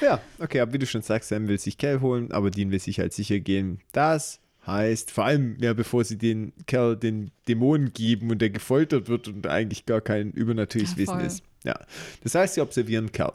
Ja, 0.00 0.20
okay, 0.38 0.60
aber 0.60 0.72
wie 0.72 0.78
du 0.78 0.86
schon 0.86 1.02
sagst, 1.02 1.28
Sam 1.28 1.48
will 1.48 1.58
sich 1.58 1.76
Cal 1.76 2.00
holen, 2.00 2.30
aber 2.30 2.50
Dean 2.52 2.70
will 2.70 2.78
sich 2.78 3.00
halt 3.00 3.12
sicher 3.12 3.40
gehen. 3.40 3.80
Das 3.92 4.40
heißt, 4.68 5.10
vor 5.10 5.24
allem, 5.24 5.56
ja, 5.60 5.72
bevor 5.72 6.04
sie 6.04 6.16
den 6.18 6.52
Kerl 6.66 6.96
den 6.96 7.30
Dämonen 7.48 7.92
geben 7.92 8.30
und 8.30 8.40
der 8.40 8.50
gefoltert 8.50 9.08
wird 9.08 9.28
und 9.28 9.46
eigentlich 9.46 9.86
gar 9.86 10.00
kein 10.00 10.30
übernatürliches 10.32 10.94
Ja, 10.96 10.98
Wesen 10.98 11.20
ist. 11.20 11.42
Ja, 11.64 11.78
das 12.22 12.34
heißt, 12.34 12.54
sie 12.54 12.60
observieren 12.60 13.10
Kerl. 13.12 13.32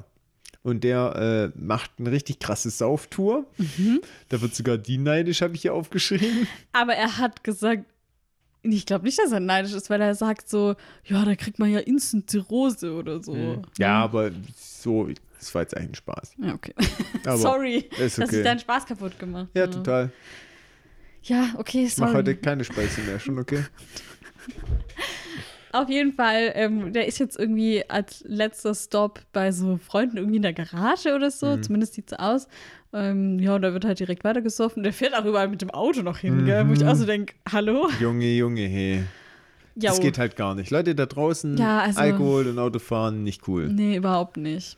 Und 0.64 0.86
der 0.86 1.52
äh, 1.56 1.60
macht 1.60 1.92
eine 2.00 2.12
richtig 2.12 2.40
krasse 2.40 2.70
Sauftour. 2.70 3.46
Mhm. 3.58 4.00
Da 4.30 4.42
wird 4.42 4.56
sogar 4.56 4.78
Dean 4.78 5.04
neidisch, 5.04 5.42
habe 5.42 5.56
ich 5.56 5.62
hier 5.64 5.74
aufgeschrieben. 5.74 6.48
Aber 6.72 6.94
er 6.94 7.18
hat 7.18 7.44
gesagt, 7.44 7.84
ich 8.62 8.86
glaube 8.86 9.04
nicht, 9.04 9.20
dass 9.20 9.34
er 9.34 9.42
neidisch 9.42 9.74
ist, 9.74 9.90
weil 9.90 10.00
er 10.00 10.16
sagt 10.16 10.50
so, 10.50 10.76
ja, 11.04 11.26
da 11.26 11.36
kriegt 11.36 11.60
man 11.60 11.70
ja 11.70 11.80
Instant 11.80 12.30
Zirrhose 12.30 12.94
oder 12.94 13.22
so. 13.22 13.62
Ja, 13.78 14.02
aber 14.02 14.32
so, 14.56 15.10
das 15.38 15.54
war 15.54 15.64
jetzt 15.64 15.76
eigentlich 15.76 15.92
ein 15.92 15.96
Spaß. 15.96 16.32
Ja, 16.42 16.54
okay. 16.54 16.74
Sorry, 17.38 17.90
ist 18.00 18.18
dass 18.18 18.30
ich 18.30 18.36
okay. 18.36 18.44
deinen 18.44 18.60
Spaß 18.60 18.86
kaputt 18.86 19.20
gemacht 19.20 19.50
Ja, 19.54 19.64
habe. 19.64 19.74
total. 19.74 20.12
Ja, 21.24 21.50
okay, 21.58 21.86
Ich 21.86 21.98
mache 21.98 22.12
sorry. 22.12 22.24
heute 22.24 22.36
keine 22.36 22.64
Speise 22.64 23.02
mehr, 23.02 23.20
schon 23.20 23.40
okay. 23.40 23.64
Auf 25.72 25.90
jeden 25.90 26.14
Fall, 26.14 26.52
ähm, 26.54 26.94
der 26.94 27.08
ist 27.08 27.18
jetzt 27.18 27.40
irgendwie 27.40 27.84
als 27.90 28.24
letzter 28.28 28.76
Stop 28.76 29.22
bei 29.34 29.52
so 29.52 29.78
Freunden 29.78 30.18
irgendwie 30.18 30.36
in 30.36 30.44
der 30.44 30.54
Garage 30.54 31.16
oder 31.16 31.32
so. 31.32 31.48
Mhm. 31.58 31.64
Zumindest 31.64 31.94
sieht 31.96 32.12
so 32.12 32.18
aus. 32.18 32.48
Ähm, 32.94 33.40
ja, 33.40 33.56
und 33.56 33.64
da 33.64 33.74
wird 33.74 33.84
halt 33.84 34.00
direkt 34.00 34.24
weitergesoffen. 34.24 34.84
Der 34.84 34.94
fährt 34.94 35.16
auch 35.18 35.26
überall 35.26 35.48
mit 35.48 35.64
dem 35.64 35.72
Auto 35.72 36.04
noch 36.04 36.20
hin, 36.20 36.46
gell? 36.46 36.70
Wo 36.70 36.74
ich 36.74 36.86
auch 36.86 36.94
so 36.94 37.06
denke, 37.08 37.34
hallo? 37.52 37.90
Junge, 38.00 38.32
Junge, 38.36 38.68
hey. 38.68 39.04
Ja, 39.76 39.90
Das 39.90 40.00
geht 40.00 40.20
halt 40.20 40.36
gar 40.36 40.54
nicht. 40.54 40.70
Leute 40.70 40.94
da 40.94 41.08
draußen, 41.08 41.58
Ja, 41.58 41.80
also- 41.80 42.00
Alkohol 42.00 42.46
und 42.50 42.60
Autofahren, 42.60 43.24
nicht 43.24 43.48
cool. 43.48 43.68
Nee, 43.70 43.96
überhaupt 43.96 44.38
nicht. 44.38 44.78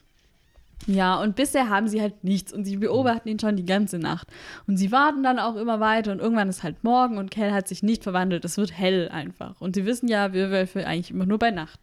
Ja, 0.88 1.19
und 1.19 1.36
bisher 1.36 1.69
haben 1.69 1.88
sie 1.88 2.02
halt 2.02 2.24
nichts 2.24 2.54
und 2.54 2.65
sie 2.65 2.78
beobachten 2.78 3.28
ihn 3.28 3.39
schon 3.39 3.56
die 3.56 3.65
ganze 3.65 3.98
Nacht. 3.98 4.28
Und 4.67 4.78
sie 4.78 4.91
warten 4.91 5.24
dann 5.24 5.39
auch 5.39 5.56
immer 5.56 5.80
weiter 5.80 6.12
und 6.12 6.19
irgendwann 6.19 6.50
ist 6.50 6.63
halt 6.63 6.84
morgen 6.84 7.17
und 7.17 7.32
Kel 7.32 7.54
hat 7.54 7.67
sich 7.67 7.82
nicht 7.82 8.04
verwandelt. 8.04 8.45
Es 8.45 8.58
wird 8.58 8.78
hell 8.78 9.10
einfach. 9.10 9.60
Und 9.62 9.76
sie 9.76 9.86
wissen 9.86 10.08
ja, 10.08 10.34
Werwölfe 10.34 10.86
eigentlich 10.86 11.12
immer 11.12 11.26
nur 11.26 11.39
bei 11.39 11.52
Nacht. 11.52 11.80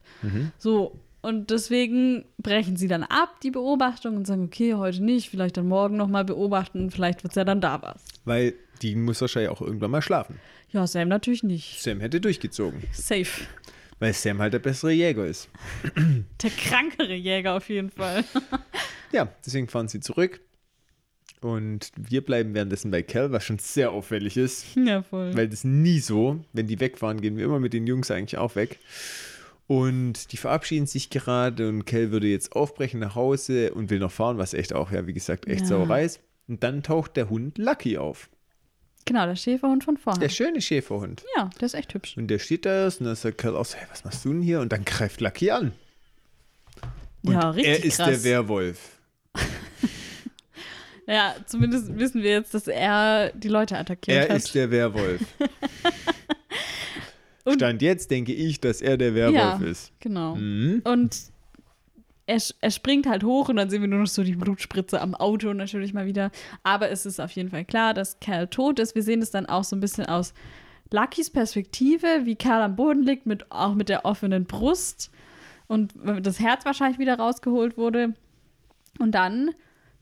So, 0.59 1.01
und 1.21 1.51
deswegen 1.51 2.25
brechen 2.39 2.77
sie 2.77 2.89
dann 2.89 3.05
ab, 3.05 3.41
die 3.43 3.53
Beobachtung, 3.53 4.17
und 4.17 4.27
sagen, 4.27 4.45
okay, 4.45 4.75
heute 4.75 5.03
nicht, 5.03 5.31
vielleicht 5.31 5.57
dann 5.57 5.69
morgen 5.69 5.97
nochmal 5.97 6.25
beobachten, 6.25 6.91
vielleicht 6.91 7.23
wird 7.23 7.33
es 7.33 7.37
ja 7.37 7.45
dann 7.45 7.61
da 7.61 7.81
was. 7.81 8.05
Weil 8.25 8.55
die 8.83 8.97
muss 8.97 9.21
wahrscheinlich 9.21 9.51
auch 9.51 9.61
irgendwann 9.61 9.93
mal 9.93 10.03
schlafen. 10.03 10.41
Ja, 10.71 10.87
Sam 10.87 11.09
natürlich 11.09 11.45
nicht. 11.45 11.81
Sam 11.81 12.01
hätte 12.01 12.21
durchgezogen. 12.21 12.83
Safe. 12.93 13.45
Weil 14.03 14.15
Sam 14.15 14.41
halt 14.41 14.53
der 14.53 14.59
bessere 14.59 14.91
Jäger 14.91 15.25
ist. 15.27 15.49
Der 16.43 16.51
krankere 16.51 17.15
Jäger 17.15 17.55
auf 17.55 17.69
jeden 17.69 17.91
Fall. 17.91 18.25
Ja, 19.13 19.29
deswegen 19.47 19.69
fahren 19.69 19.87
sie 19.89 20.01
zurück. 20.01 20.41
Und 21.41 21.93
wir 21.97 22.25
bleiben 22.25 22.53
währenddessen 22.55 22.91
bei 22.91 23.03
Cal, 23.03 23.31
was 23.31 23.45
schon 23.45 23.59
sehr 23.59 23.93
auffällig 23.93 24.37
ist. 24.39 24.75
ja, 24.75 25.03
voll. 25.03 25.37
Weil 25.37 25.49
das 25.49 25.63
nie 25.65 26.01
so, 26.01 26.43
wenn 26.53 26.67
die 26.67 26.81
wegfahren, 26.81 27.21
gehen 27.21 27.37
wir 27.37 27.45
immer 27.45 27.61
mit 27.61 27.75
den 27.75 27.87
Jungs 27.87 28.11
eigentlich 28.11 28.39
auch 28.39 28.57
weg. 28.57 28.79
Und 29.69 30.33
die 30.33 30.37
verabschieden 30.39 30.87
sich 30.87 31.11
gerade 31.11 31.69
und 31.69 31.85
Cal 31.85 32.11
würde 32.11 32.27
jetzt 32.27 32.57
aufbrechen 32.57 32.99
nach 33.01 33.15
Hause 33.15 33.73
und 33.75 33.91
will 33.91 33.99
noch 34.01 34.11
fahren, 34.11 34.39
was 34.39 34.53
echt 34.55 34.73
auch, 34.73 34.91
ja, 34.91 35.07
wie 35.07 35.13
gesagt, 35.13 35.47
echt 35.47 35.61
Ja. 35.61 35.67
Sauerei 35.67 36.05
ist. 36.07 36.21
Und 36.49 36.65
dann 36.65 36.83
taucht 36.83 37.17
der 37.17 37.29
Hund 37.31 37.59
Lucky 37.59 37.99
auf. 37.99 38.31
Genau, 39.05 39.27
der 39.27 39.37
Schäferhund 39.37 39.85
von 39.85 39.97
vorne. 39.97 40.21
Der 40.21 40.29
schöne 40.29 40.61
Schäferhund. 40.61 41.25
ja, 41.37 41.51
der 41.61 41.67
ist 41.67 41.75
echt 41.75 41.93
hübsch. 41.95 42.17
Und 42.17 42.29
der 42.29 42.39
steht 42.39 42.67
da 42.67 42.85
und 42.87 43.01
dann 43.05 43.15
sagt 43.17 43.45
auch 43.45 43.65
so, 43.65 43.77
hey, 43.77 43.87
was 43.91 44.05
machst 44.05 44.25
du 44.25 44.33
denn 44.33 44.43
hier? 44.43 44.61
Und 44.61 44.73
dann 44.73 44.85
greift 44.85 45.21
Lucky 45.21 45.51
an. 45.51 45.73
Und 47.25 47.35
ja, 47.35 47.51
richtig 47.51 47.69
er 47.79 47.85
ist 47.85 47.97
krass. 47.97 48.09
der 48.09 48.25
Werwolf. 48.25 48.99
Ja, 51.05 51.35
zumindest 51.47 51.99
wissen 51.99 52.23
wir 52.23 52.31
jetzt, 52.31 52.55
dass 52.55 52.69
er 52.69 53.33
die 53.35 53.49
Leute 53.49 53.77
attackiert 53.77 54.29
Er 54.29 54.35
hat. 54.35 54.37
ist 54.37 54.55
der 54.55 54.71
Werwolf. 54.71 55.21
Stand 57.57 57.83
jetzt 57.83 58.09
denke 58.13 58.33
ich, 58.33 58.61
dass 58.61 58.81
er 58.81 58.97
der 58.97 59.13
Werwolf 59.17 59.35
Ja. 59.35 59.57
ist. 59.67 59.91
genau. 59.99 60.37
Mhm. 60.37 60.81
Und 60.85 61.17
er, 62.27 62.41
er 62.61 62.71
springt 62.71 63.07
halt 63.07 63.25
hoch 63.25 63.49
und 63.49 63.57
dann 63.57 63.71
sehen 63.71 63.83
wir 63.83 63.89
nur 63.89 64.01
noch 64.01 64.07
so 64.07 64.23
die 64.23 64.37
Blutspritze 64.37 65.01
am 65.01 65.15
Auto 65.15 65.53
natürlich 65.53 65.93
mal 65.93 66.07
wieder. 66.07 66.31
Aber 66.63 66.91
es 66.91 67.07
ist 67.07 67.21
auf 67.21 67.33
jeden 67.33 67.51
Fall 67.51 67.65
klar, 67.65 67.95
dass 67.95 68.21
Cal 68.21 68.47
tot 68.49 68.79
ist. 68.79 68.95
Wir 68.95 69.03
sehen 69.03 69.23
es 69.23 69.31
dann 69.31 69.47
auch 69.47 69.65
so 69.65 69.77
ein 69.77 69.81
bisschen 69.81 70.07
aus 70.07 70.33
Luckys 70.91 71.31
Perspektive, 71.31 72.07
wie 72.25 72.37
Cal 72.37 72.63
am 72.63 72.77
Boden 72.77 73.03
liegt, 73.03 73.27
mit, 73.27 73.51
auch 73.51 73.75
mit 73.75 73.89
der 73.89 74.05
offenen 74.05 74.45
Brust. 74.45 75.11
und 75.69 75.95
das 76.21 76.39
Herz 76.39 76.65
wahrscheinlich 76.65 76.99
wieder 76.99 77.19
rausgeholt 77.19 77.77
wurde. 77.77 78.15
Und 78.99 79.13
dann 79.13 79.51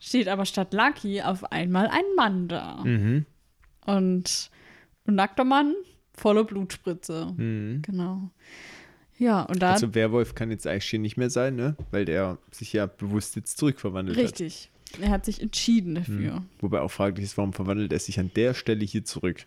steht 0.01 0.29
aber 0.29 0.45
statt 0.45 0.73
Lucky 0.73 1.23
auf 1.23 1.53
einmal 1.53 1.87
ein 1.89 2.05
Mann 2.17 2.49
da. 2.49 2.83
Mhm. 2.85 3.27
Und 3.87 4.51
ein 5.07 5.15
nackter 5.15 5.45
Mann, 5.45 5.75
voller 6.13 6.45
Blutspritze. 6.45 7.33
Mhm. 7.37 7.83
Genau. 7.83 8.31
Ja, 9.21 9.43
und 9.43 9.61
dann. 9.61 9.73
Also 9.75 9.95
Werwolf 9.95 10.35
kann 10.35 10.51
jetzt 10.51 10.67
eigentlich 10.67 10.87
hier 10.87 10.99
nicht 10.99 11.19
mehr 11.19 11.29
sein, 11.29 11.55
ne? 11.55 11.77
Weil 11.91 12.07
der 12.07 12.39
sich 12.51 12.73
ja 12.73 12.87
bewusst 12.87 13.37
jetzt 13.37 13.59
zurückverwandelt 13.59 14.17
hat. 14.17 14.25
richtig. 14.25 14.71
Er 15.01 15.11
hat 15.11 15.25
sich 15.25 15.41
entschieden 15.41 15.95
dafür. 15.95 16.43
Wobei 16.59 16.81
auch 16.81 16.91
fraglich 16.91 17.25
ist, 17.25 17.37
warum 17.37 17.53
verwandelt 17.53 17.93
er 17.93 18.01
sich 18.01 18.19
an 18.19 18.33
der 18.35 18.55
Stelle 18.55 18.85
hier 18.85 19.05
zurück? 19.05 19.47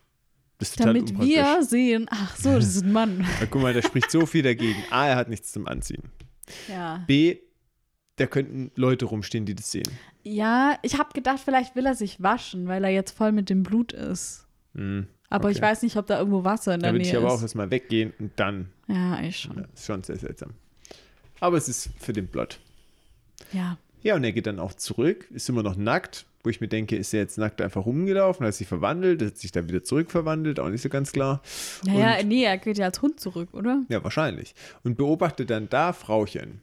Damit 0.77 1.19
wir 1.19 1.61
sehen, 1.63 2.05
ach 2.09 2.37
so, 2.37 2.53
das 2.53 2.75
ist 2.75 2.83
ein 2.85 2.93
Mann. 2.93 3.25
Ja, 3.41 3.45
guck 3.49 3.61
mal, 3.61 3.73
der 3.73 3.81
spricht 3.81 4.09
so 4.09 4.25
viel 4.25 4.43
dagegen. 4.43 4.81
A, 4.91 5.07
er 5.07 5.15
hat 5.17 5.27
nichts 5.27 5.51
zum 5.51 5.67
Anziehen. 5.67 6.03
Ja. 6.69 7.03
B, 7.07 7.39
da 8.15 8.27
könnten 8.27 8.71
Leute 8.75 9.05
rumstehen, 9.05 9.45
die 9.45 9.55
das 9.55 9.71
sehen. 9.71 9.89
Ja, 10.23 10.77
ich 10.83 10.97
habe 10.97 11.09
gedacht, 11.13 11.41
vielleicht 11.43 11.75
will 11.75 11.85
er 11.85 11.95
sich 11.95 12.21
waschen, 12.21 12.67
weil 12.67 12.85
er 12.85 12.91
jetzt 12.91 13.11
voll 13.11 13.33
mit 13.33 13.49
dem 13.49 13.63
Blut 13.63 13.91
ist. 13.91 14.47
Hm. 14.75 15.07
Aber 15.33 15.49
ich 15.49 15.57
Okay. 15.57 15.65
weiß 15.65 15.81
nicht, 15.81 15.95
ob 15.97 16.05
da 16.07 16.19
irgendwo 16.19 16.43
Wasser 16.43 16.75
in 16.75 16.79
Da 16.81 16.87
der 16.87 16.93
würde 16.93 17.05
ich 17.05 17.11
Nähe 17.11 17.19
aber 17.21 17.31
auch 17.31 17.37
ist. 17.37 17.41
erstmal 17.43 17.71
weggehen 17.71 18.13
und 18.19 18.31
dann. 18.35 18.69
Ja, 18.87 19.19
ich 19.21 19.39
schon. 19.39 19.57
Ja, 19.57 19.63
ist 19.73 19.85
schon 19.85 20.03
sehr 20.03 20.17
seltsam. 20.17 20.51
Aber 21.39 21.57
es 21.57 21.67
ist 21.67 21.89
für 21.99 22.13
den 22.13 22.27
Plot. 22.27 22.59
Ja. 23.51 23.77
Ja, 24.03 24.15
und 24.15 24.23
er 24.23 24.31
geht 24.31 24.45
dann 24.47 24.59
auch 24.59 24.73
zurück, 24.73 25.27
ist 25.31 25.49
immer 25.49 25.63
noch 25.63 25.75
nackt, 25.75 26.25
wo 26.43 26.49
ich 26.49 26.59
mir 26.61 26.67
denke, 26.67 26.95
ist 26.97 27.13
er 27.13 27.21
jetzt 27.21 27.37
nackt 27.37 27.61
einfach 27.61 27.85
rumgelaufen, 27.85 28.45
hat 28.45 28.53
sich 28.53 28.67
verwandelt, 28.67 29.21
hat 29.21 29.37
sich 29.37 29.51
dann 29.51 29.67
wieder 29.69 29.83
zurückverwandelt, 29.83 30.59
auch 30.59 30.69
nicht 30.69 30.81
so 30.81 30.89
ganz 30.89 31.11
klar. 31.13 31.41
Naja, 31.85 32.19
Und- 32.19 32.27
nee, 32.27 32.43
er 32.43 32.57
geht 32.57 32.77
ja 32.77 32.85
als 32.85 33.01
Hund 33.01 33.19
zurück, 33.19 33.49
oder? 33.53 33.83
Ja, 33.89 34.03
wahrscheinlich. 34.03 34.53
Und 34.83 34.97
beobachtet 34.97 35.49
dann 35.49 35.69
da 35.69 35.93
Frauchen 35.93 36.61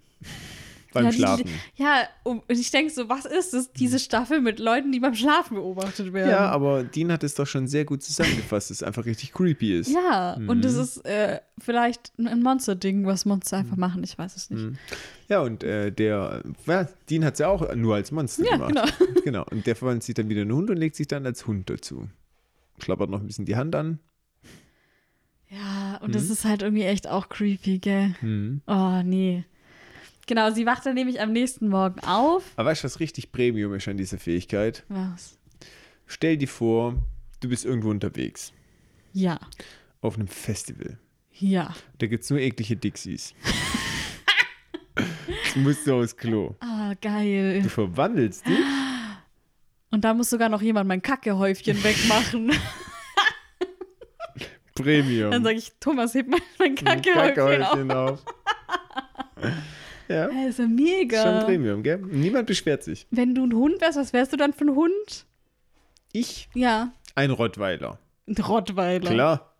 beim 0.93 1.05
ja, 1.05 1.11
die- 1.11 1.17
Schlafen. 1.19 1.45
ja, 1.77 2.03
und 2.25 2.43
ich 2.49 2.71
denke 2.71 2.93
so, 2.93 3.09
was 3.09 3.25
ist 3.25 3.53
das, 3.55 3.73
diese 3.73 3.99
Staffel 3.99 4.41
mit 4.41 4.59
Leuten, 4.59 4.93
die 4.93 5.01
beim 5.01 5.15
Schlafen 5.15 5.55
beobachtet 5.57 6.13
werden? 6.13 6.31
Ja, 6.31 6.49
aber 6.51 6.83
Dean 6.85 7.13
hat 7.13 7.23
es 7.25 7.35
doch 7.35 7.47
schon 7.47 7.69
sehr 7.69 7.85
gut 7.85 8.03
zusammengefasst, 8.03 8.71
dass 8.71 8.79
es 8.79 8.83
einfach 8.83 9.05
richtig 9.07 9.33
creepy 9.33 9.79
ist. 9.79 9.91
Ja, 9.93 10.35
und 10.35 10.59
Mhm. 10.59 10.63
das 10.63 10.75
ist 10.75 11.05
äh, 11.07 11.41
vielleicht 11.59 12.13
ein 12.19 12.43
Monster-Ding, 12.43 13.07
was 13.07 13.25
Monster 13.25 13.59
einfach 13.59 13.77
machen, 13.77 14.03
ich 14.05 14.19
weiß 14.19 14.35
es 14.37 14.51
nicht. 14.51 14.63
Mhm. 14.63 14.79
Ja, 15.29 15.41
und 15.43 15.63
äh, 15.63 15.93
der, 15.93 16.43
ja, 16.67 16.89
Dean 17.09 17.25
hat 17.25 17.35
es 17.35 17.39
ja 17.41 17.49
auch 17.49 17.75
nur 17.75 17.95
als 17.95 18.11
Monster 18.13 18.45
Ja, 18.45 18.57
gemacht. 18.57 18.75
genau. 18.99 19.11
Genau. 19.25 19.45
Und 19.51 19.67
der 19.67 19.77
verwandelt 19.77 20.03
sich 20.03 20.15
dann 20.15 20.29
wieder 20.31 20.41
in 20.43 20.49
einen 20.49 20.57
Hund 20.57 20.71
und 20.71 20.77
legt 20.79 20.97
sich 20.97 21.07
dann 21.07 21.27
als 21.27 21.47
Hund 21.47 21.69
dazu. 21.71 22.09
Schlappert 22.79 23.11
noch 23.11 23.21
ein 23.21 23.27
bisschen 23.27 23.45
die 23.45 23.55
Hand 23.57 23.75
an. 23.77 23.99
Ja, 25.49 25.99
und 26.03 26.09
Mhm. 26.09 26.13
das 26.13 26.31
ist 26.31 26.45
halt 26.45 26.63
irgendwie 26.63 26.85
echt 26.85 27.09
auch 27.09 27.29
creepy, 27.29 27.79
gell? 27.81 28.15
Mhm. 28.21 28.63
Oh, 28.67 29.03
nee. 29.05 29.45
Genau, 30.31 30.53
sie 30.53 30.65
wacht 30.65 30.87
dann 30.87 30.95
nämlich 30.95 31.21
am 31.21 31.33
nächsten 31.33 31.67
Morgen 31.69 31.99
auf. 32.05 32.45
Aber 32.55 32.71
weißt 32.71 32.85
du, 32.85 32.85
was 32.85 33.01
richtig 33.01 33.33
Premium 33.33 33.75
ist 33.75 33.89
an 33.89 33.97
dieser 33.97 34.17
Fähigkeit? 34.17 34.85
Was? 34.89 35.37
Stell 36.07 36.37
dir 36.37 36.47
vor, 36.47 36.95
du 37.41 37.49
bist 37.49 37.65
irgendwo 37.65 37.91
unterwegs. 37.91 38.53
Ja, 39.13 39.41
Auf 40.01 40.15
einem 40.15 40.29
Festival. 40.29 40.99
ja. 41.33 41.75
Da 41.99 42.07
gibt 42.07 42.23
es 42.23 42.31
nur 42.31 42.39
eklige 42.39 42.77
Dixies. 42.77 43.35
Jetzt 45.27 45.57
musst 45.57 45.85
du 45.85 46.01
aufs 46.01 46.17
Klo. 46.17 46.55
Ah, 46.61 46.95
geil. 47.03 47.63
Du 47.63 47.69
verwandelst 47.69 48.47
dich. 48.47 48.57
Und 49.91 50.05
da 50.05 50.15
muss 50.15 50.31
sogar 50.31 50.49
noch 50.49 50.63
jemand 50.63 50.87
mein 50.87 51.03
Kackehäufchen 51.03 51.77
wegmachen. 51.83 52.53
Premium. 54.77 55.33
Dann 55.33 55.43
sage 55.43 55.57
ich, 55.57 55.73
Thomas, 55.81 56.15
heb 56.15 56.29
mal 56.29 56.39
mein 56.61 56.79
Ein 56.87 57.03
Kackehäufchen 57.03 57.91
auf. 57.91 58.21
Auf. 58.21 58.25
ja, 60.15 60.27
Das 60.27 60.35
ist 60.35 60.59
ja 60.59 60.65
schon 60.65 60.75
mega. 60.75 61.45
Premium, 61.45 61.83
gell? 61.83 61.99
Niemand 61.99 62.47
beschwert 62.47 62.83
sich. 62.83 63.07
Wenn 63.11 63.35
du 63.35 63.45
ein 63.45 63.53
Hund 63.55 63.81
wärst, 63.81 63.99
was 63.99 64.13
wärst 64.13 64.33
du 64.33 64.37
dann 64.37 64.53
für 64.53 64.65
ein 64.65 64.75
Hund? 64.75 65.27
Ich, 66.13 66.49
Ja, 66.55 66.93
ein 67.15 67.31
Rottweiler. 67.31 67.99
ein 68.27 68.37
Rottweiler. 68.37 69.11
Klar. 69.11 69.55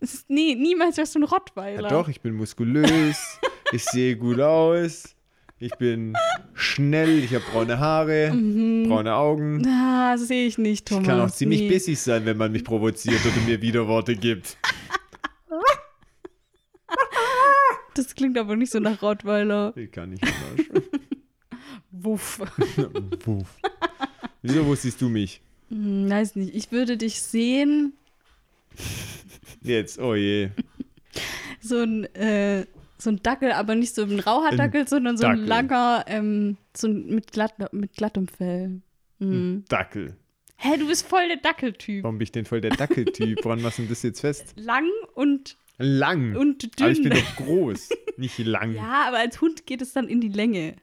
Ist, 0.00 0.28
nee, 0.28 0.54
niemals 0.54 0.96
wärst 0.98 1.14
du 1.14 1.20
ein 1.20 1.22
Ja, 1.22 1.28
Rottweiler. 1.28 1.88
doch, 1.88 2.08
ich 2.08 2.20
bin 2.20 2.34
muskulös. 2.34 3.40
ich 3.72 3.84
sehe 3.84 4.16
gut 4.16 4.40
aus. 4.40 5.16
Ich 5.58 5.74
bin 5.76 6.14
schnell. 6.52 7.20
Ich 7.20 7.34
habe 7.34 7.44
braune 7.50 7.78
Haare, 7.78 8.28
braune 8.86 9.14
Augen. 9.14 9.66
Ah, 9.66 10.12
das 10.12 10.28
sehe 10.28 10.46
ich 10.46 10.58
nicht, 10.58 10.88
Thomas. 10.88 11.02
Ich 11.04 11.08
kann 11.08 11.20
auch 11.20 11.30
ziemlich 11.30 11.60
nee. 11.60 11.68
bissig 11.68 11.98
sein, 11.98 12.26
wenn 12.26 12.36
man 12.36 12.52
mich 12.52 12.64
provoziert 12.64 13.20
oder 13.24 13.40
mir 13.46 13.62
Widerworte 13.62 14.14
gibt. 14.14 14.58
Das 17.94 18.14
klingt 18.14 18.36
aber 18.38 18.56
nicht 18.56 18.72
so 18.72 18.80
nach 18.80 19.02
Rottweiler. 19.02 19.72
Ich 19.76 19.90
kann 19.92 20.10
nicht 20.10 20.24
anders. 20.24 20.82
Wuff. 21.90 22.40
Wuff. 23.24 23.58
Wieso, 24.42 24.66
wo 24.66 24.74
siehst 24.74 25.00
du 25.00 25.08
mich? 25.08 25.40
Hm, 25.70 26.10
weiß 26.10 26.36
nicht. 26.36 26.54
Ich 26.54 26.70
würde 26.72 26.96
dich 26.96 27.20
sehen, 27.22 27.94
Jetzt, 29.62 29.98
oh 29.98 30.14
je. 30.14 30.50
so 31.60 31.78
ein, 31.78 32.04
äh, 32.14 32.66
so 32.98 33.10
ein 33.10 33.22
Dackel, 33.22 33.52
aber 33.52 33.74
nicht 33.74 33.94
so 33.94 34.02
ein 34.02 34.20
Rauhaardackel, 34.20 34.86
sondern 34.88 35.16
so 35.16 35.26
ein 35.26 35.46
Dackel. 35.46 35.48
langer, 35.48 36.04
ähm, 36.06 36.56
so 36.76 36.88
ein, 36.88 37.06
mit, 37.06 37.32
glatt, 37.32 37.54
mit 37.72 37.94
glattem 37.94 38.28
Fell. 38.28 38.80
Mhm. 39.18 39.64
Dackel. 39.68 40.16
Hä, 40.56 40.76
du 40.78 40.86
bist 40.86 41.06
voll 41.06 41.28
der 41.28 41.38
Dackeltyp. 41.38 42.04
Warum 42.04 42.18
bin 42.18 42.24
ich 42.24 42.32
denn 42.32 42.44
voll 42.44 42.60
der 42.60 42.70
Dackeltyp? 42.70 43.44
Woran 43.44 43.62
machst 43.62 43.78
du 43.78 43.82
denn 43.82 43.88
das 43.90 44.02
jetzt 44.02 44.20
fest? 44.20 44.54
Lang 44.56 44.88
und, 45.14 45.56
Lang. 45.78 46.36
und 46.36 46.68
Aber 46.80 46.90
ich 46.90 47.02
bin 47.02 47.10
dünn. 47.12 47.22
doch 47.22 47.36
groß, 47.44 47.88
nicht 48.16 48.38
lang. 48.38 48.74
Ja, 48.74 49.06
aber 49.08 49.18
als 49.18 49.40
Hund 49.40 49.66
geht 49.66 49.82
es 49.82 49.92
dann 49.92 50.08
in 50.08 50.20
die 50.20 50.28
Länge. 50.28 50.76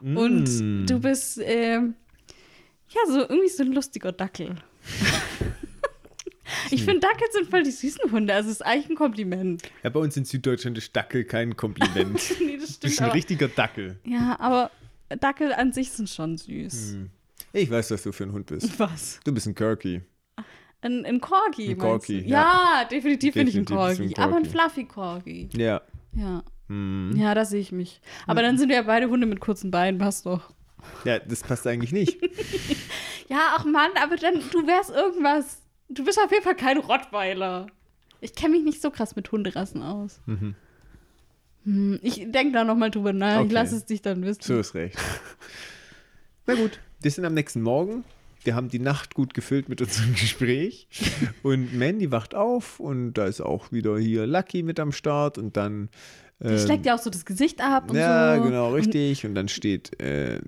Und 0.00 0.44
Mm. 0.48 0.86
du 0.86 1.00
bist, 1.00 1.40
ähm, 1.42 1.94
ja, 2.90 3.00
so 3.08 3.20
irgendwie 3.20 3.48
so 3.48 3.62
ein 3.64 3.72
lustiger 3.72 4.12
Dackel. 4.12 4.54
ich 6.70 6.82
finde, 6.84 7.00
Dackel 7.00 7.26
sind 7.32 7.48
voll 7.50 7.62
die 7.62 7.70
süßen 7.70 8.10
Hunde. 8.10 8.32
Also, 8.34 8.48
es 8.50 8.56
ist 8.56 8.62
eigentlich 8.62 8.90
ein 8.90 8.96
Kompliment. 8.96 9.62
Ja, 9.82 9.90
bei 9.90 10.00
uns 10.00 10.16
in 10.16 10.24
Süddeutschland 10.24 10.78
ist 10.78 10.94
Dackel 10.94 11.24
kein 11.24 11.56
Kompliment. 11.56 12.14
nee, 12.40 12.56
das 12.56 12.66
Du 12.66 12.72
stimmt. 12.72 12.80
bist 12.82 13.00
ein 13.00 13.04
Aber, 13.06 13.14
richtiger 13.14 13.48
Dackel. 13.48 13.98
ja, 14.04 14.36
aber 14.40 14.70
Dackel 15.20 15.52
an 15.52 15.72
sich 15.72 15.90
sind 15.90 16.08
schon 16.08 16.36
süß. 16.36 16.92
Hm. 16.94 17.10
Ich 17.52 17.70
weiß, 17.70 17.90
was 17.90 18.02
du 18.02 18.12
für 18.12 18.24
ein 18.24 18.32
Hund 18.32 18.46
bist. 18.46 18.78
Was? 18.78 19.20
Du 19.24 19.32
bist 19.32 19.46
ein 19.46 19.54
Kirky. 19.54 20.02
Ein, 20.80 21.04
ein 21.04 21.20
Corgi, 21.20 21.70
Ein 21.70 21.78
Corgi, 21.78 22.20
ja. 22.20 22.80
Ja, 22.82 22.84
definitiv 22.84 23.34
bin 23.34 23.48
ich 23.48 23.56
ein 23.56 23.64
Definitiv 23.64 23.98
Corgi. 23.98 24.14
ein 24.16 24.22
Aber 24.22 24.36
ein 24.36 24.42
Corgi. 24.44 24.48
Fluffy 24.58 24.84
Corgi. 24.84 25.48
Ja. 25.56 25.82
Ja. 26.14 26.42
Hm. 26.68 27.12
Ja, 27.16 27.34
da 27.34 27.44
sehe 27.44 27.60
ich 27.60 27.72
mich. 27.72 28.00
Aber 28.26 28.42
dann 28.42 28.58
sind 28.58 28.68
wir 28.68 28.76
ja 28.76 28.82
beide 28.82 29.08
Hunde 29.08 29.26
mit 29.26 29.40
kurzen 29.40 29.70
Beinen, 29.70 29.98
passt 29.98 30.26
doch. 30.26 30.52
Ja, 31.04 31.18
das 31.18 31.42
passt 31.42 31.66
eigentlich 31.66 31.92
nicht. 31.92 32.18
Ja, 33.30 33.56
ach 33.56 33.66
Mann, 33.66 33.90
aber 34.02 34.16
dann, 34.16 34.40
du 34.52 34.66
wärst 34.66 34.88
irgendwas. 34.88 35.60
Du 35.90 36.02
bist 36.02 36.18
auf 36.18 36.30
jeden 36.32 36.42
Fall 36.44 36.54
kein 36.56 36.78
Rottweiler. 36.78 37.66
Ich 38.22 38.34
kenne 38.34 38.54
mich 38.56 38.64
nicht 38.64 38.80
so 38.80 38.90
krass 38.90 39.16
mit 39.16 39.30
Hunderassen 39.30 39.82
aus. 39.82 40.22
Mhm. 40.24 40.54
Hm, 41.64 41.98
ich 42.02 42.24
denke 42.30 42.52
da 42.52 42.64
nochmal 42.64 42.90
drüber 42.90 43.12
nach. 43.12 43.40
Ich 43.40 43.44
Okay. 43.44 43.52
lasse 43.52 43.76
es 43.76 43.84
dich 43.84 44.00
dann 44.00 44.22
wissen. 44.22 44.40
So 44.40 44.58
ist 44.58 44.72
recht. 44.74 44.96
Na 46.46 46.54
gut, 46.54 46.80
wir 47.02 47.10
sind 47.10 47.26
am 47.26 47.34
nächsten 47.34 47.60
Morgen. 47.60 48.02
Wir 48.44 48.54
haben 48.54 48.68
die 48.68 48.78
Nacht 48.78 49.14
gut 49.14 49.34
gefüllt 49.34 49.68
mit 49.68 49.80
unserem 49.80 50.12
Gespräch. 50.14 50.88
Und 51.42 51.74
Mandy 51.76 52.10
wacht 52.10 52.34
auf 52.34 52.80
und 52.80 53.14
da 53.14 53.26
ist 53.26 53.40
auch 53.40 53.72
wieder 53.72 53.98
hier 53.98 54.26
Lucky 54.26 54.62
mit 54.62 54.78
am 54.80 54.92
Start 54.92 55.38
und 55.38 55.56
dann. 55.56 55.88
Die 56.40 56.46
ähm, 56.48 56.58
schlägt 56.58 56.86
ja 56.86 56.94
auch 56.94 57.00
so 57.00 57.10
das 57.10 57.24
Gesicht 57.24 57.60
ab 57.60 57.90
und 57.90 57.96
ja, 57.96 58.36
so. 58.36 58.44
genau, 58.44 58.72
richtig. 58.72 59.26
Und 59.26 59.34
dann 59.34 59.48
steht 59.48 60.00
äh, 60.00 60.40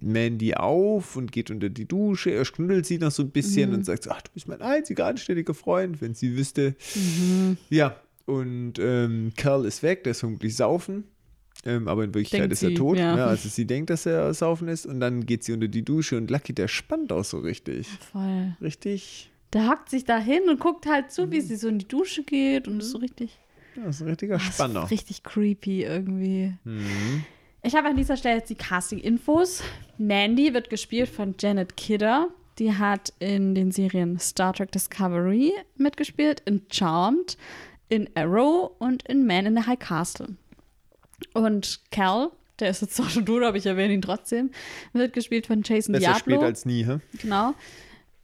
Mandy 0.00 0.54
auf 0.54 1.16
und 1.16 1.32
geht 1.32 1.50
unter 1.50 1.70
die 1.70 1.88
Dusche. 1.88 2.30
Er 2.30 2.44
knuddelt 2.44 2.84
sie 2.84 2.98
noch 2.98 3.10
so 3.10 3.22
ein 3.22 3.30
bisschen 3.30 3.70
Mhm. 3.70 3.76
und 3.76 3.86
sagt 3.86 4.08
ach, 4.10 4.20
du 4.20 4.30
bist 4.34 4.46
mein 4.46 4.60
einziger 4.60 5.06
anständiger 5.06 5.54
Freund, 5.54 6.02
wenn 6.02 6.12
sie 6.14 6.36
wüsste. 6.36 6.74
Mhm. 6.94 7.56
Ja, 7.70 7.96
und 8.26 8.74
ähm, 8.78 9.32
Kerl 9.36 9.64
ist 9.64 9.82
weg, 9.82 10.04
der 10.04 10.10
ist 10.10 10.20
vermutlich 10.20 10.54
saufen. 10.54 11.04
Ähm, 11.64 11.88
aber 11.88 12.04
in 12.04 12.14
Wirklichkeit 12.14 12.42
Denkt 12.42 12.52
ist 12.52 12.62
er 12.62 12.68
sie, 12.70 12.74
tot. 12.74 12.98
ja. 12.98 13.16
Ja. 13.16 13.26
also 13.28 13.48
sie 13.48 13.66
denkt, 13.66 13.90
dass 13.90 14.06
er 14.06 14.32
saufen 14.34 14.68
ist. 14.68 14.86
Und 14.86 15.00
dann 15.00 15.26
geht 15.26 15.44
sie 15.44 15.52
unter 15.52 15.68
die 15.68 15.84
Dusche 15.84 16.16
und 16.16 16.30
Lucky, 16.30 16.52
der 16.52 16.68
spannt 16.68 17.12
auch 17.12 17.24
so 17.24 17.38
richtig. 17.38 17.88
Voll. 18.12 18.54
Richtig, 18.60 19.30
Der 19.52 19.66
hackt 19.66 19.88
sich 19.90 20.04
da 20.04 20.18
hin 20.18 20.42
und 20.48 20.60
guckt 20.60 20.86
halt 20.86 21.10
zu, 21.10 21.26
Mhm. 21.26 21.32
wie 21.32 21.40
sie 21.40 21.56
so 21.56 21.68
in 21.68 21.78
die 21.78 21.88
Dusche 21.88 22.22
geht 22.22 22.68
und 22.68 22.80
ist 22.80 22.90
so 22.90 22.98
richtig. 22.98 23.38
ja, 23.76 23.84
ist 23.88 24.00
ein 24.02 24.08
richtiger 24.08 24.34
Ah, 24.36 24.38
ist 24.38 24.54
Spanner. 24.54 24.90
richtig 24.90 25.22
creepy 25.24 25.84
irgendwie. 25.84 26.52
Mhm. 26.64 27.24
Ich 27.62 27.74
habe 27.74 27.88
an 27.88 27.96
dieser 27.96 28.16
Stelle 28.16 28.36
jetzt 28.36 28.50
die 28.50 28.54
Casting-Infos. 28.54 29.62
Mandy 29.98 30.54
wird 30.54 30.70
gespielt 30.70 31.08
von 31.08 31.34
Janet 31.38 31.76
Kidder. 31.76 32.28
Die 32.60 32.72
hat 32.74 33.12
in 33.20 33.54
den 33.54 33.72
Serien 33.72 34.18
Star 34.18 34.52
Trek 34.52 34.70
Discovery 34.72 35.52
mitgespielt, 35.76 36.40
in 36.44 36.62
Charmed, 36.70 37.36
in 37.88 38.08
Arrow 38.14 38.72
und 38.78 39.02
in 39.08 39.26
Man 39.26 39.46
in 39.46 39.56
the 39.56 39.62
High 39.66 39.78
Castle. 39.78 40.36
Und 41.34 41.80
Cal, 41.90 42.30
der 42.60 42.70
ist 42.70 42.82
jetzt 42.82 43.00
auch 43.00 43.08
schon 43.08 43.26
tot, 43.26 43.42
aber 43.42 43.56
ich 43.56 43.66
erwähne 43.66 43.94
ihn 43.94 44.02
trotzdem, 44.02 44.50
wird 44.92 45.12
gespielt 45.12 45.46
von 45.46 45.62
Jason 45.64 45.92
Besser 45.92 46.14
spät 46.14 46.32
Diablo. 46.32 46.46
als 46.46 46.64
nie, 46.64 46.84
hä? 46.84 46.98
Genau. 47.20 47.54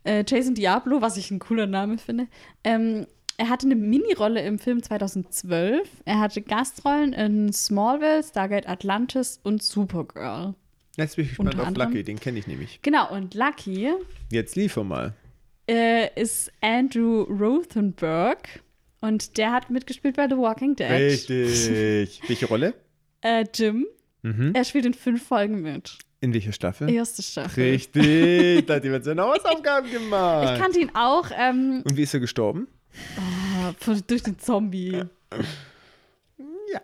Äh, 0.05 0.25
Jason 0.27 0.55
Diablo, 0.55 1.01
was 1.01 1.17
ich 1.17 1.31
ein 1.31 1.39
cooler 1.39 1.67
Name 1.67 1.99
finde. 1.99 2.27
Ähm, 2.63 3.07
er 3.37 3.49
hatte 3.49 3.67
eine 3.67 3.75
Minirolle 3.75 4.43
im 4.45 4.59
Film 4.59 4.83
2012. 4.83 5.89
Er 6.05 6.21
hatte 6.21 6.41
Gastrollen 6.43 7.13
in 7.13 7.53
Smallville, 7.53 8.23
Stargate 8.23 8.69
Atlantis 8.69 9.41
und 9.43 9.63
Supergirl. 9.63 10.55
Jetzt 10.97 11.17
bin 11.17 11.25
ich 11.25 11.31
gespannt 11.31 11.59
auf 11.59 11.67
anderem. 11.67 11.89
Lucky, 11.91 12.05
den 12.05 12.21
kenne 12.21 12.39
ich 12.39 12.47
nämlich. 12.47 12.81
Genau, 12.83 13.11
und 13.13 13.35
Lucky 13.35 13.91
Jetzt 14.31 14.55
liefer 14.55 14.85
mal. 14.85 15.15
äh, 15.69 16.09
ist 16.21 16.53
Andrew 16.61 17.23
Rothenberg. 17.23 18.61
Und 19.01 19.37
der 19.37 19.53
hat 19.53 19.69
mitgespielt 19.69 20.17
bei 20.17 20.29
The 20.29 20.37
Walking 20.37 20.77
Dead. 20.77 20.91
Richtig. 20.91 22.21
Welche 22.29 22.47
Rolle? 22.47 22.75
Äh, 23.25 23.45
Jim. 23.55 23.87
Mhm. 24.22 24.53
Er 24.55 24.64
spielt 24.64 24.85
in 24.87 24.95
fünf 24.95 25.27
Folgen 25.27 25.62
mit. 25.62 25.99
In 26.20 26.33
welcher 26.33 26.53
Staffel? 26.53 26.89
Erste 26.91 27.22
Staffel. 27.22 27.64
Richtig, 27.72 28.66
da 28.66 28.75
hat 28.77 28.85
jemand 28.85 29.05
seine 29.05 29.22
Hausaufgaben 29.22 29.91
gemacht. 29.91 30.55
Ich 30.55 30.61
kannte 30.62 30.79
ihn 30.81 30.91
auch 30.95 31.31
ähm, 31.37 31.83
Und 31.85 31.97
wie 31.97 32.03
ist 32.03 32.14
er 32.14 32.20
gestorben? 32.20 32.68
von- 33.81 34.03
durch 34.07 34.22
den 34.22 34.39
Zombie. 34.39 35.03
Ja. 36.72 36.81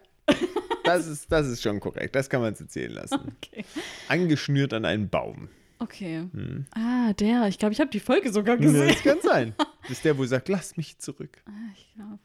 Das 0.85 1.07
ist, 1.07 1.31
das 1.31 1.47
ist 1.47 1.63
schon 1.63 1.79
korrekt. 1.81 2.15
Das 2.15 2.29
kann 2.29 2.41
man 2.41 2.51
uns 2.51 2.61
erzählen 2.61 2.93
lassen. 2.93 3.21
Okay. 3.53 3.65
Angeschnürt 4.09 4.73
an 4.75 4.85
einen 4.85 5.09
Baum. 5.09 5.49
Okay. 5.81 6.27
Hm. 6.33 6.67
Ah, 6.75 7.13
der. 7.15 7.49
Ich 7.49 7.59
glaube, 7.59 7.73
ich 7.73 7.81
habe 7.81 7.91
die 7.91 8.01
Folge 8.01 8.31
sogar 8.33 8.57
gesehen. 8.59 8.89
Das 8.89 9.03
kann 9.03 9.19
sein. 9.23 9.55
Das 9.83 9.93
ist 9.93 10.05
der, 10.05 10.17
wo 10.19 10.25
sagt, 10.27 10.49
lass 10.51 10.77
mich 10.77 10.99
zurück. 10.99 11.43
Ich 11.75 11.89
glaub. 11.97 12.19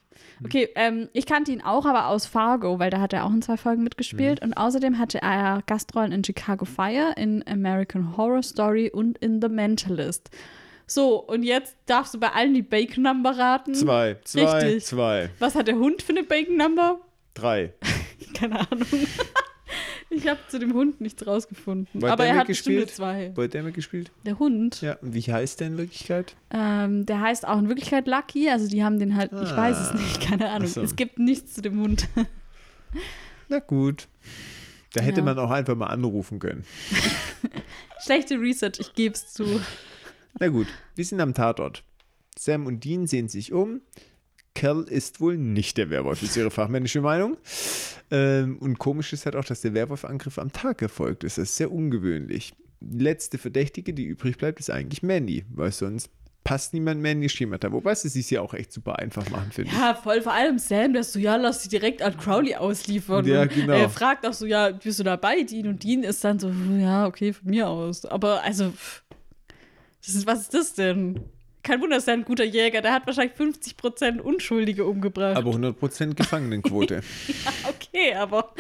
Okay, 0.44 0.70
ähm, 0.76 1.08
ich 1.14 1.26
kannte 1.26 1.52
ihn 1.52 1.62
auch, 1.62 1.86
aber 1.86 2.08
aus 2.08 2.26
Fargo, 2.26 2.78
weil 2.80 2.90
da 2.92 3.00
hat 3.00 3.14
er 3.14 3.24
auch 3.26 3.32
in 3.32 3.42
zwei 3.42 3.56
Folgen 3.58 3.82
mitgespielt. 3.82 4.42
Und 4.44 4.54
außerdem 4.54 5.00
hatte 5.00 5.22
er 5.22 5.64
Gastrollen 5.66 6.12
in 6.12 6.24
Chicago 6.24 6.66
Fire, 6.66 7.14
in 7.16 7.44
American 7.48 8.18
Horror 8.18 8.44
Story 8.44 8.92
und 8.94 9.18
in 9.20 9.42
The 9.42 9.48
Mentalist. 9.48 10.30
So, 10.86 11.16
und 11.24 11.44
jetzt 11.44 11.76
darfst 11.88 12.14
du 12.14 12.20
bei 12.20 12.30
allen 12.34 12.54
die 12.54 12.62
Bacon 12.62 13.04
Number 13.04 13.32
raten. 13.36 13.74
Zwei, 13.74 14.18
zwei, 14.26 14.42
Richtig. 14.60 14.86
zwei, 14.86 15.30
Was 15.40 15.56
hat 15.56 15.68
der 15.68 15.76
Hund 15.78 16.02
für 16.04 16.12
eine 16.12 16.24
Bacon 16.24 16.58
Number? 16.58 17.00
drei. 17.34 17.74
Keine 18.34 18.60
Ahnung. 18.60 18.88
Ich 20.12 20.28
habe 20.28 20.40
zu 20.50 20.60
dem 20.60 20.74
Hund 20.74 21.02
nichts 21.02 21.26
rausgefunden. 21.26 22.04
Hat 22.04 22.12
aber 22.12 22.26
er 22.26 22.34
hat 22.36 22.48
mitgespielt? 22.48 22.92
zwei. 22.92 23.34
Hat 23.36 23.54
der 23.54 23.64
mitgespielt? 23.64 24.12
Der 24.26 24.38
Hund, 24.40 24.82
Ja, 24.82 24.94
und 24.98 25.14
wie 25.14 25.22
heißt 25.22 25.60
der 25.60 25.68
in 25.68 25.78
Wirklichkeit? 25.78 26.36
ähm, 26.52 27.06
der 27.06 27.22
heißt 27.22 27.48
auch 27.48 27.58
in 27.60 27.68
Wirklichkeit 27.68 28.08
Lucky. 28.08 28.50
Also 28.50 28.68
die 28.68 28.84
haben 28.84 29.00
den 29.00 29.16
halt, 29.16 29.32
ich 29.34 29.50
Ah. 29.52 29.58
weiß 29.58 29.78
es 29.80 29.94
nicht, 29.94 30.22
keine 30.30 30.50
Ahnung. 30.52 30.68
So. 30.68 30.82
Es 30.82 30.96
gibt 30.96 31.18
nichts 31.20 31.54
zu 31.56 31.62
dem 31.62 31.80
Hund. 31.82 32.08
Na 33.50 33.60
gut. 33.60 34.08
Da 34.94 35.02
hätte 35.02 35.20
Ja. 35.20 35.26
man 35.26 35.40
auch 35.40 35.52
einfach 35.52 35.76
mal 35.76 35.88
anrufen 35.88 36.40
können. 36.40 36.64
Schlechte 38.04 38.40
Research, 38.40 38.80
ich 38.80 38.94
gebe 38.94 39.16
es 39.16 39.34
zu. 39.34 39.46
Na 40.40 40.48
gut, 40.50 40.68
wir 40.96 41.04
sind 41.06 41.20
am 41.20 41.34
Tatort. 41.34 41.84
Sam 42.38 42.66
und 42.66 42.84
Dean 42.84 43.08
sehen 43.08 43.28
sich 43.30 43.52
um. 43.54 43.82
Cal 44.56 44.84
ist 44.84 45.22
wohl 45.22 45.38
nicht 45.38 45.78
der 45.78 45.90
Werwolf, 45.92 46.24
ist 46.24 46.36
ihre 46.36 46.50
fachmännische 46.50 47.02
Meinung. 47.02 47.38
Ähm, 48.10 48.58
und 48.60 48.80
komisch 48.80 49.14
ist 49.14 49.26
halt 49.26 49.36
auch, 49.36 49.46
dass 49.46 49.62
der 49.62 49.74
Werwolfangriff 49.74 50.40
am 50.40 50.52
Tag 50.52 50.82
erfolgt 50.82 51.24
ist. 51.24 51.38
Das 51.38 51.50
ist 51.50 51.58
sehr 51.58 51.72
ungewöhnlich. 51.72 52.54
Die 52.80 53.04
letzte 53.04 53.38
Verdächtige, 53.38 53.94
die 53.94 54.06
übrig 54.06 54.38
bleibt, 54.38 54.60
ist 54.60 54.70
eigentlich 54.70 55.04
Mandy, 55.04 55.46
weil 55.50 55.72
sonst 55.72 56.10
passt 56.44 56.74
niemand 56.74 57.02
Mandy 57.02 57.28
Schemata. 57.28 57.72
Wobei 57.72 57.96
sie 57.96 58.20
es 58.20 58.30
ja 58.30 58.40
auch 58.40 58.54
echt 58.54 58.72
super 58.72 59.00
einfach 59.00 59.30
machen, 59.30 59.52
finde 59.52 59.72
ich. 59.72 59.78
Ja, 59.78 59.96
voll, 59.96 60.22
vor 60.22 60.34
allem 60.34 60.60
Sam, 60.60 60.94
der 60.94 61.02
ist 61.02 61.12
so, 61.12 61.20
ja, 61.20 61.36
lass 61.36 61.64
sie 61.64 61.70
direkt 61.70 62.02
an 62.02 62.16
Crowley 62.18 62.56
ausliefern. 62.56 63.26
Ja, 63.26 63.46
genau. 63.46 63.74
Er 63.74 63.90
fragt 63.90 64.26
auch 64.26 64.34
so, 64.34 64.46
ja, 64.46 64.70
bist 64.72 65.00
du 65.00 65.04
dabei, 65.04 65.42
Dean? 65.42 65.68
Und 65.68 65.84
Dean 65.84 66.04
ist 66.04 66.24
dann 66.24 66.40
so, 66.40 66.50
ja, 66.80 67.08
okay, 67.08 67.34
von 67.34 67.50
mir 67.50 67.68
aus. 67.68 68.06
Aber 68.06 68.44
also, 68.44 68.72
ist, 70.06 70.28
was 70.28 70.42
ist 70.42 70.54
das 70.54 70.74
denn? 70.76 71.20
Kein 71.66 71.82
Wunder, 71.82 71.98
ist 71.98 72.08
er 72.08 72.14
ein 72.14 72.24
guter 72.24 72.44
Jäger. 72.44 72.84
Der 72.84 72.94
hat 72.94 73.08
wahrscheinlich 73.08 73.36
50% 73.36 74.20
Unschuldige 74.20 74.86
umgebracht. 74.86 75.36
Aber 75.36 75.50
100% 75.50 76.14
Gefangenenquote. 76.14 77.02
okay, 77.68 78.14
aber. 78.14 78.54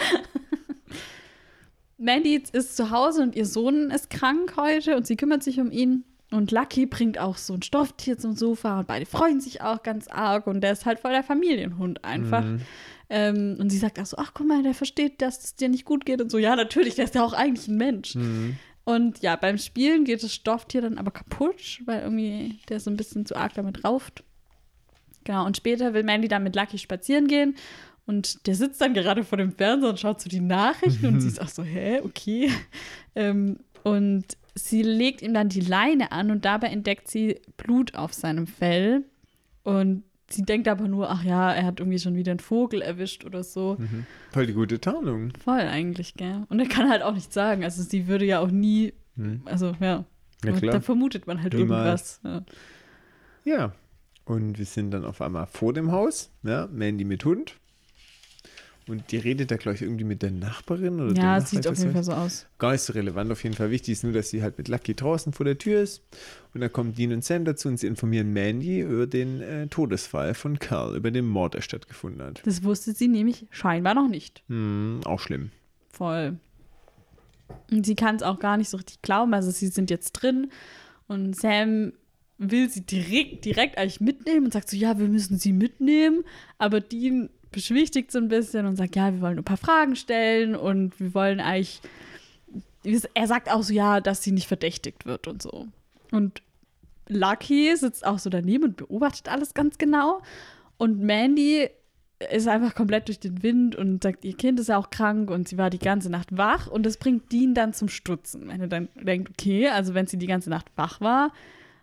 Mandy 1.99 2.41
ist 2.51 2.75
zu 2.75 2.89
Hause 2.89 3.21
und 3.21 3.35
ihr 3.35 3.45
Sohn 3.45 3.91
ist 3.91 4.09
krank 4.09 4.55
heute 4.57 4.97
und 4.97 5.05
sie 5.05 5.17
kümmert 5.17 5.43
sich 5.43 5.59
um 5.59 5.69
ihn. 5.71 6.03
Und 6.31 6.51
Lucky 6.51 6.87
bringt 6.87 7.19
auch 7.19 7.37
so 7.37 7.53
ein 7.53 7.61
Stofftier 7.61 8.17
zum 8.17 8.35
Sofa 8.35 8.79
und 8.79 8.87
beide 8.87 9.05
freuen 9.05 9.39
sich 9.39 9.61
auch 9.61 9.83
ganz 9.83 10.07
arg. 10.07 10.47
Und 10.47 10.61
der 10.61 10.71
ist 10.71 10.87
halt 10.87 10.99
voll 10.99 11.11
der 11.11 11.23
Familienhund 11.23 12.03
einfach. 12.03 12.43
Ähm, 13.11 13.57
und 13.59 13.69
sie 13.69 13.77
sagt 13.77 13.99
auch 13.99 14.07
so: 14.07 14.17
Ach, 14.17 14.31
guck 14.33 14.47
mal, 14.47 14.63
der 14.63 14.73
versteht, 14.73 15.21
dass 15.21 15.43
es 15.43 15.55
dir 15.55 15.69
nicht 15.69 15.85
gut 15.85 16.07
geht 16.07 16.21
und 16.21 16.31
so. 16.31 16.39
Ja, 16.39 16.55
natürlich, 16.55 16.95
der 16.95 17.05
ist 17.05 17.13
ja 17.13 17.23
auch 17.23 17.33
eigentlich 17.33 17.67
ein 17.67 17.77
Mensch. 17.77 18.15
Und 18.85 19.21
ja, 19.23 19.35
beim 19.35 19.57
Spielen 19.57 20.05
geht 20.05 20.23
das 20.23 20.33
Stofftier 20.33 20.81
dann 20.81 20.97
aber 20.97 21.11
kaputt, 21.11 21.81
weil 21.85 22.01
irgendwie 22.01 22.59
der 22.69 22.79
so 22.79 22.89
ein 22.89 22.97
bisschen 22.97 23.25
zu 23.25 23.35
arg 23.35 23.53
damit 23.55 23.83
rauft. 23.83 24.23
Genau, 25.23 25.45
und 25.45 25.57
später 25.57 25.93
will 25.93 26.03
Mandy 26.03 26.27
dann 26.27 26.43
mit 26.43 26.55
Lucky 26.55 26.77
spazieren 26.77 27.27
gehen. 27.27 27.55
Und 28.05 28.45
der 28.45 28.53
sitzt 28.53 28.79
dann 28.79 28.93
gerade 28.93 29.23
vor 29.23 29.39
dem 29.39 29.51
Fernseher 29.51 29.89
und 29.89 29.99
schaut 29.99 30.21
so 30.21 30.29
die 30.29 30.39
Nachrichten 30.39 31.07
und 31.07 31.19
sie 31.19 31.27
ist 31.27 31.41
auch 31.41 31.47
so, 31.47 31.63
hä, 31.63 32.01
okay. 32.03 32.51
Ähm, 33.15 33.59
und 33.83 34.25
sie 34.53 34.83
legt 34.83 35.21
ihm 35.21 35.33
dann 35.33 35.49
die 35.49 35.61
Leine 35.61 36.11
an 36.11 36.29
und 36.29 36.45
dabei 36.45 36.67
entdeckt 36.67 37.07
sie 37.07 37.41
Blut 37.57 37.95
auf 37.95 38.13
seinem 38.13 38.45
Fell. 38.45 39.03
Und 39.63 40.03
sie 40.29 40.43
denkt 40.43 40.67
aber 40.67 40.87
nur, 40.87 41.09
ach 41.09 41.23
ja, 41.23 41.51
er 41.53 41.65
hat 41.65 41.79
irgendwie 41.79 41.99
schon 41.99 42.15
wieder 42.15 42.31
einen 42.31 42.39
Vogel 42.39 42.81
erwischt 42.81 43.25
oder 43.25 43.43
so. 43.43 43.77
Voll 44.31 44.47
die 44.47 44.53
gute 44.53 44.79
Tarnung. 44.81 45.31
Voll 45.43 45.59
eigentlich, 45.61 46.15
gell? 46.15 46.45
Und 46.49 46.59
er 46.59 46.67
kann 46.67 46.89
halt 46.89 47.01
auch 47.01 47.13
nichts 47.13 47.33
sagen. 47.33 47.63
Also 47.63 47.83
sie 47.83 48.07
würde 48.07 48.25
ja 48.25 48.39
auch 48.39 48.51
nie, 48.51 48.93
also 49.45 49.75
ja. 49.79 50.05
Ja, 50.43 50.51
klar. 50.51 50.73
Da 50.73 50.81
vermutet 50.81 51.27
man 51.27 51.41
halt 51.41 51.53
Niemals. 51.53 52.19
irgendwas. 52.23 52.45
Ja. 53.43 53.57
Ja. 53.57 53.71
Und 54.25 54.57
wir 54.57 54.65
sind 54.65 54.91
dann 54.91 55.05
auf 55.05 55.21
einmal 55.21 55.45
vor 55.45 55.73
dem 55.73 55.91
Haus. 55.91 56.31
Ja, 56.43 56.67
Mandy 56.71 57.05
mit 57.05 57.23
Hund. 57.25 57.55
Und 58.87 59.11
die 59.11 59.17
redet 59.17 59.49
da, 59.49 59.57
glaube 59.57 59.75
ich, 59.75 59.81
irgendwie 59.81 60.03
mit 60.03 60.21
der 60.21 60.29
Nachbarin 60.29 61.01
oder 61.01 61.19
Ja, 61.19 61.37
es 61.37 61.49
sieht 61.49 61.67
auf 61.67 61.77
jeden 61.77 61.93
Fall 61.93 62.03
so 62.03 62.11
aus. 62.11 62.45
Gar 62.59 62.73
nicht 62.73 62.81
so 62.81 62.93
relevant, 62.93 63.31
auf 63.31 63.43
jeden 63.43 63.55
Fall. 63.55 63.71
Wichtig 63.71 63.93
ist 63.93 64.03
nur, 64.03 64.13
dass 64.13 64.29
sie 64.29 64.43
halt 64.43 64.59
mit 64.59 64.67
Lucky 64.67 64.93
draußen 64.93 65.33
vor 65.33 65.43
der 65.43 65.57
Tür 65.57 65.81
ist. 65.81 66.03
Und 66.53 66.61
dann 66.61 66.71
kommen 66.71 66.93
Dean 66.93 67.11
und 67.11 67.23
Sam 67.23 67.45
dazu 67.45 67.67
und 67.67 67.77
sie 67.77 67.87
informieren 67.87 68.31
Mandy 68.31 68.81
über 68.81 69.07
den 69.07 69.41
äh, 69.41 69.67
Todesfall 69.67 70.35
von 70.35 70.59
Carl, 70.59 70.95
über 70.95 71.09
den 71.09 71.25
Mord, 71.25 71.55
der 71.55 71.61
stattgefunden 71.61 72.21
hat. 72.21 72.41
Das 72.45 72.63
wusste 72.63 72.93
sie 72.93 73.07
nämlich 73.07 73.47
scheinbar 73.49 73.95
noch 73.95 74.07
nicht. 74.07 74.43
Hm, 74.49 75.01
auch 75.05 75.19
schlimm. 75.19 75.49
Voll. 75.91 76.37
Und 77.71 77.85
sie 77.85 77.95
kann 77.95 78.15
es 78.15 78.23
auch 78.23 78.39
gar 78.39 78.57
nicht 78.57 78.69
so 78.69 78.77
richtig 78.77 79.01
glauben. 79.01 79.33
Also 79.33 79.49
sie 79.49 79.67
sind 79.67 79.89
jetzt 79.89 80.11
drin 80.11 80.51
und 81.07 81.35
Sam 81.35 81.93
will 82.37 82.69
sie 82.69 82.81
direkt, 82.81 83.45
direkt 83.45 83.77
eigentlich 83.77 84.01
mitnehmen 84.01 84.45
und 84.45 84.53
sagt 84.53 84.69
so, 84.69 84.75
ja, 84.75 84.99
wir 84.99 85.07
müssen 85.07 85.37
sie 85.37 85.53
mitnehmen. 85.53 86.23
Aber 86.57 86.81
Dean 86.81 87.29
beschwichtigt 87.55 88.11
so 88.11 88.19
ein 88.19 88.27
bisschen 88.27 88.65
und 88.65 88.75
sagt, 88.75 88.95
ja, 88.95 89.11
wir 89.13 89.21
wollen 89.21 89.39
ein 89.39 89.43
paar 89.43 89.57
Fragen 89.57 89.95
stellen 89.95 90.55
und 90.55 90.99
wir 90.99 91.13
wollen 91.13 91.39
eigentlich, 91.39 91.81
er 92.83 93.27
sagt 93.27 93.49
auch 93.49 93.63
so, 93.63 93.73
ja, 93.73 94.01
dass 94.01 94.21
sie 94.21 94.33
nicht 94.33 94.47
verdächtigt 94.47 95.05
wird 95.05 95.27
und 95.27 95.41
so. 95.41 95.67
Und 96.11 96.43
Lucky 97.07 97.75
sitzt 97.75 98.05
auch 98.05 98.19
so 98.19 98.29
daneben 98.29 98.65
und 98.65 98.77
beobachtet 98.77 99.29
alles 99.29 99.53
ganz 99.53 99.77
genau. 99.77 100.21
Und 100.77 100.99
Mandy 100.99 101.69
ist 102.31 102.47
einfach 102.47 102.75
komplett 102.75 103.07
durch 103.07 103.19
den 103.19 103.41
Wind 103.41 103.75
und 103.75 104.03
sagt, 104.03 104.25
ihr 104.25 104.35
Kind 104.35 104.59
ist 104.59 104.67
ja 104.67 104.77
auch 104.77 104.89
krank 104.89 105.31
und 105.31 105.47
sie 105.47 105.57
war 105.57 105.69
die 105.69 105.79
ganze 105.79 106.09
Nacht 106.09 106.37
wach 106.37 106.67
und 106.67 106.85
das 106.85 106.97
bringt 106.97 107.31
Dean 107.31 107.53
dann 107.53 107.73
zum 107.73 107.87
Stutzen. 107.87 108.47
Wenn 108.49 108.61
er 108.61 108.67
dann 108.67 108.89
denkt, 108.95 109.29
okay, 109.31 109.69
also 109.69 109.93
wenn 109.93 110.07
sie 110.07 110.17
die 110.17 110.27
ganze 110.27 110.49
Nacht 110.49 110.67
wach 110.75 110.99
war, 110.99 111.31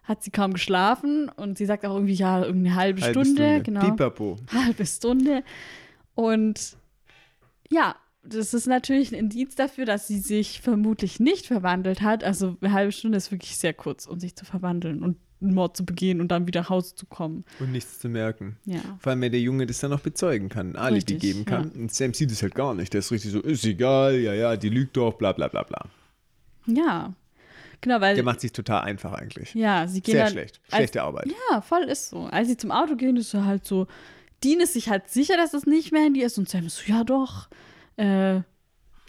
hat 0.02 0.22
sie 0.22 0.30
kaum 0.30 0.52
geschlafen 0.52 1.28
und 1.28 1.58
sie 1.58 1.66
sagt 1.66 1.84
auch 1.84 1.94
irgendwie, 1.94 2.14
ja, 2.14 2.42
irgendeine 2.44 2.76
halbe, 2.76 3.02
Halbe 3.02 3.24
Stunde, 3.24 3.62
genau. 3.62 3.80
Pipapo. 3.80 4.36
Halbe 4.52 4.84
Stunde. 4.84 5.44
Und 6.14 6.76
ja, 7.70 7.96
das 8.24 8.54
ist 8.54 8.66
natürlich 8.66 9.12
ein 9.12 9.18
Indiz 9.18 9.54
dafür, 9.54 9.84
dass 9.84 10.06
sie 10.06 10.18
sich 10.18 10.60
vermutlich 10.60 11.20
nicht 11.20 11.46
verwandelt 11.46 12.02
hat. 12.02 12.24
Also 12.24 12.56
eine 12.60 12.72
halbe 12.72 12.92
Stunde 12.92 13.18
ist 13.18 13.30
wirklich 13.30 13.56
sehr 13.56 13.74
kurz, 13.74 14.06
um 14.06 14.20
sich 14.20 14.36
zu 14.36 14.44
verwandeln 14.44 15.02
und 15.02 15.16
einen 15.40 15.54
Mord 15.54 15.76
zu 15.76 15.84
begehen 15.84 16.20
und 16.20 16.28
dann 16.28 16.46
wieder 16.46 16.60
nach 16.60 16.70
Hause 16.70 16.94
zu 16.94 17.06
kommen. 17.06 17.44
Und 17.58 17.72
nichts 17.72 17.98
zu 17.98 18.08
merken. 18.08 18.58
Ja. 18.64 18.80
Vor 19.00 19.10
allem, 19.10 19.20
wenn 19.22 19.32
der 19.32 19.40
Junge 19.40 19.66
das 19.66 19.80
dann 19.80 19.90
noch 19.90 20.00
bezeugen 20.00 20.48
kann, 20.48 20.70
ein 20.70 20.76
Alibi 20.76 21.14
geben 21.14 21.44
kann. 21.44 21.72
ja. 21.74 21.80
Und 21.80 21.92
Sam 21.92 22.14
sieht 22.14 22.30
es 22.30 22.42
halt 22.42 22.54
gar 22.54 22.74
nicht. 22.74 22.92
Der 22.92 23.00
ist 23.00 23.10
richtig 23.10 23.32
so, 23.32 23.40
ist 23.40 23.64
egal, 23.64 24.16
ja, 24.18 24.34
ja, 24.34 24.56
die 24.56 24.68
lügt 24.68 24.96
doch, 24.96 25.14
bla 25.14 25.32
bla 25.32 25.48
bla 25.48 25.64
bla. 25.64 25.86
Ja. 26.66 27.14
Genau, 27.82 28.00
weil. 28.00 28.14
Der 28.14 28.24
macht 28.24 28.40
sich 28.40 28.52
total 28.52 28.82
einfach 28.82 29.12
eigentlich. 29.12 29.54
ja, 29.54 29.86
sie 29.86 30.00
gehen 30.00 30.12
Sehr 30.14 30.24
dann, 30.24 30.32
schlecht. 30.32 30.60
als- 30.70 30.76
Schlechte 30.76 31.02
Arbeit. 31.02 31.26
Ja, 31.50 31.60
voll 31.60 31.82
ist 31.82 32.08
so. 32.10 32.20
Als 32.24 32.48
sie 32.48 32.56
zum 32.56 32.70
Auto 32.70 32.96
gehen, 32.96 33.16
ist 33.16 33.34
er 33.34 33.44
halt 33.44 33.66
so, 33.66 33.86
Dean 34.42 34.60
ist 34.60 34.72
sich 34.72 34.88
halt 34.88 35.08
sicher, 35.10 35.36
dass 35.36 35.50
das 35.52 35.66
nicht 35.66 35.92
Mandy 35.92 36.22
ist 36.22 36.38
und 36.38 36.48
Sam 36.48 36.66
ist 36.66 36.76
so, 36.78 36.92
ja 36.92 37.04
doch, 37.04 37.48
äh, 37.96 38.40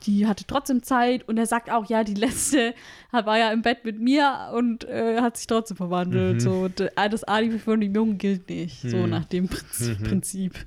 die 0.05 0.27
hatte 0.27 0.43
trotzdem 0.45 0.83
Zeit 0.83 1.27
und 1.29 1.37
er 1.37 1.45
sagt 1.45 1.69
auch, 1.71 1.89
ja, 1.89 2.03
die 2.03 2.13
letzte 2.15 2.73
war 3.11 3.37
ja 3.37 3.51
im 3.53 3.61
Bett 3.61 3.85
mit 3.85 4.01
mir 4.01 4.51
und 4.53 4.83
äh, 4.83 5.21
hat 5.21 5.37
sich 5.37 5.47
trotzdem 5.47 5.77
verwandelt. 5.77 6.41
So, 6.41 6.51
und, 6.63 6.81
äh, 6.81 6.89
das 7.09 7.23
Alibi 7.23 7.57
von 7.57 7.79
dem 7.79 7.95
Jungen 7.95 8.17
gilt 8.17 8.49
nicht, 8.49 8.81
so 8.81 9.07
nach 9.07 9.23
dem 9.25 9.47
Prinzip. 9.47 10.03
Prinzip. 10.03 10.65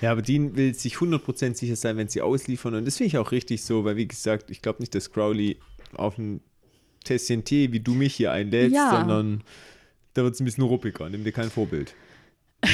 Ja, 0.00 0.10
aber 0.10 0.22
Dean 0.22 0.56
will 0.56 0.74
sich 0.74 0.96
100% 0.96 1.54
sicher 1.54 1.76
sein, 1.76 1.96
wenn 1.96 2.08
sie 2.08 2.22
ausliefern. 2.22 2.74
Und 2.74 2.84
das 2.86 2.96
finde 2.96 3.06
ich 3.08 3.18
auch 3.18 3.30
richtig 3.30 3.62
so, 3.62 3.84
weil, 3.84 3.94
wie 3.96 4.08
gesagt, 4.08 4.50
ich 4.50 4.62
glaube 4.62 4.80
nicht, 4.80 4.94
dass 4.96 5.12
Crowley 5.12 5.58
auf 5.94 6.18
ein 6.18 6.40
Tässchen 7.04 7.44
Tee, 7.44 7.72
wie 7.72 7.80
du 7.80 7.94
mich 7.94 8.14
hier 8.14 8.32
einlädst, 8.32 8.74
Ja. 8.74 8.90
sondern 8.90 9.42
da 10.14 10.22
wird 10.22 10.34
es 10.34 10.40
ein 10.40 10.44
bisschen 10.44 10.64
ruppiger. 10.64 11.08
Nimm 11.08 11.24
dir 11.24 11.32
kein 11.32 11.50
Vorbild. 11.50 11.94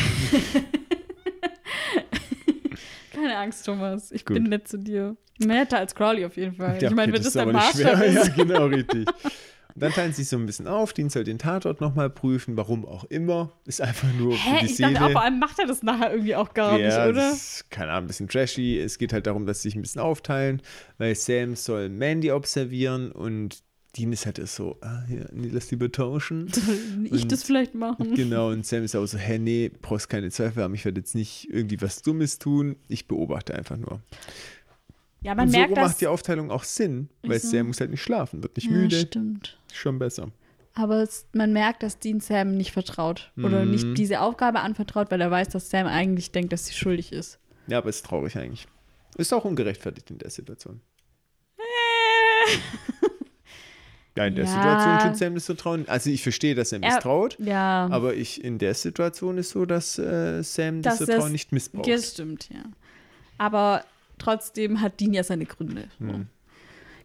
Keine 3.12 3.36
Angst, 3.36 3.66
Thomas. 3.66 4.12
Ich 4.12 4.24
Gut. 4.24 4.34
bin 4.34 4.44
nett 4.44 4.68
zu 4.68 4.78
dir. 4.78 5.16
Netter 5.38 5.78
als 5.78 5.94
Crowley 5.94 6.24
auf 6.24 6.36
jeden 6.36 6.54
Fall. 6.54 6.78
Ja, 6.80 6.88
ich 6.88 6.94
meine, 6.94 7.12
okay, 7.12 7.18
wenn 7.18 7.24
das 7.24 7.26
ist 7.26 7.34
nicht 7.34 7.52
Maßstab 7.52 7.96
schwer. 7.96 8.12
Ja, 8.12 8.20
ist. 8.22 8.34
genau, 8.34 8.66
richtig. 8.66 9.08
Und 9.08 9.82
dann 9.82 9.92
teilen 9.92 10.12
sie 10.12 10.22
sich 10.22 10.28
so 10.28 10.36
ein 10.36 10.46
bisschen 10.46 10.66
auf. 10.66 10.92
Dean 10.92 11.08
soll 11.08 11.22
den 11.24 11.38
Tatort 11.38 11.80
nochmal 11.80 12.10
prüfen, 12.10 12.56
warum 12.56 12.84
auch 12.84 13.04
immer. 13.04 13.52
Ist 13.64 13.80
einfach 13.80 14.12
nur 14.14 14.32
für 14.32 14.50
Hä? 14.50 14.58
die 14.66 14.72
Ich 14.72 14.76
dachte 14.78 15.04
auch, 15.04 15.12
vor 15.12 15.22
allem 15.22 15.38
macht 15.38 15.58
er 15.60 15.66
das 15.66 15.82
nachher 15.84 16.10
irgendwie 16.10 16.34
auch 16.34 16.52
gar 16.54 16.76
ja, 16.78 16.86
nicht, 16.86 17.14
oder? 17.16 17.30
Ist, 17.30 17.70
keine 17.70 17.92
Ahnung, 17.92 18.04
ein 18.04 18.06
bisschen 18.08 18.28
trashy. 18.28 18.78
Es 18.78 18.98
geht 18.98 19.12
halt 19.12 19.26
darum, 19.28 19.46
dass 19.46 19.62
sie 19.62 19.68
sich 19.68 19.76
ein 19.76 19.82
bisschen 19.82 20.00
aufteilen, 20.00 20.62
weil 20.98 21.14
Sam 21.14 21.54
soll 21.54 21.88
Mandy 21.90 22.32
observieren 22.32 23.12
und 23.12 23.62
Dean 23.96 24.12
ist 24.12 24.26
halt 24.26 24.46
so, 24.48 24.76
ah, 24.82 25.02
ja, 25.08 25.24
nee, 25.32 25.48
lass 25.50 25.70
lieber 25.70 25.90
tauschen. 25.90 26.48
Soll 26.52 27.06
ich 27.06 27.22
Und- 27.22 27.32
das 27.32 27.42
vielleicht 27.42 27.74
machen? 27.74 28.14
genau, 28.14 28.50
und 28.50 28.66
Sam 28.66 28.84
ist 28.84 28.94
auch 28.94 29.06
so, 29.06 29.16
hä, 29.18 29.38
nee, 29.38 29.70
brauchst 29.80 30.08
keine 30.08 30.30
Zweifel 30.30 30.62
haben, 30.62 30.74
ich 30.74 30.84
werde 30.84 31.00
jetzt 31.00 31.14
nicht 31.14 31.48
irgendwie 31.50 31.80
was 31.80 32.02
Dummes 32.02 32.38
tun, 32.38 32.76
ich 32.88 33.08
beobachte 33.08 33.54
einfach 33.54 33.76
nur. 33.76 34.00
Ja, 35.22 35.34
man 35.34 35.46
und 35.46 35.52
so 35.52 35.58
merkt, 35.58 35.74
macht 35.74 35.84
dass. 35.84 35.96
die 35.98 36.06
Aufteilung 36.06 36.50
auch 36.50 36.62
Sinn, 36.64 37.08
weil 37.22 37.32
Wieso? 37.36 37.48
Sam 37.48 37.66
muss 37.68 37.80
halt 37.80 37.90
nicht 37.90 38.02
schlafen, 38.02 38.42
wird 38.42 38.56
nicht 38.56 38.66
ja, 38.70 38.76
müde, 38.76 39.00
stimmt. 39.00 39.58
schon 39.72 39.98
besser. 39.98 40.30
Aber 40.74 41.02
es, 41.02 41.26
man 41.32 41.52
merkt, 41.52 41.82
dass 41.82 41.98
Dean 41.98 42.20
Sam 42.20 42.52
nicht 42.56 42.70
vertraut. 42.70 43.32
Oder 43.36 43.64
Mhm. 43.64 43.70
nicht 43.72 43.98
diese 43.98 44.20
Aufgabe 44.20 44.60
anvertraut, 44.60 45.10
weil 45.10 45.20
er 45.20 45.28
weiß, 45.30 45.48
dass 45.48 45.70
Sam 45.70 45.88
eigentlich 45.88 46.30
denkt, 46.30 46.52
dass 46.52 46.66
sie 46.66 46.74
schuldig 46.74 47.10
ist. 47.12 47.40
Ja, 47.66 47.78
aber 47.78 47.88
ist 47.88 48.06
traurig 48.06 48.36
eigentlich. 48.36 48.68
Ist 49.16 49.32
auch 49.34 49.44
ungerechtfertigt 49.44 50.08
in 50.12 50.18
der 50.18 50.30
Situation. 50.30 50.80
Ja, 54.18 54.26
in 54.26 54.34
der 54.34 54.44
Ja. 54.44 54.50
Situation 54.52 54.98
tut 55.10 55.16
Sam 55.18 55.34
das 55.34 55.46
so 55.46 55.54
trauen. 55.54 55.84
Also 55.88 56.10
ich 56.10 56.22
verstehe, 56.22 56.54
dass 56.54 56.72
er 56.72 56.82
Er- 56.82 56.90
misstraut, 56.92 57.36
Ja, 57.38 57.88
aber 57.90 58.14
ich 58.14 58.44
in 58.44 58.58
der 58.58 58.74
Situation 58.74 59.38
ist 59.38 59.50
so, 59.50 59.64
dass 59.64 59.98
äh, 59.98 60.42
Sam 60.42 60.82
das 60.82 60.98
Vertrauen 60.98 61.32
nicht 61.32 61.52
missbraucht. 61.52 61.88
das 61.88 62.12
stimmt, 62.12 62.48
ja. 62.50 62.60
Aber 63.38 63.84
trotzdem 64.18 64.80
hat 64.80 65.00
Dean 65.00 65.12
ja 65.14 65.22
seine 65.24 65.46
Gründe. 65.46 65.84
Hm. 65.98 66.26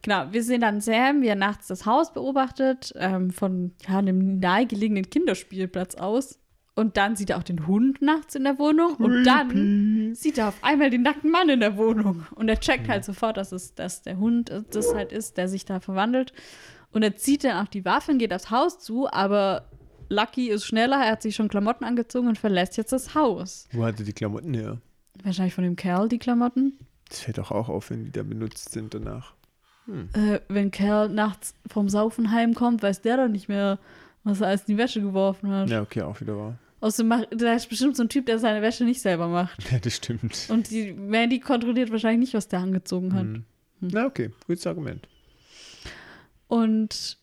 Genau, 0.01 0.25
wir 0.31 0.43
sehen 0.43 0.59
dann 0.61 0.81
Sam, 0.81 1.21
wie 1.21 1.27
er 1.27 1.35
nachts 1.35 1.67
das 1.67 1.85
Haus 1.85 2.11
beobachtet, 2.11 2.91
ähm, 2.97 3.31
von 3.31 3.71
ja, 3.87 3.99
einem 3.99 4.39
nahegelegenen 4.39 5.09
Kinderspielplatz 5.09 5.95
aus. 5.95 6.39
Und 6.75 6.97
dann 6.97 7.15
sieht 7.15 7.29
er 7.29 7.37
auch 7.37 7.43
den 7.43 7.67
Hund 7.67 8.01
nachts 8.01 8.33
in 8.33 8.43
der 8.45 8.57
Wohnung. 8.57 8.95
Und 8.95 9.23
dann 9.25 10.15
sieht 10.15 10.39
er 10.39 10.47
auf 10.47 10.55
einmal 10.63 10.89
den 10.89 11.03
nackten 11.03 11.29
Mann 11.29 11.47
in 11.47 11.59
der 11.59 11.77
Wohnung. 11.77 12.25
Und 12.33 12.49
er 12.49 12.59
checkt 12.59 12.89
halt 12.89 13.05
sofort, 13.05 13.37
dass 13.37 13.51
es 13.51 13.75
dass 13.75 14.01
der 14.01 14.17
Hund 14.17 14.51
das 14.71 14.93
halt 14.95 15.11
ist, 15.11 15.37
der 15.37 15.47
sich 15.47 15.65
da 15.65 15.79
verwandelt. 15.79 16.33
Und 16.93 17.03
er 17.03 17.15
zieht 17.15 17.43
dann 17.43 17.65
auch 17.65 17.69
die 17.69 17.85
Waffe 17.85 18.11
und 18.11 18.19
geht 18.19 18.33
aufs 18.33 18.51
Haus 18.51 18.79
zu, 18.79 19.11
aber 19.11 19.69
Lucky 20.09 20.49
ist 20.49 20.65
schneller, 20.65 20.97
er 20.97 21.11
hat 21.13 21.21
sich 21.21 21.35
schon 21.35 21.49
Klamotten 21.49 21.83
angezogen 21.83 22.27
und 22.27 22.37
verlässt 22.37 22.77
jetzt 22.77 22.91
das 22.91 23.15
Haus. 23.15 23.67
Wo 23.71 23.83
hat 23.83 23.99
er 23.99 24.05
die 24.05 24.13
Klamotten 24.13 24.53
her? 24.53 24.79
Wahrscheinlich 25.23 25.53
von 25.53 25.63
dem 25.63 25.75
Kerl, 25.75 26.07
die 26.07 26.19
Klamotten. 26.19 26.77
Das 27.09 27.21
fällt 27.21 27.37
doch 27.37 27.51
auch 27.51 27.69
auf, 27.69 27.89
wenn 27.89 28.05
die 28.05 28.11
da 28.11 28.23
benutzt 28.23 28.71
sind 28.71 28.93
danach. 28.93 29.33
Äh, 30.13 30.39
wenn 30.47 30.71
Kerl 30.71 31.09
nachts 31.09 31.55
vom 31.67 31.89
Saufen 31.89 32.31
heimkommt, 32.31 32.81
weiß 32.81 33.01
der 33.01 33.17
doch 33.17 33.27
nicht 33.27 33.49
mehr, 33.49 33.79
was 34.23 34.41
er 34.41 34.47
alles 34.47 34.61
in 34.61 34.75
die 34.75 34.77
Wäsche 34.77 35.01
geworfen 35.01 35.49
hat. 35.51 35.69
Ja, 35.69 35.81
okay, 35.81 36.03
auch 36.03 36.21
wieder 36.21 36.37
wahr. 36.37 36.57
Außerdem 36.79 37.25
da 37.31 37.53
ist 37.53 37.69
bestimmt 37.69 37.95
so 37.95 38.03
ein 38.03 38.09
Typ, 38.09 38.25
der 38.25 38.39
seine 38.39 38.61
Wäsche 38.61 38.83
nicht 38.83 39.01
selber 39.01 39.27
macht. 39.27 39.71
Ja, 39.71 39.79
das 39.79 39.95
stimmt. 39.95 40.47
Und 40.49 40.69
die 40.69 40.93
Mandy 40.93 41.39
kontrolliert 41.39 41.91
wahrscheinlich 41.91 42.27
nicht, 42.27 42.33
was 42.33 42.47
der 42.47 42.59
angezogen 42.59 43.13
hat. 43.13 43.23
Hm. 43.23 43.45
Na, 43.79 44.05
okay, 44.05 44.31
gutes 44.47 44.65
Argument. 44.67 45.07
Und 46.53 47.17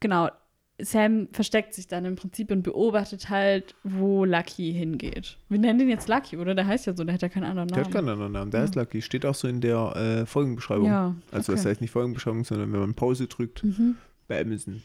genau, 0.00 0.30
Sam 0.78 1.28
versteckt 1.32 1.74
sich 1.74 1.86
dann 1.86 2.04
im 2.06 2.16
Prinzip 2.16 2.50
und 2.50 2.62
beobachtet 2.62 3.28
halt, 3.28 3.74
wo 3.84 4.24
Lucky 4.24 4.72
hingeht. 4.72 5.36
Wir 5.48 5.58
nennen 5.58 5.78
den 5.78 5.88
jetzt 5.90 6.08
Lucky, 6.08 6.38
oder? 6.38 6.54
Der 6.54 6.66
heißt 6.66 6.86
ja 6.86 6.94
so, 6.96 7.04
der 7.04 7.14
hat 7.14 7.22
ja 7.22 7.28
keinen 7.28 7.44
anderen 7.44 7.68
Der 7.68 7.76
Namen. 7.76 7.86
hat 7.86 7.92
keinen 7.94 8.08
anderen 8.08 8.32
Namen. 8.32 8.50
Der 8.50 8.64
ist 8.64 8.74
Lucky. 8.74 9.02
Steht 9.02 9.26
auch 9.26 9.34
so 9.34 9.46
in 9.48 9.60
der 9.60 9.94
äh, 9.96 10.26
Folgenbeschreibung. 10.26 10.86
Ja, 10.86 11.14
Also, 11.30 11.52
okay. 11.52 11.60
das 11.60 11.66
heißt 11.70 11.80
nicht 11.82 11.90
Folgenbeschreibung, 11.90 12.44
sondern 12.44 12.72
wenn 12.72 12.80
man 12.80 12.94
Pause 12.94 13.26
drückt 13.28 13.62
Mhm. 13.62 13.96
bei 14.28 14.40
Amazon. 14.40 14.82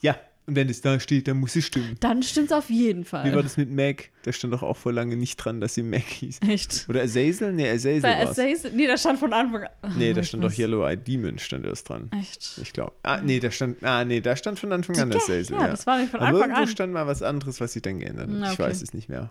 Ja, 0.00 0.16
und 0.46 0.56
wenn 0.56 0.68
es 0.68 0.80
da 0.82 1.00
steht, 1.00 1.26
dann 1.28 1.38
muss 1.38 1.56
es 1.56 1.64
stimmen. 1.64 1.96
Dann 2.00 2.22
stimmt's 2.22 2.52
auf 2.52 2.68
jeden 2.68 3.04
Fall. 3.04 3.24
Wie 3.30 3.34
war 3.34 3.42
das 3.42 3.56
mit 3.56 3.70
Meg? 3.70 4.10
Da 4.24 4.32
stand 4.32 4.52
doch 4.52 4.62
auch 4.62 4.76
vor 4.76 4.92
lange 4.92 5.16
nicht 5.16 5.36
dran, 5.36 5.60
dass 5.60 5.74
sie 5.74 5.82
Meg 5.82 6.04
hieß. 6.04 6.40
Echt? 6.48 6.86
Oder 6.88 7.02
Azazel? 7.02 7.52
Nee, 7.52 7.70
Azazel 7.70 8.02
war's. 8.02 8.36
Essays? 8.38 8.72
Nee, 8.74 8.86
da 8.86 8.96
stand 8.98 9.18
von 9.18 9.32
Anfang 9.32 9.64
an. 9.82 9.98
Nee, 9.98 10.12
da 10.12 10.22
stand 10.22 10.44
doch 10.44 10.50
weiß. 10.50 10.58
Yellow 10.58 10.86
Eyed 10.86 11.06
Demon 11.06 11.38
stand 11.38 11.64
erst 11.64 11.88
dran. 11.88 12.10
Echt? 12.18 12.58
Ich 12.62 12.72
glaube. 12.72 12.92
Ah, 13.02 13.20
nee, 13.22 13.40
da 13.40 13.50
stand, 13.50 13.82
ah, 13.82 14.04
nee, 14.04 14.20
da 14.20 14.36
stand 14.36 14.58
von 14.58 14.70
Anfang 14.72 14.98
an 14.98 15.10
Ja, 15.10 15.16
Azazel. 15.16 15.56
ja, 15.56 15.66
das 15.68 15.86
war 15.86 15.98
nicht 15.98 16.10
von 16.10 16.20
Aber 16.20 16.28
Anfang 16.28 16.42
irgendwo 16.50 16.62
an. 16.62 16.68
stand 16.68 16.92
mal 16.92 17.06
was 17.06 17.22
anderes, 17.22 17.60
was 17.60 17.72
sich 17.72 17.82
dann 17.82 18.00
geändert 18.00 18.28
hat. 18.28 18.36
Na, 18.38 18.46
Ich 18.48 18.58
okay. 18.58 18.62
weiß 18.68 18.82
es 18.82 18.92
nicht 18.94 19.08
mehr. 19.08 19.30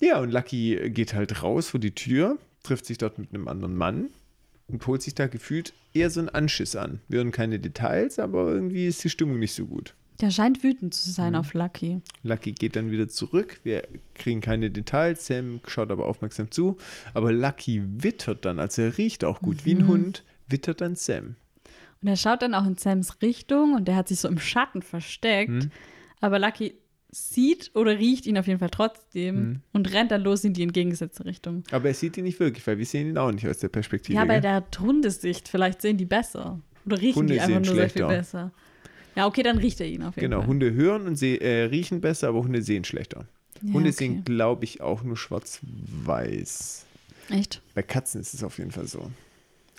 Ja, 0.00 0.18
und 0.20 0.30
Lucky 0.30 0.90
geht 0.90 1.12
halt 1.14 1.42
raus 1.42 1.68
vor 1.68 1.80
die 1.80 1.94
Tür, 1.94 2.38
trifft 2.62 2.86
sich 2.86 2.98
dort 2.98 3.18
mit 3.18 3.34
einem 3.34 3.48
anderen 3.48 3.74
Mann 3.76 4.10
und 4.68 4.86
holt 4.86 5.02
sich 5.02 5.14
da 5.14 5.26
gefühlt 5.26 5.74
eher 5.92 6.08
so 6.10 6.20
einen 6.20 6.28
Anschiss 6.28 6.76
an. 6.76 7.00
Wir 7.08 7.18
hören 7.18 7.32
keine 7.32 7.58
Details, 7.58 8.18
aber 8.18 8.48
irgendwie 8.48 8.86
ist 8.86 9.02
die 9.04 9.10
Stimmung 9.10 9.38
nicht 9.38 9.54
so 9.54 9.66
gut. 9.66 9.94
Der 10.20 10.30
scheint 10.30 10.62
wütend 10.62 10.92
zu 10.94 11.10
sein 11.10 11.30
Mhm. 11.32 11.38
auf 11.38 11.54
Lucky. 11.54 12.00
Lucky 12.22 12.52
geht 12.52 12.76
dann 12.76 12.90
wieder 12.90 13.08
zurück. 13.08 13.60
Wir 13.62 13.82
kriegen 14.14 14.40
keine 14.40 14.70
Details. 14.70 15.26
Sam 15.26 15.60
schaut 15.66 15.90
aber 15.90 16.06
aufmerksam 16.06 16.50
zu. 16.50 16.76
Aber 17.14 17.32
Lucky 17.32 17.82
wittert 18.02 18.44
dann, 18.44 18.58
also 18.58 18.82
er 18.82 18.98
riecht 18.98 19.24
auch 19.24 19.40
gut 19.40 19.64
wie 19.64 19.74
ein 19.74 19.86
Hund, 19.88 20.22
wittert 20.48 20.80
dann 20.82 20.94
Sam. 20.96 21.36
Und 22.02 22.08
er 22.08 22.16
schaut 22.16 22.42
dann 22.42 22.54
auch 22.54 22.66
in 22.66 22.76
Sams 22.76 23.20
Richtung 23.22 23.74
und 23.74 23.86
der 23.88 23.96
hat 23.96 24.08
sich 24.08 24.20
so 24.20 24.28
im 24.28 24.38
Schatten 24.38 24.82
versteckt. 24.82 25.50
Mhm. 25.50 25.70
Aber 26.20 26.38
Lucky 26.38 26.74
sieht 27.12 27.72
oder 27.74 27.98
riecht 27.98 28.26
ihn 28.26 28.38
auf 28.38 28.46
jeden 28.46 28.60
Fall 28.60 28.70
trotzdem 28.70 29.34
Mhm. 29.36 29.60
und 29.72 29.92
rennt 29.92 30.10
dann 30.12 30.22
los 30.22 30.44
in 30.44 30.52
die 30.54 30.62
entgegengesetzte 30.62 31.24
Richtung. 31.24 31.64
Aber 31.72 31.88
er 31.88 31.94
sieht 31.94 32.16
ihn 32.16 32.24
nicht 32.24 32.38
wirklich, 32.40 32.64
weil 32.66 32.78
wir 32.78 32.86
sehen 32.86 33.08
ihn 33.08 33.18
auch 33.18 33.32
nicht 33.32 33.48
aus 33.48 33.58
der 33.58 33.68
Perspektive. 33.68 34.16
Ja, 34.18 34.24
bei 34.26 34.38
der 34.40 34.64
Hundesicht, 34.78 35.48
vielleicht 35.48 35.82
sehen 35.82 35.96
die 35.96 36.04
besser. 36.04 36.60
Oder 36.86 37.00
riechen 37.00 37.16
Hunde 37.20 37.34
die 37.34 37.40
einfach 37.40 37.60
nur 37.66 37.74
sehr 37.74 37.90
viel 37.90 38.06
besser. 38.06 38.52
Ja, 39.16 39.26
okay, 39.26 39.42
dann 39.42 39.58
riecht 39.58 39.80
er 39.80 39.86
ihn 39.86 40.02
auf 40.02 40.14
jeden 40.16 40.30
Genau, 40.30 40.40
Fall. 40.40 40.48
Hunde 40.48 40.72
hören 40.72 41.06
und 41.06 41.16
seh, 41.16 41.36
äh, 41.36 41.64
riechen 41.64 42.00
besser, 42.00 42.28
aber 42.28 42.42
Hunde 42.42 42.62
sehen 42.62 42.84
schlechter. 42.84 43.26
Ja, 43.62 43.72
Hunde 43.74 43.88
okay. 43.90 43.98
sehen, 43.98 44.24
glaube 44.24 44.64
ich, 44.64 44.80
auch 44.80 45.02
nur 45.02 45.16
schwarz-weiß. 45.16 46.86
Echt? 47.30 47.60
Bei 47.74 47.82
Katzen 47.82 48.20
ist 48.20 48.34
es 48.34 48.42
auf 48.42 48.58
jeden 48.58 48.70
Fall 48.70 48.86
so. 48.86 49.10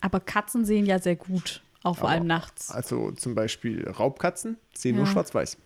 Aber 0.02 0.20
Katzen 0.20 0.66
sehen 0.66 0.86
ja 0.86 1.00
sehr 1.00 1.16
gut, 1.16 1.62
auch 1.84 1.98
vor 1.98 2.10
Aber- 2.10 2.18
allem 2.18 2.28
nachts. 2.28 2.72
Also 2.72 3.12
zum 3.12 3.36
Beispiel 3.36 3.88
Raubkatzen 3.90 4.58
sehen 4.74 4.96
Ja. 4.96 4.98
nur 5.04 5.08
schwarz-weiß. 5.08 5.58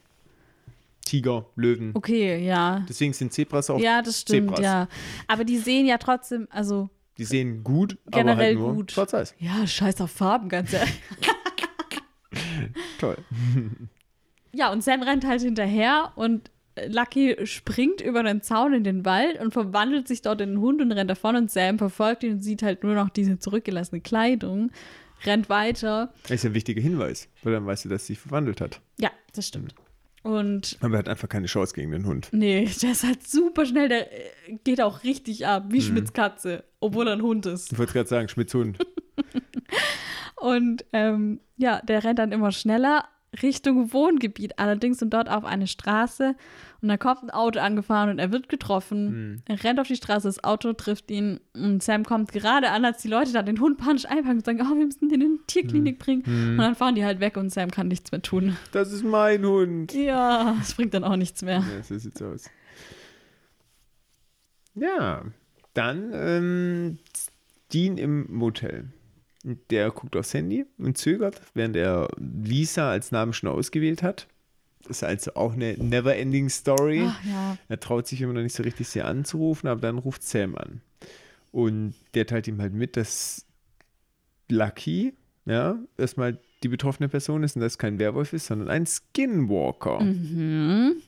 Tiger, 1.05 1.45
Löwen. 1.55 1.91
Okay, 1.93 2.43
ja. 2.43 2.83
Deswegen 2.89 3.13
sind 3.13 3.31
Zebras 3.31 3.69
auch, 3.69 3.79
Ja, 3.79 4.01
das 4.01 4.21
stimmt, 4.21 4.47
Zebras. 4.55 4.63
ja. 4.63 4.87
Aber 5.27 5.43
die 5.45 5.59
sehen 5.59 5.85
ja 5.85 5.97
trotzdem, 5.99 6.47
also 6.49 6.89
die 7.19 7.25
sehen 7.25 7.63
gut, 7.63 7.97
aber 8.07 8.17
Generell 8.17 8.45
halt 8.47 8.57
nur 8.57 8.73
gut. 8.73 8.91
schwarz-weiß. 8.91 9.35
ja, 9.39 9.65
scheiß 9.67 10.01
auf 10.01 10.11
Farben, 10.11 10.49
ganz 10.49 10.73
ehrlich. 10.73 10.99
Toll. 12.99 13.17
Ja, 14.57 14.71
und 14.71 14.81
Sam 14.85 15.03
rennt 15.03 15.25
halt 15.25 15.41
hinterher 15.41 16.13
und 16.15 16.49
Lucky 16.87 17.35
springt 17.45 17.99
über 17.99 18.23
den 18.23 18.41
Zaun 18.41 18.73
in 18.73 18.85
den 18.85 19.03
Wald 19.03 19.37
und 19.41 19.51
verwandelt 19.51 20.07
sich 20.07 20.21
dort 20.21 20.39
in 20.39 20.47
einen 20.51 20.59
Hund 20.61 20.81
und 20.81 20.93
rennt 20.93 21.09
davon 21.09 21.35
und 21.35 21.51
Sam 21.51 21.77
verfolgt 21.77 22.23
ihn 22.23 22.35
und 22.35 22.41
sieht 22.41 22.63
halt 22.63 22.81
nur 22.83 22.95
noch 22.95 23.09
diese 23.09 23.37
zurückgelassene 23.37 23.99
Kleidung, 23.99 24.71
rennt 25.25 25.49
weiter. 25.49 26.13
Das 26.23 26.31
ist 26.31 26.43
ja 26.45 26.51
ein 26.51 26.53
wichtiger 26.53 26.81
Hinweis, 26.81 27.27
weil 27.43 27.51
dann 27.51 27.65
weißt 27.65 27.83
du, 27.83 27.89
dass 27.89 28.07
sie 28.07 28.13
sich 28.13 28.19
verwandelt 28.21 28.61
hat. 28.61 28.79
Ja, 28.97 29.11
das 29.33 29.45
stimmt. 29.45 29.75
Und 30.23 30.77
Aber 30.79 30.95
er 30.95 30.99
hat 30.99 31.09
einfach 31.09 31.27
keine 31.27 31.47
Chance 31.47 31.73
gegen 31.75 31.91
den 31.91 32.05
Hund. 32.05 32.29
nee, 32.31 32.63
der 32.81 32.91
ist 32.93 33.03
halt 33.03 33.27
super 33.27 33.65
schnell, 33.65 33.89
der 33.89 34.11
äh, 34.13 34.57
geht 34.63 34.79
auch 34.79 35.03
richtig 35.03 35.45
ab, 35.47 35.65
Mhm. 35.65 35.71
wie 35.73 35.81
Schmitz 35.81 36.13
Katze, 36.13 36.63
obwohl 36.79 37.07
er 37.07 37.13
ein 37.13 37.21
Hund 37.21 37.45
ist. 37.45 37.73
Ich 37.73 37.77
wollte 37.77 37.91
gerade 37.91 38.07
sagen, 38.07 38.29
Schmitz 38.29 38.53
Hund. 38.53 38.77
Und 40.35 40.85
ähm, 40.93 41.39
ja, 41.57 41.81
der 41.81 42.03
rennt 42.03 42.19
dann 42.19 42.31
immer 42.31 42.51
schneller 42.51 43.05
Richtung 43.41 43.91
Wohngebiet 43.93 44.59
allerdings 44.59 45.01
und 45.01 45.09
dort 45.09 45.29
auf 45.29 45.43
eine 45.45 45.67
Straße. 45.67 46.35
Und 46.81 46.87
da 46.87 46.97
kommt 46.97 47.23
ein 47.23 47.29
Auto 47.31 47.59
angefahren 47.59 48.09
und 48.09 48.19
er 48.19 48.31
wird 48.31 48.47
getroffen. 48.47 49.41
Er 49.45 49.63
rennt 49.63 49.79
auf 49.79 49.87
die 49.87 49.95
Straße, 49.95 50.27
das 50.27 50.43
Auto 50.43 50.73
trifft 50.73 51.09
ihn 51.09 51.39
und 51.53 51.81
Sam 51.81 52.03
kommt 52.03 52.31
gerade 52.31 52.69
an, 52.69 52.85
als 52.85 53.01
die 53.01 53.07
Leute 53.07 53.33
da 53.33 53.41
den 53.41 53.59
Hund 53.59 53.77
panisch 53.77 54.05
einpacken 54.05 54.37
und 54.37 54.45
sagen, 54.45 54.61
oh, 54.61 54.77
wir 54.77 54.85
müssen 54.85 55.09
den 55.09 55.21
in 55.21 55.37
die 55.37 55.43
Tierklinik 55.47 55.99
bringen. 55.99 56.23
Und 56.25 56.57
dann 56.57 56.75
fahren 56.75 56.95
die 56.95 57.05
halt 57.05 57.19
weg 57.19 57.37
und 57.37 57.49
Sam 57.49 57.71
kann 57.71 57.87
nichts 57.87 58.11
mehr 58.11 58.21
tun. 58.21 58.55
Das 58.71 58.91
ist 58.91 59.03
mein 59.03 59.45
Hund. 59.45 59.93
Ja, 59.93 60.55
das 60.59 60.75
bringt 60.75 60.93
dann 60.93 61.03
auch 61.03 61.15
nichts 61.15 61.41
mehr. 61.41 61.59
Ja, 61.59 61.83
so 61.83 61.97
sieht's 61.97 62.21
aus. 62.21 62.49
Ja, 64.75 65.23
dann 65.73 66.11
ähm, 66.13 66.99
Dean 67.73 67.97
im 67.97 68.31
Motel. 68.31 68.89
Der 69.69 69.91
guckt 69.91 70.15
aufs 70.15 70.33
Handy 70.33 70.65
und 70.79 70.97
zögert, 70.97 71.39
während 71.53 71.75
er 71.75 72.07
Lisa 72.17 72.89
als 72.89 73.11
Namen 73.11 73.31
schon 73.31 73.49
ausgewählt 73.49 74.01
hat. 74.01 74.27
Das 74.87 74.97
ist 74.97 75.03
also 75.03 75.35
auch 75.35 75.53
eine 75.53 75.73
never-ending 75.77 76.49
Story. 76.49 77.03
Ach 77.07 77.23
ja. 77.23 77.57
Er 77.67 77.79
traut 77.79 78.07
sich 78.07 78.21
immer 78.21 78.33
noch 78.33 78.41
nicht 78.41 78.55
so 78.55 78.63
richtig, 78.63 78.87
sie 78.87 79.03
anzurufen, 79.03 79.67
aber 79.67 79.81
dann 79.81 79.99
ruft 79.99 80.23
Sam 80.23 80.55
an. 80.55 80.81
Und 81.51 81.93
der 82.15 82.25
teilt 82.25 82.47
ihm 82.47 82.59
halt 82.59 82.73
mit, 82.73 82.97
dass 82.97 83.45
Lucky, 84.49 85.13
ja, 85.45 85.77
erstmal 85.97 86.39
die 86.63 86.67
betroffene 86.67 87.07
Person 87.07 87.43
ist 87.43 87.55
und 87.55 87.61
dass 87.61 87.73
es 87.73 87.77
kein 87.77 87.99
Werwolf 87.99 88.33
ist, 88.33 88.47
sondern 88.47 88.69
ein 88.69 88.87
Skinwalker. 88.87 90.01
Mhm. 90.01 91.01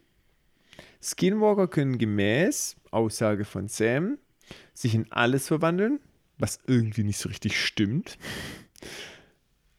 Skinwalker 1.01 1.67
können 1.67 1.97
gemäß 1.97 2.75
Aussage 2.91 3.45
von 3.45 3.67
Sam 3.67 4.19
sich 4.73 4.93
in 4.93 5.11
alles 5.11 5.47
verwandeln, 5.47 5.99
was 6.37 6.59
irgendwie 6.67 7.03
nicht 7.03 7.19
so 7.19 7.29
richtig 7.29 7.59
stimmt. 7.63 8.17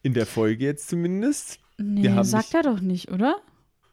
In 0.02 0.14
der 0.14 0.26
Folge 0.26 0.64
jetzt 0.64 0.88
zumindest. 0.88 1.58
Nee, 1.76 2.08
haben 2.10 2.24
sagt 2.24 2.46
nicht- 2.46 2.54
er 2.54 2.62
doch 2.62 2.80
nicht, 2.80 3.10
oder? 3.10 3.36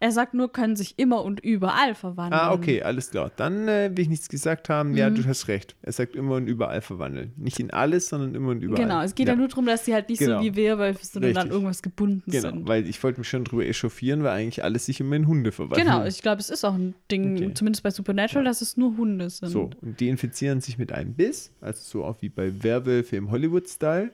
Er 0.05 0.11
sagt 0.11 0.35
nur, 0.35 0.51
können 0.51 0.75
sich 0.75 0.93
immer 0.99 1.23
und 1.25 1.39
überall 1.39 1.95
verwandeln. 1.95 2.39
Ah, 2.39 2.53
okay, 2.53 2.83
alles 2.83 3.09
klar. 3.09 3.31
Dann 3.37 3.67
äh, 3.67 3.89
will 3.91 4.03
ich 4.03 4.09
nichts 4.09 4.29
gesagt 4.29 4.69
haben. 4.69 4.95
Ja, 4.95 5.09
Mhm. 5.09 5.15
du 5.15 5.25
hast 5.25 5.47
recht. 5.47 5.75
Er 5.81 5.93
sagt 5.93 6.15
immer 6.15 6.35
und 6.35 6.45
überall 6.45 6.81
verwandeln. 6.81 7.33
Nicht 7.37 7.59
in 7.59 7.71
alles, 7.71 8.09
sondern 8.09 8.35
immer 8.35 8.49
und 8.51 8.61
überall. 8.61 8.83
Genau, 8.83 9.01
es 9.01 9.15
geht 9.15 9.27
ja, 9.29 9.35
nur 9.35 9.47
darum, 9.47 9.65
dass 9.65 9.83
sie 9.83 9.95
halt 9.95 10.07
nicht 10.09 10.19
Genau. 10.19 10.37
so 10.37 10.45
wie 10.45 10.55
Werwölfe 10.55 10.99
dann 11.15 11.23
Richtig. 11.23 11.51
irgendwas 11.51 11.81
gebunden 11.81 12.29
Genau, 12.29 12.49
sind. 12.51 12.67
weil 12.67 12.87
ich 12.87 13.01
wollte 13.03 13.19
mich 13.19 13.27
schon 13.27 13.45
drüber 13.45 13.65
echauffieren, 13.65 14.21
weil 14.21 14.29
eigentlich 14.37 14.63
alles 14.63 14.85
sich 14.85 14.99
immer 14.99 15.15
in 15.15 15.25
Hunde 15.25 15.51
verwandelt. 15.51 15.87
Genau, 15.87 16.05
ich 16.05 16.21
glaube, 16.21 16.39
es 16.39 16.51
ist 16.51 16.63
auch 16.63 16.75
ein 16.75 16.93
Ding, 17.09 17.37
Okay. 17.37 17.53
zumindest 17.55 17.81
bei 17.81 17.89
Supernatural, 17.89 18.45
dass 18.45 18.61
es 18.61 18.77
nur 18.77 18.95
Hunde 18.97 19.31
sind. 19.31 19.49
So, 19.49 19.71
und 19.81 19.99
die 19.99 20.09
infizieren 20.09 20.61
sich 20.61 20.77
mit 20.77 20.91
einem 20.91 21.15
Biss, 21.15 21.49
also 21.61 21.79
so 21.81 22.05
auch 22.05 22.21
wie 22.21 22.29
bei 22.29 22.51
Werwölfe 22.63 23.15
im 23.15 23.31
Hollywood-Style. 23.31 24.11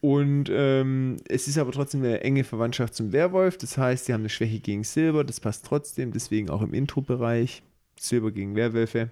Und 0.00 0.44
ähm, 0.50 1.18
es 1.28 1.46
ist 1.46 1.58
aber 1.58 1.72
trotzdem 1.72 2.00
eine 2.02 2.20
enge 2.22 2.44
Verwandtschaft 2.44 2.94
zum 2.94 3.12
Werwolf. 3.12 3.58
Das 3.58 3.76
heißt, 3.76 4.06
sie 4.06 4.14
haben 4.14 4.22
eine 4.22 4.30
Schwäche 4.30 4.58
gegen 4.60 4.82
Silber. 4.84 5.24
Das 5.24 5.40
passt 5.40 5.66
trotzdem, 5.66 6.12
deswegen 6.12 6.48
auch 6.48 6.62
im 6.62 6.72
Intro-Bereich. 6.72 7.62
Silber 7.98 8.30
gegen 8.32 8.56
Werwölfe. 8.56 9.10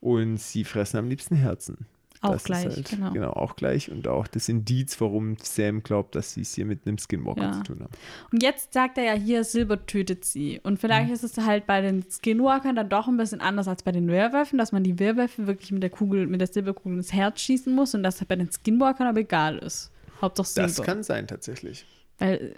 Und 0.00 0.38
sie 0.38 0.64
fressen 0.64 0.96
am 0.96 1.08
liebsten 1.10 1.36
Herzen. 1.36 1.86
Auch 2.22 2.32
Das 2.32 2.44
gleich, 2.44 2.64
halt, 2.64 2.88
genau. 2.88 3.12
Genau, 3.12 3.30
auch 3.34 3.54
gleich. 3.54 3.90
Und 3.90 4.08
auch 4.08 4.26
das 4.26 4.48
Indiz, 4.48 4.98
warum 4.98 5.36
Sam 5.42 5.82
glaubt, 5.82 6.14
dass 6.14 6.32
sie 6.32 6.40
es 6.40 6.54
hier 6.54 6.64
mit 6.64 6.86
einem 6.86 6.96
Skinwalker 6.96 7.42
Ja. 7.42 7.52
zu 7.52 7.62
tun 7.64 7.80
haben. 7.80 7.90
Und 8.32 8.42
jetzt 8.42 8.72
sagt 8.72 8.96
er 8.96 9.04
ja 9.04 9.12
hier, 9.12 9.44
Silber 9.44 9.84
tötet 9.84 10.24
sie. 10.24 10.58
Und 10.62 10.78
vielleicht 10.78 11.08
Mhm. 11.08 11.14
ist 11.14 11.22
es 11.24 11.36
halt 11.36 11.66
bei 11.66 11.82
den 11.82 12.02
Skinwalkern 12.10 12.74
dann 12.76 12.88
doch 12.88 13.08
ein 13.08 13.18
bisschen 13.18 13.42
anders 13.42 13.68
als 13.68 13.82
bei 13.82 13.92
den 13.92 14.08
Werwölfen, 14.08 14.56
dass 14.58 14.72
man 14.72 14.82
die 14.82 14.98
Werwölfe 14.98 15.46
wirklich 15.46 15.70
mit 15.70 15.82
der 15.82 15.90
Kugel, 15.90 16.26
mit 16.26 16.40
der 16.40 16.48
Silberkugel 16.48 16.96
ins 16.96 17.12
Herz 17.12 17.42
schießen 17.42 17.74
muss 17.74 17.94
und 17.94 18.02
dass 18.02 18.20
halt 18.20 18.28
bei 18.28 18.36
den 18.36 18.50
Skinwalkern 18.50 19.06
aber 19.06 19.20
egal 19.20 19.58
ist. 19.58 19.90
Hauptsache 20.20 20.46
Silber. 20.48 20.66
Das 20.68 20.82
kann 20.82 21.02
sein, 21.02 21.26
tatsächlich. 21.26 21.86
Weil 22.18 22.54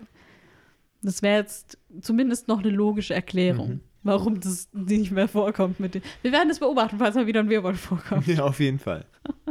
das 1.02 1.22
wäre 1.22 1.38
jetzt 1.40 1.78
zumindest 2.00 2.48
noch 2.48 2.58
eine 2.60 2.70
logische 2.70 3.14
Erklärung, 3.14 3.68
Mhm. 3.68 3.80
warum 4.02 4.40
das 4.40 4.68
nicht 4.72 5.10
mehr 5.12 5.28
vorkommt 5.28 5.78
mit 5.80 5.94
den. 5.94 6.02
Wir 6.22 6.32
werden 6.32 6.48
das 6.48 6.58
beobachten, 6.58 6.98
falls 6.98 7.14
mal 7.14 7.26
wieder 7.26 7.40
ein 7.40 7.48
Werwolf 7.50 7.80
vorkommt. 7.80 8.26
Ja, 8.26 8.44
auf 8.44 8.60
jeden 8.60 8.78
Fall. 8.78 9.04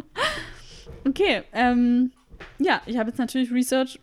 Okay, 1.08 1.44
ähm, 1.54 2.12
ja, 2.60 2.82
ich 2.86 2.98
habe 2.98 3.10
jetzt 3.10 3.18
natürlich 3.20 3.52
Research 3.52 4.00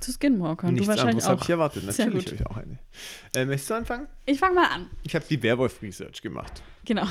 zu 0.00 0.10
Skinwalkern. 0.12 0.72
Nichts 0.72 0.86
du 0.86 0.90
wahrscheinlich 0.90 1.24
anderes 1.24 1.28
habe 1.28 1.40
ich 1.42 1.50
erwartet. 1.50 1.84
Natürlich 1.84 2.26
habe 2.26 2.34
ich 2.34 2.46
auch 2.46 2.56
eine. 2.56 2.78
Äh, 3.34 3.44
möchtest 3.44 3.70
du 3.70 3.74
anfangen? 3.74 4.06
Ich 4.24 4.38
fange 4.38 4.54
mal 4.54 4.66
an. 4.68 4.90
Ich 5.02 5.14
habe 5.14 5.24
die 5.28 5.42
Werwolf-Research 5.42 6.22
gemacht. 6.22 6.62
Genau. 6.84 7.06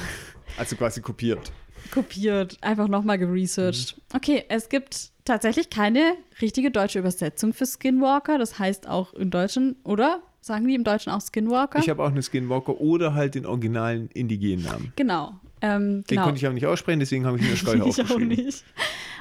Also 0.58 0.76
quasi 0.76 1.02
kopiert. 1.02 1.52
Kopiert, 1.92 2.58
einfach 2.62 2.88
nochmal 2.88 3.20
geresearched. 3.20 4.02
Okay, 4.14 4.46
es 4.50 4.68
gibt 4.70 5.12
tatsächlich 5.26 5.70
keine 5.70 6.14
richtige 6.42 6.72
deutsche 6.72 7.00
Übersetzung 7.00 7.54
für 7.54 7.66
Skinwalker. 7.66 8.38
Das 8.38 8.58
heißt 8.60 8.88
auch 8.88 9.14
im 9.14 9.32
Deutschen, 9.32 9.76
oder? 9.84 10.22
Sagen 10.40 10.68
die 10.68 10.76
im 10.76 10.84
Deutschen 10.84 11.12
auch 11.12 11.22
Skinwalker? 11.22 11.80
Ich 11.80 11.90
habe 11.90 12.04
auch 12.04 12.12
eine 12.12 12.22
Skinwalker 12.22 12.80
oder 12.80 13.16
halt 13.16 13.36
den 13.36 13.46
originalen 13.46 14.10
indigenen 14.14 14.64
Namen. 14.64 14.94
genau. 14.96 15.34
Ähm, 15.62 16.04
Den 16.04 16.04
genau. 16.08 16.24
konnte 16.26 16.38
ich 16.38 16.46
aber 16.46 16.54
nicht 16.54 16.66
aussprechen, 16.66 17.00
deswegen 17.00 17.26
habe 17.26 17.40
ich 17.40 17.50
mir 17.50 17.56
Steuer 17.56 17.86
ich 17.88 18.00
auch 18.12 18.20
nicht. 18.20 18.64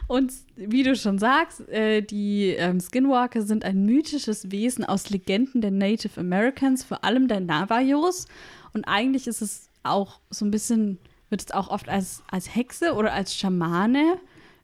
Und 0.06 0.32
wie 0.56 0.82
du 0.82 0.94
schon 0.96 1.18
sagst, 1.18 1.66
äh, 1.68 2.02
die 2.02 2.48
ähm, 2.48 2.80
Skinwalker 2.80 3.40
sind 3.42 3.64
ein 3.64 3.86
mythisches 3.86 4.50
Wesen 4.50 4.84
aus 4.84 5.08
Legenden 5.08 5.62
der 5.62 5.70
Native 5.70 6.20
Americans, 6.20 6.84
vor 6.84 7.04
allem 7.04 7.28
der 7.28 7.40
Navajos. 7.40 8.26
Und 8.74 8.84
eigentlich 8.84 9.26
ist 9.26 9.40
es 9.40 9.68
auch 9.84 10.20
so 10.28 10.44
ein 10.44 10.50
bisschen, 10.50 10.98
wird 11.30 11.40
es 11.40 11.50
auch 11.52 11.68
oft 11.68 11.88
als, 11.88 12.22
als 12.30 12.54
Hexe 12.54 12.92
oder 12.94 13.12
als 13.14 13.34
Schamane 13.34 14.18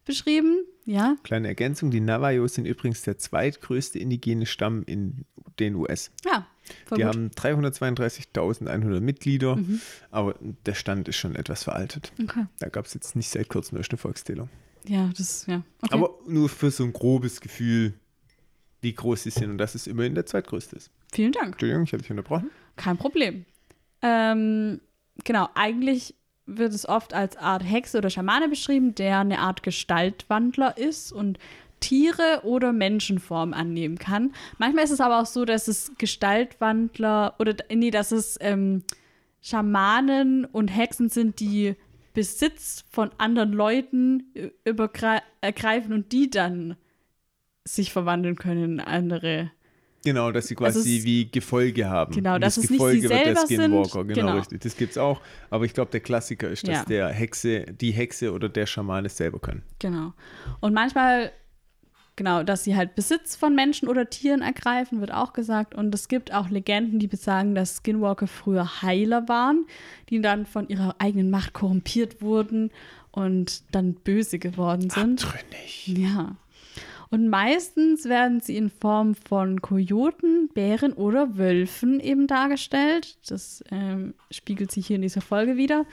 beschrieben. 0.04 0.64
Ja, 0.84 1.16
Kleine 1.22 1.48
Ergänzung: 1.48 1.90
Die 1.90 2.00
Navajos 2.00 2.54
sind 2.54 2.66
übrigens 2.66 3.02
der 3.02 3.18
zweitgrößte 3.18 3.98
indigene 3.98 4.46
Stamm 4.46 4.82
in 4.86 5.24
den 5.58 5.74
US. 5.74 6.10
ja, 6.24 6.46
voll 6.86 6.98
Die 6.98 7.04
gut. 7.04 7.14
haben 7.14 7.28
332.100 7.30 9.00
Mitglieder, 9.00 9.58
aber 10.10 10.34
der 10.66 10.74
Stand 10.74 11.08
ist 11.08 11.16
schon 11.16 11.34
etwas 11.36 11.64
veraltet. 11.64 12.12
Okay. 12.22 12.46
Da 12.58 12.68
gab 12.68 12.86
es 12.86 12.94
jetzt 12.94 13.14
nicht 13.16 13.28
seit 13.28 13.48
kurzem 13.48 13.78
eine 13.78 13.98
Volkszählung. 13.98 14.48
Ja, 14.86 15.10
das, 15.16 15.46
ja. 15.46 15.62
Okay. 15.82 15.94
Aber 15.94 16.14
nur 16.26 16.48
für 16.48 16.70
so 16.70 16.84
ein 16.84 16.92
grobes 16.92 17.40
Gefühl, 17.40 17.92
wie 18.80 18.94
groß 18.94 19.24
sie 19.24 19.30
sind 19.30 19.50
und 19.50 19.58
dass 19.58 19.74
es 19.74 19.86
immerhin 19.86 20.14
der 20.14 20.24
zweitgrößte 20.26 20.76
ist. 20.76 20.90
Vielen 21.12 21.32
Dank. 21.32 21.52
Entschuldigung, 21.52 21.84
ich 21.84 21.92
habe 21.92 22.02
dich 22.02 22.10
unterbrochen. 22.10 22.50
Kein 22.76 22.96
Problem. 22.96 23.44
Ähm, 24.00 24.80
genau, 25.24 25.48
eigentlich 25.54 26.14
wird 26.46 26.72
es 26.74 26.88
oft 26.88 27.14
als 27.14 27.36
Art 27.36 27.62
Hexe 27.62 27.98
oder 27.98 28.10
Schamane 28.10 28.48
beschrieben, 28.48 28.94
der 28.94 29.20
eine 29.20 29.38
Art 29.38 29.62
Gestaltwandler 29.62 30.76
ist 30.76 31.12
und 31.12 31.38
Tiere 31.80 32.42
oder 32.44 32.72
Menschenform 32.72 33.54
annehmen 33.54 33.98
kann. 33.98 34.32
Manchmal 34.58 34.84
ist 34.84 34.90
es 34.90 35.00
aber 35.00 35.20
auch 35.20 35.26
so, 35.26 35.44
dass 35.44 35.66
es 35.66 35.92
Gestaltwandler 35.98 37.34
oder 37.38 37.54
nee, 37.74 37.90
dass 37.90 38.12
es 38.12 38.36
ähm, 38.40 38.84
Schamanen 39.40 40.44
und 40.44 40.68
Hexen 40.68 41.08
sind, 41.08 41.40
die 41.40 41.76
Besitz 42.12 42.84
von 42.90 43.10
anderen 43.18 43.52
Leuten 43.52 44.24
ergreifen 45.40 45.92
und 45.92 46.12
die 46.12 46.28
dann 46.28 46.76
sich 47.64 47.92
verwandeln 47.92 48.36
können 48.36 48.64
in 48.64 48.80
andere 48.80 49.50
Genau, 50.04 50.32
dass 50.32 50.46
sie 50.48 50.56
Also 50.56 50.78
quasi 50.80 50.98
es- 50.98 51.04
wie 51.04 51.30
Gefolge 51.30 51.88
haben. 51.88 52.14
Genau, 52.14 52.36
Und 52.36 52.40
dass 52.40 52.54
das 52.54 52.64
es 52.64 52.70
nicht 52.70 52.78
Gefolge 52.78 53.00
sie 53.02 53.08
wird 53.10 53.12
der 53.12 53.24
selber 53.36 53.46
sind. 53.46 53.60
Skinwalker. 53.60 54.04
Genau, 54.04 54.14
Genau. 54.26 54.36
richtig. 54.38 54.60
Das 54.62 54.76
gibt's 54.76 54.96
auch. 54.98 55.20
Aber 55.50 55.64
ich 55.66 55.74
glaube, 55.74 55.90
der 55.90 56.00
Klassiker 56.00 56.48
ist, 56.48 56.66
dass 56.66 56.74
Ja. 56.78 56.84
der 56.84 57.08
Hexe, 57.10 57.66
die 57.66 57.90
Hexe 57.90 58.32
oder 58.32 58.48
der 58.48 58.66
Schamane 58.66 59.06
es 59.08 59.16
selber 59.16 59.38
können. 59.40 59.62
Genau. 59.78 60.14
Und 60.60 60.72
manchmal, 60.72 61.32
genau, 62.16 62.42
dass 62.42 62.64
sie 62.64 62.76
halt 62.76 62.94
Besitz 62.94 63.36
von 63.36 63.54
Menschen 63.54 63.88
oder 63.88 64.08
Tieren 64.08 64.40
ergreifen, 64.42 65.00
wird 65.00 65.12
auch 65.12 65.32
gesagt. 65.34 65.74
Und 65.74 65.94
es 65.94 66.08
gibt 66.08 66.32
auch 66.32 66.48
Legenden, 66.48 66.98
die 66.98 67.06
besagen, 67.06 67.54
dass 67.54 67.76
Skinwalker 67.76 68.26
früher 68.26 68.80
Heiler 68.82 69.28
waren, 69.28 69.66
die 70.08 70.20
dann 70.22 70.46
von 70.46 70.68
ihrer 70.68 70.96
eigenen 70.98 71.30
Macht 71.30 71.52
korrumpiert 71.52 72.22
wurden 72.22 72.70
und 73.12 73.62
dann 73.74 73.94
böse 73.94 74.38
geworden 74.38 74.88
sind. 74.88 75.24
Abtrünnig. 75.24 75.88
Ja. 75.88 76.36
Und 77.10 77.28
meistens 77.28 78.04
werden 78.04 78.40
sie 78.40 78.56
in 78.56 78.70
Form 78.70 79.14
von 79.14 79.60
Kojoten, 79.60 80.48
Bären 80.54 80.92
oder 80.92 81.36
Wölfen 81.36 81.98
eben 81.98 82.28
dargestellt. 82.28 83.18
Das 83.28 83.64
ähm, 83.70 84.14
spiegelt 84.30 84.70
sich 84.70 84.86
hier 84.86 84.96
in 84.96 85.02
dieser 85.02 85.20
Folge 85.20 85.56
wieder. 85.56 85.86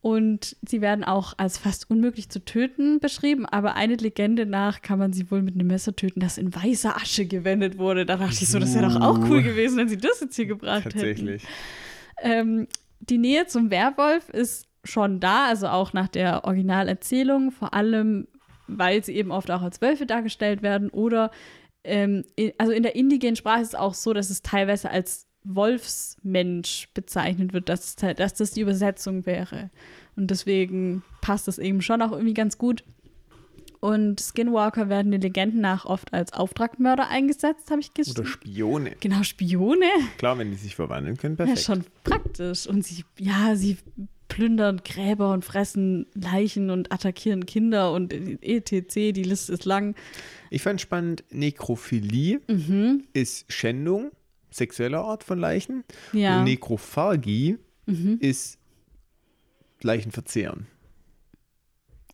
Und 0.00 0.56
sie 0.66 0.80
werden 0.80 1.04
auch 1.04 1.34
als 1.36 1.58
fast 1.58 1.90
unmöglich 1.90 2.28
zu 2.28 2.44
töten 2.44 3.00
beschrieben, 3.00 3.46
aber 3.46 3.74
eine 3.74 3.96
Legende 3.96 4.46
nach 4.46 4.80
kann 4.80 4.98
man 4.98 5.12
sie 5.12 5.30
wohl 5.30 5.42
mit 5.42 5.54
einem 5.54 5.66
Messer 5.66 5.94
töten, 5.94 6.20
das 6.20 6.38
in 6.38 6.54
weißer 6.54 6.96
Asche 6.96 7.26
gewendet 7.26 7.78
wurde. 7.78 8.06
Da 8.06 8.16
dachte 8.16 8.38
ich 8.40 8.48
so, 8.48 8.58
das 8.60 8.74
wäre 8.74 8.88
doch 8.88 9.00
auch 9.00 9.18
cool 9.28 9.42
gewesen, 9.42 9.76
wenn 9.76 9.88
sie 9.88 9.98
das 9.98 10.20
jetzt 10.20 10.36
hier 10.36 10.46
gebracht 10.46 10.84
hätten. 10.84 10.90
Tatsächlich. 10.90 11.44
Ähm, 12.22 12.68
die 13.00 13.18
Nähe 13.18 13.46
zum 13.46 13.70
Werwolf 13.70 14.28
ist 14.28 14.66
schon 14.84 15.18
da, 15.20 15.46
also 15.46 15.66
auch 15.68 15.92
nach 15.92 16.08
der 16.08 16.44
Originalerzählung, 16.44 17.50
vor 17.50 17.74
allem, 17.74 18.28
weil 18.68 19.02
sie 19.02 19.14
eben 19.16 19.30
oft 19.32 19.50
auch 19.50 19.62
als 19.62 19.80
Wölfe 19.80 20.06
dargestellt 20.06 20.62
werden 20.62 20.90
oder 20.90 21.30
ähm, 21.84 22.24
in, 22.36 22.52
also 22.58 22.72
in 22.72 22.82
der 22.82 22.94
indigenen 22.96 23.36
Sprache 23.36 23.62
ist 23.62 23.68
es 23.68 23.74
auch 23.74 23.94
so, 23.94 24.12
dass 24.12 24.30
es 24.30 24.42
teilweise 24.42 24.90
als 24.90 25.26
Wolfsmensch 25.44 26.88
bezeichnet 26.94 27.52
wird, 27.52 27.68
dass, 27.68 27.96
dass 27.96 28.34
das 28.34 28.50
die 28.50 28.60
Übersetzung 28.60 29.24
wäre. 29.26 29.70
Und 30.16 30.30
deswegen 30.30 31.02
passt 31.20 31.48
das 31.48 31.58
eben 31.58 31.80
schon 31.80 32.02
auch 32.02 32.12
irgendwie 32.12 32.34
ganz 32.34 32.58
gut. 32.58 32.84
Und 33.80 34.20
Skinwalker 34.20 34.88
werden 34.88 35.12
den 35.12 35.20
Legenden 35.20 35.60
nach 35.60 35.84
oft 35.84 36.12
als 36.12 36.32
Auftragmörder 36.32 37.08
eingesetzt, 37.08 37.70
habe 37.70 37.80
ich 37.80 37.90
Oder 37.90 38.02
gesehen. 38.02 38.26
Spione. 38.26 38.96
Genau, 38.98 39.22
Spione. 39.22 39.86
Klar, 40.18 40.36
wenn 40.36 40.50
die 40.50 40.56
sich 40.56 40.74
verwandeln 40.74 41.16
können, 41.16 41.36
Ja, 41.38 41.44
perfekt. 41.44 41.64
schon 41.64 41.84
praktisch. 42.02 42.66
Und 42.66 42.84
sie, 42.84 43.04
ja, 43.18 43.54
sie 43.54 43.78
plündern 44.38 44.80
Gräber 44.84 45.32
und 45.32 45.44
fressen 45.44 46.06
Leichen 46.14 46.70
und 46.70 46.92
attackieren 46.92 47.44
Kinder 47.44 47.92
und 47.92 48.12
etc. 48.12 48.94
Die 49.12 49.24
Liste 49.24 49.52
ist 49.52 49.64
lang. 49.64 49.96
Ich 50.48 50.62
fand 50.62 50.80
spannend, 50.80 51.24
Nekrophilie 51.30 52.40
Mhm. 52.46 53.02
ist 53.12 53.52
Schändung 53.52 54.12
sexueller 54.50 55.00
Art 55.00 55.24
von 55.24 55.40
Leichen. 55.40 55.82
Ja. 56.12 56.34
Mhm. 56.34 56.38
Und 56.38 56.44
Nekrophagie 56.44 57.58
ist 58.20 58.58
Leichenverzehren. 59.82 60.68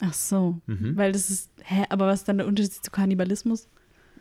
Ach 0.00 0.14
so. 0.14 0.60
Mhm. 0.66 0.96
Weil 0.96 1.12
das 1.12 1.28
ist, 1.28 1.50
hä, 1.62 1.84
aber 1.90 2.06
was 2.06 2.20
ist 2.20 2.28
dann 2.28 2.38
der 2.38 2.46
Unterschied 2.46 2.72
zu 2.72 2.90
Kannibalismus? 2.90 3.68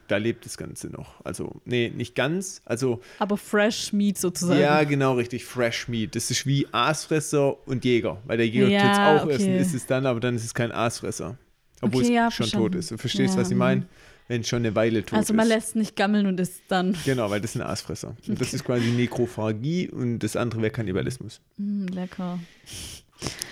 Da 0.07 0.17
lebt 0.17 0.45
das 0.45 0.57
Ganze 0.57 0.87
noch. 0.87 1.23
Also, 1.23 1.61
nee, 1.65 1.91
nicht 1.95 2.13
ganz. 2.15 2.61
Also, 2.65 3.01
Aber 3.19 3.37
Fresh 3.37 3.93
Meat 3.93 4.17
sozusagen. 4.17 4.59
ja, 4.59 4.83
genau, 4.83 5.13
richtig. 5.13 5.45
Fresh 5.45 5.87
Meat. 5.87 6.15
Das 6.15 6.29
ist 6.29 6.45
wie 6.45 6.67
Aasfresser 6.71 7.67
und 7.67 7.85
Jäger. 7.85 8.21
Weil 8.25 8.37
der 8.37 8.47
Jäger 8.47 8.67
Ja, 8.67 8.81
tut 8.81 8.91
es 8.91 8.99
auch 9.21 9.25
okay. 9.25 9.33
essen, 9.35 9.55
ist 9.55 9.73
es 9.73 9.85
dann, 9.85 10.05
aber 10.05 10.19
dann 10.19 10.35
ist 10.35 10.43
es 10.45 10.53
kein 10.53 10.71
Aasfresser. 10.71 11.37
Obwohl 11.81 12.03
Okay, 12.03 12.13
ja, 12.15 12.27
es 12.27 12.33
schon 12.33 12.43
verstanden. 12.45 12.71
tot 12.71 12.75
ist. 12.79 12.91
Du 12.91 12.97
verstehst, 12.97 13.35
Ja, 13.35 13.41
was 13.41 13.49
ich 13.51 13.57
meine? 13.57 13.85
wenn 14.29 14.41
schon 14.45 14.59
eine 14.59 14.73
Weile 14.73 15.05
tot 15.05 15.19
Also 15.19 15.33
man 15.33 15.47
ist. 15.47 15.53
lässt 15.53 15.75
nicht 15.75 15.95
gammeln 15.97 16.25
und 16.27 16.39
ist 16.39 16.61
dann 16.69 16.95
Genau, 17.03 17.29
weil 17.29 17.41
das 17.41 17.53
sind 17.53 17.61
Aasfresser. 17.61 18.15
Und 18.27 18.39
das 18.39 18.53
ist 18.53 18.63
quasi 18.63 18.85
Nekrophagie 18.91 19.89
und 19.89 20.19
das 20.19 20.35
andere 20.37 20.61
wäre 20.61 20.71
Kannibalismus. 20.71 21.41
mm, 21.57 21.87
lecker. 21.87 22.39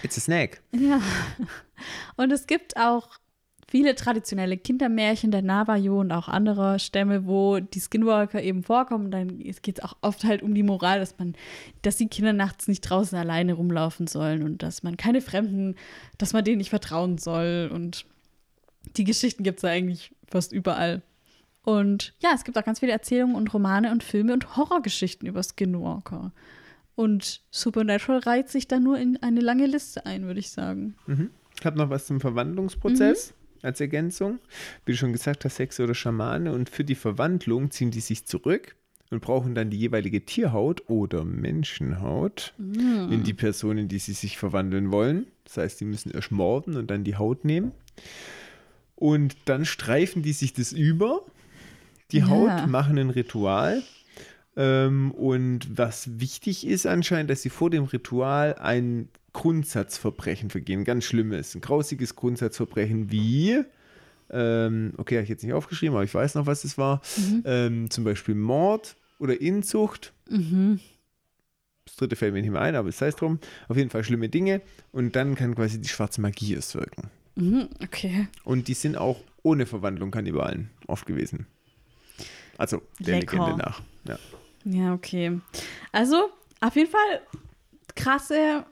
It's 0.03 0.17
a 0.17 0.21
snack. 0.21 0.61
Ja. 0.73 1.01
Und 2.15 2.31
es 2.31 2.47
gibt 2.47 2.77
auch 2.77 3.09
viele 3.71 3.95
traditionelle 3.95 4.57
Kindermärchen 4.57 5.31
der 5.31 5.41
Navajo 5.41 6.01
und 6.01 6.11
auch 6.11 6.27
anderer 6.27 6.77
Stämme, 6.77 7.25
wo 7.25 7.61
die 7.61 7.79
Skinwalker 7.79 8.43
eben 8.43 8.63
vorkommen. 8.63 9.11
Dann 9.11 9.39
geht 9.39 9.79
es 9.79 9.83
auch 9.83 9.95
oft 10.01 10.25
halt 10.25 10.43
um 10.43 10.53
die 10.53 10.61
Moral, 10.61 10.99
dass 10.99 11.17
man, 11.17 11.35
dass 11.81 11.95
die 11.95 12.09
Kinder 12.09 12.33
nachts 12.33 12.67
nicht 12.67 12.81
draußen 12.81 13.17
alleine 13.17 13.53
rumlaufen 13.53 14.07
sollen 14.07 14.43
und 14.43 14.61
dass 14.61 14.83
man 14.83 14.97
keine 14.97 15.21
Fremden, 15.21 15.75
dass 16.17 16.33
man 16.33 16.43
denen 16.43 16.57
nicht 16.57 16.69
vertrauen 16.69 17.17
soll. 17.17 17.71
Und 17.73 18.05
die 18.97 19.05
Geschichten 19.05 19.43
gibt 19.43 19.59
es 19.59 19.65
eigentlich 19.65 20.13
fast 20.27 20.51
überall. 20.51 21.01
Und 21.63 22.13
ja, 22.19 22.31
es 22.35 22.43
gibt 22.43 22.57
auch 22.57 22.65
ganz 22.65 22.81
viele 22.81 22.91
Erzählungen 22.91 23.37
und 23.37 23.53
Romane 23.53 23.93
und 23.93 24.03
Filme 24.03 24.33
und 24.33 24.57
Horrorgeschichten 24.57 25.29
über 25.29 25.43
Skinwalker. 25.43 26.33
Und 26.95 27.41
Supernatural 27.51 28.19
reiht 28.19 28.49
sich 28.49 28.67
da 28.67 28.81
nur 28.81 28.99
in 28.99 29.15
eine 29.23 29.39
lange 29.39 29.65
Liste 29.65 30.05
ein, 30.05 30.25
würde 30.25 30.41
ich 30.41 30.51
sagen. 30.51 30.95
Ich 31.57 31.65
habe 31.65 31.77
noch 31.77 31.89
was 31.89 32.05
zum 32.05 32.19
Verwandlungsprozess 32.19 33.33
als 33.63 33.79
Ergänzung. 33.81 34.39
Wie 34.85 34.91
du 34.93 34.97
schon 34.97 35.13
gesagt 35.13 35.45
hast, 35.45 35.59
Hexe 35.59 35.83
oder 35.83 35.93
Schamane. 35.95 36.51
Und 36.53 36.69
für 36.69 36.83
die 36.83 36.95
Verwandlung 36.95 37.71
ziehen 37.71 37.91
die 37.91 37.99
sich 38.01 38.25
zurück 38.25 38.75
und 39.09 39.21
brauchen 39.21 39.55
dann 39.55 39.69
die 39.69 39.77
jeweilige 39.77 40.23
Tierhaut 40.25 40.89
oder 40.89 41.25
Menschenhaut 41.25 42.53
in 43.11 43.23
die 43.23 43.33
Person, 43.33 43.77
in 43.77 43.87
die 43.87 43.99
sie 43.99 44.13
sich 44.13 44.37
verwandeln 44.37 44.91
wollen. 44.91 45.27
Das 45.43 45.57
heißt, 45.57 45.79
die 45.81 45.85
müssen 45.85 46.11
erst 46.11 46.31
morden 46.31 46.77
und 46.77 46.89
dann 46.89 47.03
die 47.03 47.17
Haut 47.17 47.43
nehmen. 47.43 47.71
Und 48.95 49.35
dann 49.45 49.65
streifen 49.65 50.21
die 50.21 50.33
sich 50.33 50.53
das 50.53 50.71
über, 50.71 51.21
die 52.11 52.19
Ja. 52.19 52.29
Haut, 52.29 52.67
machen 52.69 52.97
ein 52.97 53.09
Ritual. 53.09 53.81
Ähm, 54.55 55.11
und 55.11 55.77
was 55.77 56.19
wichtig 56.19 56.67
ist 56.67 56.85
anscheinend, 56.85 57.29
dass 57.29 57.41
sie 57.41 57.49
vor 57.49 57.69
dem 57.69 57.85
Ritual 57.85 58.55
ein 58.55 59.07
Grundsatzverbrechen 59.33 60.49
vergehen. 60.49 60.83
Ganz 60.83 61.05
schlimmes, 61.05 61.55
ein 61.55 61.61
grausiges 61.61 62.15
Grundsatzverbrechen 62.15 63.11
wie, 63.11 63.63
ähm, 64.29 64.93
okay, 64.97 65.15
habe 65.15 65.23
ich 65.23 65.29
jetzt 65.29 65.43
nicht 65.43 65.53
aufgeschrieben, 65.53 65.95
aber 65.95 66.03
ich 66.03 66.13
weiß 66.13 66.35
noch, 66.35 66.45
was 66.45 66.63
es 66.63 66.77
war. 66.77 67.01
Ähm, 67.45 67.89
zum 67.89 68.03
Beispiel 68.03 68.35
Mord 68.35 68.95
oder 69.19 69.39
Inzucht. 69.39 70.13
Das 71.85 71.95
dritte 71.95 72.15
fällt 72.15 72.33
mir 72.33 72.41
nicht 72.41 72.51
mehr 72.51 72.61
ein, 72.61 72.75
aber 72.75 72.89
es 72.89 72.97
sei 72.97 73.07
es 73.07 73.15
drum. 73.15 73.39
Auf 73.67 73.77
jeden 73.77 73.89
Fall 73.89 74.03
schlimme 74.03 74.29
Dinge. 74.29 74.61
Und 74.91 75.15
dann 75.15 75.35
kann 75.35 75.55
quasi 75.55 75.79
die 75.79 75.89
schwarze 75.89 76.21
Magie 76.21 76.53
erst 76.53 76.75
wirken. 76.75 77.09
Mhm, 77.35 77.69
okay. 77.83 78.27
Und 78.43 78.67
die 78.67 78.73
sind 78.73 78.97
auch 78.97 79.21
ohne 79.43 79.65
Verwandlung 79.65 80.11
Kannibalen 80.11 80.69
oft 80.87 81.05
gewesen. 81.05 81.47
Also 82.57 82.81
der 82.99 83.19
Lecker. 83.19 83.37
Legende 83.37 83.57
nach. 83.57 83.81
Ja. 84.05 84.19
Ja, 84.63 84.93
okay. 84.93 85.39
Also, 85.91 86.29
auf 86.59 86.75
jeden 86.75 86.91
Fall 86.91 87.21
krasse, 87.95 88.65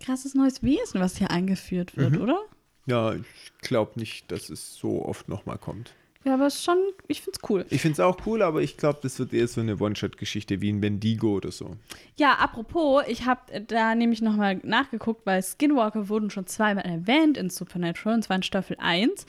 krasses 0.00 0.34
neues 0.34 0.62
Wesen, 0.62 1.00
was 1.00 1.16
hier 1.16 1.30
eingeführt 1.30 1.96
wird, 1.96 2.18
oder? 2.18 2.40
Ja, 2.86 3.14
ich 3.14 3.52
glaube 3.60 3.98
nicht, 3.98 4.30
dass 4.32 4.50
es 4.50 4.74
so 4.74 5.04
oft 5.04 5.28
nochmal 5.28 5.58
kommt. 5.58 5.94
Ja, 6.24 6.34
aber 6.34 6.46
es 6.46 6.54
ist 6.54 6.64
schon, 6.64 6.78
ich 7.08 7.20
find's 7.20 7.40
cool. 7.48 7.66
Ich 7.70 7.80
finde 7.80 7.94
es 7.94 8.00
auch 8.00 8.16
cool, 8.26 8.42
aber 8.42 8.62
ich 8.62 8.76
glaube, 8.76 9.00
das 9.02 9.18
wird 9.18 9.32
eher 9.32 9.48
so 9.48 9.60
eine 9.60 9.76
One-Shot-Geschichte 9.80 10.60
wie 10.60 10.70
ein 10.70 10.80
Bendigo 10.80 11.34
oder 11.34 11.50
so. 11.50 11.76
Ja, 12.16 12.34
apropos, 12.34 13.02
ich 13.08 13.26
habe 13.26 13.60
da 13.62 13.96
nämlich 13.96 14.22
nochmal 14.22 14.60
nachgeguckt, 14.62 15.26
weil 15.26 15.42
Skinwalker 15.42 16.08
wurden 16.08 16.30
schon 16.30 16.46
zweimal 16.46 16.84
erwähnt 16.84 17.36
in 17.36 17.50
Supernatural, 17.50 18.16
und 18.16 18.22
zwar 18.22 18.36
in 18.36 18.44
Staffel 18.44 18.76
1. 18.78 19.26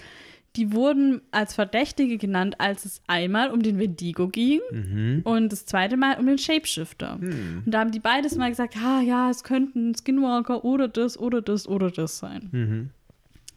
Die 0.56 0.72
wurden 0.72 1.22
als 1.32 1.56
Verdächtige 1.56 2.18
genannt, 2.18 2.60
als 2.60 2.86
es 2.86 3.01
einmal 3.08 3.49
um 3.49 3.64
den 3.64 3.80
Wendigo 3.80 4.28
ging 4.28 4.60
und 5.24 5.51
das 5.51 5.66
zweite 5.66 5.97
Mal 5.97 6.20
um 6.20 6.28
den 6.28 6.38
Shapeshifter. 6.38 7.18
Und 7.22 7.64
da 7.66 7.80
haben 7.80 7.91
die 7.91 7.99
beides 7.99 8.36
mal 8.36 8.49
gesagt, 8.49 8.76
ah 8.78 9.01
ja, 9.01 9.30
es 9.32 9.43
könnten 9.43 9.95
Skinwalker 9.95 10.64
oder 10.64 10.88
das 10.88 11.18
oder 11.18 11.41
das 11.41 11.68
oder 11.68 11.89
das 11.89 12.20
sein. 12.20 12.91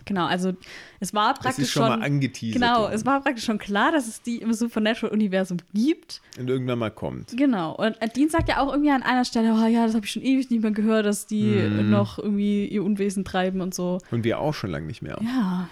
Genau, 0.06 0.24
also 0.26 0.52
es 1.00 1.12
war 1.12 1.34
praktisch 1.34 1.64
ist 1.64 1.70
schon, 1.72 1.82
mal 1.82 2.00
angeteasert. 2.00 2.62
Genau, 2.62 2.82
worden. 2.82 2.94
es 2.94 3.04
war 3.04 3.20
praktisch 3.20 3.44
schon 3.44 3.58
klar, 3.58 3.90
dass 3.90 4.06
es 4.06 4.22
die 4.22 4.36
im 4.38 4.52
Supernatural-Universum 4.52 5.58
gibt. 5.74 6.22
Und 6.38 6.48
irgendwann 6.48 6.78
mal 6.78 6.90
kommt. 6.90 7.36
Genau. 7.36 7.74
Und 7.74 7.96
Dean 8.14 8.28
sagt 8.28 8.48
ja 8.48 8.60
auch 8.60 8.70
irgendwie 8.70 8.92
an 8.92 9.02
einer 9.02 9.24
Stelle, 9.24 9.52
oh 9.52 9.66
ja, 9.66 9.84
das 9.84 9.96
habe 9.96 10.06
ich 10.06 10.12
schon 10.12 10.22
ewig 10.22 10.48
nicht 10.48 10.62
mehr 10.62 10.70
gehört, 10.70 11.06
dass 11.06 11.26
die 11.26 11.42
Mhm. 11.42 11.90
noch 11.90 12.18
irgendwie 12.20 12.66
ihr 12.66 12.84
Unwesen 12.84 13.24
treiben 13.24 13.60
und 13.60 13.74
so. 13.74 13.98
Und 14.12 14.22
wir 14.22 14.38
auch 14.38 14.54
schon 14.54 14.70
lange 14.70 14.86
nicht 14.86 15.02
mehr. 15.02 15.18
Ja, 15.22 15.68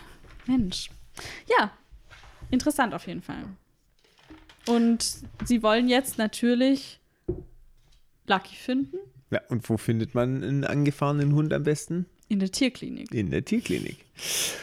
Mensch. 0.47 0.91
Ja, 1.59 1.71
interessant 2.51 2.95
auf 2.95 3.07
jeden 3.07 3.23
Fall. 3.23 3.45
Und 4.67 5.17
sie 5.45 5.63
wollen 5.63 5.89
jetzt 5.89 6.19
natürlich 6.19 7.01
Lucky 8.27 8.57
finden 8.57 8.97
Ja, 9.31 9.41
und 9.49 9.69
wo 9.69 9.77
findet 9.77 10.15
man 10.15 10.43
einen 10.43 10.65
angefahrenen 10.65 11.35
Hund 11.35 11.53
am 11.53 11.63
besten? 11.65 12.07
in 12.31 12.39
der 12.41 12.51
Tierklinik. 12.51 13.13
In 13.13 13.31
der 13.31 13.45
Tierklinik. 13.45 13.99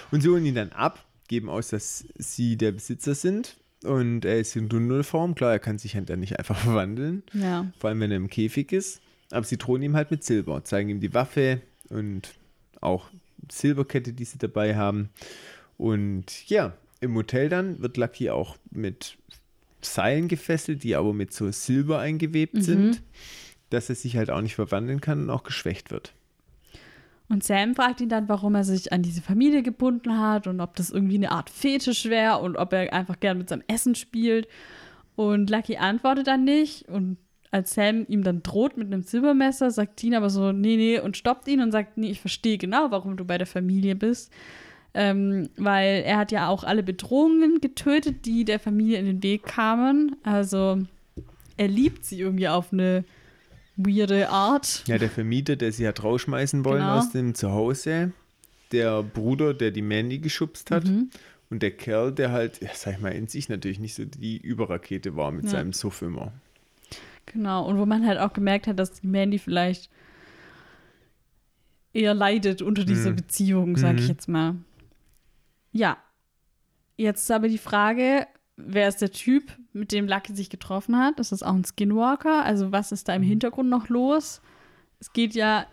Und 0.09 0.21
sie 0.21 0.29
holen 0.29 0.45
ihn 0.45 0.55
dann 0.55 0.71
ab, 0.71 1.05
geben 1.27 1.47
aus, 1.47 1.69
dass 1.69 2.03
sie 2.17 2.57
der 2.57 2.71
Besitzer 2.71 3.13
sind. 3.13 3.55
Und 3.83 4.25
er 4.25 4.39
ist 4.39 4.55
in 4.55 4.67
Dunkelform. 4.67 5.35
Klar, 5.35 5.51
er 5.53 5.59
kann 5.59 5.77
sich 5.77 5.95
halt 5.95 6.09
dann 6.09 6.19
nicht 6.19 6.37
einfach 6.39 6.57
verwandeln. 6.63 7.23
Ja. 7.33 7.71
Vor 7.77 7.89
allem, 7.89 7.99
wenn 7.99 8.11
er 8.11 8.17
im 8.17 8.29
Käfig 8.29 8.71
ist. 8.71 8.99
Aber 9.29 9.45
sie 9.45 9.57
drohen 9.57 9.83
ihm 9.83 9.95
halt 9.95 10.11
mit 10.11 10.23
Silber, 10.23 10.63
zeigen 10.65 10.89
ihm 10.89 10.99
die 10.99 11.13
Waffe 11.13 11.61
und 11.89 12.33
auch 12.81 13.09
Silberkette, 13.49 14.11
die 14.11 14.25
sie 14.25 14.39
dabei 14.39 14.75
haben. 14.75 15.09
Und 15.81 16.47
ja, 16.47 16.73
im 16.99 17.15
Hotel 17.15 17.49
dann 17.49 17.81
wird 17.81 17.97
Lucky 17.97 18.29
auch 18.29 18.55
mit 18.69 19.17
Seilen 19.81 20.27
gefesselt, 20.27 20.83
die 20.83 20.95
aber 20.95 21.11
mit 21.11 21.33
so 21.33 21.51
Silber 21.51 21.97
eingewebt 21.97 22.63
sind, 22.63 23.01
dass 23.71 23.89
er 23.89 23.95
sich 23.95 24.15
halt 24.15 24.29
auch 24.29 24.41
nicht 24.41 24.53
verwandeln 24.53 25.01
kann 25.01 25.23
und 25.23 25.31
auch 25.31 25.41
geschwächt 25.41 25.89
wird. 25.89 26.13
Und 27.29 27.43
Sam 27.43 27.73
fragt 27.73 27.99
ihn 27.99 28.09
dann, 28.09 28.29
warum 28.29 28.53
er 28.53 28.63
sich 28.63 28.93
an 28.93 29.01
diese 29.01 29.23
Familie 29.23 29.63
gebunden 29.63 30.19
hat 30.19 30.45
und 30.45 30.61
ob 30.61 30.75
das 30.75 30.91
irgendwie 30.91 31.15
eine 31.15 31.31
Art 31.31 31.49
Fetisch 31.49 32.05
wäre 32.05 32.37
und 32.37 32.57
ob 32.57 32.73
er 32.73 32.93
einfach 32.93 33.19
gern 33.19 33.39
mit 33.39 33.49
seinem 33.49 33.63
Essen 33.67 33.95
spielt. 33.95 34.47
Und 35.15 35.49
Lucky 35.49 35.77
antwortet 35.77 36.27
dann 36.27 36.43
nicht. 36.43 36.89
Und 36.89 37.17
als 37.49 37.73
Sam 37.73 38.05
ihm 38.07 38.23
dann 38.23 38.43
droht 38.43 38.77
mit 38.77 38.85
einem 38.85 39.01
Silbermesser, 39.01 39.71
sagt 39.71 39.99
Dean 40.03 40.13
aber 40.13 40.29
so, 40.29 40.51
nee, 40.51 40.75
nee, 40.75 40.99
und 40.99 41.17
stoppt 41.17 41.47
ihn 41.47 41.59
und 41.59 41.71
sagt, 41.71 41.97
nee, 41.97 42.11
ich 42.11 42.21
verstehe 42.21 42.59
genau, 42.59 42.91
warum 42.91 43.17
du 43.17 43.25
bei 43.25 43.39
der 43.39 43.47
Familie 43.47 43.95
bist. 43.95 44.31
Ähm, 44.93 45.49
weil 45.57 46.03
er 46.03 46.17
hat 46.17 46.31
ja 46.33 46.49
auch 46.49 46.63
alle 46.65 46.83
Bedrohungen 46.83 47.61
getötet, 47.61 48.25
die 48.25 48.43
der 48.43 48.59
Familie 48.59 48.97
in 48.99 49.05
den 49.05 49.23
Weg 49.23 49.43
kamen. 49.43 50.17
Also 50.23 50.79
er 51.55 51.67
liebt 51.69 52.03
sie 52.03 52.19
irgendwie 52.19 52.49
auf 52.49 52.73
eine 52.73 53.05
weirde 53.77 54.29
Art. 54.29 54.83
Ja, 54.87 54.97
der 54.97 55.09
Vermieter, 55.09 55.55
der 55.55 55.71
sie 55.71 55.87
hat 55.87 56.03
rausschmeißen 56.03 56.65
wollen 56.65 56.81
Genau. 56.81 56.97
aus 56.97 57.11
dem 57.11 57.35
Zuhause, 57.35 58.11
der 58.73 59.01
Bruder, 59.01 59.53
der 59.53 59.71
die 59.71 59.81
Mandy 59.81 60.19
geschubst 60.19 60.71
hat 60.71 60.83
Mhm. 60.85 61.09
und 61.49 61.63
der 61.63 61.71
Kerl, 61.71 62.11
der 62.11 62.31
halt, 62.33 62.61
ja, 62.61 62.69
sag 62.73 62.95
ich 62.95 62.99
mal, 62.99 63.13
in 63.13 63.27
sich 63.27 63.47
natürlich 63.47 63.79
nicht 63.79 63.93
so 63.95 64.03
die 64.03 64.37
Überrakete 64.37 65.15
war 65.15 65.31
mit 65.31 65.45
Ja. 65.45 65.51
seinem 65.51 65.71
Suff 65.71 66.01
immer. 66.01 66.33
Genau, 67.27 67.65
und 67.65 67.77
wo 67.77 67.85
man 67.85 68.05
halt 68.05 68.19
auch 68.19 68.33
gemerkt 68.33 68.67
hat, 68.67 68.77
dass 68.77 68.91
die 68.99 69.07
Mandy 69.07 69.39
vielleicht 69.39 69.89
eher 71.93 72.13
leidet 72.13 72.61
unter 72.61 72.83
dieser 72.85 73.11
Mhm. 73.11 73.15
Beziehung, 73.17 73.77
sag 73.77 73.95
ich 73.97 74.03
Mhm. 74.03 74.09
jetzt 74.09 74.27
mal. 74.27 74.55
Ja. 75.71 75.97
Jetzt 76.97 77.21
ist 77.23 77.31
aber 77.31 77.47
die 77.47 77.57
Frage, 77.57 78.27
wer 78.57 78.87
ist 78.87 79.01
der 79.01 79.11
Typ, 79.11 79.51
mit 79.73 79.91
dem 79.91 80.07
Lucky 80.07 80.35
sich 80.35 80.49
getroffen 80.49 80.97
hat? 80.97 81.19
Ist 81.19 81.31
das 81.31 81.43
auch 81.43 81.53
ein 81.53 81.63
Skinwalker? 81.65 82.43
Also 82.43 82.71
was 82.71 82.91
ist 82.91 83.07
da 83.07 83.17
Mhm. 83.17 83.23
im 83.23 83.29
Hintergrund 83.29 83.69
noch 83.69 83.89
los? 83.89 84.41
Es 84.99 85.13
geht 85.13 85.33
ja 85.33 85.65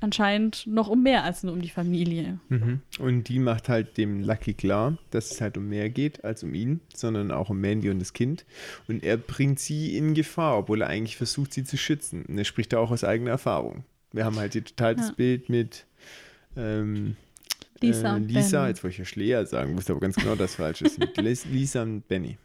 anscheinend 0.00 0.66
noch 0.66 0.88
um 0.88 1.02
mehr 1.02 1.24
als 1.24 1.42
nur 1.42 1.54
um 1.54 1.62
die 1.62 1.70
Familie. 1.70 2.38
Mhm. 2.50 2.80
Und 2.98 3.24
die 3.28 3.38
macht 3.38 3.68
halt 3.68 3.96
dem 3.96 4.22
Lucky 4.22 4.52
klar, 4.54 4.98
dass 5.10 5.30
es 5.32 5.40
halt 5.40 5.56
um 5.56 5.68
mehr 5.68 5.88
geht 5.88 6.22
als 6.22 6.42
um 6.44 6.52
ihn, 6.54 6.80
sondern 6.94 7.30
auch 7.32 7.48
um 7.50 7.60
Mandy 7.60 7.88
und 7.90 7.98
das 7.98 8.12
Kind. 8.12 8.44
Und 8.88 9.02
er 9.02 9.16
bringt 9.16 9.58
sie 9.58 9.96
in 9.96 10.12
Gefahr, 10.14 10.58
obwohl 10.58 10.82
er 10.82 10.88
eigentlich 10.88 11.16
versucht, 11.16 11.54
sie 11.54 11.64
zu 11.64 11.78
schützen. 11.78 12.24
Und 12.26 12.36
er 12.38 12.44
spricht 12.44 12.72
da 12.74 12.78
auch 12.78 12.90
aus 12.90 13.04
eigener 13.04 13.30
Erfahrung. 13.30 13.84
Wir 14.12 14.24
haben 14.26 14.36
halt 14.36 14.52
hier 14.52 14.64
total 14.64 14.94
das 14.96 15.08
Ja. 15.08 15.14
Bild 15.14 15.48
mit 15.48 15.86
ähm, 16.56 17.16
Lisa 17.80 18.12
äh, 18.12 18.16
und 18.16 18.28
Lisa, 18.28 18.60
Ben. 18.60 18.68
jetzt 18.68 18.84
wollte 18.84 18.92
ich 18.92 18.98
ja 18.98 19.04
Schlea 19.04 19.46
sagen, 19.46 19.76
wusste 19.76 19.92
aber 19.92 20.00
ganz 20.00 20.16
genau, 20.16 20.34
dass 20.34 20.54
falsch 20.54 20.82
ist. 20.82 20.98
Mit 20.98 21.16
Lisa 21.50 21.82
und 21.82 22.06
Benny. 22.08 22.38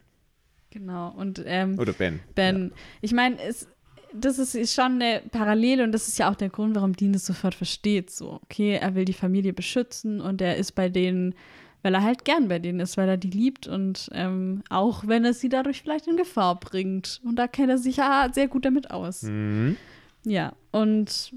Genau. 0.70 1.10
Und 1.10 1.42
ähm, 1.44 1.78
Oder 1.78 1.92
Ben. 1.92 2.20
Ben. 2.34 2.72
Ich 3.00 3.12
meine, 3.12 3.40
es, 3.42 3.68
das 4.14 4.38
ist, 4.38 4.54
ist 4.54 4.74
schon 4.74 5.00
eine 5.00 5.22
Parallele 5.30 5.84
und 5.84 5.92
das 5.92 6.08
ist 6.08 6.18
ja 6.18 6.30
auch 6.30 6.34
der 6.34 6.48
Grund, 6.48 6.74
warum 6.74 6.94
Dean 6.94 7.12
das 7.12 7.26
sofort 7.26 7.54
versteht. 7.54 8.10
So, 8.10 8.40
okay, 8.42 8.78
er 8.80 8.94
will 8.94 9.04
die 9.04 9.12
Familie 9.12 9.52
beschützen 9.52 10.20
und 10.20 10.40
er 10.40 10.56
ist 10.56 10.72
bei 10.72 10.88
denen, 10.88 11.34
weil 11.82 11.94
er 11.94 12.02
halt 12.02 12.24
gern 12.24 12.48
bei 12.48 12.58
denen 12.58 12.80
ist, 12.80 12.96
weil 12.96 13.08
er 13.08 13.16
die 13.16 13.30
liebt 13.30 13.66
und 13.66 14.08
ähm, 14.12 14.62
auch 14.70 15.06
wenn 15.06 15.24
er 15.24 15.34
sie 15.34 15.48
dadurch 15.48 15.82
vielleicht 15.82 16.06
in 16.06 16.16
Gefahr 16.16 16.58
bringt. 16.58 17.20
Und 17.24 17.36
da 17.36 17.48
kennt 17.48 17.70
er 17.70 17.78
sich 17.78 17.96
ja 17.96 18.28
sehr 18.32 18.48
gut 18.48 18.64
damit 18.64 18.90
aus. 18.90 19.22
Mhm. 19.22 19.76
Ja, 20.24 20.52
und 20.70 21.32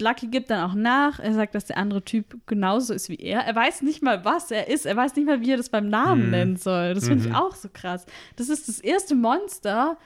Lucky 0.00 0.26
gibt 0.28 0.50
dann 0.50 0.68
auch 0.68 0.74
nach. 0.74 1.18
Er 1.20 1.32
sagt, 1.34 1.54
dass 1.54 1.64
der 1.66 1.76
andere 1.76 2.02
Typ 2.04 2.38
genauso 2.46 2.92
ist 2.94 3.08
wie 3.08 3.16
er. 3.16 3.40
Er 3.40 3.54
weiß 3.54 3.82
nicht 3.82 4.02
mal, 4.02 4.24
was 4.24 4.50
er 4.50 4.68
ist. 4.68 4.86
Er 4.86 4.96
weiß 4.96 5.14
nicht 5.16 5.26
mal, 5.26 5.40
wie 5.40 5.50
er 5.52 5.56
das 5.56 5.68
beim 5.68 5.88
Namen 5.88 6.24
Mhm. 6.26 6.30
nennen 6.30 6.56
soll. 6.56 6.94
Das 6.94 7.06
finde 7.06 7.24
ich 7.24 7.30
Mhm. 7.30 7.36
auch 7.36 7.54
so 7.54 7.68
krass. 7.72 8.06
Das 8.36 8.48
ist 8.48 8.68
das 8.68 8.80
erste 8.80 9.14
Monster, 9.14 9.96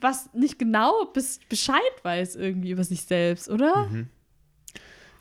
was 0.00 0.32
nicht 0.32 0.58
genau 0.58 1.06
bis 1.12 1.40
Bescheid 1.48 1.80
weiß 2.02 2.36
irgendwie 2.36 2.70
über 2.70 2.84
sich 2.84 3.02
selbst, 3.02 3.48
oder? 3.50 3.86
Mhm. 3.88 4.08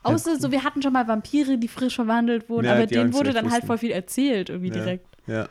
Außer 0.03 0.39
so, 0.39 0.51
wir 0.51 0.63
hatten 0.63 0.81
schon 0.81 0.93
mal 0.93 1.07
Vampire, 1.07 1.57
die 1.57 1.67
frisch 1.67 1.95
verwandelt 1.95 2.49
wurden, 2.49 2.65
Ja, 2.67 2.75
aber 2.75 2.85
denen 2.85 3.13
wurde 3.13 3.33
dann 3.33 3.45
halt 3.45 3.55
wussten. 3.63 3.67
voll 3.67 3.77
viel 3.79 3.91
erzählt, 3.91 4.49
irgendwie 4.49 4.69
Ja. 4.69 4.75
direkt. 4.75 5.05
Ja. 5.25 5.49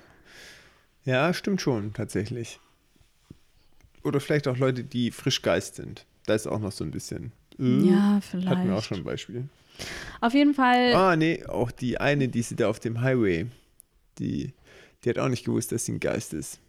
Ja, 1.05 1.35
stimmt 1.35 1.61
schon, 1.61 1.93
tatsächlich. 1.93 2.59
Oder 4.03 4.21
vielleicht 4.21 4.49
auch 4.49 4.57
Leute, 4.57 4.85
die 4.85 5.11
frisch 5.11 5.43
Geist 5.43 5.75
sind. 5.75 6.07
Da 6.27 6.35
ist 6.35 6.47
auch 6.47 6.59
noch 6.61 6.73
so 6.73 6.85
ein 6.85 6.91
bisschen. 6.91 7.33
Äh, 7.59 7.81
Ja, 7.91 8.21
vielleicht. 8.21 8.49
Hatten 8.49 8.69
wir 8.69 8.77
auch 8.77 8.83
schon 8.85 8.99
ein 8.99 9.05
Beispiel. 9.05 9.49
Auf 10.21 10.33
jeden 10.35 10.55
Fall. 10.55 10.95
Ah, 10.95 11.17
nee, 11.17 11.45
auch 11.45 11.71
die 11.71 11.99
eine, 12.01 12.29
die 12.29 12.43
sie 12.43 12.57
da 12.57 12.69
auf 12.69 12.81
dem 12.81 13.01
Highway, 13.03 13.47
die, 14.19 14.55
die 15.05 15.11
hat 15.11 15.19
auch 15.19 15.29
nicht 15.29 15.45
gewusst, 15.45 15.73
dass 15.73 15.85
sie 15.85 15.93
ein 15.93 16.01
Geist 16.01 16.33
ist. 16.33 16.61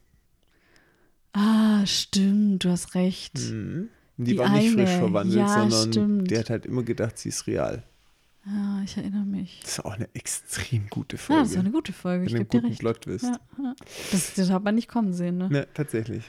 Ah, 1.33 1.85
stimmt, 1.85 2.63
du 2.65 2.69
hast 2.69 2.95
recht. 2.95 3.37
Mhm. 3.39 3.89
Die, 4.17 4.31
Die 4.31 4.37
war 4.39 4.49
nicht 4.49 4.73
frisch 4.73 4.89
eine, 4.89 4.97
verwandelt, 4.99 5.37
ja, 5.39 5.47
sondern 5.69 5.93
stimmt. 5.93 6.31
die 6.31 6.37
hat 6.37 6.49
halt 6.49 6.65
immer 6.65 6.81
gedacht, 6.83 7.17
sie 7.19 7.29
ist 7.29 7.45
real. 7.45 7.83
Ja, 8.47 8.81
ich 8.83 8.97
erinnere 8.97 9.25
mich. 9.25 9.59
Das 9.61 9.73
ist 9.73 9.85
auch 9.85 9.93
eine 9.93 10.09
extrem 10.13 10.89
gute 10.89 11.17
Ja, 11.17 11.21
Folge. 11.21 11.43
das 11.43 11.53
war 11.55 11.59
eine 11.59 11.71
gute 11.71 11.93
Folge, 11.93 12.25
ich 12.25 12.33
gebe 12.33 12.45
dir 12.45 12.63
recht. 12.63 12.79
Plot-Twist. 12.79 13.25
Ja, 13.25 13.39
ja. 13.61 13.75
Das, 14.11 14.33
das 14.33 14.49
hat 14.49 14.63
man 14.63 14.73
nicht 14.75 14.87
kommen 14.87 15.13
sehen, 15.13 15.37
ne? 15.37 15.49
Ja, 15.51 15.65
tatsächlich. 15.73 16.23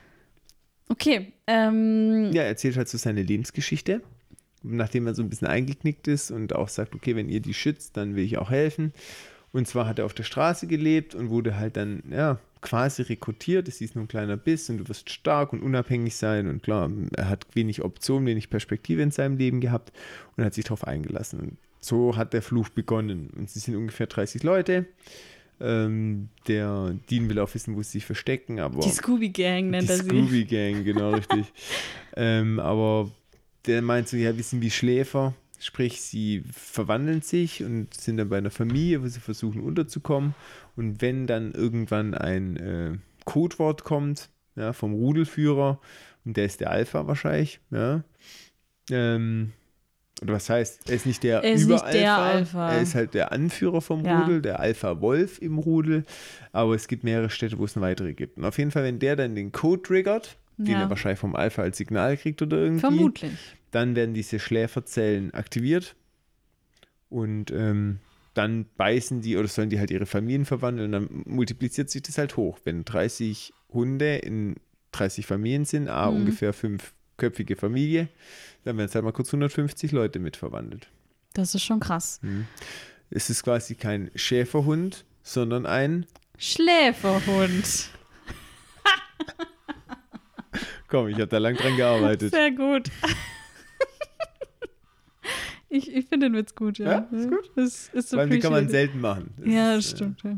Okay, 0.90 1.32
ähm, 1.46 2.30
Ja, 2.32 2.42
er 2.42 2.48
erzählt 2.48 2.76
halt 2.76 2.88
so 2.88 2.98
seine 2.98 3.22
Lebensgeschichte. 3.22 4.02
Nachdem 4.62 5.06
er 5.06 5.14
so 5.14 5.22
ein 5.22 5.28
bisschen 5.28 5.48
eingeknickt 5.48 6.09
ist 6.09 6.30
und 6.30 6.54
auch 6.54 6.68
sagt, 6.68 6.94
okay, 6.94 7.16
wenn 7.16 7.28
ihr 7.28 7.40
die 7.40 7.54
schützt, 7.54 7.96
dann 7.96 8.16
will 8.16 8.24
ich 8.24 8.38
auch 8.38 8.50
helfen. 8.50 8.92
Und 9.52 9.66
zwar 9.66 9.86
hat 9.86 9.98
er 9.98 10.04
auf 10.04 10.14
der 10.14 10.24
Straße 10.24 10.66
gelebt 10.66 11.14
und 11.14 11.30
wurde 11.30 11.56
halt 11.56 11.76
dann, 11.76 12.02
ja, 12.11 12.38
quasi 12.61 13.02
rekrutiert. 13.02 13.68
Es 13.68 13.80
ist 13.80 13.94
nur 13.94 14.04
ein 14.04 14.09
kleiner 14.09 14.36
Biss 14.36 14.68
und 14.68 14.78
du 14.78 14.88
wirst 14.88 15.11
stark 15.11 15.52
und 15.52 15.62
unabhängig 15.62 16.16
sein. 16.16 16.48
Und 16.48 16.62
klar, 16.62 16.90
er 17.16 17.28
hat 17.28 17.46
wenig 17.54 17.82
Optionen, 17.82 18.26
wenig 18.26 18.50
Perspektive 18.50 19.02
in 19.02 19.11
seinem 19.11 19.36
Leben 19.36 19.61
gehabt 19.61 19.92
und 20.36 20.44
hat 20.44 20.54
sich 20.54 20.64
darauf 20.64 20.84
eingelassen. 20.84 21.40
Und 21.40 21.56
so 21.80 22.16
hat 22.16 22.32
der 22.32 22.42
Fluch 22.42 22.68
begonnen. 22.68 23.30
Und 23.36 23.48
sie 23.48 23.61
sind 23.61 23.76
ungefähr 23.76 24.06
30 24.06 24.42
Leute. 24.42 24.86
Ähm, 25.61 26.28
der 26.46 26.94
Dean 27.11 27.28
will 27.28 27.38
auch 27.40 27.52
wissen, 27.52 27.74
wo 27.74 27.82
sie 27.82 27.92
sich 27.92 28.04
verstecken, 28.04 28.61
aber 28.61 28.80
die 28.80 28.90
Scooby-Gang 28.90 29.70
nennt 29.70 29.88
die 29.88 29.92
er 29.92 29.98
sie. 29.98 30.09
Scooby 30.09 30.44
Gang, 30.44 30.84
genau 30.84 31.11
richtig. 31.11 31.52
ähm, 32.16 32.61
aber 32.61 33.11
der 33.66 33.82
meint 33.82 34.09
so, 34.09 34.16
ja, 34.16 34.36
wir 34.36 34.44
sind 34.44 34.62
wie 34.62 34.70
Schläfer. 34.70 35.34
Sprich, 35.61 36.00
sie 36.00 36.44
verwandeln 36.52 37.20
sich 37.22 37.64
und 37.64 37.92
sind 37.92 38.16
dann 38.16 38.28
bei 38.28 38.38
einer 38.38 38.50
Familie, 38.52 39.02
wo 39.02 39.09
sie 39.09 39.18
versuchen 39.20 39.61
unterzukommen. 39.61 40.34
Und 40.76 41.00
wenn 41.02 41.26
dann 41.26 41.52
irgendwann 41.52 42.14
ein 42.14 42.56
äh, 42.56 42.92
Codewort 43.24 43.82
kommt, 43.82 44.30
ja, 44.54 44.72
vom 44.72 44.92
Rudelführer, 44.94 45.80
und 46.24 46.36
der 46.36 46.44
ist 46.44 46.61
der 46.61 46.70
Alpha 46.70 47.06
wahrscheinlich, 47.09 47.61
ja. 47.70 48.04
Ähm, 48.90 49.52
oder 50.22 50.34
was 50.34 50.48
heißt, 50.50 50.88
er 50.88 50.96
ist 50.96 51.06
nicht 51.06 51.22
der 51.22 51.42
Er 51.44 51.52
ist 51.52 51.66
nicht 51.66 51.80
Überalpha, 51.80 51.92
der 51.98 52.16
Alpha. 52.16 52.72
er 52.72 52.82
ist 52.82 52.94
halt 52.94 53.14
der 53.14 53.32
Anführer 53.32 53.80
vom 53.80 54.04
Ja. 54.04 54.20
Rudel, 54.22 54.42
der 54.42 54.59
Alpha-Wolf 54.61 55.40
im 55.40 55.59
Rudel, 55.59 56.04
aber 56.52 56.74
es 56.74 56.88
gibt 56.88 57.04
mehrere 57.04 57.30
Städte, 57.30 57.59
wo 57.59 57.64
es 57.64 57.76
noch 57.76 57.82
weitere 57.82 58.14
gibt. 58.14 58.36
Und 58.38 58.44
auf 58.44 58.59
jeden 58.59 58.70
Fall, 58.70 58.84
wenn 58.84 58.98
der 58.98 59.14
dann 59.16 59.34
den 59.34 59.52
Code 59.52 59.82
triggert, 59.82 60.36
den 60.59 60.74
Ja. 60.74 60.80
er 60.82 60.90
wahrscheinlich 60.90 61.18
vom 61.20 61.34
Alpha 61.34 61.62
als 61.62 61.78
Signal 61.78 62.16
kriegt 62.16 62.42
oder 62.42 62.59
irgendwie, 62.59 62.80
Vermutlich. 62.80 63.32
dann 63.70 63.96
werden 63.96 64.12
diese 64.14 64.38
Schläferzellen 64.38 65.32
aktiviert 65.32 65.94
und 67.09 67.50
ähm, 67.50 67.98
dann 68.34 68.66
beißen 68.76 69.20
die 69.22 69.36
oder 69.36 69.48
sollen 69.48 69.70
die 69.70 69.78
halt 69.80 69.90
ihre 69.90 70.06
Familien 70.06 70.44
verwandeln 70.44 70.86
und 70.86 70.92
dann 70.92 71.22
multipliziert 71.26 71.90
sich 71.90 72.02
das 72.02 72.18
halt 72.18 72.36
hoch. 72.36 72.59
Wenn 72.64 72.84
30 72.84 73.52
Hunde 73.70 74.16
in 74.16 74.56
30 74.92 75.26
Familien 75.26 75.64
sind, 75.64 75.88
a 75.88 76.11
Mhm. 76.11 76.18
ungefähr 76.18 76.52
fünfköpfige 76.52 77.56
Familie, 77.56 78.09
dann 78.64 78.76
werden 78.76 78.88
es 78.88 78.94
halt 78.94 79.04
mal 79.04 79.12
kurz 79.12 79.32
150 79.32 79.92
Leute 79.92 80.18
mit 80.18 80.36
verwandelt. 80.36 80.88
Das 81.34 81.54
ist 81.54 81.62
schon 81.62 81.80
krass. 81.80 82.20
Es 83.11 83.30
ist 83.30 83.42
quasi 83.42 83.74
kein 83.74 84.11
Schäferhund, 84.14 85.04
sondern 85.22 85.66
ein, 85.66 86.06
Schläferhund. 86.36 87.90
komm, 90.89 91.09
ich 91.09 91.14
habe 91.16 91.28
da 91.28 91.39
lang 91.39 91.55
dran 91.57 91.76
gearbeitet. 91.76 92.32
Sehr 92.32 92.51
gut. 92.51 92.91
ich 95.68 95.95
ich 95.95 96.07
finde 96.07 96.28
den 96.30 96.34
Witz 96.36 96.55
gut, 96.55 96.78
ja. 96.78 96.91
Ja, 96.91 96.99
ist 97.18 97.28
gut. 97.28 97.51
Ist, 97.57 97.95
ist 97.95 98.16
Weil 98.16 98.28
den 98.28 98.41
kann 98.41 98.53
man 98.53 98.68
selten 98.68 99.01
machen. 99.01 99.32
Das 99.39 99.47
Ja, 99.53 99.74
das 99.76 99.84
ist, 99.86 99.93
äh, 99.93 99.97
stimmt. 99.97 100.22
Ja. 100.24 100.36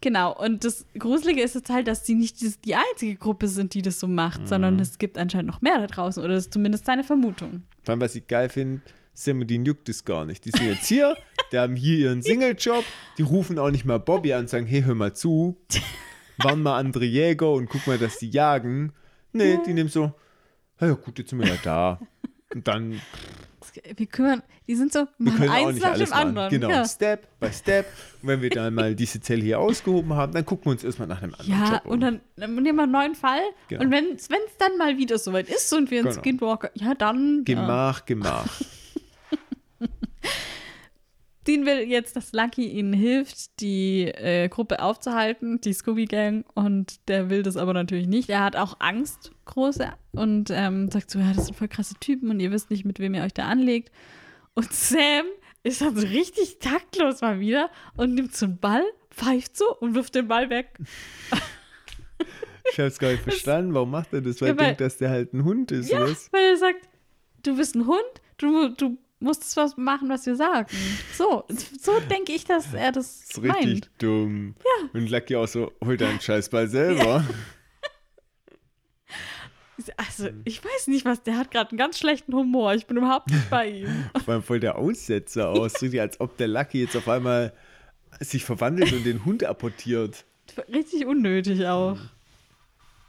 Genau, 0.00 0.36
und 0.36 0.64
das 0.64 0.84
Gruselige 0.98 1.40
ist 1.42 1.54
jetzt 1.54 1.70
halt, 1.70 1.88
dass 1.88 2.04
sie 2.04 2.14
nicht 2.14 2.40
die, 2.42 2.52
die 2.62 2.74
einzige 2.74 3.16
Gruppe 3.16 3.48
sind, 3.48 3.72
die 3.72 3.80
das 3.80 3.98
so 3.98 4.06
macht, 4.06 4.42
Mhm. 4.42 4.46
sondern 4.46 4.78
es 4.78 4.98
gibt 4.98 5.16
anscheinend 5.16 5.46
noch 5.46 5.62
mehr 5.62 5.78
da 5.78 5.86
draußen, 5.86 6.22
oder 6.22 6.34
das 6.34 6.44
ist 6.44 6.52
zumindest 6.52 6.84
seine 6.84 7.04
Vermutung. 7.04 7.62
Vor 7.84 7.92
allem, 7.92 8.00
was 8.02 8.14
ich 8.14 8.26
geil 8.26 8.50
finde, 8.50 8.82
Semodin 9.14 9.64
juckt 9.64 9.88
es 9.88 10.04
gar 10.04 10.26
nicht. 10.26 10.44
Die 10.44 10.50
sind 10.50 10.66
jetzt 10.66 10.86
hier, 10.86 11.16
die 11.52 11.58
haben 11.58 11.74
hier 11.74 11.96
ihren 11.98 12.20
Singlejob, 12.22 12.84
die 13.16 13.22
rufen 13.22 13.58
auch 13.58 13.70
nicht 13.70 13.86
mal 13.86 13.98
Bobby 13.98 14.34
an 14.34 14.40
und 14.42 14.48
sagen, 14.50 14.66
hey, 14.66 14.82
hör 14.82 14.94
mal 14.94 15.14
zu, 15.14 15.56
waren 16.38 16.62
mal 16.62 16.78
andere 16.78 17.04
Jäger 17.04 17.50
und 17.52 17.68
guck 17.68 17.86
mal, 17.86 17.98
dass 17.98 18.18
die 18.18 18.30
jagen. 18.30 18.92
Nee, 19.32 19.58
die 19.66 19.72
nehmen 19.72 19.88
so, 19.88 20.12
"Ah 20.78 20.86
ja 20.86 20.92
gut, 20.94 21.18
jetzt 21.18 21.30
sind 21.30 21.40
wir 21.40 21.46
ja 21.48 21.56
da. 21.62 22.00
Und 22.54 22.66
dann, 22.68 23.00
Wir 23.96 24.06
kümmern, 24.06 24.42
die 24.68 24.76
sind 24.76 24.92
so, 24.92 25.08
wir 25.18 25.32
können 25.32 25.48
eins 25.50 25.80
nach 25.80 25.96
dem 25.98 26.12
anderen. 26.12 26.50
Genau, 26.50 26.68
Ja, 26.70 26.84
Step 26.86 27.26
by 27.40 27.52
Step. 27.52 27.86
Und 28.22 28.28
wenn 28.28 28.40
wir 28.42 28.50
dann 28.50 28.72
mal 28.74 28.94
diese 28.94 29.20
Zelle 29.20 29.42
hier 29.42 29.58
ausgehoben 29.58 30.12
haben, 30.14 30.32
dann 30.32 30.44
gucken 30.46 30.66
wir 30.66 30.72
uns 30.72 30.84
erstmal 30.84 31.08
nach 31.08 31.20
einem 31.22 31.34
anderen 31.34 31.60
ja 31.60 31.72
Job 31.74 31.86
und 31.86 32.00
dann, 32.00 32.20
dann 32.36 32.54
nehmen 32.54 32.76
wir 32.76 32.84
einen 32.84 32.92
neuen 32.92 33.14
Fall. 33.16 33.40
Genau. 33.68 33.82
Und 33.82 33.90
wenn 33.90 34.12
es 34.14 34.28
dann 34.28 34.78
mal 34.78 34.96
wieder 34.96 35.18
soweit 35.18 35.48
ist 35.48 35.72
und 35.72 35.90
wir 35.90 36.00
einen 36.00 36.10
Genau. 36.10 36.20
Skinwalker, 36.20 36.70
ja 36.74 36.94
dann. 36.94 37.38
Ja. 37.48 37.54
Gemach, 37.54 38.04
Gemach. 38.06 38.46
Dean 41.46 41.66
will 41.66 41.80
jetzt, 41.80 42.16
dass 42.16 42.32
Lucky 42.32 42.66
ihnen 42.66 42.92
hilft, 42.92 43.60
die 43.60 44.04
äh, 44.06 44.48
Gruppe 44.48 44.80
aufzuhalten, 44.82 45.60
die 45.60 45.72
Scooby 45.72 46.06
Gang, 46.06 46.46
und 46.54 47.06
der 47.08 47.28
will 47.30 47.42
das 47.42 47.56
aber 47.56 47.74
natürlich 47.74 48.06
nicht. 48.06 48.30
Er 48.30 48.42
hat 48.42 48.56
auch 48.56 48.76
Angst, 48.80 49.32
große, 49.44 49.92
und 50.12 50.50
ähm, 50.50 50.90
sagt 50.90 51.10
so, 51.10 51.18
ja, 51.18 51.32
das 51.34 51.46
sind 51.46 51.54
voll 51.56 51.68
krasse 51.68 51.94
Typen 52.00 52.30
und 52.30 52.40
ihr 52.40 52.50
wisst 52.50 52.70
nicht, 52.70 52.84
mit 52.84 52.98
wem 52.98 53.14
ihr 53.14 53.22
euch 53.24 53.34
da 53.34 53.44
anlegt. 53.44 53.92
Und 54.54 54.72
Sam 54.72 55.26
ist 55.62 55.80
dann 55.80 55.96
so 55.96 56.06
richtig 56.06 56.58
taktlos 56.60 57.20
mal 57.20 57.40
wieder 57.40 57.70
und 57.96 58.14
nimmt 58.14 58.34
so 58.34 58.46
einen 58.46 58.58
Ball, 58.58 58.84
pfeift 59.10 59.56
so 59.56 59.76
und 59.78 59.94
wirft 59.94 60.14
den 60.14 60.28
Ball 60.28 60.48
weg. 60.50 60.78
Ich 62.72 62.78
habe 62.78 62.88
es 62.88 62.98
gar 62.98 63.10
nicht 63.10 63.22
verstanden. 63.22 63.74
Warum 63.74 63.90
macht 63.90 64.12
er 64.12 64.20
das? 64.20 64.40
Weil 64.40 64.48
Ja, 64.48 64.54
er 64.54 64.64
denkt, 64.66 64.80
dass 64.80 64.96
der 64.96 65.10
halt 65.10 65.32
ein 65.34 65.44
Hund 65.44 65.70
ist, 65.72 65.90
Ja, 65.90 66.00
weil 66.00 66.44
er 66.50 66.56
sagt, 66.56 66.88
du 67.42 67.56
bist 67.56 67.74
ein 67.74 67.86
Hund, 67.86 68.02
du, 68.38 68.68
du 68.70 68.98
musst 69.20 69.56
was 69.56 69.76
machen, 69.76 70.08
was 70.08 70.26
wir 70.26 70.36
sagen. 70.36 70.66
So, 71.16 71.44
so 71.80 71.98
denke 72.10 72.32
ich, 72.32 72.44
dass 72.44 72.74
er 72.74 72.92
das 72.92 73.20
Das 73.20 73.38
ist 73.38 73.42
richtig 73.42 73.64
meint. 73.66 73.90
dumm. 73.98 74.54
Ja. 74.64 74.88
Und 74.92 75.08
Lucky 75.10 75.36
auch 75.36 75.48
so, 75.48 75.72
hol 75.84 75.96
deinen 75.96 76.20
Scheißball 76.20 76.68
selber. 76.68 77.24
Also, 79.96 80.26
Hm. 80.28 80.42
ich 80.44 80.64
weiß 80.64 80.86
nicht, 80.86 81.04
was, 81.04 81.22
der 81.24 81.36
hat 81.36 81.50
gerade 81.50 81.70
einen 81.70 81.78
ganz 81.78 81.98
schlechten 81.98 82.32
Humor. 82.32 82.74
Ich 82.74 82.86
bin 82.86 82.96
überhaupt 82.96 83.28
nicht 83.30 83.50
bei 83.50 83.68
ihm. 83.68 84.04
Vor 84.24 84.34
allem 84.34 84.42
voll 84.42 84.60
der 84.60 84.78
Aussetzer 84.78 85.48
aus. 85.48 85.82
Richtig, 85.82 86.00
als 86.00 86.20
ob 86.20 86.36
der 86.36 86.46
Lucky 86.48 86.80
jetzt 86.82 86.96
auf 86.96 87.08
einmal 87.08 87.52
sich 88.20 88.44
verwandelt 88.44 88.92
und 88.92 89.04
den 89.04 89.24
Hund 89.24 89.42
apportiert. 89.42 90.24
Richtig 90.72 91.06
unnötig 91.06 91.66
auch. 91.66 91.98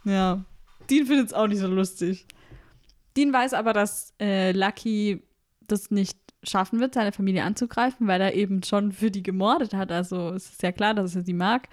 Ja. 0.06 0.44
Dean 0.90 1.06
findet 1.06 1.28
es 1.28 1.34
auch 1.34 1.48
nicht 1.48 1.60
so 1.60 1.68
lustig. 1.68 2.26
Dean 3.16 3.32
weiß 3.32 3.54
aber, 3.54 3.72
dass 3.72 4.14
äh, 4.20 4.52
Lucky 4.52 5.22
das 5.68 5.92
nicht 5.92 6.18
schaffen 6.44 6.80
wird, 6.80 6.94
seine 6.94 7.12
Familie 7.12 7.44
anzugreifen, 7.44 8.08
weil 8.08 8.22
er 8.22 8.34
eben 8.36 8.62
schon 8.64 8.92
für 8.92 9.10
die 9.12 9.24
gemordet 9.24 9.74
hat. 9.74 9.92
Also 9.92 10.30
es 10.32 10.52
ist 10.52 10.64
ja 10.64 10.72
klar, 10.72 10.94
dass 10.94 11.16
er 11.16 11.24
sie 11.24 11.34
mag. 11.34 11.68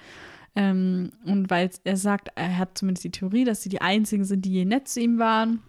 Ähm, 0.55 1.13
und 1.25 1.49
weil 1.51 1.71
er 1.85 1.97
sagt, 1.97 2.29
er 2.35 2.59
hat 2.59 2.77
zumindest 2.79 3.05
die 3.05 3.11
Theorie, 3.11 3.45
dass 3.45 3.63
sie 3.63 3.69
die 3.69 3.81
einzigen 3.81 4.25
sind, 4.25 4.45
die 4.45 4.53
je 4.53 4.65
nett 4.65 4.89
zu 4.89 5.01
ihm 5.01 5.19
waren. 5.19 5.63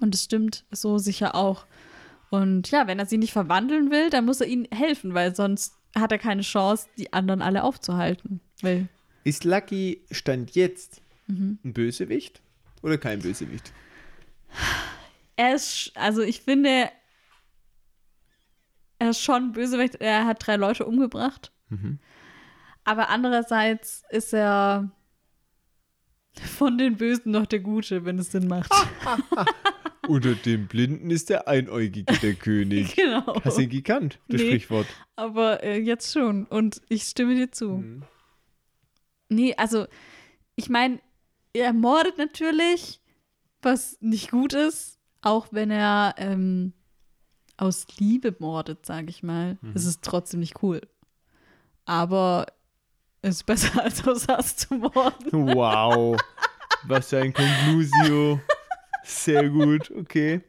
Und 0.00 0.14
es 0.14 0.24
stimmt 0.24 0.64
so 0.70 0.98
sicher 0.98 1.34
auch. 1.34 1.64
Und 2.30 2.70
ja, 2.70 2.86
wenn 2.86 2.98
er 2.98 3.06
sie 3.06 3.18
nicht 3.18 3.32
verwandeln 3.32 3.90
will, 3.90 4.10
dann 4.10 4.24
muss 4.26 4.40
er 4.40 4.48
ihnen 4.48 4.66
helfen, 4.72 5.14
weil 5.14 5.34
sonst 5.34 5.74
hat 5.96 6.12
er 6.12 6.18
keine 6.18 6.42
Chance, 6.42 6.88
die 6.98 7.12
anderen 7.12 7.40
alle 7.40 7.62
aufzuhalten. 7.64 8.40
Weil 8.62 8.88
Ist 9.24 9.44
Lucky 9.44 10.02
Stand 10.10 10.52
jetzt 10.54 11.00
Mhm. 11.28 11.58
ein 11.64 11.72
Bösewicht 11.72 12.40
oder 12.82 12.98
kein 12.98 13.20
Bösewicht? 13.20 13.72
er 15.36 15.54
ist, 15.54 15.92
also 15.94 16.22
ich 16.22 16.40
finde, 16.40 16.88
er 18.98 19.10
ist 19.10 19.20
schon 19.20 19.52
bösewicht. 19.52 19.96
Er 19.96 20.26
hat 20.26 20.46
drei 20.46 20.56
Leute 20.56 20.86
umgebracht. 20.86 21.52
Mhm. 21.68 21.98
Aber 22.84 23.08
andererseits 23.08 24.04
ist 24.10 24.32
er 24.32 24.90
von 26.40 26.78
den 26.78 26.96
Bösen 26.96 27.32
noch 27.32 27.46
der 27.46 27.60
Gute, 27.60 28.04
wenn 28.04 28.18
es 28.18 28.30
Sinn 28.32 28.46
macht. 28.46 28.70
Unter 30.08 30.34
den 30.34 30.68
Blinden 30.68 31.10
ist 31.10 31.30
der 31.30 31.48
Einäugige 31.48 32.12
der 32.18 32.34
König. 32.36 32.94
Genau. 32.94 33.40
Hast 33.44 33.58
du 33.58 33.62
ihn 33.62 33.70
gekannt, 33.70 34.20
das 34.28 34.40
Nee. 34.40 34.48
Sprichwort? 34.50 34.86
Aber 35.16 35.64
äh, 35.64 35.78
jetzt 35.78 36.12
schon. 36.12 36.44
Und 36.46 36.80
ich 36.88 37.02
stimme 37.04 37.34
dir 37.34 37.50
zu. 37.50 37.70
Mhm. 37.70 38.02
Nee, 39.28 39.54
also, 39.56 39.86
ich 40.54 40.68
meine, 40.68 41.00
er 41.52 41.72
mordet 41.72 42.18
natürlich, 42.18 43.00
was 43.62 43.96
nicht 44.00 44.30
gut 44.30 44.52
ist, 44.52 45.00
auch 45.22 45.48
wenn 45.50 45.72
er 45.72 46.14
ähm, 46.18 46.72
aus 47.56 47.86
Liebe 47.98 48.34
mordet, 48.38 48.84
sage 48.84 49.10
ich 49.10 49.22
mal. 49.22 49.58
Mhm. 49.60 49.72
Es 49.74 49.84
ist 49.84 50.02
trotzdem 50.02 50.40
nicht 50.40 50.62
cool. 50.62 50.80
Aber 51.84 52.46
es 53.22 53.36
ist 53.36 53.46
besser, 53.46 53.82
als 53.82 54.06
aus 54.06 54.28
Hass 54.28 54.56
zu 54.56 54.74
morden. 54.74 55.54
Wow. 55.54 56.20
Was 56.84 57.08
für 57.08 57.18
ein 57.18 57.32
Conclusio. 57.32 58.40
Sehr 59.04 59.48
gut, 59.48 59.90
okay. 59.92 60.40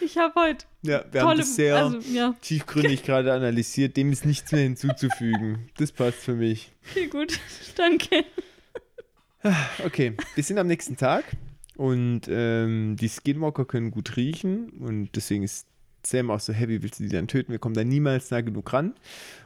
Ich 0.00 0.18
habe 0.18 0.34
heute 0.34 0.66
Ja, 0.82 1.04
wir 1.10 1.22
haben 1.22 1.28
tolle, 1.28 1.38
das 1.38 1.56
sehr 1.56 1.76
also 1.76 1.98
ja, 2.12 2.34
tiefgründig 2.42 3.02
gerade 3.04 3.32
analysiert. 3.32 3.96
Dem 3.96 4.12
ist 4.12 4.26
nichts 4.26 4.52
mehr 4.52 4.62
hinzuzufügen. 4.62 5.70
Das 5.78 5.90
passt 5.90 6.18
für 6.18 6.34
mich. 6.34 6.72
viel 6.82 7.08
gut, 7.08 7.38
danke. 7.76 8.24
Okay, 9.84 10.16
wir 10.34 10.44
sind 10.44 10.58
am 10.58 10.66
nächsten 10.66 10.96
Tag 10.96 11.24
und 11.76 12.22
ähm, 12.28 12.96
die 12.98 13.08
Skinwalker 13.08 13.64
können 13.64 13.90
gut 13.90 14.16
riechen 14.16 14.70
und 14.70 15.10
deswegen 15.16 15.42
ist 15.42 15.66
Sam 16.06 16.30
auch 16.30 16.40
so 16.40 16.52
happy, 16.52 16.82
willst 16.82 17.00
du 17.00 17.04
die 17.04 17.10
dann 17.10 17.28
töten? 17.28 17.52
Wir 17.52 17.58
kommen 17.58 17.74
da 17.74 17.84
niemals 17.84 18.30
nah 18.30 18.40
genug 18.40 18.72
ran. 18.72 18.94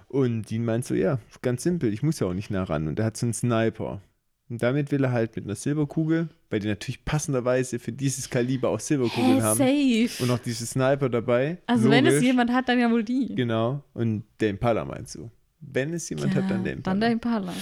Und 0.09 0.51
Dean 0.51 0.65
meint 0.65 0.85
so, 0.87 0.95
ja, 0.95 1.19
ganz 1.43 1.63
simpel, 1.63 1.93
ich 1.93 2.03
muss 2.03 2.19
ja 2.21 2.27
auch 2.27 2.35
nicht 2.35 2.51
nah 2.51 2.65
ran. 2.65 2.89
Und 2.89 2.99
er 2.99 3.05
hat 3.07 3.17
so 3.17 3.27
einen 3.27 3.35
Sniper. 3.35 4.01
Und 4.49 4.63
damit 4.63 4.91
will 4.91 5.05
er 5.05 5.13
halt 5.13 5.37
mit 5.37 5.45
einer 5.45 5.55
Silberkugel, 5.55 6.29
weil 6.49 6.61
die 6.61 6.69
natürlich 6.69 7.05
passenderweise 7.05 7.79
für 7.79 7.93
dieses 7.93 8.31
Kaliber 8.31 8.71
auch 8.71 8.81
Silberkugeln 8.81 9.37
Hä, 9.37 9.43
haben. 9.43 9.59
safe. 9.59 10.23
Und 10.23 10.29
noch 10.29 10.39
diese 10.39 10.65
Sniper 10.65 11.11
dabei. 11.11 11.59
Also 11.67 11.91
wenn 11.91 12.07
es 12.07 12.15
Logisch. 12.15 12.27
jemand 12.27 12.53
hat, 12.53 12.69
dann 12.69 12.79
ja 12.79 12.91
wohl 12.91 13.05
die. 13.05 13.35
Genau. 13.35 13.83
Und 13.93 14.25
der 14.41 14.49
Impala 14.51 14.87
meinst 14.87 15.17
du. 15.17 15.31
Wenn 15.61 15.93
es 15.93 16.09
jemand 16.09 16.35
hat, 16.35 16.51
dann 16.51 16.65
der 16.65 16.73
Impala. 16.75 16.93
Dann 16.95 17.01
der 17.01 17.11
Impala. 17.11 17.53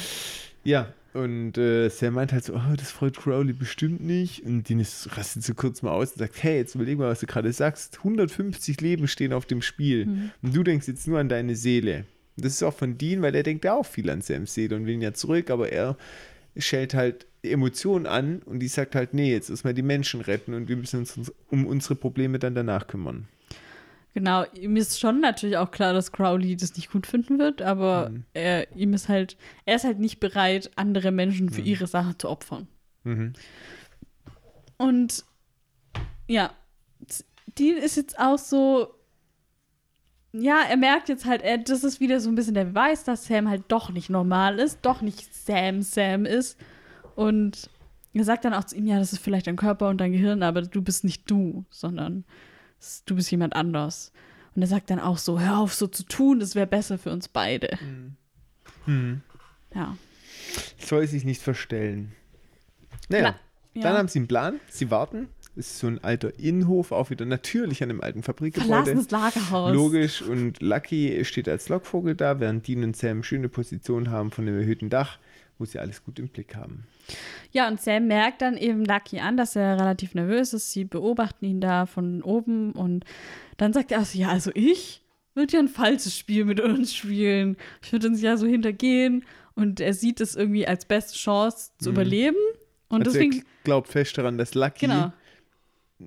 Ja, 0.63 0.93
und 1.17 1.57
äh, 1.59 1.89
Sam 1.89 2.15
meint 2.15 2.33
halt 2.33 2.45
so, 2.45 2.55
oh, 2.55 2.77
das 2.77 2.91
freut 2.91 3.17
Crowley 3.17 3.53
bestimmt 3.53 4.03
nicht. 4.03 4.45
Und 4.45 4.69
Dean 4.69 4.81
ist, 4.81 5.17
rastet 5.17 5.43
so 5.43 5.55
kurz 5.55 5.83
mal 5.83 5.93
aus 5.93 6.13
und 6.13 6.19
sagt, 6.19 6.43
hey, 6.43 6.59
jetzt 6.59 6.75
überleg 6.75 6.99
mal, 6.99 7.09
was 7.09 7.21
du 7.21 7.27
gerade 7.27 7.53
sagst. 7.53 7.99
150 7.99 8.81
Leben 8.81 9.09
stehen 9.09 9.33
auf 9.33 9.47
dem 9.47 9.63
Spiel. 9.63 10.07
Mhm. 10.07 10.31
Und 10.43 10.57
du 10.57 10.63
denkst 10.63 10.87
jetzt 10.89 11.09
nur 11.09 11.19
an 11.19 11.29
deine 11.29 11.57
Seele. 11.57 12.05
Und 12.37 12.45
das 12.45 12.53
ist 12.53 12.63
auch 12.63 12.75
von 12.75 12.99
Dean, 12.99 13.23
weil 13.23 13.35
er 13.35 13.43
denkt 13.43 13.65
ja 13.65 13.75
auch 13.75 13.87
viel 13.87 14.11
an 14.11 14.21
Sams 14.21 14.55
Seele 14.55 14.77
und 14.77 14.87
will 14.87 14.95
ihn 14.95 15.03
ja 15.03 15.15
zurück, 15.15 15.51
aber 15.51 15.73
er 15.73 15.97
schält 16.57 16.95
halt 16.95 17.27
Emotionen 17.43 18.07
an 18.07 18.43
und 18.45 18.61
die 18.61 18.69
sagt 18.69 18.95
halt, 18.95 19.15
nee, 19.15 19.33
jetzt 19.33 19.51
erstmal 19.51 19.75
die 19.75 19.83
Menschen 19.83 20.21
retten 20.21 20.55
und 20.55 20.69
wir 20.69 20.77
müssen 20.77 21.01
uns 21.01 21.33
um 21.49 21.67
unsere 21.67 21.95
Probleme 21.95 22.39
dann 22.39 22.55
danach 22.55 22.87
kümmern. 22.87 23.29
Genau, 24.17 24.45
ihm 24.55 24.77
ist 24.77 24.99
schon 24.99 25.21
natürlich 25.21 25.59
auch 25.59 25.71
klar, 25.71 25.93
dass 25.93 26.11
Crowley 26.11 26.57
das 26.57 26.75
nicht 26.75 26.91
gut 26.91 27.07
finden 27.07 27.39
wird, 27.39 27.61
aber 27.61 28.09
Mhm. 28.09 28.25
er, 28.33 28.75
ihm 28.75 28.95
ist 28.95 29.11
halt, 29.11 29.37
er 29.67 29.77
ist 29.77 29.85
halt 29.85 29.99
nicht 29.99 30.21
bereit, 30.21 30.71
andere 30.75 31.11
Menschen 31.13 31.51
für 31.51 31.61
ihre 31.61 31.87
Sache 31.87 32.17
zu 32.17 32.31
opfern. 32.31 32.67
Mhm. 33.05 33.35
Und 34.79 35.23
ja, 36.29 36.51
Dean 37.59 37.77
ist 37.77 37.99
jetzt 37.99 38.19
auch 38.19 38.39
so, 38.39 38.95
ja, 40.33 40.61
er 40.67 40.79
merkt 40.79 41.11
jetzt 41.11 41.27
halt, 41.27 41.43
er, 41.43 41.59
das 41.59 41.85
ist 41.85 42.01
wieder 42.01 42.19
so 42.19 42.31
ein 42.31 42.37
bisschen 42.37 42.55
der 42.55 42.65
Beweis, 42.65 43.05
dass 43.05 43.27
Sam 43.27 43.51
halt 43.51 43.65
doch 43.69 43.91
nicht 43.91 44.09
normal 44.09 44.59
ist, 44.59 44.79
doch 44.81 45.03
nicht 45.03 45.35
Sam 45.35 45.83
Sam 45.83 46.25
ist. 46.25 46.59
Und 47.17 47.69
er 48.15 48.25
sagt 48.25 48.47
dann 48.47 48.55
auch 48.55 48.65
zu 48.65 48.77
ihm, 48.77 48.87
ja, 48.87 48.99
das 48.99 49.13
ist 49.13 49.23
vielleicht 49.23 49.47
dein 49.47 49.57
Körper 49.57 49.91
und 49.91 49.99
dein 49.99 50.13
Gehirn, 50.13 50.43
aber 50.43 50.63
du 50.63 50.81
bist 50.81 51.05
nicht 51.05 51.31
du, 51.31 51.67
sondern 51.69 52.25
du 53.07 53.17
bist 53.17 53.31
jemand 53.31 53.55
anders. 53.57 54.13
Und 54.55 54.63
er 54.63 54.69
sagt 54.69 54.91
dann 54.91 55.01
auch 55.01 55.19
so, 55.19 55.39
hör 55.41 55.59
auf 55.59 55.75
so 55.75 55.87
zu 55.87 56.03
tun, 56.05 56.41
das 56.41 56.55
wäre 56.55 56.67
besser 56.67 56.99
für 56.99 57.11
uns 57.11 57.29
beide. 57.29 57.79
Mhm. 58.87 59.21
Ja. 59.75 59.97
Soll 60.79 61.07
sich 61.07 61.25
nicht 61.25 61.43
verstellen. 61.43 62.13
Naja, 63.09 63.35
Ja. 63.75 63.83
dann 63.83 63.97
haben 63.99 64.09
sie 64.09 64.21
einen 64.21 64.29
Plan. 64.29 64.61
Sie 64.71 64.91
warten. 64.91 65.29
Es 65.59 65.69
ist 65.73 65.79
so 65.79 65.87
ein 65.87 66.03
alter 66.05 66.39
Innenhof, 66.39 66.93
auch 66.93 67.09
wieder 67.11 67.25
natürlich 67.25 67.83
an 67.83 67.89
einem 67.91 68.01
alten 68.03 68.23
Fabrikgebäude. 68.23 68.69
Verlassenes 68.71 69.11
Lagerhaus. 69.11 69.75
Logisch. 69.75 70.21
Und 70.23 70.61
Lucky 70.61 71.25
steht 71.25 71.49
als 71.49 71.69
Lockvogel 71.71 72.15
da, 72.15 72.41
während 72.41 72.69
Dean 72.69 72.85
und 72.85 72.97
Sam 72.97 73.23
schöne 73.23 73.49
Position 73.49 74.11
haben 74.11 74.31
von 74.31 74.45
dem 74.45 74.59
erhöhten 74.59 74.91
Dach, 74.91 75.19
wo 75.59 75.65
sie 75.65 75.79
alles 75.79 76.05
gut 76.05 76.19
im 76.19 76.29
Blick 76.29 76.55
haben. 76.57 76.85
Ja, 77.53 77.69
und 77.69 77.81
Sam 77.81 78.07
merkt 78.07 78.43
dann 78.43 78.57
eben 78.57 78.85
Lucky 78.85 79.21
an, 79.21 79.37
dass 79.37 79.57
er 79.57 79.79
relativ 79.79 80.15
nervös 80.15 80.53
ist. 80.53 80.73
Sie 80.73 80.85
beobachten 80.85 81.45
ihn 81.45 81.61
da 81.61 81.87
von 81.87 82.23
oben 82.23 82.73
und 82.73 83.05
dann 83.57 83.73
sagt 83.73 83.93
er 83.93 84.01
also, 84.01 84.19
ja, 84.19 84.29
also 84.29 84.51
ich 84.55 85.03
würde 85.35 85.55
ja 85.55 85.59
ein 85.61 85.69
falsches 85.69 86.17
Spiel 86.17 86.45
mit 86.45 86.61
uns 86.61 86.95
spielen. 86.95 87.57
Ich 87.83 87.93
würde 87.93 88.09
uns 88.09 88.21
ja 88.21 88.37
so 88.37 88.47
hintergehen 88.47 89.25
und 89.55 89.81
er 89.81 89.95
sieht 89.95 90.21
es 90.21 90.35
irgendwie 90.35 90.67
als 90.67 90.85
beste 90.85 91.15
Chance 91.15 91.71
zu 91.79 91.91
überleben. 91.91 92.37
Und 92.89 93.07
also 93.07 93.13
deswegen, 93.13 93.39
er 93.39 93.45
glaubt 93.65 93.89
fest 93.89 94.17
daran, 94.19 94.39
dass 94.39 94.55
Lucky 94.55 94.87
genau. 94.87 95.13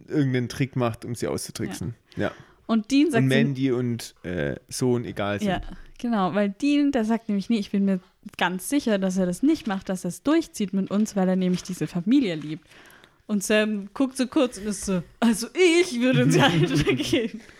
irgendeinen 0.08 0.50
Trick 0.50 0.76
macht, 0.76 1.06
um 1.06 1.16
sie 1.16 1.28
auszutricksen. 1.28 1.95
Ja. 2.16 2.32
Und 2.68 2.91
Dean 2.91 3.10
sagt 3.10 3.24
Und 3.24 3.28
Mandy 3.30 3.72
und 3.72 4.16
äh, 4.24 4.56
Sohn 4.68 5.04
egal 5.04 5.39
sind. 5.39 5.50
Ja, 5.50 5.62
genau, 6.00 6.34
weil 6.34 6.50
Dean, 6.50 6.91
der 6.91 7.06
sagt 7.06 7.30
nämlich, 7.30 7.50
nee, 7.50 7.60
ich 7.60 7.72
bin 7.72 7.86
mir 7.86 8.00
ganz 8.38 8.70
sicher, 8.70 8.97
dass 8.97 9.18
er 9.18 9.26
das 9.26 9.43
nicht 9.43 9.68
macht, 9.68 9.89
dass 9.89 10.04
er 10.04 10.10
es 10.10 10.24
durchzieht 10.24 10.74
mit 10.74 10.89
uns, 10.89 11.16
weil 11.16 11.30
er 11.30 11.36
nämlich 11.36 11.64
diese 11.64 11.86
Familie 11.88 12.36
liebt. 12.36 12.68
Und 13.28 13.43
Sam 13.43 13.89
guckt 13.93 14.18
so 14.18 14.26
kurz 14.26 14.58
und 14.58 14.66
ist 14.66 14.86
so, 14.86 15.04
also 15.20 15.47
ich 15.54 16.00
würde 16.00 16.24
uns 16.24 16.36
ja 16.36 16.47
hintergehen. 16.47 17.41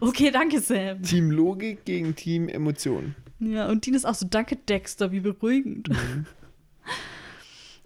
Okay, 0.00 0.30
danke, 0.32 0.60
Sam. 0.60 1.02
Team 1.02 1.30
Logik 1.30 1.84
gegen 1.84 2.16
Team 2.16 2.48
Emotion. 2.48 3.14
Ja, 3.38 3.68
und 3.68 3.86
Dean 3.86 3.94
ist 3.94 4.06
auch 4.06 4.14
so, 4.14 4.26
danke, 4.28 4.56
Dexter, 4.56 5.12
wie 5.12 5.20
beruhigend. 5.20 5.90
Mhm. 5.90 6.26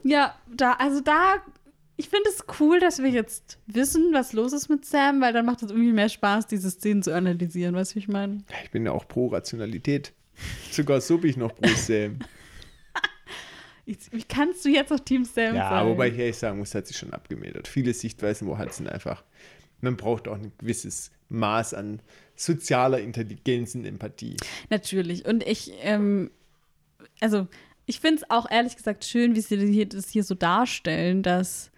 Ja, 0.03 0.35
da, 0.55 0.75
also 0.75 1.01
da, 1.01 1.43
ich 2.01 2.09
finde 2.09 2.31
es 2.31 2.45
cool, 2.59 2.81
dass 2.81 3.03
wir 3.03 3.11
jetzt 3.11 3.59
wissen, 3.67 4.13
was 4.13 4.33
los 4.33 4.53
ist 4.55 4.69
mit 4.71 4.85
Sam, 4.87 5.21
weil 5.21 5.33
dann 5.35 5.45
macht 5.45 5.63
es 5.63 5.71
irgendwie 5.71 5.93
mehr 5.93 6.09
Spaß, 6.09 6.47
diese 6.47 6.71
Szenen 6.71 7.03
zu 7.03 7.15
analysieren, 7.15 7.75
weißt 7.75 7.93
du, 7.93 7.95
wie 7.97 7.99
ich 8.01 8.09
meine? 8.09 8.39
Ja, 8.51 8.57
Ich 8.65 8.71
bin 8.71 8.85
ja 8.87 8.93
auch 8.93 9.07
pro 9.07 9.29
Rationalität. 9.29 10.13
Sogar 10.71 11.01
so 11.03 11.19
bin 11.19 11.31
ich 11.31 11.37
noch 11.37 11.55
pro 11.55 11.69
Sam. 11.69 12.19
Ich- 13.87 14.13
Wie 14.13 14.23
kannst 14.23 14.65
du 14.65 14.69
jetzt 14.69 14.93
auf 14.93 15.01
Team 15.05 15.25
Sam 15.25 15.57
ja, 15.57 15.69
sein? 15.71 15.87
wobei 15.89 16.09
ich 16.09 16.19
ehrlich 16.19 16.37
sagen 16.37 16.59
muss, 16.59 16.75
hat 16.75 16.87
sich 16.87 16.97
schon 16.97 17.13
abgemildert. 17.13 17.67
Viele 17.67 17.93
Sichtweisen, 17.93 18.47
wo 18.47 18.57
hat 18.57 18.73
sind 18.73 18.89
einfach. 18.89 19.25
Man 19.81 19.97
braucht 19.97 20.29
auch 20.29 20.35
ein 20.37 20.53
gewisses 20.59 21.11
Maß 21.29 21.75
an 21.75 22.01
sozialer 22.37 23.01
Intelligenz 23.01 23.75
und 23.75 23.85
Empathie. 23.85 24.37
Natürlich. 24.69 25.25
Und 25.25 25.43
ich, 25.45 25.73
ähm, 25.83 26.31
also, 27.21 27.49
ich 27.87 27.99
finde 28.01 28.23
es 28.23 28.31
auch 28.31 28.49
ehrlich 28.51 28.77
gesagt 28.77 29.05
schön, 29.05 29.35
wie 29.35 29.41
sie 29.41 29.89
das 29.89 30.09
hier 30.11 30.23
so 30.25 30.35
darstellen, 30.35 31.23
dass. 31.23 31.70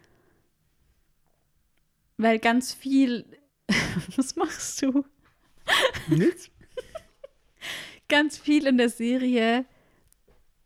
Weil 2.23 2.39
ganz 2.39 2.73
viel. 2.73 3.25
Was 4.17 4.37
machst 4.37 4.81
du? 4.83 5.05
Nichts? 6.09 6.51
Ganz 8.09 8.39
viel 8.39 8.67
in 8.67 8.79
der 8.79 8.91
Serie 8.91 9.65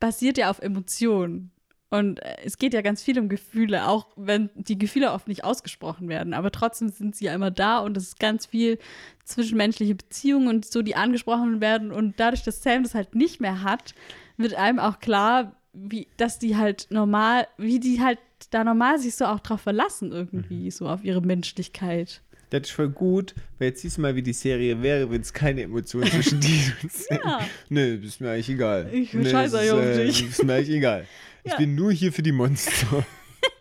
basiert 0.00 0.36
ja 0.36 0.50
auf 0.50 0.58
Emotionen. 0.58 1.52
Und 1.88 2.20
äh, 2.20 2.36
es 2.44 2.58
geht 2.58 2.74
ja 2.74 2.82
ganz 2.82 3.02
viel 3.02 3.18
um 3.18 3.28
Gefühle, 3.28 3.88
auch 3.88 4.08
wenn 4.16 4.50
die 4.54 4.76
Gefühle 4.76 5.12
oft 5.12 5.28
nicht 5.28 5.44
ausgesprochen 5.44 6.08
werden. 6.08 6.34
Aber 6.34 6.50
trotzdem 6.50 6.88
sind 6.90 7.16
sie 7.16 7.26
ja 7.26 7.34
immer 7.34 7.50
da 7.50 7.78
und 7.78 7.96
es 7.96 8.08
ist 8.08 8.20
ganz 8.20 8.46
viel 8.46 8.78
zwischenmenschliche 9.24 9.94
Beziehungen 9.94 10.48
und 10.48 10.66
so, 10.66 10.82
die 10.82 10.96
angesprochen 10.96 11.60
werden. 11.60 11.90
Und 11.90 12.20
dadurch, 12.20 12.42
dass 12.42 12.62
Sam 12.62 12.82
das 12.82 12.94
halt 12.94 13.14
nicht 13.14 13.40
mehr 13.40 13.62
hat, 13.62 13.94
wird 14.36 14.54
einem 14.54 14.78
auch 14.78 14.98
klar, 14.98 15.56
wie, 15.72 16.08
dass 16.16 16.38
die 16.38 16.56
halt 16.56 16.88
normal, 16.90 17.46
wie 17.56 17.80
die 17.80 18.02
halt 18.02 18.18
da 18.50 18.64
normal 18.64 18.98
sich 18.98 19.14
so 19.16 19.24
auch 19.26 19.40
drauf 19.40 19.60
verlassen, 19.62 20.12
irgendwie, 20.12 20.70
so 20.70 20.88
auf 20.88 21.04
ihre 21.04 21.20
Menschlichkeit. 21.20 22.22
Das 22.50 22.62
ist 22.62 22.70
voll 22.70 22.90
gut, 22.90 23.34
weil 23.58 23.68
jetzt 23.68 23.82
siehst 23.82 23.96
du 23.96 24.02
mal, 24.02 24.14
wie 24.14 24.22
die 24.22 24.32
Serie 24.32 24.80
wäre, 24.80 25.10
wenn 25.10 25.20
es 25.20 25.32
keine 25.32 25.62
Emotionen 25.62 26.10
zwischen 26.10 26.40
dir 26.40 26.72
und. 26.82 26.92
Ja. 27.24 27.40
Nee, 27.68 27.96
das 27.96 28.06
ist 28.06 28.20
mir 28.20 28.30
eigentlich 28.30 28.50
egal. 28.50 28.88
Ich 28.92 29.12
nee, 29.12 29.28
scheiß 29.28 29.50
das 29.50 29.60
euch 29.62 29.66
ist, 29.66 29.72
auf 29.72 29.80
äh, 29.80 30.04
dich. 30.06 30.28
Ist 30.28 30.44
mir 30.44 30.54
eigentlich 30.54 30.76
egal. 30.76 31.06
Ich 31.42 31.52
Ja. 31.52 31.58
bin 31.58 31.74
nur 31.74 31.90
hier 31.92 32.12
für 32.12 32.22
die 32.22 32.32
Monster. 32.32 33.04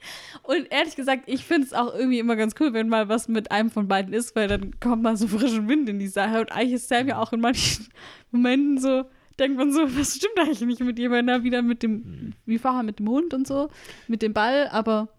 Und 0.43 0.71
ehrlich 0.71 0.95
gesagt, 0.95 1.23
ich 1.25 1.43
finde 1.45 1.65
es 1.67 1.73
auch 1.73 1.93
irgendwie 1.95 2.19
immer 2.19 2.35
ganz 2.35 2.53
cool, 2.59 2.73
wenn 2.73 2.87
mal 2.87 3.09
was 3.09 3.27
mit 3.27 3.49
einem 3.51 3.71
von 3.71 3.87
beiden 3.87 4.13
ist, 4.13 4.35
weil 4.35 4.47
dann 4.47 4.79
kommt 4.79 5.01
mal 5.01 5.17
so 5.17 5.27
frischen 5.27 5.67
Wind 5.67 5.89
in 5.89 5.97
die 5.97 6.07
Sache. 6.07 6.41
Und 6.41 6.51
eigentlich 6.51 6.73
ist 6.73 6.87
Sam 6.87 7.07
ja 7.07 7.17
auch 7.17 7.33
in 7.33 7.41
manchen 7.41 7.87
Momenten 8.31 8.77
so, 8.77 9.05
denkt 9.39 9.57
man 9.57 9.71
so, 9.71 9.81
was 9.97 10.15
stimmt 10.15 10.37
eigentlich 10.37 10.61
nicht 10.61 10.81
mit 10.81 10.99
ihr, 10.99 11.11
wenn 11.11 11.27
er 11.27 11.43
wieder 11.43 11.61
mit 11.61 11.83
dem, 11.83 12.33
wie 12.45 12.57
vorher 12.57 12.83
mit 12.83 12.99
dem 12.99 13.09
Hund 13.09 13.33
und 13.33 13.47
so, 13.47 13.69
mit 14.07 14.21
dem 14.21 14.33
Ball, 14.33 14.67
aber 14.69 15.09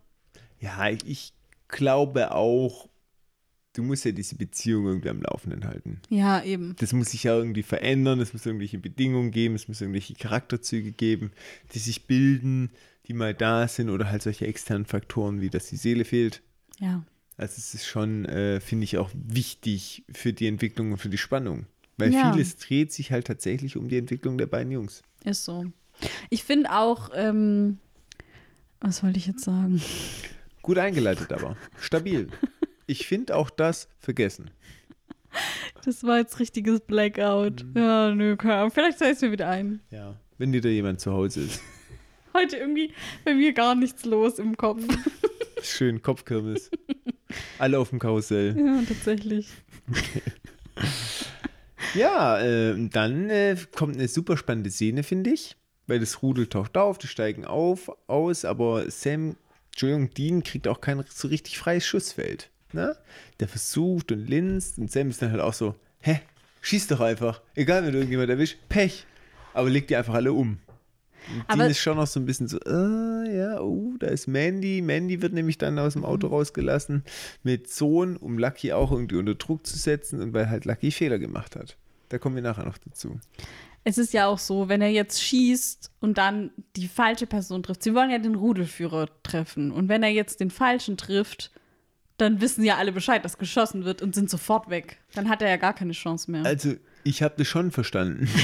Ja, 0.61 0.89
ich, 0.89 1.07
ich 1.07 1.33
glaube 1.69 2.33
auch, 2.33 2.89
du 3.75 3.83
musst 3.83 4.05
ja 4.05 4.13
diese 4.13 4.37
Beziehung 4.37 4.87
irgendwie 4.87 5.11
am 5.11 5.21
Laufenden 5.23 5.65
halten. 5.65 6.01
ja, 6.09 6.43
eben. 6.43 6.75
Das 6.79 6.93
muss 6.93 7.11
sich 7.11 7.25
ja 7.25 7.37
irgendwie 7.37 7.63
verändern, 7.63 8.21
es 8.21 8.33
muss 8.33 8.47
irgendwelche 8.47 8.79
Bedingungen 8.79 9.31
geben, 9.31 9.55
es 9.55 9.69
muss 9.69 9.81
irgendwelche 9.81 10.15
Charakterzüge 10.15 10.93
geben, 10.93 11.33
die 11.75 11.79
sich 11.79 12.07
bilden, 12.07 12.71
die 13.07 13.13
mal 13.13 13.35
da 13.35 13.69
sind 13.69 13.91
oder 13.91 14.11
halt 14.11 14.23
solche 14.23 14.47
externen 14.47 14.87
Faktoren, 14.87 15.41
wie 15.41 15.51
dass 15.51 15.69
die 15.69 15.77
Seele 15.77 16.05
fehlt. 16.05 16.43
Ja. 16.81 17.05
Also 17.37 17.55
es 17.59 17.75
ist 17.75 17.87
schon, 17.87 18.25
äh, 18.25 18.61
finde 18.61 18.85
ich, 18.85 18.97
auch 18.97 19.11
wichtig 19.15 20.05
für 20.11 20.33
die 20.33 20.47
Entwicklung 20.47 20.93
und 20.93 20.99
für 20.99 21.11
die 21.11 21.19
Spannung. 21.19 21.67
Weil 21.99 22.13
Ja. 22.13 22.33
vieles 22.33 22.57
dreht 22.57 22.93
sich 22.93 23.11
halt 23.13 23.27
tatsächlich 23.27 23.77
um 23.77 23.89
die 23.89 23.97
Entwicklung 23.99 24.37
der 24.39 24.47
beiden 24.47 24.71
Jungs. 24.73 25.03
Ist 25.25 25.45
so. 25.45 25.65
Ich 26.31 26.45
finde 26.45 26.73
auch, 26.73 27.11
ähm, 27.15 27.79
was 28.81 29.03
wollte 29.03 29.19
ich 29.19 29.27
jetzt 29.27 29.45
sagen? 29.45 29.81
Gut 30.63 30.79
eingeleitet 30.79 31.33
aber. 31.33 31.57
Stabil. 31.81 32.29
Ich 32.89 33.09
finde 33.09 33.35
auch 33.35 33.51
das 33.51 33.89
vergessen. 33.99 34.49
Das 35.85 36.05
war 36.05 36.19
jetzt 36.19 36.39
richtiges 36.39 36.79
Blackout. 36.83 37.65
Ja, 37.75 38.15
nö, 38.15 38.37
Ahnung. 38.39 38.71
Vielleicht 38.71 38.99
fällt 38.99 39.17
es 39.17 39.23
mir 39.23 39.33
wieder 39.33 39.49
ein. 39.49 39.81
Ja. 39.91 40.15
Wenn 40.39 40.53
dir 40.53 40.61
da 40.61 40.69
jemand 40.69 41.01
zu 41.01 41.11
Hause 41.13 41.41
ist. 41.41 41.61
Heute 42.33 42.59
irgendwie 42.59 42.93
bei 43.25 43.35
mir 43.35 43.53
gar 43.55 43.75
nichts 43.75 44.05
los 44.05 44.39
im 44.39 44.57
Kopf. 44.57 44.85
Schön 45.63 46.01
Kopfkirmes. 46.01 46.71
Alle 47.59 47.81
auf 47.81 47.91
dem 47.91 47.99
Karussell. 47.99 48.57
ja, 48.57 48.81
tatsächlich. 48.87 49.49
Ja, 51.97 52.39
äh, 52.41 52.89
dann 52.91 53.31
äh, 53.31 53.57
kommt 53.75 53.97
eine 53.97 54.09
super 54.09 54.37
spannende 54.37 54.71
Szene, 54.71 55.03
finde 55.03 55.31
ich. 55.31 55.57
Weil 55.87 56.01
das 56.01 56.21
Rudel 56.23 56.49
taucht 56.49 56.77
auf, 56.77 56.99
die 56.99 57.07
steigen 57.07 57.45
auf, 57.45 57.91
aus, 58.09 58.45
aber 58.45 58.91
Sam, 58.91 59.37
Entschuldigung, 59.71 60.11
Dean 60.11 60.43
kriegt 60.43 60.67
auch 60.67 60.81
kein 60.81 61.05
so 61.09 61.29
richtig 61.29 61.59
freies 61.59 61.87
Schussfeld. 61.87 62.51
Ne? 62.73 62.97
Der 63.39 63.47
versucht 63.47 64.11
und 64.11 64.27
linst 64.27 64.79
und 64.79 64.91
Sam 64.91 65.11
ist 65.11 65.23
dann 65.23 65.31
halt 65.31 65.41
auch 65.41 65.53
so, 65.55 65.77
hä, 66.01 66.21
schieß 66.63 66.89
doch 66.89 67.01
einfach. 67.01 67.41
Egal, 67.55 67.85
wenn 67.85 67.93
du 67.93 67.99
irgendjemand 67.99 68.31
erwischt, 68.31 68.59
Pech. 68.69 69.07
Aber 69.55 69.71
leg 69.71 69.87
die 69.87 69.95
einfach 69.97 70.15
alle 70.15 70.33
um. 70.33 70.59
Und 71.33 71.45
Aber- 71.47 71.63
Dean 71.63 71.71
ist 71.71 71.79
schon 71.81 71.97
noch 71.97 72.07
so 72.09 72.19
ein 72.19 72.27
bisschen 72.27 72.49
so, 72.49 72.59
äh, 72.59 73.37
ja, 73.39 73.61
oh, 73.61 73.95
da 74.01 74.09
ist 74.09 74.27
Mandy. 74.27 74.83
Mandy 74.83 75.23
wird 75.23 75.33
nämlich 75.35 75.57
dann 75.59 75.79
aus 75.79 75.93
dem 75.93 76.05
Auto 76.05 76.27
rausgelassen 76.27 77.05
mit 77.45 77.71
Sohn, 77.71 78.17
um 78.17 78.39
Lucky 78.39 78.73
auch 78.73 78.91
irgendwie 78.91 79.17
unter 79.17 79.37
Druck 79.37 79.67
zu 79.67 79.79
setzen 79.79 80.21
und 80.21 80.35
weil 80.35 80.51
halt 80.51 80.65
Lucky 80.65 80.91
Fehler 80.91 81.19
gemacht 81.21 81.55
hat. 81.55 81.77
Da 82.09 82.19
kommen 82.19 82.37
wir 82.37 82.43
nachher 82.43 82.65
noch 82.65 82.79
dazu. 82.79 83.19
Es 83.85 83.99
ist 83.99 84.13
ja 84.13 84.27
auch 84.27 84.39
so, 84.39 84.69
wenn 84.69 84.83
er 84.83 84.91
jetzt 84.91 85.23
schießt 85.23 85.93
und 86.01 86.19
dann 86.19 86.51
die 86.75 86.89
falsche 86.89 87.27
Person 87.27 87.63
trifft. 87.63 87.83
Sie 87.83 87.95
wollen 87.95 88.11
ja 88.11 88.19
den 88.19 88.35
Rudelführer 88.35 89.09
treffen. 89.23 89.71
Und 89.71 89.89
wenn 89.89 90.03
er 90.03 90.11
jetzt 90.11 90.41
den 90.41 90.51
falschen 90.51 90.97
trifft, 90.97 91.53
dann 92.17 92.41
wissen 92.41 92.65
ja 92.65 92.77
alle 92.77 92.93
Bescheid, 92.93 93.25
dass 93.25 93.39
geschossen 93.39 93.85
wird 93.85 94.03
und 94.03 94.15
sind 94.15 94.31
sofort 94.31 94.71
weg. 94.71 94.99
Dann 95.15 95.29
hat 95.29 95.43
er 95.43 95.49
ja 95.49 95.57
gar 95.57 95.75
keine 95.75 95.93
Chance 95.93 96.31
mehr. 96.31 96.45
Also, 96.45 96.75
ich 97.05 97.23
habe 97.23 97.35
das 97.39 97.47
schon 97.47 97.71
verstanden. 97.71 98.29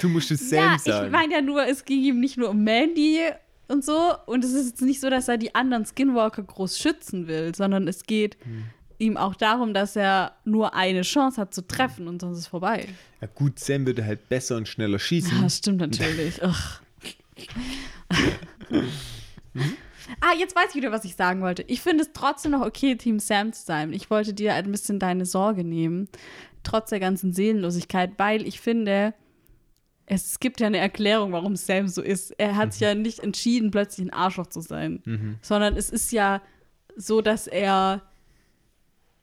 Du 0.00 0.08
musst 0.08 0.30
es 0.30 0.48
Sam 0.48 0.58
ja, 0.58 0.78
sagen. 0.78 1.06
ich 1.06 1.12
meine 1.12 1.34
ja 1.34 1.40
nur, 1.40 1.66
es 1.66 1.84
ging 1.84 2.02
ihm 2.02 2.18
nicht 2.18 2.36
nur 2.36 2.48
um 2.50 2.64
Mandy 2.64 3.20
und 3.68 3.84
so. 3.84 4.14
Und 4.26 4.44
es 4.44 4.52
ist 4.52 4.66
jetzt 4.70 4.82
nicht 4.82 5.00
so, 5.00 5.10
dass 5.10 5.28
er 5.28 5.36
die 5.36 5.54
anderen 5.54 5.84
Skinwalker 5.84 6.42
groß 6.42 6.78
schützen 6.78 7.26
will, 7.26 7.54
sondern 7.54 7.86
es 7.86 8.04
geht 8.04 8.36
Hm. 8.44 8.64
Ihm 9.04 9.16
auch 9.16 9.34
darum, 9.34 9.74
dass 9.74 9.96
er 9.96 10.32
nur 10.44 10.74
eine 10.74 11.02
Chance 11.02 11.40
hat 11.40 11.54
zu 11.54 11.66
treffen 11.66 12.08
und 12.08 12.20
sonst 12.20 12.38
ist 12.38 12.46
vorbei. 12.48 12.88
ja, 13.20 13.28
gut, 13.34 13.58
Sam 13.58 13.86
würde 13.86 14.04
halt 14.04 14.28
besser 14.28 14.56
und 14.56 14.68
schneller 14.68 14.98
schießen. 14.98 15.36
Ja, 15.36 15.42
das 15.42 15.58
stimmt 15.58 15.78
natürlich. 15.78 16.42
Ach. 16.42 16.80
Ah, 20.20 20.34
jetzt 20.38 20.54
weiß 20.54 20.70
ich 20.70 20.76
wieder, 20.76 20.92
was 20.92 21.04
ich 21.04 21.16
sagen 21.16 21.40
wollte. 21.40 21.64
Ich 21.66 21.80
finde 21.80 22.04
es 22.04 22.10
trotzdem 22.12 22.52
noch 22.52 22.64
okay, 22.64 22.96
Team 22.96 23.18
Sam 23.18 23.52
zu 23.52 23.64
sein. 23.64 23.92
Ich 23.92 24.10
wollte 24.10 24.34
dir 24.34 24.54
ein 24.54 24.70
bisschen 24.70 24.98
deine 24.98 25.26
Sorge 25.26 25.64
nehmen, 25.64 26.08
trotz 26.62 26.90
der 26.90 27.00
ganzen 27.00 27.32
Seelenlosigkeit, 27.32 28.12
weil 28.18 28.46
ich 28.46 28.60
finde, 28.60 29.14
es 30.06 30.40
gibt 30.40 30.60
ja 30.60 30.66
eine 30.66 30.78
Erklärung, 30.78 31.32
warum 31.32 31.56
Sam 31.56 31.88
so 31.88 32.02
ist. 32.02 32.32
Er 32.38 32.56
hat 32.56 32.72
sich 32.72 32.82
ja 32.82 32.94
nicht 32.94 33.20
entschieden, 33.20 33.70
plötzlich 33.70 34.06
ein 34.06 34.12
Arschloch 34.12 34.48
zu 34.48 34.60
sein, 34.60 35.02
sondern 35.40 35.76
es 35.76 35.88
ist 35.90 36.12
ja 36.12 36.42
so, 36.96 37.20
dass 37.20 37.46
er 37.46 38.02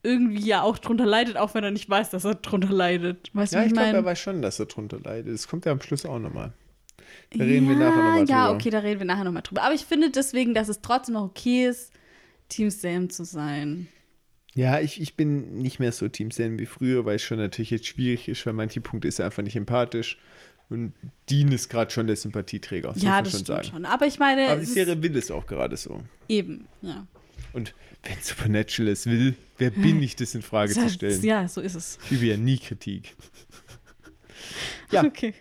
irgendwie 0.03 0.45
ja 0.45 0.61
auch 0.63 0.77
drunter 0.77 1.05
leidet, 1.05 1.37
auch 1.37 1.53
wenn 1.53 1.63
er 1.63 1.71
nicht 1.71 1.89
weiß, 1.89 2.09
dass 2.09 2.25
er 2.25 2.35
drunter 2.35 2.73
leidet. 2.73 3.29
Weißt 3.33 3.53
du, 3.53 3.57
Ja, 3.57 3.63
ich 3.63 3.67
ich 3.67 3.73
glaube, 3.73 3.89
er 3.89 4.05
weiß 4.05 4.19
schon, 4.19 4.41
dass 4.41 4.59
er 4.59 4.65
drunter 4.65 4.99
leidet. 4.99 5.33
Das 5.33 5.47
kommt 5.47 5.65
ja 5.65 5.71
am 5.71 5.81
Schluss 5.81 6.05
auch 6.05 6.19
nochmal. 6.19 6.53
Da 7.35 7.43
reden 7.43 7.67
wir 7.67 7.75
nachher 7.75 7.95
nochmal 7.97 8.19
drüber. 8.19 8.31
Ja, 8.31 8.51
okay, 8.51 8.69
da 8.69 8.79
reden 8.79 8.99
wir 8.99 9.05
nachher 9.05 9.23
nochmal 9.23 9.43
drüber. 9.43 9.63
Aber 9.63 9.73
ich 9.73 9.85
finde 9.85 10.09
deswegen, 10.11 10.53
dass 10.53 10.69
es 10.69 10.81
trotzdem 10.81 11.13
noch 11.13 11.23
okay 11.25 11.67
ist, 11.67 11.91
Team 12.49 12.69
Sam 12.69 13.09
zu 13.09 13.23
sein. 13.25 13.87
Ja, 14.53 14.79
ich, 14.81 14.99
ich 14.99 15.15
bin 15.15 15.59
nicht 15.59 15.79
mehr 15.79 15.91
so 15.93 16.07
Team 16.09 16.31
Sam 16.31 16.59
wie 16.59 16.65
früher, 16.65 17.05
weil 17.05 17.15
es 17.15 17.21
schon 17.21 17.37
natürlich 17.37 17.71
jetzt 17.71 17.85
schwierig 17.85 18.27
ist, 18.27 18.45
weil 18.45 18.53
manche 18.53 18.81
Punkte 18.81 19.07
ist 19.07 19.19
er 19.19 19.25
einfach 19.27 19.43
nicht 19.43 19.55
empathisch. 19.55 20.17
Und 20.69 20.93
Dean 21.29 21.51
ist 21.51 21.69
gerade 21.69 21.91
schon 21.91 22.07
der 22.07 22.15
Sympathieträger, 22.15 22.93
muss 22.93 23.01
ja, 23.01 23.21
das 23.21 23.31
schon 23.31 23.41
stimmt 23.41 23.47
sagen. 23.47 23.67
schon. 23.69 23.85
Aber 23.85 24.07
ich 24.07 24.19
meine, 24.19 24.47
Aber 24.49 24.59
die 24.59 24.65
Serie 24.65 25.01
will 25.01 25.15
es 25.17 25.29
auch 25.31 25.45
gerade 25.45 25.75
so. 25.77 26.01
eben, 26.29 26.67
ja. 26.81 27.05
Und 27.53 27.73
wenn 28.03 28.17
Supernatural 28.21 28.91
es 28.91 29.05
will, 29.05 29.35
wer 29.57 29.71
bin 29.71 30.01
ich, 30.01 30.15
das 30.15 30.35
in 30.35 30.41
Frage 30.41 30.73
zu 30.73 30.89
stellen? 30.89 31.23
Ja, 31.23 31.47
so 31.47 31.61
ist 31.61 31.75
es. 31.75 31.99
Ich 32.05 32.13
übe 32.13 32.25
ja 32.25 32.37
nie 32.37 32.57
Kritik. 32.57 33.15
Ja. 34.91 35.05
Okay. 35.05 35.33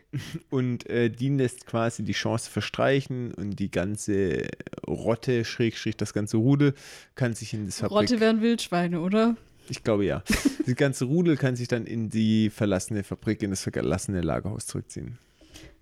Und 0.51 0.89
äh, 0.89 1.11
Dean 1.11 1.39
lässt 1.39 1.67
quasi 1.67 2.05
die 2.05 2.13
Chance 2.13 2.49
verstreichen 2.49 3.35
und 3.35 3.59
die 3.59 3.71
ganze 3.71 4.47
Rotte, 4.87 5.45
Schrägstrich, 5.45 5.97
das 5.97 6.13
ganze 6.13 6.37
Rudel 6.37 6.75
kann 7.17 7.35
sich 7.35 7.53
in 7.53 7.67
das 7.67 7.81
Fabrik... 7.81 8.11
Rotte 8.11 8.21
wären 8.21 8.43
Wildschweine, 8.43 9.01
oder? 9.01 9.37
Ich 9.69 9.83
glaube 9.83 10.05
ja. 10.05 10.23
Das 10.67 10.77
ganze 10.77 11.07
Rudel 11.07 11.37
kann 11.37 11.57
sich 11.57 11.67
dann 11.67 11.85
in 11.87 12.11
die 12.11 12.51
verlassene 12.51 13.03
Fabrik, 13.03 13.43
in 13.43 13.51
das 13.51 13.63
verlassene 13.63 14.21
Lagerhaus 14.21 14.67
zurückziehen. 14.67 15.19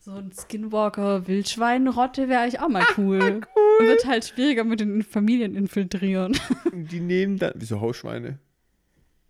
So 0.09 0.15
ein 0.15 0.33
Skinwalker-Wildschwein-Rotte 0.33 2.31
wäre 2.31 2.41
eigentlich 2.41 2.61
auch 2.61 2.71
mal 2.71 2.83
cool. 2.97 3.43
Wird 3.81 4.07
halt 4.07 4.25
schwieriger 4.25 4.65
mit 4.65 4.81
den 4.81 5.03
Familien 5.03 5.55
infiltrieren. 5.55 6.35
Die 6.73 7.01
nehmen 7.01 7.37
dann, 7.37 7.53
wieso 7.57 7.83
Hausschweine? 7.83 8.39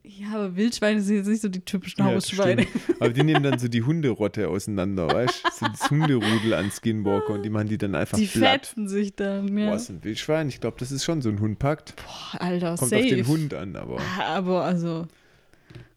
ja, 0.05 0.29
aber 0.35 0.55
Wildschweine 0.55 1.01
sind 1.01 1.17
jetzt 1.17 1.27
nicht 1.27 1.43
so 1.43 1.49
die 1.49 1.65
typischen 1.65 2.07
Ja, 2.07 2.15
Hausschweine. 2.15 2.63
stimmt. 2.63 3.01
Aber 3.03 3.11
die 3.11 3.25
nehmen 3.25 3.43
dann 3.43 3.59
so 3.59 3.67
die 3.67 3.83
Hunderotte 3.83 4.47
auseinander, 4.49 5.09
weißt 5.09 5.45
du? 5.47 5.51
So 5.53 5.67
das 5.67 5.91
Hunderudel 5.91 6.55
an 6.55 6.71
Skinwalker 6.71 7.33
und 7.33 7.43
die 7.43 7.51
machen 7.51 7.67
die 7.69 7.77
dann 7.79 7.97
einfach 7.97 8.17
die 8.17 8.27
platt. 8.27 8.67
fetzen 8.69 8.87
sich 8.89 9.17
dann, 9.17 9.59
ja. 9.59 9.67
Boah, 9.71 9.75
ist 9.77 9.89
ein 9.91 10.05
Wildschwein? 10.05 10.49
Ich 10.49 10.61
glaube, 10.61 10.77
das 10.79 10.93
ist 10.93 11.03
schon 11.05 11.21
so 11.23 11.29
ein 11.29 11.41
Hundpakt. 11.41 11.97
Boah, 11.97 12.41
Alter, 12.41 12.77
Kommt 12.77 12.91
safe. 12.91 13.03
auf 13.03 13.09
den 13.09 13.27
Hund 13.27 13.53
an, 13.53 13.75
aber. 13.75 13.99
Aber 14.25 14.63
also, 14.65 15.09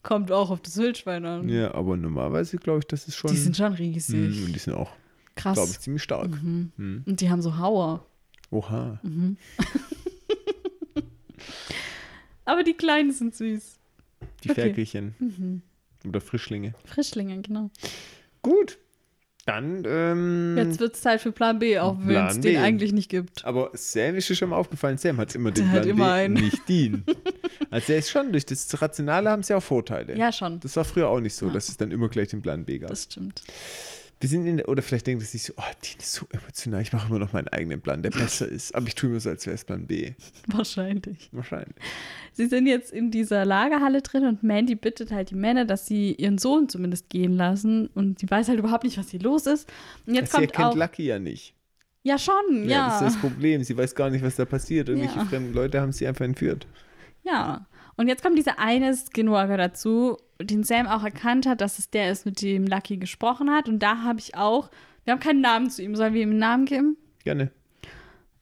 kommt 0.02 0.30
auch 0.32 0.50
auf 0.50 0.60
das 0.60 0.76
Wildschwein 0.76 1.24
an. 1.26 1.48
Ja, 1.48 1.74
aber 1.74 1.96
normalerweise 1.96 2.56
glaube 2.56 2.80
ich, 2.80 2.86
das 2.86 3.06
ist 3.08 3.16
schon. 3.16 3.30
Die 3.30 3.36
sind 3.36 3.56
schon 3.56 3.72
riesig. 3.72 4.40
Mm, 4.40 4.44
und 4.46 4.52
die 4.54 4.58
sind 4.58 4.74
auch, 4.74 4.90
Krass. 5.36 5.54
glaube 5.54 5.70
ich, 5.70 5.80
ziemlich 5.80 6.02
stark. 6.02 6.30
Mhm. 6.30 7.02
Und 7.06 7.20
die 7.20 7.30
haben 7.30 7.42
so 7.42 7.56
Hauer. 7.58 8.04
Oha. 8.50 9.00
Aber 12.44 12.62
die 12.64 12.74
Kleinen 12.74 13.12
sind 13.12 13.34
süß. 13.34 13.78
Die 14.44 14.50
Okay. 14.50 14.60
Ferkelchen. 14.62 15.62
Oder 16.06 16.20
Frischlinge. 16.20 16.74
Frischlinge, 16.84 17.40
genau. 17.42 17.70
Gut. 18.42 18.78
Dann, 19.44 19.82
ähm. 19.86 20.56
Jetzt 20.56 20.78
wird 20.78 20.94
es 20.94 21.00
Zeit 21.00 21.20
für 21.20 21.32
Plan 21.32 21.58
B, 21.58 21.78
auch 21.78 21.96
wenn 22.00 22.26
es 22.26 22.38
den 22.38 22.58
eigentlich 22.58 22.92
nicht 22.92 23.08
gibt. 23.08 23.44
Aber 23.44 23.70
Sam 23.72 24.14
ist 24.14 24.28
dir 24.28 24.36
schon 24.36 24.50
mal 24.50 24.56
aufgefallen, 24.56 24.98
Sam 24.98 25.16
hat 25.18 25.34
immer 25.34 25.50
den 25.50 25.64
Der 25.64 25.80
Plan 25.80 25.88
immer 25.88 26.06
B, 26.06 26.10
einen. 26.12 26.34
nicht 26.34 26.68
Dean. 26.68 27.04
Also 27.70 27.92
er 27.92 27.98
ist 27.98 28.10
schon, 28.10 28.30
durch 28.30 28.46
das 28.46 28.80
Rationale 28.80 29.30
haben 29.30 29.42
sie 29.42 29.54
auch 29.54 29.62
Vorteile. 29.62 30.16
Ja, 30.16 30.30
schon. 30.30 30.60
Das 30.60 30.76
war 30.76 30.84
früher 30.84 31.08
auch 31.08 31.20
nicht 31.20 31.34
so, 31.34 31.50
dass 31.50 31.68
es 31.68 31.76
dann 31.76 31.90
immer 31.90 32.08
gleich 32.08 32.28
den 32.28 32.42
Plan 32.42 32.64
B 32.64 32.78
gab. 32.78 32.90
Das 32.90 33.04
stimmt. 33.04 33.42
Wir 34.22 34.28
sind 34.28 34.46
in 34.46 34.58
der, 34.58 34.68
oder 34.68 34.82
vielleicht 34.82 35.08
denkt 35.08 35.20
es 35.20 35.32
sich 35.32 35.42
so, 35.42 35.52
oh, 35.56 35.62
Dean 35.84 35.98
ist 35.98 36.12
so 36.12 36.26
emotional, 36.30 36.80
ich 36.80 36.92
mache 36.92 37.08
immer 37.08 37.18
noch 37.18 37.32
meinen 37.32 37.48
eigenen 37.48 37.80
Plan, 37.80 38.04
der 38.04 38.10
besser 38.10 38.46
ist. 38.46 38.72
Aber 38.72 38.86
ich 38.86 38.94
tue 38.94 39.10
immer 39.10 39.18
so, 39.18 39.30
als 39.30 39.44
wäre 39.46 39.56
es 39.56 39.64
Plan 39.64 39.84
B. 39.88 40.12
Wahrscheinlich. 40.46 41.28
Wahrscheinlich. 41.32 41.74
Sie 42.32 42.46
sind 42.46 42.66
jetzt 42.68 42.92
in 42.92 43.10
dieser 43.10 43.44
Lagerhalle 43.44 44.00
drin 44.00 44.24
und 44.24 44.44
Mandy 44.44 44.76
bittet 44.76 45.10
halt 45.10 45.30
die 45.30 45.34
Männer, 45.34 45.64
dass 45.64 45.86
sie 45.86 46.12
ihren 46.12 46.38
Sohn 46.38 46.68
zumindest 46.68 47.10
gehen 47.10 47.32
lassen. 47.32 47.88
Und 47.88 48.20
sie 48.20 48.30
weiß 48.30 48.46
halt 48.48 48.60
überhaupt 48.60 48.84
nicht, 48.84 48.96
was 48.96 49.10
hier 49.10 49.20
los 49.20 49.46
ist. 49.46 49.68
Und 50.06 50.14
jetzt 50.14 50.30
sie 50.30 50.36
kommt 50.36 50.44
erkennt 50.52 50.68
auch. 50.68 50.76
Lucky 50.76 51.02
ja 51.04 51.18
nicht. 51.18 51.54
Ja, 52.04 52.16
schon, 52.16 52.34
Ja. 52.64 52.70
ja. 52.70 52.86
Das 52.86 53.02
ist 53.02 53.14
das 53.14 53.20
Problem. 53.20 53.64
Sie 53.64 53.76
weiß 53.76 53.92
gar 53.96 54.08
nicht, 54.08 54.24
was 54.24 54.36
da 54.36 54.44
passiert. 54.44 54.88
Irgendwelche 54.88 55.18
Ja. 55.18 55.24
fremden 55.24 55.52
Leute 55.52 55.80
haben 55.80 55.90
sie 55.90 56.06
einfach 56.06 56.24
entführt. 56.24 56.68
Ja. 57.24 57.66
Und 57.96 58.06
jetzt 58.08 58.22
kommt 58.22 58.38
dieser 58.38 58.58
eine 58.58 58.94
Skinwalker 58.96 59.56
dazu, 59.56 60.16
den 60.44 60.64
Sam 60.64 60.86
auch 60.86 61.04
erkannt 61.04 61.46
hat, 61.46 61.60
dass 61.60 61.78
es 61.78 61.90
der 61.90 62.10
ist, 62.10 62.26
mit 62.26 62.42
dem 62.42 62.66
Lucky 62.66 62.96
gesprochen 62.96 63.50
hat. 63.50 63.68
Und 63.68 63.80
da 63.80 64.02
habe 64.02 64.18
ich 64.18 64.36
auch, 64.36 64.70
wir 65.04 65.12
haben 65.12 65.20
keinen 65.20 65.40
Namen 65.40 65.70
zu 65.70 65.82
ihm. 65.82 65.96
Sollen 65.96 66.14
wir 66.14 66.22
ihm 66.22 66.30
einen 66.30 66.38
Namen 66.38 66.64
geben? 66.66 66.96
Gerne. 67.24 67.50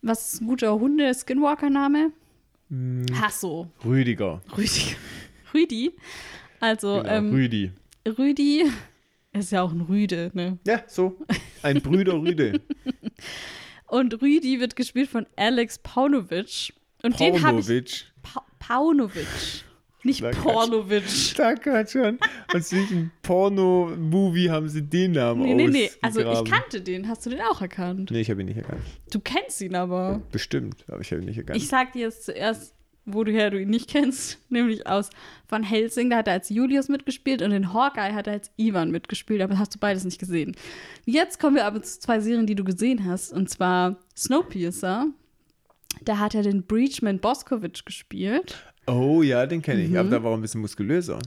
Was 0.02 0.34
ist 0.34 0.40
ein 0.40 0.46
guter 0.46 0.78
Hunde-Skinwalker-Name? 0.78 2.12
Hm. 2.70 3.06
Hasso. 3.20 3.68
Rüdiger. 3.84 4.40
Rüdi. 4.56 4.96
Rüdi. 5.54 5.92
Also, 6.60 7.00
Genau, 7.02 7.08
ähm, 7.08 7.30
Rüdi. 7.30 7.72
Rüdi 8.06 8.64
ist 9.32 9.52
ja 9.52 9.62
auch 9.62 9.72
ein 9.72 9.82
Rüde, 9.82 10.30
ne? 10.34 10.58
Ja, 10.66 10.82
so. 10.86 11.18
Ein 11.62 11.80
Brüder 11.80 12.14
Rüde. 12.14 12.60
Und 13.86 14.22
Rüdi 14.22 14.60
wird 14.60 14.76
gespielt 14.76 15.10
von 15.10 15.26
Alex 15.36 15.78
Paunovic. 15.78 16.72
Und 17.02 17.18
den 17.18 17.42
habe 17.42 17.60
ich. 17.60 17.66
Paunovic. 17.66 18.04
Pa 18.22 18.44
Paunovic. 18.58 19.64
Nicht 20.02 20.20
Quatsch. 20.20 20.36
Pornovic. 20.36 21.34
Danke, 21.36 21.86
schon. 21.88 22.18
Aus 22.54 22.72
welchem 22.72 23.10
Porno-Movie 23.22 24.50
haben 24.50 24.68
sie 24.68 24.82
den 24.82 25.12
Namen 25.12 25.42
Nee, 25.42 25.54
nee, 25.54 25.66
nee. 25.66 25.90
Also 26.00 26.20
ich 26.20 26.44
kannte 26.50 26.80
den. 26.80 27.08
Hast 27.08 27.26
du 27.26 27.30
den 27.30 27.40
auch 27.42 27.60
erkannt? 27.60 28.10
Nee, 28.10 28.20
ich 28.20 28.30
habe 28.30 28.40
ihn 28.40 28.46
nicht 28.46 28.56
erkannt. 28.56 28.80
Du 29.10 29.20
kennst 29.20 29.60
ihn 29.60 29.74
aber. 29.74 30.22
Bestimmt, 30.32 30.84
aber 30.88 31.00
ich 31.00 31.10
habe 31.12 31.22
ihn 31.22 31.26
nicht 31.26 31.38
erkannt. 31.38 31.56
Ich 31.56 31.68
sag 31.68 31.92
dir 31.92 32.02
jetzt 32.02 32.24
zuerst 32.24 32.74
woher 33.06 33.50
du 33.50 33.60
ihn 33.60 33.70
nicht 33.70 33.90
kennst, 33.90 34.38
nämlich 34.50 34.86
aus 34.86 35.10
Van 35.48 35.62
Helsing. 35.62 36.10
Da 36.10 36.18
hat 36.18 36.28
er 36.28 36.34
als 36.34 36.48
Julius 36.48 36.88
mitgespielt 36.88 37.42
und 37.42 37.52
in 37.52 37.72
Hawkeye 37.72 38.12
hat 38.12 38.26
er 38.26 38.34
als 38.34 38.50
Ivan 38.56 38.90
mitgespielt, 38.90 39.40
aber 39.42 39.58
hast 39.58 39.74
du 39.74 39.78
beides 39.78 40.04
nicht 40.04 40.18
gesehen. 40.18 40.56
Jetzt 41.04 41.40
kommen 41.40 41.56
wir 41.56 41.66
aber 41.66 41.82
zu 41.82 42.00
zwei 42.00 42.20
Serien, 42.20 42.46
die 42.46 42.54
du 42.54 42.64
gesehen 42.64 43.04
hast, 43.04 43.32
und 43.32 43.48
zwar 43.50 43.96
Snowpiercer. 44.16 45.06
Da 46.02 46.18
hat 46.18 46.34
er 46.34 46.42
den 46.42 46.62
Breachman 46.62 47.18
Boskovic 47.18 47.84
gespielt. 47.84 48.64
Oh 48.92 49.22
ja, 49.22 49.46
den 49.46 49.62
kenne 49.62 49.82
ich. 49.82 49.90
Mhm. 49.90 49.96
Aber 49.96 50.10
da 50.10 50.22
war 50.22 50.32
er 50.32 50.38
ein 50.38 50.42
bisschen 50.42 50.60
muskulöser. 50.60 51.18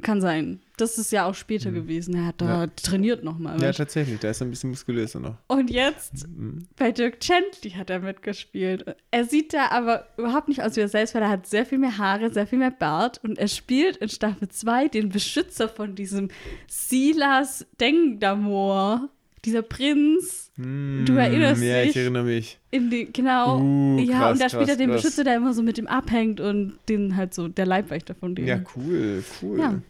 Kann 0.00 0.20
sein. 0.20 0.60
Das 0.76 0.96
ist 0.96 1.10
ja 1.10 1.26
auch 1.26 1.34
später 1.34 1.70
mhm. 1.70 1.74
gewesen. 1.74 2.14
Er 2.14 2.26
hat 2.26 2.40
da 2.40 2.64
ja. 2.64 2.66
trainiert 2.68 3.24
nochmal. 3.24 3.60
Ja, 3.60 3.72
tatsächlich. 3.72 4.20
Da 4.20 4.30
ist 4.30 4.40
er 4.40 4.46
ein 4.46 4.50
bisschen 4.50 4.70
muskulöser 4.70 5.18
noch. 5.18 5.38
Und 5.48 5.70
jetzt 5.70 6.28
mhm. 6.28 6.68
bei 6.76 6.92
Dirk 6.92 7.18
Gently 7.18 7.70
hat 7.70 7.90
er 7.90 7.98
mitgespielt. 7.98 8.84
Er 9.10 9.24
sieht 9.24 9.52
da 9.52 9.70
aber 9.70 10.06
überhaupt 10.16 10.46
nicht 10.46 10.62
aus 10.62 10.76
wie 10.76 10.80
er 10.80 10.88
selbst, 10.88 11.16
weil 11.16 11.22
er 11.22 11.30
hat 11.30 11.48
sehr 11.48 11.66
viel 11.66 11.78
mehr 11.78 11.98
Haare, 11.98 12.32
sehr 12.32 12.46
viel 12.46 12.60
mehr 12.60 12.70
Bart. 12.70 13.18
Und 13.24 13.38
er 13.38 13.48
spielt 13.48 13.96
in 13.96 14.08
Staffel 14.08 14.48
2 14.48 14.86
den 14.86 15.08
Beschützer 15.08 15.68
von 15.68 15.96
diesem 15.96 16.28
Silas 16.68 17.66
Dengdamor. 17.80 19.08
Dieser 19.44 19.62
Prinz. 19.62 20.50
Mm, 20.56 21.04
du 21.04 21.14
erinnerst 21.14 21.62
ja, 21.62 21.76
dich? 21.76 21.84
Ja, 21.84 21.90
ich 21.90 21.96
erinnere 21.96 22.24
mich. 22.24 22.58
Die, 22.72 23.08
genau. 23.12 23.60
Uh, 23.60 23.98
ja, 23.98 24.18
krass, 24.18 24.32
und 24.32 24.40
da 24.40 24.48
spielt 24.48 24.68
er 24.68 24.76
den 24.76 24.90
krass. 24.90 25.02
Beschützer, 25.02 25.24
der 25.24 25.36
immer 25.36 25.54
so 25.54 25.62
mit 25.62 25.78
dem 25.78 25.86
abhängt 25.86 26.40
und 26.40 26.78
den 26.88 27.16
halt 27.16 27.34
so, 27.34 27.48
der 27.48 27.66
Leibwächter 27.66 28.14
von 28.14 28.34
dem. 28.34 28.46
Ja, 28.46 28.60
cool, 28.76 29.22
cool. 29.40 29.58
Ja. 29.58 29.80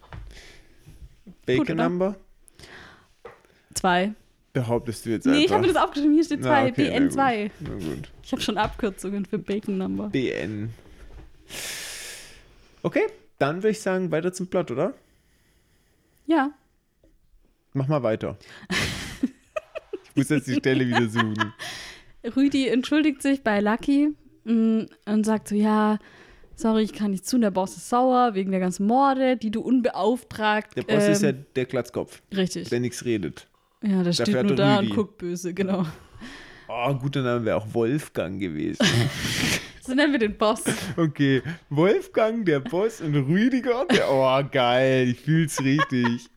Bacon 1.46 1.76
Number? 1.76 2.16
Zwei. 3.74 4.12
Behauptest 4.52 5.06
du 5.06 5.10
jetzt 5.10 5.26
einfach? 5.26 5.38
Nee, 5.38 5.44
ich 5.46 5.52
habe 5.52 5.62
mir 5.62 5.72
das 5.72 5.82
aufgeschrieben. 5.82 6.14
Hier 6.14 6.24
steht 6.24 6.42
zwei. 6.42 6.68
okay, 6.70 6.90
BN2. 6.90 7.50
Na 7.60 7.70
gut. 7.70 7.82
Na 7.82 7.94
gut. 7.94 8.12
Ich 8.22 8.32
habe 8.32 8.42
schon 8.42 8.58
Abkürzungen 8.58 9.24
für 9.24 9.38
Bacon 9.38 9.78
Number. 9.78 10.08
BN. 10.08 10.70
Okay, 12.82 13.06
dann 13.38 13.56
würde 13.56 13.70
ich 13.70 13.80
sagen, 13.80 14.10
weiter 14.10 14.32
zum 14.32 14.48
Plot, 14.48 14.70
oder? 14.70 14.94
Ja. 16.26 16.50
Mach 17.72 17.88
mal 17.88 18.02
weiter. 18.02 18.36
muss 20.18 20.28
jetzt 20.28 20.48
die 20.48 20.54
Stelle 20.54 20.86
wieder 20.86 21.08
suchen. 21.08 21.52
Rüdi 22.36 22.68
entschuldigt 22.68 23.22
sich 23.22 23.42
bei 23.42 23.60
Lucky 23.60 24.10
mm, 24.44 24.80
und 25.06 25.24
sagt 25.24 25.48
so, 25.48 25.54
ja, 25.54 25.98
sorry, 26.56 26.82
ich 26.82 26.92
kann 26.92 27.12
nicht 27.12 27.26
zu, 27.26 27.38
der 27.38 27.50
Boss 27.50 27.76
ist 27.76 27.88
sauer 27.88 28.34
wegen 28.34 28.50
der 28.50 28.60
ganzen 28.60 28.86
Morde, 28.86 29.36
die 29.36 29.50
du 29.50 29.60
unbeauftragt. 29.60 30.76
Der 30.76 30.82
Boss 30.82 31.04
ähm, 31.04 31.12
ist 31.12 31.22
ja 31.22 31.28
ähm, 31.30 31.46
der 31.54 31.64
Glatzkopf. 31.64 32.20
Richtig. 32.36 32.68
Der 32.68 32.80
nichts 32.80 33.04
redet. 33.04 33.48
Ja, 33.82 34.02
der 34.02 34.12
steht 34.12 34.42
nur 34.42 34.56
da 34.56 34.78
Rüdi. 34.78 34.90
und 34.90 34.96
guckt 34.96 35.18
böse, 35.18 35.54
genau. 35.54 35.86
Oh, 36.70 36.92
guter 36.92 37.22
Name 37.22 37.46
wäre 37.46 37.56
auch 37.56 37.66
Wolfgang 37.72 38.38
gewesen. 38.38 38.84
so 39.80 39.94
nennen 39.94 40.12
wir 40.12 40.18
den 40.18 40.36
Boss. 40.36 40.64
Okay, 40.98 41.42
Wolfgang, 41.70 42.44
der 42.44 42.60
Boss 42.60 43.00
und 43.00 43.14
Rüdiger, 43.14 43.86
der, 43.86 44.10
oh 44.10 44.38
geil, 44.52 45.08
ich 45.08 45.18
fühl's 45.18 45.58
richtig. 45.64 46.28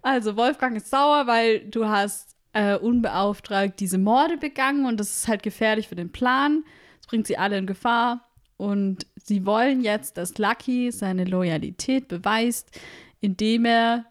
Also 0.00 0.36
Wolfgang 0.36 0.76
ist 0.76 0.88
sauer, 0.88 1.26
weil 1.26 1.68
du 1.68 1.86
hast 1.86 2.31
äh, 2.52 2.76
unbeauftragt 2.76 3.80
diese 3.80 3.98
Morde 3.98 4.36
begangen 4.36 4.86
und 4.86 5.00
das 5.00 5.16
ist 5.16 5.28
halt 5.28 5.42
gefährlich 5.42 5.88
für 5.88 5.94
den 5.94 6.12
Plan. 6.12 6.64
Das 6.98 7.06
bringt 7.08 7.26
sie 7.26 7.38
alle 7.38 7.58
in 7.58 7.66
Gefahr. 7.66 8.28
Und 8.56 9.06
sie 9.16 9.44
wollen 9.44 9.80
jetzt, 9.80 10.16
dass 10.16 10.38
Lucky 10.38 10.92
seine 10.92 11.24
Loyalität 11.24 12.08
beweist, 12.08 12.78
indem 13.20 13.64
er 13.64 14.04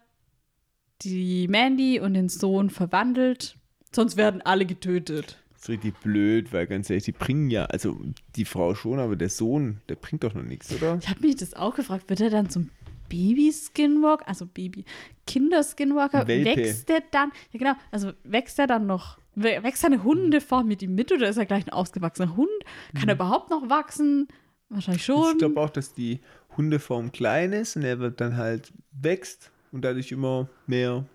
die 1.02 1.48
Mandy 1.48 2.00
und 2.00 2.14
den 2.14 2.28
Sohn 2.28 2.70
verwandelt. 2.70 3.56
Sonst 3.92 4.16
werden 4.16 4.42
alle 4.42 4.66
getötet. 4.66 5.38
Das 5.52 5.62
ist 5.62 5.68
richtig 5.68 6.00
blöd, 6.00 6.52
weil 6.52 6.66
ganz 6.66 6.90
ehrlich, 6.90 7.04
die 7.04 7.12
bringen 7.12 7.50
ja, 7.50 7.66
also 7.66 7.98
die 8.36 8.44
Frau 8.44 8.74
schon, 8.74 8.98
aber 8.98 9.16
der 9.16 9.28
Sohn, 9.28 9.80
der 9.88 9.94
bringt 9.94 10.24
doch 10.24 10.34
noch 10.34 10.42
nichts, 10.42 10.74
oder? 10.74 10.98
Ich 11.00 11.08
habe 11.08 11.20
mich 11.20 11.36
das 11.36 11.54
auch 11.54 11.74
gefragt, 11.74 12.10
wird 12.10 12.20
er 12.20 12.30
dann 12.30 12.50
zum 12.50 12.70
Baby-Skinwalker, 13.12 14.26
also 14.26 14.46
Baby, 14.46 14.84
Kinder-Skinwalker, 15.26 16.26
wächst 16.26 16.88
der 16.88 17.02
dann, 17.10 17.30
ja 17.52 17.58
genau, 17.58 17.74
also 17.90 18.12
wächst 18.24 18.58
er 18.58 18.66
dann 18.66 18.86
noch 18.86 19.18
Wächst 19.34 19.80
seine 19.80 20.02
Hundeform 20.02 20.68
mit 20.68 20.82
ihm 20.82 20.94
mit 20.94 21.10
oder 21.10 21.28
ist 21.28 21.38
er 21.38 21.46
gleich 21.46 21.66
ein 21.66 21.72
ausgewachsener 21.72 22.36
Hund? 22.36 22.50
Kann 22.94 23.08
er 23.08 23.14
mhm. 23.14 23.20
überhaupt 23.20 23.50
noch 23.50 23.70
wachsen? 23.70 24.28
Wahrscheinlich 24.68 25.04
schon. 25.04 25.32
Ich 25.32 25.38
glaube 25.38 25.60
auch, 25.60 25.70
dass 25.70 25.94
die 25.94 26.20
Hundeform 26.56 27.12
klein 27.12 27.52
ist 27.52 27.76
und 27.76 27.82
er 27.82 27.98
wird 27.98 28.20
dann 28.20 28.36
halt 28.36 28.72
wächst 28.90 29.50
und 29.70 29.86
dadurch 29.86 30.12
immer 30.12 30.50
mehr 30.66 31.06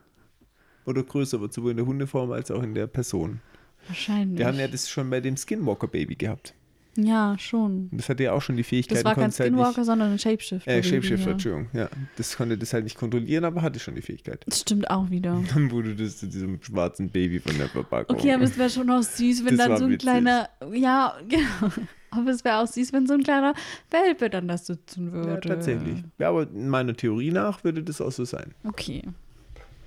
oder 0.85 1.03
größer 1.03 1.39
wird, 1.41 1.53
sowohl 1.53 1.71
in 1.71 1.77
der 1.77 1.85
Hundeform 1.85 2.31
als 2.31 2.49
auch 2.49 2.63
in 2.63 2.73
der 2.73 2.87
Person. 2.87 3.39
Wahrscheinlich. 3.87 4.39
Wir 4.39 4.47
haben 4.47 4.59
ja 4.59 4.67
das 4.67 4.89
schon 4.89 5.09
bei 5.09 5.21
dem 5.21 5.37
Skinwalker-Baby 5.37 6.15
gehabt. 6.15 6.55
Ja, 6.97 7.35
schon. 7.37 7.89
Das 7.91 8.09
hatte 8.09 8.23
ja 8.23 8.33
auch 8.33 8.41
schon 8.41 8.57
die 8.57 8.63
Fähigkeit. 8.63 8.97
Das 8.97 9.05
war 9.05 9.13
kein 9.13 9.31
Skinwalker, 9.31 9.65
halt 9.65 9.77
nicht, 9.77 9.85
sondern 9.85 10.11
ein 10.13 10.19
Shapeshifter. 10.19 10.71
Äh, 10.71 10.81
Shapeshifter, 10.81 11.27
ja. 11.27 11.31
Entschuldigung. 11.31 11.69
Ja, 11.73 11.89
das 12.17 12.35
konnte 12.35 12.57
das 12.57 12.73
halt 12.73 12.85
nicht 12.85 12.97
kontrollieren, 12.97 13.45
aber 13.45 13.61
hatte 13.61 13.79
schon 13.79 13.93
die 13.93 14.01
Fähigkeit. 14.01 14.43
Das 14.47 14.61
stimmt 14.61 14.89
auch 14.89 15.09
wieder. 15.11 15.39
Dann 15.53 15.69
wurde 15.69 15.95
das 15.95 16.17
zu 16.17 16.27
diesem 16.27 16.61
schwarzen 16.61 17.09
Baby 17.09 17.39
von 17.39 17.55
der 17.57 17.69
Verpackung. 17.69 18.17
Okay, 18.17 18.33
aber 18.33 18.43
es 18.43 18.57
wäre 18.57 18.71
schon 18.71 18.89
auch 18.89 19.03
süß, 19.03 19.45
wenn 19.45 19.57
das 19.57 19.67
dann 19.67 19.77
so 19.77 19.85
ein 19.85 19.91
witzig. 19.91 20.09
kleiner, 20.09 20.49
ja, 20.73 21.15
genau. 21.29 21.71
Aber 22.09 22.31
es 22.31 22.43
wäre 22.43 22.57
auch 22.57 22.67
süß, 22.67 22.93
wenn 22.93 23.05
so 23.05 23.13
ein 23.13 23.21
kleiner 23.21 23.53
Welpe 23.91 24.29
dann 24.31 24.47
das 24.47 24.65
sitzen 24.65 25.11
würde. 25.11 25.29
Ja, 25.29 25.37
tatsächlich. 25.37 26.03
Ja, 26.17 26.29
aber 26.29 26.43
in 26.43 26.69
meiner 26.69 26.95
Theorie 26.95 27.31
nach 27.31 27.63
würde 27.63 27.83
das 27.83 28.01
auch 28.01 28.11
so 28.11 28.25
sein. 28.25 28.55
Okay. 28.63 29.03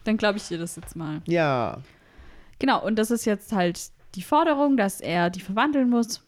Dann 0.05 0.17
glaube 0.17 0.39
ich 0.39 0.47
dir 0.47 0.59
das 0.59 0.77
jetzt 0.77 0.95
mal. 0.95 1.23
Ja. 1.27 1.79
Genau, 2.61 2.85
und 2.85 2.97
das 2.99 3.11
ist 3.11 3.25
jetzt 3.25 3.53
halt 3.53 3.91
die 4.15 4.23
Forderung, 4.23 4.77
dass 4.77 5.01
er 5.01 5.31
die 5.31 5.41
verwandeln 5.41 5.89
muss 5.91 6.23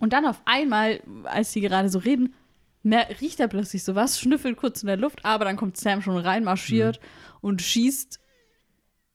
und 0.00 0.12
dann 0.12 0.26
auf 0.26 0.40
einmal, 0.44 1.00
als 1.24 1.52
sie 1.52 1.60
gerade 1.60 1.88
so 1.88 2.00
reden, 2.00 2.34
riecht 2.84 3.38
er 3.38 3.48
plötzlich 3.48 3.84
sowas, 3.84 4.18
schnüffelt 4.18 4.56
kurz 4.56 4.82
in 4.82 4.88
der 4.88 4.96
Luft, 4.96 5.24
aber 5.24 5.44
dann 5.44 5.56
kommt 5.56 5.76
Sam 5.76 6.02
schon 6.02 6.16
reinmarschiert 6.16 7.00
mhm. 7.00 7.38
und 7.42 7.62
schießt 7.62 8.18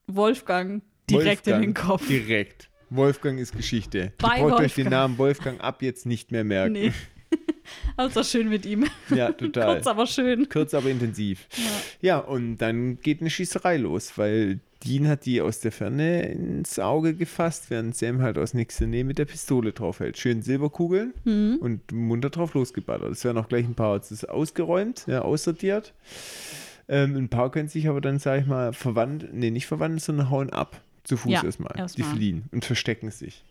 Wolfgang 0.06 0.82
direkt 1.10 1.46
Wolfgang 1.46 1.64
in 1.64 1.70
den 1.70 1.74
Kopf. 1.74 2.06
Direkt. 2.06 2.70
Wolfgang 2.90 3.40
ist 3.40 3.56
Geschichte. 3.56 4.12
Bei 4.18 4.38
Ihr 4.38 4.46
braucht 4.46 4.62
euch 4.62 4.74
den 4.74 4.88
Namen 4.88 5.18
Wolfgang 5.18 5.60
ab 5.60 5.82
jetzt 5.82 6.06
nicht 6.06 6.30
mehr 6.30 6.44
merken. 6.44 6.72
Nee. 6.72 6.92
Aber 7.96 8.08
es 8.08 8.16
war 8.16 8.24
schön 8.24 8.48
mit 8.48 8.64
ihm. 8.64 8.86
Ja, 9.10 9.32
total. 9.32 9.74
Kurz, 9.74 9.86
aber 9.88 10.06
schön. 10.06 10.48
Kurz, 10.48 10.72
aber 10.72 10.88
intensiv. 10.88 11.48
Ja. 11.56 11.64
ja, 12.00 12.18
und 12.18 12.58
dann 12.58 13.00
geht 13.00 13.20
eine 13.20 13.30
Schießerei 13.30 13.76
los, 13.78 14.16
weil 14.16 14.60
Dean 14.84 15.08
hat 15.08 15.24
die 15.24 15.40
aus 15.40 15.60
der 15.60 15.72
Ferne 15.72 16.22
ins 16.22 16.78
Auge 16.78 17.14
gefasst, 17.14 17.70
während 17.70 17.96
Sam 17.96 18.20
halt 18.20 18.38
aus 18.38 18.54
nächster 18.54 18.86
Nähe 18.86 19.04
mit 19.04 19.18
der 19.18 19.24
Pistole 19.24 19.72
draufhält. 19.72 20.18
Schön 20.18 20.42
Silberkugeln 20.42 21.14
mhm. 21.24 21.58
und 21.60 21.92
munter 21.92 22.30
drauf 22.30 22.54
losgeballert. 22.54 23.10
Es 23.10 23.24
werden 23.24 23.38
auch 23.38 23.48
gleich 23.48 23.64
ein 23.64 23.74
paar 23.74 23.98
das 23.98 24.12
ist 24.12 24.28
ausgeräumt, 24.28 25.04
ja, 25.06 25.22
aussortiert. 25.22 25.94
Ähm, 26.88 27.16
ein 27.16 27.28
paar 27.28 27.50
können 27.50 27.68
sich 27.68 27.88
aber 27.88 28.00
dann, 28.00 28.18
sag 28.18 28.42
ich 28.42 28.46
mal, 28.46 28.72
verwandeln, 28.72 29.32
nee, 29.38 29.50
nicht 29.50 29.66
verwandeln, 29.66 29.98
sondern 29.98 30.30
hauen 30.30 30.50
ab. 30.50 30.80
Zu 31.04 31.16
Fuß 31.16 31.32
ja, 31.32 31.44
erstmal. 31.44 31.72
erstmal. 31.76 32.08
Die 32.08 32.16
fliehen 32.16 32.44
und 32.50 32.64
verstecken 32.64 33.10
sich. 33.12 33.44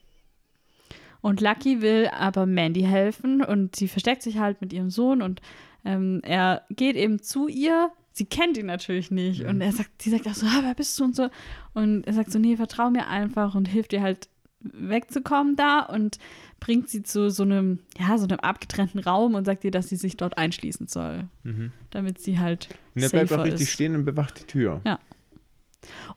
Und 1.21 1.41
Lucky 1.41 1.81
will 1.81 2.09
aber 2.13 2.45
Mandy 2.45 2.81
helfen 2.81 3.41
und 3.41 3.75
sie 3.75 3.87
versteckt 3.87 4.21
sich 4.21 4.37
halt 4.37 4.61
mit 4.61 4.73
ihrem 4.73 4.89
Sohn 4.89 5.21
und 5.21 5.41
ähm, 5.85 6.21
er 6.23 6.63
geht 6.69 6.95
eben 6.95 7.21
zu 7.21 7.47
ihr. 7.47 7.91
Sie 8.17 8.25
kennt 8.25 8.57
ihn 8.57 8.67
natürlich 8.67 9.11
nicht 9.11 9.41
ja. 9.41 9.49
und 9.49 9.59
er 9.59 9.73
sagt, 9.73 10.01
sie 10.01 10.09
sagt 10.09 10.25
auch 10.25 10.33
so, 10.33 10.45
ah, 10.45 10.61
wer 10.61 10.73
bist 10.73 10.97
du 10.97 11.03
und 11.03 11.17
so. 11.17 11.27
Und 11.73 12.07
er 12.07 12.13
sagt 12.13 12.31
so, 12.31 12.39
nee, 12.39 12.55
vertrau 12.55 12.89
mir 12.89 13.07
einfach 13.07 13.55
und 13.55 13.67
hilft 13.67 13.91
ihr 13.91 14.01
halt 14.01 14.29
wegzukommen 14.61 15.57
da 15.57 15.81
und 15.81 16.17
bringt 16.61 16.87
sie 16.89 17.03
zu 17.03 17.29
so 17.29 17.43
einem, 17.43 17.79
ja, 17.99 18.17
so 18.17 18.23
einem 18.23 18.39
abgetrennten 18.39 19.01
Raum 19.01 19.35
und 19.35 19.43
sagt 19.43 19.65
ihr, 19.65 19.71
dass 19.71 19.89
sie 19.89 19.97
sich 19.97 20.15
dort 20.15 20.37
einschließen 20.37 20.87
soll. 20.87 21.25
Mhm. 21.43 21.73
Damit 21.89 22.19
sie 22.19 22.39
halt. 22.39 22.69
Und 22.95 23.03
er 23.03 23.09
bleibt 23.09 23.33
auch 23.33 23.43
richtig 23.43 23.63
ist. 23.63 23.71
stehen 23.71 23.95
und 23.95 24.05
bewacht 24.05 24.39
die 24.39 24.45
Tür. 24.45 24.79
Ja. 24.85 24.97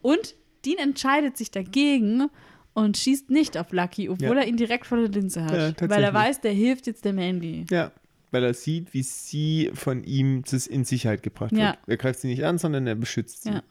Und 0.00 0.36
Dean 0.64 0.78
entscheidet 0.78 1.36
sich 1.36 1.50
dagegen 1.50 2.30
und 2.74 2.96
schießt 2.96 3.28
nicht 3.30 3.58
auf 3.58 3.72
Lucky, 3.72 4.08
obwohl 4.08 4.36
ja. 4.36 4.42
er 4.42 4.46
ihn 4.46 4.56
direkt 4.56 4.86
vor 4.86 4.98
der 4.98 5.08
Linse 5.08 5.44
hat. 5.44 5.80
Ja, 5.80 5.90
weil 5.90 6.04
er 6.04 6.14
weiß, 6.14 6.42
der 6.42 6.52
hilft 6.52 6.86
jetzt 6.86 7.04
der 7.04 7.12
Mandy. 7.12 7.66
Ja, 7.70 7.90
weil 8.30 8.44
er 8.44 8.54
sieht, 8.54 8.94
wie 8.94 9.02
sie 9.02 9.70
von 9.74 10.04
ihm 10.04 10.42
in 10.68 10.84
Sicherheit 10.84 11.22
gebracht 11.22 11.52
ja. 11.52 11.70
wird. 11.70 11.78
Er 11.86 11.96
greift 11.96 12.20
sie 12.20 12.28
nicht 12.28 12.44
an, 12.44 12.58
sondern 12.58 12.86
er 12.86 12.94
beschützt 12.94 13.44
sie. 13.44 13.50
Ja, 13.50 13.62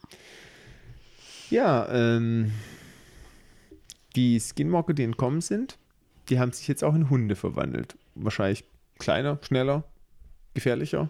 ja 1.50 2.16
ähm, 2.16 2.52
die 4.16 4.40
Skinwalker, 4.40 4.94
die 4.94 5.04
entkommen 5.04 5.40
sind, 5.40 5.78
die 6.28 6.38
haben 6.38 6.52
sich 6.52 6.68
jetzt 6.68 6.84
auch 6.84 6.94
in 6.94 7.10
Hunde 7.10 7.36
verwandelt. 7.36 7.96
Wahrscheinlich 8.14 8.64
kleiner, 8.98 9.38
schneller, 9.42 9.84
gefährlicher. 10.54 11.08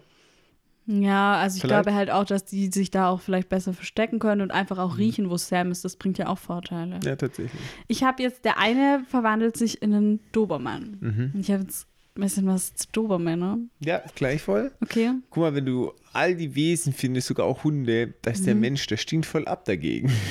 Ja, 0.85 1.35
also 1.35 1.57
ich 1.57 1.61
vielleicht. 1.61 1.83
glaube 1.83 1.95
halt 1.95 2.09
auch, 2.09 2.23
dass 2.23 2.45
die 2.45 2.71
sich 2.71 2.89
da 2.89 3.09
auch 3.09 3.21
vielleicht 3.21 3.47
besser 3.47 3.73
verstecken 3.73 4.17
können 4.17 4.41
und 4.41 4.49
einfach 4.49 4.79
auch 4.79 4.93
mhm. 4.93 4.99
riechen, 4.99 5.29
wo 5.29 5.37
Sam 5.37 5.71
ist. 5.71 5.85
Das 5.85 5.97
bringt 5.97 6.17
ja 6.17 6.27
auch 6.27 6.39
Vorteile. 6.39 6.99
Ja, 7.03 7.15
tatsächlich. 7.15 7.61
Ich 7.87 8.03
habe 8.03 8.23
jetzt, 8.23 8.43
der 8.43 8.57
eine 8.57 9.03
verwandelt 9.07 9.55
sich 9.55 9.83
in 9.83 9.93
einen 9.93 10.19
Dobermann. 10.31 10.97
Mhm. 10.99 11.33
Ich 11.39 11.51
habe 11.51 11.61
jetzt 11.61 11.87
bisschen 12.19 12.47
was 12.47 12.75
zu 12.75 12.87
Dobermänner. 12.91 13.57
Ja, 13.79 14.01
gleichvoll. 14.15 14.71
Okay. 14.81 15.11
Guck 15.29 15.43
mal, 15.43 15.55
wenn 15.55 15.65
du 15.65 15.93
all 16.13 16.35
die 16.35 16.55
Wesen 16.55 16.93
findest, 16.93 17.27
sogar 17.27 17.45
auch 17.45 17.63
Hunde, 17.63 18.13
da 18.21 18.31
ist 18.31 18.41
mhm. 18.41 18.45
der 18.45 18.55
Mensch, 18.55 18.87
der 18.87 18.97
stinkt 18.97 19.25
voll 19.25 19.47
ab 19.47 19.65
dagegen. 19.65 20.11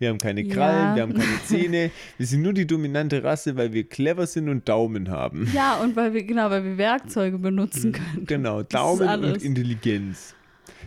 Wir 0.00 0.10
haben 0.10 0.18
keine 0.18 0.46
Krallen, 0.46 0.90
Ja. 0.90 0.94
wir 0.94 1.02
haben 1.02 1.14
keine 1.14 1.42
Zähne. 1.44 1.90
Wir 2.18 2.26
sind 2.26 2.42
nur 2.42 2.52
die 2.52 2.68
dominante 2.68 3.24
Rasse, 3.24 3.56
weil 3.56 3.72
wir 3.72 3.82
clever 3.82 4.28
sind 4.28 4.48
und 4.48 4.68
Daumen 4.68 5.10
haben. 5.10 5.50
Ja, 5.52 5.78
und 5.78 5.96
weil 5.96 6.14
wir, 6.14 6.22
genau, 6.22 6.50
weil 6.50 6.62
wir 6.62 6.78
Werkzeuge 6.78 7.36
benutzen 7.36 7.90
können. 7.90 8.24
Genau, 8.24 8.60
ist 8.60 8.72
Daumen 8.72 9.24
und. 9.24 9.42
Intelligenz. 9.42 10.36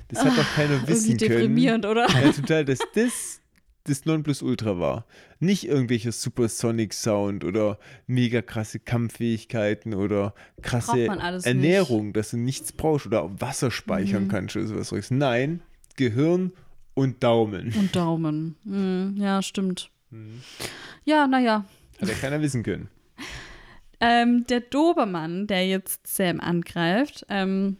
Das 0.07 0.23
hat 0.23 0.37
doch 0.37 0.55
keiner 0.55 0.87
wissen 0.87 1.17
können. 1.17 1.29
deprimierend, 1.29 1.85
oder? 1.85 2.07
Ja, 2.09 2.31
total, 2.31 2.63
dass 2.63 2.79
das 2.95 3.40
das 3.85 4.05
Nonplusultra 4.05 4.79
war. 4.79 5.05
Nicht 5.39 5.67
irgendwelcher 5.67 6.11
Supersonic 6.11 6.93
Sound 6.93 7.43
oder 7.43 7.79
mega 8.07 8.41
krasse 8.41 8.79
Kampffähigkeiten 8.79 9.93
oder 9.93 10.33
krasse 10.61 11.05
Ernährung, 11.43 12.13
dass 12.13 12.31
du 12.31 12.37
nichts 12.37 12.71
brauchst 12.71 13.07
oder 13.07 13.23
auch 13.23 13.31
Wasser 13.39 13.67
Mhm. 13.67 13.71
speichern 13.71 14.27
kannst 14.27 14.55
oder 14.55 14.83
sowas. 14.83 15.11
Nein, 15.11 15.61
Gehirn 15.97 16.51
und 16.93 17.23
Daumen. 17.23 17.73
Und 17.77 17.95
Daumen. 17.95 18.55
Hm, 18.65 19.15
ja, 19.17 19.41
stimmt. 19.41 19.89
Mhm. 20.09 20.41
Ja, 21.05 21.27
naja. 21.27 21.65
Hat 21.99 22.09
ja 22.09 22.15
keiner 22.15 22.41
wissen 22.41 22.63
können. 22.63 22.89
Ähm, 24.03 24.47
der 24.49 24.61
Dobermann, 24.61 25.45
der 25.45 25.67
jetzt 25.67 26.07
Sam 26.07 26.39
angreift, 26.39 27.23
ähm, 27.29 27.77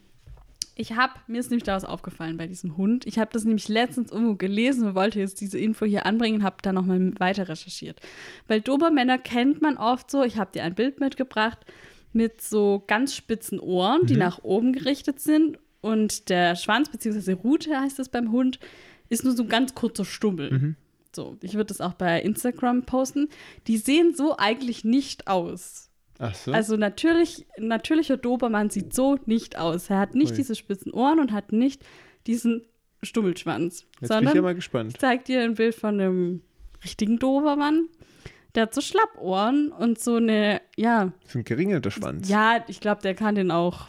ich 0.82 0.96
habe, 0.96 1.14
mir 1.28 1.40
ist 1.40 1.52
nämlich 1.52 1.64
da 1.64 1.76
was 1.76 1.86
aufgefallen 1.86 2.38
bei 2.38 2.48
diesem 2.48 2.76
Hund. 2.76 3.06
Ich 3.06 3.20
habe 3.20 3.30
das 3.32 3.46
nämlich 3.46 3.70
letztens 3.70 4.12
irgendwo 4.12 4.36
gelesen 4.36 4.88
und 4.88 4.96
wollte 4.96 5.20
jetzt 5.20 5.40
diese 5.40 5.60
Info 5.60 5.86
hier 5.86 6.06
anbringen, 6.06 6.44
habe 6.44 6.58
da 6.62 6.74
nochmal 6.74 7.14
weiter 7.20 7.48
recherchiert. 7.48 8.00
Weil 8.48 8.62
Dobermänner 8.62 9.18
kennt 9.20 9.62
man 9.62 9.78
oft 9.78 10.10
so, 10.10 10.24
ich 10.24 10.38
habe 10.38 10.52
dir 10.52 10.64
ein 10.64 10.76
Bild 10.76 11.00
mitgebracht, 11.00 11.60
mit 12.14 12.42
so 12.42 12.84
ganz 12.88 13.16
spitzen 13.16 13.60
Ohren, 13.60 14.06
die 14.08 14.18
nach 14.18 14.44
oben 14.44 14.74
gerichtet 14.74 15.20
sind 15.20 15.60
und 15.82 16.30
der 16.30 16.56
Schwanz, 16.56 16.90
beziehungsweise 16.90 17.34
Rute 17.34 17.80
heißt 17.80 18.00
es 18.00 18.10
beim 18.10 18.32
Hund, 18.32 18.60
ist 19.10 19.24
nur 19.24 19.36
so 19.36 19.44
ein 19.44 19.50
ganz 19.50 19.76
kurzer 19.76 20.06
Stummel. 20.06 20.76
So, 21.16 21.38
ich 21.42 21.54
würde 21.54 21.68
das 21.68 21.82
auch 21.82 21.94
bei 21.94 22.22
Instagram 22.22 22.84
posten. 22.84 23.30
Die 23.68 23.78
sehen 23.78 24.16
so 24.16 24.36
eigentlich 24.38 24.84
nicht 24.84 25.28
aus. 25.28 25.91
So. 26.34 26.52
Also 26.52 26.78
natürlich, 26.78 27.46
natürlicher 27.58 28.18
Dobermann 28.18 28.70
sieht 28.70 28.94
so 28.94 29.18
nicht 29.26 29.58
aus. 29.58 29.90
Er 29.90 30.00
hat 30.00 30.14
nicht 30.16 30.32
Ui. 30.32 30.38
diese 30.38 30.56
spitzen 30.56 30.94
Ohren 30.94 31.20
und 31.20 31.32
hat 31.32 31.52
nicht 31.52 31.84
diesen 32.28 32.62
Stummelschwanz. 33.04 33.82
Jetzt 33.82 33.90
bin 34.00 34.04
ich 34.04 34.08
sondern 34.10 34.36
ja 34.36 34.42
mal 34.44 34.56
gespannt. 34.56 34.92
ich 34.94 35.00
zeig 35.00 35.26
dir 35.26 35.42
ein 35.42 35.56
Bild 35.56 35.74
von 35.76 36.00
einem 36.00 36.42
richtigen 36.84 37.18
Dobermann. 37.20 37.88
Der 38.54 38.64
hat 38.64 38.74
so 38.76 38.82
Schlappohren 38.82 39.72
und 39.72 39.98
so 40.00 40.16
eine, 40.18 40.62
ja, 40.76 41.12
So 41.28 41.40
ein 41.40 41.46
geringelter 41.46 41.90
Schwanz. 41.90 42.28
ja, 42.30 42.64
ich 42.68 42.80
glaube, 42.82 43.02
der 43.02 43.16
kann 43.16 43.36
den 43.36 43.50
auch 43.50 43.88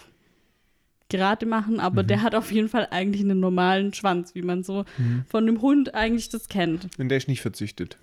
gerade 1.08 1.44
machen, 1.46 1.78
aber 1.80 2.02
Mhm. 2.04 2.06
der 2.06 2.22
hat 2.22 2.34
auf 2.34 2.50
jeden 2.52 2.68
Fall 2.70 2.88
eigentlich 2.90 3.22
einen 3.22 3.40
normalen 3.40 3.92
Schwanz, 3.92 4.34
wie 4.34 4.42
man 4.42 4.62
so 4.62 4.84
Mhm. 4.96 5.24
von 5.28 5.46
einem 5.46 5.60
Hund 5.60 5.94
eigentlich 5.94 6.30
das 6.30 6.48
kennt. 6.48 6.88
Und 6.98 7.08
der 7.10 7.18
ist 7.18 7.28
nicht 7.28 7.42
verzüchtet. 7.42 7.98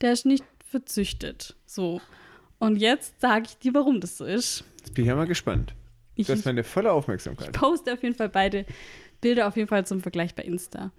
Der 0.00 0.12
ist 0.12 0.26
nicht 0.26 0.44
verzüchtet. 0.70 1.56
So. 1.66 2.00
Und 2.62 2.76
jetzt 2.76 3.20
sage 3.20 3.46
ich 3.48 3.58
dir, 3.58 3.74
warum 3.74 4.00
das 4.00 4.16
so 4.16 4.24
ist. 4.24 4.62
Jetzt 4.78 4.94
bin 4.94 5.04
ich 5.04 5.08
ja 5.08 5.16
mal 5.16 5.26
gespannt. 5.26 5.74
Ich, 6.14 6.28
Du 6.28 6.32
hast 6.32 6.44
meine 6.44 6.62
volle 6.62 6.92
Aufmerksamkeit. 6.92 7.52
poste 7.52 7.92
auf 7.92 8.04
jeden 8.04 8.14
Fall 8.14 8.28
beide 8.28 8.66
Bilder 9.20 9.48
auf 9.48 9.56
jeden 9.56 9.68
Fall 9.68 9.84
zum 9.84 10.00
Vergleich 10.00 10.36
bei 10.36 10.44
Insta. 10.44 10.92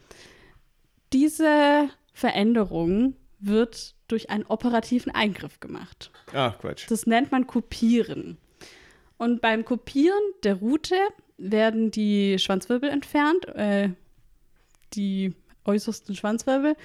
Diese 1.13 1.87
Veränderung 2.13 3.15
wird 3.39 3.95
durch 4.09 4.29
einen 4.29 4.43
operativen 4.45 5.13
Eingriff 5.15 5.61
gemacht. 5.61 6.11
Ach, 6.33 6.57
Quatsch. 6.59 6.85
Das 6.89 7.05
nennt 7.07 7.31
man 7.31 7.47
Kopieren. 7.47 8.37
Und 9.17 9.39
beim 9.41 9.63
Kopieren 9.63 10.19
der 10.43 10.55
Route 10.55 10.95
werden 11.37 11.91
die 11.91 12.37
Schwanzwirbel 12.39 12.89
entfernt, 12.89 13.45
äh, 13.55 13.89
die 14.95 15.33
äußersten 15.63 16.13
Schwanzwirbel. 16.15 16.75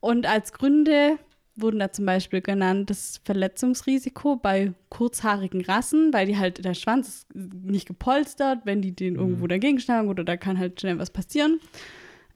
Und 0.00 0.26
als 0.26 0.52
Gründe 0.52 1.18
wurden 1.60 1.78
da 1.78 1.92
zum 1.92 2.06
Beispiel 2.06 2.40
genannt 2.40 2.90
das 2.90 3.20
Verletzungsrisiko 3.24 4.36
bei 4.36 4.72
kurzhaarigen 4.88 5.64
Rassen, 5.64 6.12
weil 6.12 6.26
die 6.26 6.38
halt 6.38 6.64
der 6.64 6.74
Schwanz 6.74 7.26
nicht 7.34 7.86
gepolstert, 7.86 8.60
wenn 8.64 8.82
die 8.82 8.92
den 8.92 9.16
irgendwo 9.16 9.46
dagegen 9.46 9.80
schlagen 9.80 10.08
oder 10.08 10.24
da 10.24 10.36
kann 10.36 10.58
halt 10.58 10.80
schnell 10.80 10.98
was 10.98 11.10
passieren. 11.10 11.60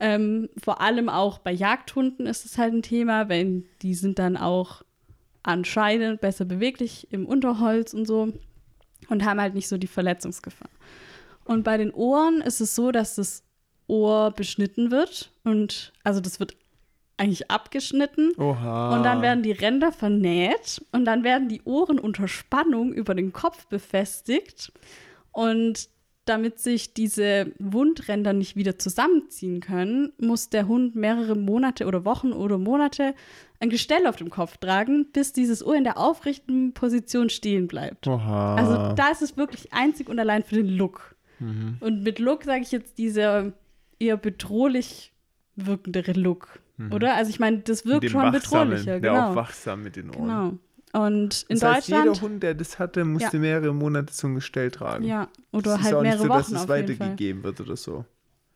Ähm, 0.01 0.49
vor 0.63 0.81
allem 0.81 1.09
auch 1.09 1.39
bei 1.39 1.53
Jagdhunden 1.53 2.27
ist 2.27 2.45
es 2.45 2.59
halt 2.59 2.75
ein 2.75 2.83
Thema, 2.83 3.29
wenn 3.29 3.65
die 3.83 3.95
sind 3.95 4.19
dann 4.19 4.37
auch 4.37 4.83
anscheinend 5.43 6.21
besser 6.21 6.45
beweglich 6.45 7.07
im 7.11 7.27
Unterholz 7.27 7.95
und 7.95 8.07
so 8.07 8.33
und 9.09 9.25
haben 9.25 9.41
halt 9.41 9.55
nicht 9.55 9.69
so 9.69 9.79
die 9.79 9.87
Verletzungsgefahr. 9.87 10.71
Und 11.45 11.65
bei 11.65 11.77
den 11.77 11.93
Ohren 11.93 12.41
ist 12.41 12.61
es 12.61 12.75
so, 12.75 12.93
dass 12.93 13.17
das 13.17 13.45
Ohr 13.87 14.31
beschnitten 14.31 14.91
wird 14.91 15.33
und 15.45 15.93
also 16.05 16.21
das 16.21 16.41
wird 16.41 16.57
eigentlich 17.23 17.51
abgeschnitten 17.51 18.33
Oha. 18.37 18.97
und 18.97 19.05
dann 19.05 19.23
werden 19.23 19.45
die 19.45 19.53
Ränder 19.53 19.93
vernäht 19.93 20.85
und 20.91 21.05
dann 21.05 21.23
werden 21.23 21.49
die 21.49 21.63
Ohren 21.63 22.01
unter 22.01 22.27
Spannung 22.27 22.93
über 22.93 23.15
den 23.15 23.33
Kopf 23.33 23.67
befestigt. 23.67 24.73
Und 25.31 25.89
damit 26.25 26.59
sich 26.59 26.95
diese 26.95 27.53
Wundränder 27.59 28.33
nicht 28.33 28.57
wieder 28.57 28.79
zusammenziehen 28.79 29.61
können, 29.61 30.13
muss 30.19 30.51
der 30.51 30.67
Hund 30.67 30.95
mehrere 30.95 31.37
Monate 31.37 31.87
oder 31.87 32.05
Wochen 32.05 32.33
oder 32.33 32.59
Monate 32.59 33.15
ein 33.61 33.71
Gestell 33.71 34.07
auf 34.07 34.17
dem 34.17 34.31
Kopf 34.31 34.57
tragen, 34.57 35.07
bis 35.13 35.33
dieses 35.33 35.65
Ohr 35.65 35.77
in 35.77 35.85
der 35.85 35.99
aufrechten 35.99 36.75
Position 36.75 37.31
stehen 37.31 37.69
bleibt. 37.69 38.07
Oha. 38.09 38.57
Also 38.57 38.95
da 38.95 39.11
ist 39.11 39.23
es 39.23 39.37
wirklich 39.37 39.73
einzig 39.73 40.09
und 40.09 40.19
allein 40.19 40.43
für 40.43 40.57
den 40.57 40.69
Look. 40.69 41.17
Mhm. 41.39 41.77
Und 41.81 42.03
mit 42.03 42.19
Look 42.19 42.45
sage 42.45 42.63
ich 42.63 42.73
jetzt 42.73 42.99
dieser 42.99 43.53
eher 44.01 44.17
bedrohlich 44.17 45.13
wirkendere 45.57 46.13
Look, 46.13 46.61
oder? 46.91 47.15
Also 47.15 47.31
ich 47.31 47.39
meine, 47.39 47.59
das 47.59 47.85
wirkt 47.87 48.09
schon 48.11 48.21
Wachsamen, 48.33 48.71
bedrohlicher, 48.71 49.01
Der 49.01 49.13
auch 49.13 49.17
genau. 49.29 49.35
wachsam 49.37 49.83
mit 49.83 49.97
den 49.97 50.11
Ohren. 50.11 50.59
Genau. 50.93 51.05
Und 51.07 51.47
in 51.49 51.59
das 51.59 51.69
heißt, 51.77 51.89
Deutschland, 51.89 52.17
jeder 52.17 52.21
Hund, 52.21 52.43
der 52.43 52.55
das 52.55 52.79
hatte, 52.79 53.05
musste 53.05 53.39
mehrere 53.39 53.73
Monate 53.73 54.13
zum 54.13 54.35
Gestell 54.35 54.71
tragen. 54.71 55.05
ja, 55.05 55.29
Das 55.53 55.61
oder 55.61 55.75
ist 55.77 55.83
halt 55.85 55.95
auch 55.95 56.03
nicht 56.03 56.11
mehrere 56.11 56.23
so, 56.23 56.29
dass 56.29 56.47
Wochen 56.49 56.57
es 56.57 56.63
auf 56.71 56.77
jeden 56.77 56.89
Fall. 56.97 56.99
weitergegeben 57.07 57.43
wird 57.45 57.61
oder 57.61 57.77
so. 57.77 58.05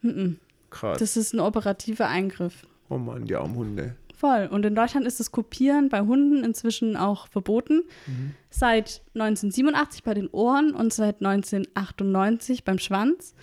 Mhm. 0.02 0.38
Krass. 0.70 0.98
Das 0.98 1.16
ist 1.16 1.32
ein 1.32 1.40
operativer 1.40 2.08
Eingriff. 2.08 2.66
oh 2.90 2.98
Mann, 2.98 3.24
die 3.24 3.34
armen 3.36 3.54
Hunde. 3.54 3.96
Voll. 4.14 4.48
Und 4.50 4.64
in 4.64 4.74
Deutschland 4.74 5.06
ist 5.06 5.20
das 5.20 5.30
Kopieren 5.30 5.88
bei 5.90 6.00
Hunden 6.00 6.42
inzwischen 6.42 6.96
auch 6.96 7.28
verboten. 7.28 7.82
Mhm. 8.06 8.32
Seit 8.50 9.02
1987 9.14 10.02
bei 10.04 10.14
den 10.14 10.28
Ohren 10.28 10.72
und 10.74 10.92
seit 10.92 11.22
1998 11.22 12.64
beim 12.64 12.78
Schwanz. 12.78 13.34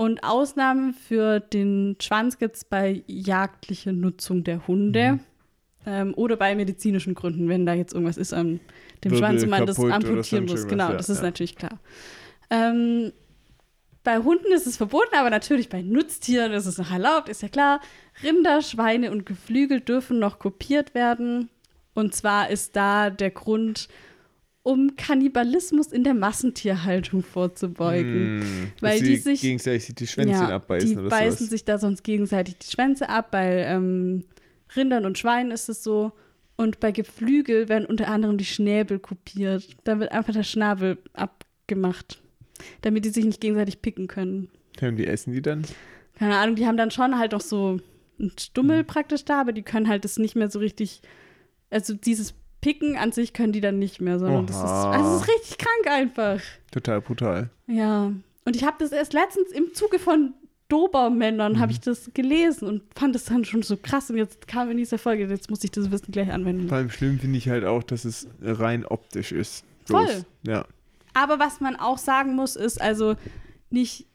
Und 0.00 0.24
Ausnahmen 0.24 0.94
für 0.94 1.40
den 1.40 1.94
Schwanz 2.00 2.38
gibt 2.38 2.56
es 2.56 2.64
bei 2.64 3.02
jagdlicher 3.06 3.92
Nutzung 3.92 4.44
der 4.44 4.66
Hunde 4.66 5.12
Mhm. 5.12 5.20
ähm, 5.84 6.14
oder 6.14 6.36
bei 6.36 6.54
medizinischen 6.54 7.14
Gründen, 7.14 7.50
wenn 7.50 7.66
da 7.66 7.74
jetzt 7.74 7.92
irgendwas 7.92 8.16
ist 8.16 8.32
an 8.32 8.60
dem 9.04 9.14
Schwanz 9.14 9.42
und 9.42 9.50
man 9.50 9.66
das 9.66 9.78
amputieren 9.78 10.46
muss. 10.46 10.66
Genau, 10.66 10.88
ja, 10.88 10.96
das 10.96 11.10
ist 11.10 11.18
ja. 11.18 11.24
natürlich 11.24 11.54
klar. 11.54 11.78
Ähm, 12.48 13.12
bei 14.02 14.16
Hunden 14.16 14.50
ist 14.54 14.66
es 14.66 14.78
verboten, 14.78 15.14
aber 15.14 15.28
natürlich 15.28 15.68
bei 15.68 15.82
Nutztieren 15.82 16.52
ist 16.52 16.64
es 16.64 16.78
noch 16.78 16.90
erlaubt, 16.90 17.28
ist 17.28 17.42
ja 17.42 17.48
klar. 17.48 17.82
Rinder, 18.22 18.62
Schweine 18.62 19.10
und 19.10 19.26
Geflügel 19.26 19.82
dürfen 19.82 20.18
noch 20.18 20.38
kopiert 20.38 20.94
werden. 20.94 21.50
Und 21.92 22.14
zwar 22.14 22.48
ist 22.48 22.74
da 22.74 23.10
der 23.10 23.32
Grund, 23.32 23.90
um 24.70 24.94
Kannibalismus 24.96 25.88
in 25.88 26.04
der 26.04 26.14
Massentierhaltung 26.14 27.22
vorzubeugen. 27.22 28.40
Hm, 28.42 28.72
Weil 28.80 29.00
die 29.00 29.16
sich- 29.16 29.40
gegenseitig 29.40 29.94
die 29.96 30.06
Schwänze 30.06 30.46
abbeißen 30.46 30.90
die 30.90 30.96
oder 30.96 31.08
beißen 31.08 31.38
sowas. 31.38 31.50
sich 31.50 31.64
da 31.64 31.78
sonst 31.78 32.04
gegenseitig 32.04 32.58
die 32.58 32.70
Schwänze 32.70 33.08
ab. 33.08 33.30
Bei 33.32 33.64
ähm, 33.64 34.24
Rindern 34.76 35.06
und 35.06 35.18
Schweinen 35.18 35.50
ist 35.50 35.68
es 35.68 35.82
so. 35.82 36.12
Und 36.56 36.78
bei 36.78 36.92
Geflügel 36.92 37.68
werden 37.68 37.86
unter 37.86 38.08
anderem 38.08 38.36
die 38.38 38.44
Schnäbel 38.44 38.98
kopiert. 38.98 39.66
Da 39.84 39.98
wird 39.98 40.12
einfach 40.12 40.34
der 40.34 40.42
Schnabel 40.44 40.98
abgemacht, 41.14 42.22
damit 42.82 43.04
die 43.04 43.08
sich 43.10 43.24
nicht 43.24 43.40
gegenseitig 43.40 43.82
picken 43.82 44.06
können. 44.08 44.50
Ja, 44.80 44.88
und 44.88 44.96
die 44.96 45.06
essen 45.06 45.32
die 45.32 45.42
dann? 45.42 45.62
Keine 46.18 46.36
Ahnung, 46.36 46.54
die 46.56 46.66
haben 46.66 46.76
dann 46.76 46.90
schon 46.90 47.18
halt 47.18 47.32
noch 47.32 47.40
so 47.40 47.68
einen 48.18 48.28
Mhm. 48.28 48.32
Stummel 48.38 48.84
praktisch 48.84 49.24
da, 49.24 49.40
aber 49.40 49.52
die 49.52 49.62
können 49.62 49.88
halt 49.88 50.04
das 50.04 50.18
nicht 50.18 50.36
mehr 50.36 50.50
so 50.50 50.58
richtig. 50.58 51.00
Also 51.70 51.94
dieses 51.94 52.34
Picken 52.60 52.96
an 52.96 53.12
sich 53.12 53.32
können 53.32 53.52
die 53.52 53.60
dann 53.60 53.78
nicht 53.78 54.00
mehr, 54.00 54.18
sondern 54.18 54.46
das 54.46 54.56
ist, 54.56 54.62
Oha. 54.62 54.90
also 54.92 55.16
es 55.16 55.22
ist 55.22 55.28
richtig 55.28 55.58
krank 55.58 55.86
einfach. 55.88 56.40
Total 56.70 57.00
brutal. 57.00 57.50
Ja. 57.66 58.12
Und 58.44 58.56
ich 58.56 58.64
habe 58.64 58.76
das 58.78 58.92
erst 58.92 59.12
letztens 59.12 59.50
im 59.50 59.72
Zuge 59.74 59.98
von 59.98 60.34
Dobermännern 60.68 61.58
habe 61.58 61.72
ich 61.72 61.80
das 61.80 62.10
gelesen 62.14 62.68
und 62.68 62.82
fand 62.94 63.14
das 63.14 63.24
dann 63.24 63.44
schon 63.44 63.62
so 63.62 63.76
krass. 63.76 64.08
Und 64.08 64.16
jetzt 64.18 64.46
kam 64.46 64.70
in 64.70 64.76
dieser 64.76 64.98
Folge, 64.98 65.26
jetzt 65.26 65.50
muss 65.50 65.64
ich 65.64 65.72
das 65.72 65.90
Wissen 65.90 66.12
gleich 66.12 66.30
anwenden. 66.30 66.68
Vor 66.68 66.78
allem 66.78 66.90
schlimm 66.90 67.18
finde 67.18 67.38
ich 67.38 67.48
halt 67.48 67.64
auch, 67.64 67.82
dass 67.82 68.04
es 68.04 68.28
rein 68.40 68.84
optisch 68.86 69.32
ist. 69.32 69.64
Voll. 69.86 70.04
Bloß. 70.04 70.24
Ja. 70.46 70.64
Aber 71.12 71.38
was 71.40 71.60
man 71.60 71.74
auch 71.76 71.98
sagen 71.98 72.36
muss, 72.36 72.54
ist 72.54 72.80
also 72.80 73.16
nicht 73.70 74.06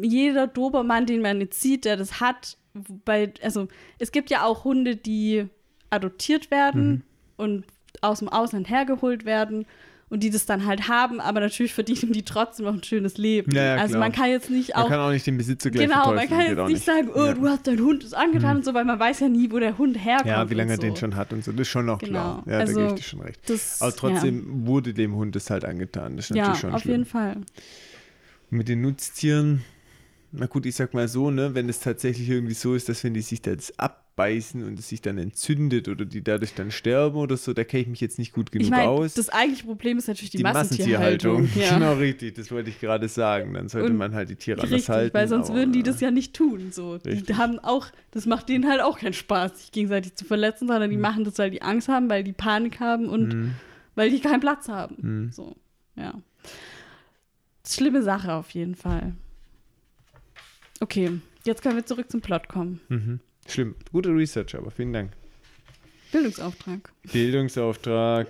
jeder 0.00 0.46
Dobermann, 0.46 1.06
den 1.06 1.22
man 1.22 1.40
jetzt 1.40 1.60
sieht, 1.60 1.84
der 1.84 1.96
das 1.96 2.20
hat, 2.20 2.56
bei, 3.04 3.32
also 3.42 3.66
es 3.98 4.12
gibt 4.12 4.30
ja 4.30 4.44
auch 4.44 4.62
Hunde, 4.64 4.94
die 4.94 5.46
adoptiert 5.90 6.50
werden 6.50 6.90
Mhm. 6.90 7.02
Und 7.38 7.64
aus 8.02 8.18
dem 8.18 8.28
Ausland 8.28 8.68
hergeholt 8.68 9.24
werden 9.24 9.64
und 10.10 10.22
die 10.22 10.30
das 10.30 10.46
dann 10.46 10.64
halt 10.64 10.88
haben, 10.88 11.20
aber 11.20 11.40
natürlich 11.40 11.74
verdienen 11.74 12.12
die 12.12 12.22
trotzdem 12.24 12.64
noch 12.64 12.72
ein 12.74 12.82
schönes 12.82 13.18
Leben. 13.18 13.52
Ja, 13.54 13.62
ja, 13.62 13.74
also 13.76 13.92
klar. 13.92 14.00
man 14.00 14.12
kann 14.12 14.30
jetzt 14.30 14.48
nicht 14.50 14.74
Man 14.74 14.84
auch 14.84 14.88
kann 14.88 15.00
auch 15.00 15.10
nicht 15.10 15.26
den 15.26 15.36
Besitzer 15.36 15.70
gleich 15.70 15.86
Genau, 15.86 16.14
man 16.14 16.28
kann 16.28 16.40
jetzt 16.40 16.68
nicht 16.68 16.84
sagen, 16.84 17.10
oh, 17.14 17.24
Ja. 17.26 17.34
du 17.34 17.46
hast 17.48 17.66
dein 17.66 17.78
Hund 17.80 18.04
ist 18.04 18.14
angetan 18.14 18.56
und 18.58 18.64
so, 18.64 18.72
weil 18.72 18.84
man 18.86 18.98
weiß 18.98 19.20
ja 19.20 19.28
nie, 19.28 19.50
wo 19.50 19.58
der 19.58 19.76
Hund 19.76 20.02
herkommt. 20.02 20.28
Ja, 20.28 20.48
wie 20.48 20.54
lange 20.54 20.70
er 20.72 20.76
so. 20.76 20.82
den 20.82 20.96
schon 20.96 21.14
hat 21.16 21.32
und 21.32 21.44
so, 21.44 21.52
das 21.52 21.62
ist 21.62 21.68
schon 21.68 21.86
noch 21.86 21.98
klar. 21.98 22.42
Genau. 22.44 22.54
Ja, 22.56 22.60
Also, 22.60 22.74
da 22.74 22.80
gebe 22.86 22.94
ich 22.94 23.04
dir 23.04 23.08
schon 23.10 23.20
recht. 23.20 23.40
Das, 23.50 23.82
Aber 23.82 23.94
trotzdem 23.94 24.66
wurde 24.66 24.94
dem 24.94 25.14
Hund 25.14 25.34
das 25.36 25.50
halt 25.50 25.64
angetan. 25.64 26.16
Das 26.16 26.26
ist 26.26 26.30
natürlich 26.36 26.48
ja 26.54 26.54
schon 26.60 26.74
auf 26.74 26.82
schlimm. 26.82 26.92
jeden 26.92 27.04
Fall. 27.06 27.36
Mit 28.50 28.68
den 28.68 28.80
Nutztieren, 28.80 29.62
na 30.32 30.46
gut, 30.46 30.64
ich 30.64 30.74
sag 30.74 30.94
mal 30.94 31.06
so, 31.08 31.30
ne, 31.30 31.54
wenn 31.54 31.68
es 31.68 31.80
tatsächlich 31.80 32.30
irgendwie 32.30 32.54
so 32.54 32.74
ist, 32.74 32.88
dass 32.88 33.04
wenn 33.04 33.12
die 33.12 33.20
sich 33.20 33.42
da 33.42 33.50
jetzt 33.50 33.74
abbeißen 34.18 34.64
und 34.66 34.78
es 34.78 34.88
sich 34.88 35.00
dann 35.00 35.16
entzündet 35.18 35.88
oder 35.88 36.04
die 36.04 36.22
dadurch 36.22 36.54
dann 36.54 36.70
sterben 36.70 37.16
oder 37.16 37.36
so, 37.36 37.52
da 37.52 37.62
kenne 37.64 37.82
ich 37.82 37.88
mich 37.88 38.00
jetzt 38.00 38.18
nicht 38.18 38.32
gut 38.32 38.50
genug 38.50 38.64
Ich 38.64 38.70
meine, 38.70 38.88
aus. 38.88 39.14
das 39.14 39.28
eigentliche 39.28 39.64
Problem 39.64 39.98
ist 39.98 40.08
natürlich 40.08 40.30
die, 40.30 40.38
die 40.38 40.42
Massentierhaltung. 40.42 41.42
Massentierhaltung. 41.42 41.78
Ja. 41.80 41.88
Genau 41.88 41.98
richtig, 42.00 42.34
das 42.34 42.50
wollte 42.50 42.70
ich 42.70 42.80
gerade 42.80 43.08
sagen. 43.08 43.54
Dann 43.54 43.68
sollte 43.68 43.90
Und 43.90 43.96
man 43.96 44.14
halt 44.14 44.28
die 44.30 44.36
Tiere 44.36 44.58
anders 44.60 44.72
Richtig, 44.72 44.88
halten. 44.90 45.14
weil 45.14 45.28
sonst 45.28 45.50
aber, 45.50 45.60
würden 45.60 45.72
die 45.72 45.82
das 45.82 46.00
ja 46.00 46.10
nicht 46.10 46.34
tun. 46.34 46.72
So. 46.72 46.98
Die 46.98 47.34
haben 47.34 47.58
auch, 47.60 47.86
das 48.10 48.26
macht 48.26 48.48
denen 48.48 48.68
halt 48.68 48.80
auch 48.80 48.98
keinen 48.98 49.12
Spaß, 49.12 49.58
sich 49.60 49.72
gegenseitig 49.72 50.14
zu 50.16 50.24
verletzen, 50.24 50.66
sondern 50.68 50.90
die 50.90 50.96
machen 50.96 51.24
das, 51.24 51.38
weil 51.38 51.50
die 51.50 51.62
Angst 51.62 51.88
haben, 51.88 52.10
weil 52.10 52.24
die 52.24 52.32
Panik 52.32 52.80
haben 52.80 53.08
und 53.08 53.28
Mhm. 53.34 53.54
weil 53.94 54.10
die 54.10 54.20
keinen 54.20 54.40
Platz 54.40 54.68
haben. 54.68 54.96
Mhm. 55.00 55.32
So, 55.32 55.54
ja. 55.96 56.14
Schlimme 57.66 58.02
Sache 58.02 58.32
auf 58.32 58.50
jeden 58.50 58.74
Fall. 58.74 59.12
Okay, 60.80 61.20
jetzt 61.44 61.62
können 61.62 61.76
wir 61.76 61.84
zurück 61.86 62.10
zum 62.10 62.20
Plot 62.20 62.48
kommen. 62.48 62.80
Mhm. 62.88 63.20
Schlimm. 63.48 63.74
Guter 63.92 64.14
Research, 64.14 64.54
aber 64.54 64.70
vielen 64.70 64.92
Dank. 64.92 65.12
Bildungsauftrag. 66.12 66.92
Bildungsauftrag. 67.12 68.28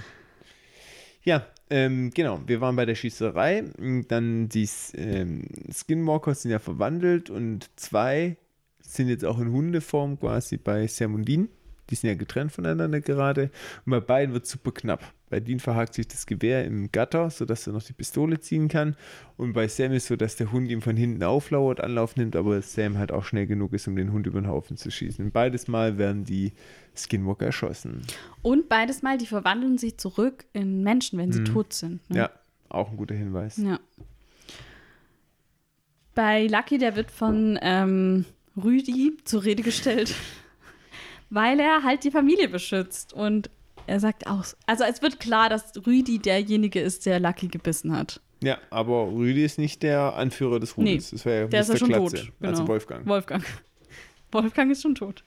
ja, 1.24 1.46
ähm, 1.70 2.10
genau. 2.14 2.40
Wir 2.46 2.60
waren 2.60 2.76
bei 2.76 2.86
der 2.86 2.94
Schießerei. 2.94 3.64
Dann 4.08 4.48
die 4.48 4.68
ähm, 4.94 5.48
Skinwalkers 5.72 6.42
sind 6.42 6.50
ja 6.50 6.58
verwandelt 6.58 7.30
und 7.30 7.70
zwei 7.76 8.36
sind 8.80 9.08
jetzt 9.08 9.24
auch 9.24 9.38
in 9.38 9.50
Hundeform 9.50 10.20
quasi 10.20 10.58
bei 10.58 10.86
Sam 10.86 11.14
und 11.14 11.26
Dean. 11.26 11.48
Die 11.90 11.94
sind 11.94 12.08
ja 12.08 12.14
getrennt 12.14 12.52
voneinander 12.52 13.00
gerade. 13.00 13.50
Und 13.84 13.90
bei 13.90 14.00
beiden 14.00 14.32
wird 14.34 14.44
es 14.44 14.50
super 14.50 14.72
knapp. 14.72 15.12
Bei 15.30 15.40
Dean 15.40 15.60
verhakt 15.60 15.94
sich 15.94 16.06
das 16.06 16.26
Gewehr 16.26 16.64
im 16.64 16.92
Gatter, 16.92 17.30
sodass 17.30 17.66
er 17.66 17.72
noch 17.72 17.82
die 17.82 17.92
Pistole 17.92 18.38
ziehen 18.40 18.68
kann. 18.68 18.96
Und 19.36 19.52
bei 19.54 19.66
Sam 19.66 19.92
ist 19.92 20.06
so, 20.06 20.16
dass 20.16 20.36
der 20.36 20.52
Hund 20.52 20.70
ihm 20.70 20.82
von 20.82 20.96
hinten 20.96 21.22
auflauert, 21.22 21.80
Anlauf 21.80 22.16
nimmt, 22.16 22.36
aber 22.36 22.60
Sam 22.62 22.98
halt 22.98 23.12
auch 23.12 23.24
schnell 23.24 23.46
genug 23.46 23.72
ist, 23.72 23.88
um 23.88 23.96
den 23.96 24.12
Hund 24.12 24.26
über 24.26 24.40
den 24.40 24.48
Haufen 24.48 24.76
zu 24.76 24.90
schießen. 24.90 25.24
Und 25.24 25.32
beides 25.32 25.68
Mal 25.68 25.98
werden 25.98 26.24
die 26.24 26.52
Skinwalker 26.94 27.46
erschossen. 27.46 28.02
Und 28.42 28.68
beides 28.68 29.02
Mal, 29.02 29.18
die 29.18 29.26
verwandeln 29.26 29.78
sich 29.78 29.96
zurück 29.98 30.44
in 30.52 30.82
Menschen, 30.82 31.18
wenn 31.18 31.32
sie 31.32 31.44
tot 31.44 31.72
sind. 31.72 32.08
ne? 32.10 32.16
Ja, 32.18 32.30
auch 32.68 32.90
ein 32.90 32.96
guter 32.96 33.14
Hinweis. 33.14 33.56
Ja. 33.56 33.80
Bei 36.14 36.46
Lucky, 36.46 36.76
der 36.76 36.94
wird 36.94 37.10
von 37.10 37.58
ähm, 37.62 38.26
Rüdi 38.62 39.16
zur 39.24 39.44
Rede 39.44 39.62
gestellt, 39.62 40.14
weil 41.34 41.58
er 41.60 41.82
halt 41.82 42.04
die 42.04 42.10
Familie 42.10 42.48
beschützt. 42.48 43.12
Und 43.12 43.50
er 43.86 43.98
sagt 44.00 44.26
auch, 44.26 44.44
also 44.66 44.84
es 44.84 45.02
wird 45.02 45.18
klar, 45.18 45.48
dass 45.48 45.72
Rüdi 45.86 46.18
derjenige 46.18 46.80
ist, 46.80 47.06
der 47.06 47.18
Lucky 47.20 47.48
gebissen 47.48 47.96
hat. 47.96 48.20
Ja, 48.42 48.58
aber 48.70 49.08
Rüdi 49.12 49.44
ist 49.44 49.58
nicht 49.58 49.82
der 49.82 50.14
Anführer 50.16 50.60
des 50.60 50.76
Rudels. 50.76 51.12
Nee, 51.12 51.16
das 51.16 51.24
wäre 51.24 51.40
ja 51.42 51.46
Der 51.48 51.60
ist 51.60 51.68
Mr. 51.68 51.72
ja 51.74 51.78
schon 51.78 51.88
Glatze, 51.88 52.16
tot. 52.16 52.32
Also 52.40 52.62
genau. 52.62 52.68
Wolfgang. 52.68 53.06
Wolfgang. 53.06 53.44
Wolfgang 54.32 54.72
ist 54.72 54.82
schon 54.82 54.94
tot. 54.94 55.24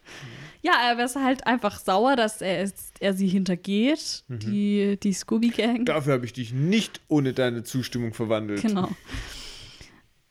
Ja, 0.63 0.71
er 0.89 1.03
ist 1.05 1.15
halt 1.15 1.45
einfach 1.45 1.79
sauer, 1.79 2.15
dass 2.15 2.41
er, 2.41 2.61
es- 2.61 2.91
er 2.99 3.13
sie 3.13 3.27
hintergeht, 3.27 4.23
Mhm. 4.27 4.39
die, 4.39 4.99
die 5.01 5.13
Scooby-Gang. 5.13 5.85
Dafür 5.85 6.13
habe 6.13 6.25
ich 6.25 6.33
dich 6.33 6.53
nicht 6.53 7.01
ohne 7.07 7.33
deine 7.33 7.63
Zustimmung 7.63 8.13
verwandelt. 8.13 8.61
Genau. 8.63 8.89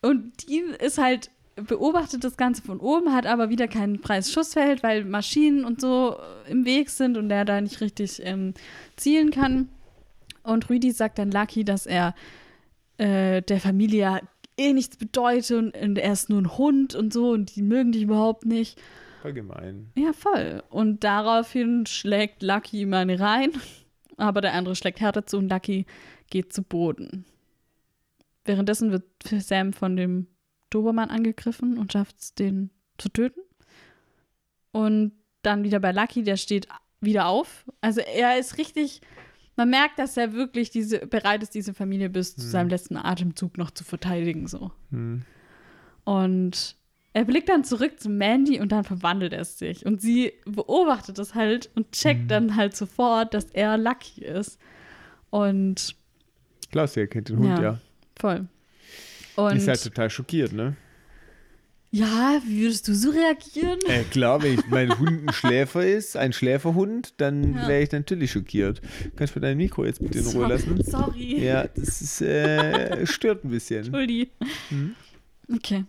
Und 0.03 0.33
Dean 0.49 0.71
ist 0.75 0.99
halt, 0.99 1.31
beobachtet 1.57 2.25
das 2.25 2.37
Ganze 2.37 2.63
von 2.63 2.81
oben, 2.81 3.13
hat 3.13 3.27
aber 3.27 3.49
wieder 3.49 3.69
kein 3.69 3.99
freies 3.99 4.33
Schussfeld, 4.33 4.83
weil 4.83 5.05
Maschinen 5.05 5.65
und 5.65 5.81
so 5.81 6.17
äh, 6.47 6.51
im 6.51 6.65
Weg 6.65 6.91
sind 6.91 7.17
und 7.17 7.31
er 7.31 7.45
da 7.45 7.61
nicht 7.61 7.81
richtig 7.81 8.21
ähm, 8.25 8.55
zielen 8.97 9.31
kann. 9.31 9.69
Und 10.43 10.69
Rüdi 10.69 10.91
sagt 10.91 11.19
dann 11.19 11.31
Lucky, 11.31 11.65
dass 11.65 11.87
er 11.87 12.15
äh, 12.99 13.43
der 13.43 13.61
Familie 13.61 14.21
eh 14.57 14.73
nichts 14.73 14.97
bedeutet 14.97 15.57
und, 15.57 15.77
und 15.77 15.99
er 15.99 16.13
ist 16.13 16.29
nur 16.29 16.43
ein 16.43 16.59
Hund 16.59 16.95
und 16.95 17.13
so 17.13 17.31
und 17.31 17.57
die 17.57 17.63
mögen 17.63 17.93
dich 17.93 18.03
überhaupt 18.03 18.45
nicht. 18.45 18.81
Voll 19.23 19.33
gemein. 19.33 19.91
Ja, 19.97 20.13
voll. 20.13 20.63
Und 20.69 21.03
daraufhin 21.03 21.87
schlägt 21.87 22.43
Lucky 22.43 22.83
ihm 22.83 22.95
eine 22.95 23.19
rein, 23.19 23.53
aber 24.17 24.41
der 24.41 24.55
andere 24.55 24.77
schlägt 24.77 25.01
härter 25.01 25.27
zu 25.27 25.39
und 25.39 25.49
Lucky 25.49 25.87
geht 26.31 26.53
zu 26.53 26.63
Boden. 26.63 27.25
Währenddessen 28.45 28.91
wird 28.91 29.05
Sam 29.25 29.73
von 29.73 29.97
dem 29.97 30.27
Dobermann 30.71 31.11
angegriffen 31.11 31.79
und 31.79 31.93
schafft 31.93 32.17
es, 32.21 32.35
den 32.35 32.71
zu 32.99 33.09
töten. 33.09 33.41
Und 34.73 35.13
dann 35.43 35.63
wieder 35.63 35.81
bei 35.81 35.93
Lucky, 35.93 36.23
der 36.23 36.37
steht 36.37 36.69
wieder 37.01 37.27
auf. 37.27 37.65
Also 37.81 38.01
er 38.01 38.39
ist 38.39 38.59
richtig, 38.59 39.03
man 39.57 39.71
merkt, 39.71 39.99
dass 39.99 40.17
er 40.17 40.33
wirklich 40.33 40.71
diese, 40.71 41.07
bereit 41.07 41.43
ist, 41.43 41.55
diese 41.55 41.75
Familie 41.75 42.11
bis 42.11 42.35
zu 42.35 42.43
seinem 42.43 42.69
letzten 42.71 42.97
Atemzug 42.97 43.59
noch 43.59 43.71
zu 43.71 43.85
verteidigen. 43.85 44.49
So. 44.49 44.73
Hm. 44.91 45.23
Und 46.05 46.77
er 47.13 47.25
blickt 47.25 47.49
dann 47.49 47.63
zurück 47.63 48.01
zu 48.01 48.09
Mandy 48.09 48.61
und 48.61 48.73
dann 48.73 48.83
verwandelt 48.85 49.33
er 49.33 49.45
sich. 49.45 49.87
Und 49.87 50.01
sie 50.01 50.33
beobachtet 50.47 51.19
das 51.19 51.35
halt 51.35 51.71
und 51.77 51.93
checkt 51.93 52.31
dann 52.31 52.57
halt 52.57 52.77
sofort, 52.77 53.35
dass 53.35 53.45
er 53.47 53.79
Lucky 53.79 54.25
ist. 54.25 54.59
Und 55.31 55.95
Klar, 56.73 56.89
sie 56.89 57.01
erkennt 57.01 57.29
den 57.29 57.39
Hund, 57.39 57.59
Ja. 57.59 57.63
ja. 57.63 57.79
voll. 58.19 58.49
Und 59.37 59.57
Ist 59.57 59.69
halt 59.69 59.83
total 59.83 60.11
schockiert, 60.11 60.53
ne? 60.53 60.77
ja, 61.91 62.41
wie 62.45 62.63
würdest 62.63 62.89
du 62.89 62.95
so 62.95 63.11
reagieren? 63.11 63.79
Äh, 63.89 64.03
klar, 64.11 64.43
wenn 64.43 64.55
ich, 64.55 64.67
mein 64.67 64.89
Hund 64.99 65.29
ein 65.29 65.33
Schläfer 65.33 65.87
ist, 65.87 66.17
ein 66.17 66.33
Schläferhund, 66.33 67.15
dann 67.19 67.55
Ja. 67.55 67.69
wäre 67.69 67.83
ich 67.83 67.93
natürlich 67.93 68.33
schockiert. 68.33 68.81
Kannst 69.15 69.37
du 69.37 69.39
mir 69.39 69.47
dein 69.47 69.57
Mikro 69.57 69.85
jetzt 69.85 70.01
bitte 70.01 70.19
in 70.19 70.27
Ruhe 70.27 70.49
lassen? 70.49 70.83
Sorry. 70.83 71.45
Ja, 71.45 71.69
das 71.69 72.03
ist, 72.03 72.21
äh, 72.21 73.07
stört 73.07 73.45
ein 73.45 73.51
bisschen. 73.51 73.85
Entschuldi. 73.85 74.29
Mhm. 74.71 74.97
Okay. 75.55 75.85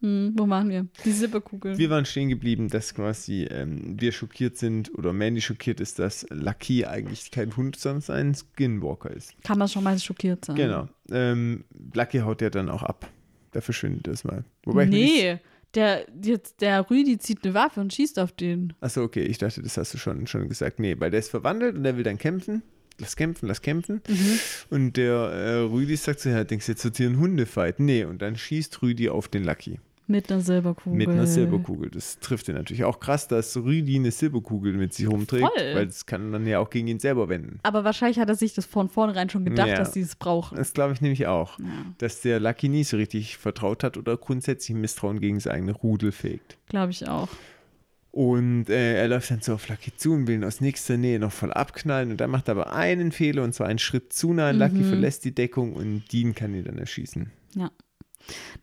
Hm, 0.00 0.32
wo 0.36 0.46
machen 0.46 0.70
wir? 0.70 0.86
Die 1.04 1.12
Silberkugel. 1.12 1.76
Wir 1.76 1.90
waren 1.90 2.06
stehen 2.06 2.30
geblieben, 2.30 2.68
dass 2.68 2.94
quasi 2.94 3.44
ähm, 3.50 4.00
wir 4.00 4.12
schockiert 4.12 4.56
sind 4.56 4.96
oder 4.96 5.12
Mandy 5.12 5.42
schockiert 5.42 5.80
ist, 5.80 5.98
dass 5.98 6.26
Lucky 6.30 6.86
eigentlich 6.86 7.30
kein 7.30 7.54
Hund, 7.56 7.76
sondern 7.76 8.16
ein 8.16 8.34
Skinwalker 8.34 9.10
ist. 9.10 9.34
Kann 9.44 9.58
man 9.58 9.68
schon 9.68 9.84
mal 9.84 9.98
schockiert 9.98 10.44
sein. 10.44 10.56
Genau. 10.56 10.88
Ähm, 11.10 11.64
Lucky 11.94 12.18
haut 12.18 12.40
ja 12.40 12.48
dann 12.48 12.70
auch 12.70 12.82
ab. 12.82 13.10
Da 13.52 13.60
verschwindet 13.60 14.06
das 14.06 14.24
mal. 14.24 14.44
Wobei 14.64 14.86
nee, 14.86 15.38
der, 15.74 16.06
jetzt, 16.22 16.60
der 16.60 16.88
Rüdi 16.88 17.18
zieht 17.18 17.44
eine 17.44 17.54
Waffe 17.54 17.80
und 17.80 17.92
schießt 17.92 18.18
auf 18.18 18.32
den. 18.32 18.72
Achso, 18.80 19.02
okay, 19.02 19.22
ich 19.22 19.38
dachte, 19.38 19.62
das 19.62 19.76
hast 19.76 19.92
du 19.92 19.98
schon, 19.98 20.26
schon 20.26 20.48
gesagt. 20.48 20.78
Nee, 20.78 20.96
weil 20.98 21.10
der 21.10 21.20
ist 21.20 21.30
verwandelt 21.30 21.76
und 21.76 21.82
der 21.82 21.96
will 21.96 22.04
dann 22.04 22.18
kämpfen. 22.18 22.62
Lass 22.98 23.16
kämpfen, 23.16 23.46
lass 23.48 23.62
kämpfen. 23.62 24.02
Mhm. 24.06 24.38
Und 24.68 24.96
der 24.96 25.14
äh, 25.14 25.60
Rüdi 25.60 25.96
sagt 25.96 26.20
so, 26.20 26.28
ja, 26.28 26.44
denkst 26.44 26.66
du, 26.66 26.72
jetzt 26.72 26.84
wird 26.84 26.96
hier 26.98 27.08
ein 27.08 27.18
Hundefight? 27.18 27.80
Nee, 27.80 28.04
und 28.04 28.20
dann 28.20 28.36
schießt 28.36 28.82
Rüdi 28.82 29.08
auf 29.08 29.28
den 29.28 29.44
Lucky. 29.44 29.78
Mit 30.10 30.30
einer 30.30 30.40
Silberkugel. 30.40 30.98
Mit 30.98 31.08
einer 31.08 31.26
Silberkugel. 31.26 31.88
Das 31.90 32.18
trifft 32.18 32.48
ihn 32.48 32.56
natürlich 32.56 32.82
auch 32.84 32.98
krass, 32.98 33.28
dass 33.28 33.56
Rüdi 33.56 33.94
eine 33.96 34.10
Silberkugel 34.10 34.72
mit 34.72 34.92
sich 34.92 35.08
rumträgt, 35.08 35.46
Voll. 35.46 35.74
weil 35.74 35.86
das 35.86 36.04
kann 36.04 36.30
man 36.30 36.46
ja 36.46 36.58
auch 36.58 36.68
gegen 36.68 36.88
ihn 36.88 36.98
selber 36.98 37.28
wenden. 37.28 37.60
Aber 37.62 37.84
wahrscheinlich 37.84 38.18
hat 38.18 38.28
er 38.28 38.34
sich 38.34 38.52
das 38.54 38.66
von 38.66 38.88
vornherein 38.88 39.30
schon 39.30 39.44
gedacht, 39.44 39.68
Ja. 39.68 39.76
dass 39.76 39.92
sie 39.92 40.00
es 40.00 40.16
brauchen. 40.16 40.56
Das 40.56 40.72
glaube 40.72 40.92
ich 40.94 41.00
nämlich 41.00 41.26
auch. 41.28 41.58
Ja. 41.60 41.64
Dass 41.98 42.20
der 42.22 42.40
Lucky 42.40 42.68
nie 42.68 42.82
so 42.84 42.96
richtig 42.96 43.36
vertraut 43.36 43.84
hat 43.84 43.96
oder 43.96 44.16
grundsätzlich 44.16 44.76
Misstrauen 44.76 45.20
gegen 45.20 45.38
sein 45.38 45.54
eigene 45.54 45.72
Rudel 45.72 46.10
fegt. 46.12 46.58
Glaube 46.68 46.90
ich 46.90 47.06
auch. 47.08 47.28
Und 48.12 48.68
äh, 48.68 48.96
er 49.00 49.06
läuft 49.06 49.30
dann 49.30 49.40
so 49.40 49.54
auf 49.54 49.68
Lucky 49.68 49.92
zu 49.96 50.12
und 50.12 50.26
will 50.26 50.34
ihn 50.34 50.44
aus 50.44 50.60
nächster 50.60 50.96
Nähe 50.96 51.20
noch 51.20 51.30
voll 51.30 51.52
abknallen. 51.52 52.10
Und 52.10 52.20
dann 52.20 52.30
macht 52.30 52.48
er 52.48 52.52
aber 52.56 52.72
einen 52.74 53.12
Fehler 53.12 53.44
und 53.44 53.54
zwar 53.54 53.68
einen 53.68 53.78
Schritt 53.78 54.12
zu 54.12 54.32
nah. 54.32 54.50
Lucky 54.50 54.78
Mhm. 54.78 54.84
verlässt 54.88 55.24
die 55.24 55.32
Deckung 55.34 55.74
und 55.74 56.02
Dean 56.12 56.34
kann 56.34 56.52
ihn 56.54 56.64
dann 56.64 56.78
erschießen. 56.78 57.30
Ja. 57.54 57.70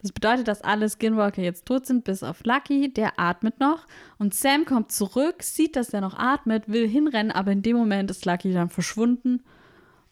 Das 0.01 0.11
bedeutet, 0.11 0.47
dass 0.47 0.61
alle 0.61 0.89
Skinwalker 0.89 1.41
jetzt 1.41 1.65
tot 1.65 1.85
sind, 1.85 2.03
bis 2.03 2.23
auf 2.23 2.43
Lucky, 2.43 2.93
der 2.93 3.19
atmet 3.19 3.59
noch. 3.59 3.85
Und 4.17 4.33
Sam 4.33 4.65
kommt 4.65 4.91
zurück, 4.91 5.43
sieht, 5.43 5.75
dass 5.75 5.93
er 5.93 6.01
noch 6.01 6.17
atmet, 6.17 6.69
will 6.69 6.87
hinrennen, 6.87 7.31
aber 7.31 7.51
in 7.51 7.61
dem 7.61 7.77
Moment 7.77 8.11
ist 8.11 8.25
Lucky 8.25 8.53
dann 8.53 8.69
verschwunden. 8.69 9.43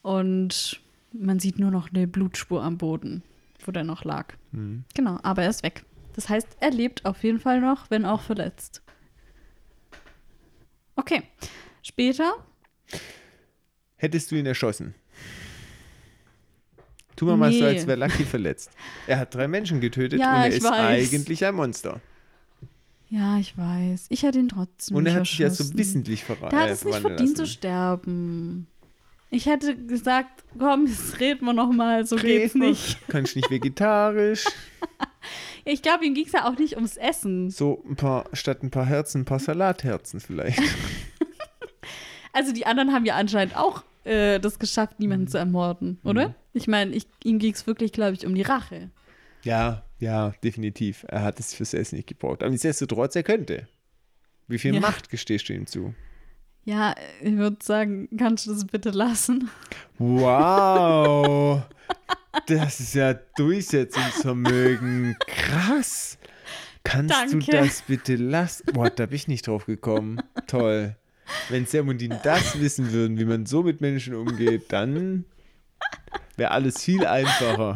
Und 0.02 0.82
man 1.12 1.40
sieht 1.40 1.60
nur 1.60 1.72
noch 1.72 1.90
eine 1.92 2.08
Blutspur 2.08 2.64
am 2.64 2.78
Boden, 2.78 3.24
wo 3.66 3.72
der 3.72 3.84
noch 3.84 4.04
lag. 4.04 4.34
Mhm. 4.52 4.84
Genau, 4.94 5.20
aber 5.24 5.44
er 5.44 5.50
ist 5.50 5.64
weg. 5.64 5.86
Das 6.14 6.30
heißt, 6.30 6.58
er 6.60 6.72
lebt 6.72 7.06
auf 7.06 7.24
jeden 7.24 7.40
Fall 7.40 7.62
noch, 7.62 7.90
wenn 7.90 8.06
auch 8.06 8.22
verletzt. 8.22 8.82
Okay. 10.96 11.24
Später 11.82 12.34
Hättest 13.98 14.32
du 14.32 14.36
ihn 14.36 14.46
erschossen? 14.46 14.96
Tu 17.16 17.26
mal 17.26 17.38
mal 17.38 17.52
so, 17.52 17.60
Nee. 17.60 17.66
als 17.66 17.88
wäre 17.88 17.98
Lucky 18.00 18.24
verletzt. 18.26 18.72
Er 19.08 19.20
hat 19.20 19.34
drei 19.34 19.48
Menschen 19.48 19.80
getötet 19.80 20.20
Ja, 20.20 20.36
und 20.36 20.42
er 20.42 20.48
ist 20.50 20.64
weiß. 20.64 20.72
eigentlich 21.12 21.46
ein 21.46 21.56
Monster. 21.56 22.02
Ja, 23.10 23.38
ich 23.38 23.58
weiß. 23.58 24.08
Ich 24.10 24.24
hätte 24.24 24.40
ihn 24.40 24.50
trotzdem 24.50 24.98
Und 24.98 25.06
er 25.06 25.14
hat 25.16 25.28
sich 25.28 25.38
ja 25.38 25.50
so 25.50 25.78
wissentlich 25.78 26.24
verraten. 26.24 26.50
Der 26.56 26.60
hat 26.66 26.70
es 26.72 26.84
nicht 26.84 27.00
verdient 27.00 27.38
zu 27.38 27.46
sterben. 27.46 28.68
Ich 29.30 29.46
hätte 29.46 29.76
gesagt, 29.76 30.44
komm, 30.58 30.88
jetzt 30.88 31.20
reden 31.20 31.46
wir 31.46 31.54
noch 31.54 31.72
mal, 31.72 32.06
so 32.06 32.16
geht's 32.16 32.54
Red 32.54 32.56
mal. 32.56 32.70
nicht. 32.70 32.98
Kannst 33.08 33.36
nicht 33.36 33.50
vegetarisch. 33.50 34.46
Ich 35.68 35.82
glaube, 35.82 36.06
ihm 36.06 36.14
ging 36.14 36.28
es 36.28 36.32
ja 36.34 36.48
auch 36.48 36.56
nicht 36.60 36.76
ums 36.76 36.96
Essen. 36.96 37.50
So 37.50 37.84
ein 37.90 37.96
paar, 37.96 38.26
statt 38.34 38.62
ein 38.62 38.70
paar 38.70 38.86
Herzen, 38.86 39.22
ein 39.22 39.26
paar 39.26 39.40
Salatherzen 39.40 40.20
vielleicht. 40.20 40.62
Also 42.34 42.52
die 42.52 42.66
anderen 42.66 42.92
haben 42.94 43.06
ja 43.06 43.16
anscheinend 43.16 43.56
auch 43.56 43.84
äh, 44.06 44.40
das 44.40 44.60
geschafft, 44.60 45.00
niemanden 45.00 45.28
zu 45.28 45.38
ermorden, 45.38 46.00
oder? 46.04 46.30
Mhm. 46.30 46.36
Ich 46.54 46.68
meine, 46.68 46.98
ihm 47.24 47.40
ging 47.40 47.54
es 47.54 47.68
wirklich, 47.68 47.92
glaube 47.92 48.14
ich, 48.14 48.26
um 48.26 48.34
die 48.36 48.42
Rache. 48.44 48.90
Ja, 49.44 49.84
ja, 50.00 50.34
definitiv. 50.44 51.06
Er 51.08 51.22
hat 51.24 51.40
es 51.40 51.54
fürs 51.54 51.74
Essen 51.74 51.96
nicht 51.98 52.08
gebraucht. 52.08 52.42
Aber 52.42 52.50
nichtsdestotrotz, 52.50 53.16
er 53.16 53.24
könnte. 53.24 53.68
Wie 54.48 54.58
viel 54.58 54.74
Ja. 54.74 54.80
Macht 54.80 55.10
gestehst 55.10 55.50
du 55.50 55.54
ihm 55.54 55.68
zu? 55.68 55.94
Ja, 56.64 56.96
ich 57.22 57.36
würde 57.36 57.58
sagen, 57.62 58.10
kannst 58.18 58.48
du 58.48 58.54
das 58.54 58.66
bitte 58.66 58.92
lassen? 58.92 59.50
Wow! 59.98 61.62
Das 62.48 62.82
ist 62.82 62.94
ja 62.96 63.14
Durchsetzungsvermögen. 63.38 65.16
Krass! 65.26 66.18
Kannst 66.84 67.14
Danke. 67.16 67.40
du 67.40 67.52
das 67.52 67.82
bitte 67.84 68.16
lassen? 68.18 68.66
Boah, 68.74 68.90
da 68.90 69.06
bin 69.06 69.16
ich 69.16 69.28
nicht 69.28 69.48
drauf 69.48 69.66
gekommen. 69.66 70.22
Toll. 70.46 70.96
Wenn 71.50 71.66
Sam 71.66 71.90
und 71.90 72.00
Dean 72.00 72.20
das 72.24 72.60
wissen 72.60 72.92
würden, 72.92 73.18
wie 73.18 73.26
man 73.26 73.46
so 73.46 73.64
mit 73.64 73.82
Menschen 73.82 74.16
umgeht, 74.16 74.72
dann 74.72 75.26
wäre 76.38 76.52
alles 76.52 76.84
viel 76.84 77.06
einfacher. 77.06 77.76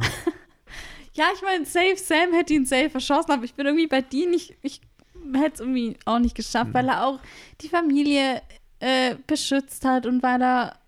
Ja, 1.14 1.26
ich 1.36 1.42
meine, 1.42 1.66
safe 1.66 1.98
Sam 1.98 2.34
hätte 2.34 2.54
ihn 2.54 2.66
safe 2.66 2.92
erschossen, 2.94 3.32
aber 3.32 3.44
ich 3.44 3.54
bin 3.54 3.66
irgendwie 3.66 3.88
bei 3.88 4.02
Dean 4.02 4.30
nicht, 4.30 4.56
ich 4.62 4.80
hätte 5.34 5.56
es 5.56 5.60
irgendwie 5.60 5.98
auch 6.06 6.20
nicht 6.20 6.36
geschafft, 6.36 6.74
weil 6.74 6.88
er 6.88 7.06
auch 7.06 7.20
die 7.62 7.68
Familie 7.68 8.42
äh, 8.80 9.16
beschützt 9.28 9.84
hat 9.84 10.06
und 10.06 10.24
weil 10.24 10.42
er 10.42 10.80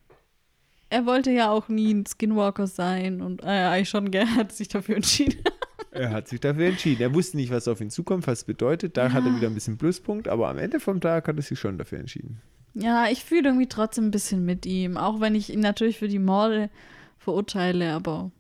er 0.92 1.06
wollte 1.06 1.32
ja 1.32 1.50
auch 1.50 1.70
nie 1.70 1.94
ein 1.94 2.06
Skinwalker 2.06 2.68
sein 2.68 3.22
und 3.22 3.44
äh, 3.44 3.48
eigentlich 3.48 3.90
schon 3.90 4.12
gerne 4.12 4.36
hat 4.36 4.52
sich 4.52 4.68
dafür 4.68 4.98
entschieden. 4.98 5.42
Er 5.90 6.12
hat 6.12 6.28
sich 6.28 6.40
dafür 6.40 6.68
entschieden. 6.68 7.02
Er 7.02 7.14
wusste 7.14 7.38
nicht, 7.38 7.52
was 7.52 7.68
auf 7.68 7.82
ihn 7.82 7.90
zukommt, 7.90 8.28
was 8.28 8.40
es 8.40 8.44
bedeutet. 8.46 8.98
Da 8.98 9.12
hat 9.12 9.26
er 9.26 9.36
wieder 9.36 9.48
ein 9.48 9.54
bisschen 9.56 9.78
Pluspunkt, 9.78 10.28
aber 10.28 10.48
am 10.50 10.58
Ende 10.58 10.80
vom 10.80 11.02
Tag 11.02 11.28
hat 11.28 11.36
er 11.36 11.42
sich 11.42 11.60
schon 11.60 11.78
dafür 11.78 12.00
entschieden. 12.00 12.42
Ja, 12.74 13.08
ich 13.10 13.24
fühle 13.26 13.50
irgendwie 13.50 13.68
trotzdem 13.68 14.06
ein 14.06 14.12
bisschen 14.12 14.46
mit 14.46 14.66
ihm, 14.66 14.96
auch 14.96 15.20
wenn 15.20 15.36
ich 15.36 15.52
ihn 15.52 15.60
natürlich 15.60 15.98
für 15.98 16.08
die 16.08 16.20
Morde 16.20 16.70
verurteile, 17.18 17.92
aber 17.92 18.32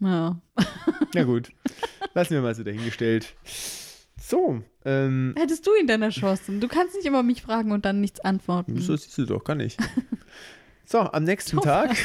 ja. 0.00 0.40
Na 1.14 1.24
gut, 1.24 1.50
lassen 2.14 2.34
wir 2.34 2.42
mal 2.42 2.54
so 2.54 2.62
dahingestellt. 2.62 3.34
So, 4.20 4.62
ähm, 4.84 5.34
Hättest 5.36 5.66
du 5.66 5.70
ihn 5.80 5.86
denn 5.86 6.02
erschossen? 6.02 6.60
Du 6.60 6.68
kannst 6.68 6.94
nicht 6.94 7.06
immer 7.06 7.22
mich 7.22 7.42
fragen 7.42 7.72
und 7.72 7.84
dann 7.84 8.00
nichts 8.00 8.20
antworten. 8.20 8.78
so 8.80 8.96
siehst 8.96 9.16
du 9.18 9.26
doch, 9.26 9.44
kann 9.44 9.60
ich. 9.60 9.76
So, 10.86 10.98
am 10.98 11.22
nächsten 11.22 11.60
Tag 11.60 11.96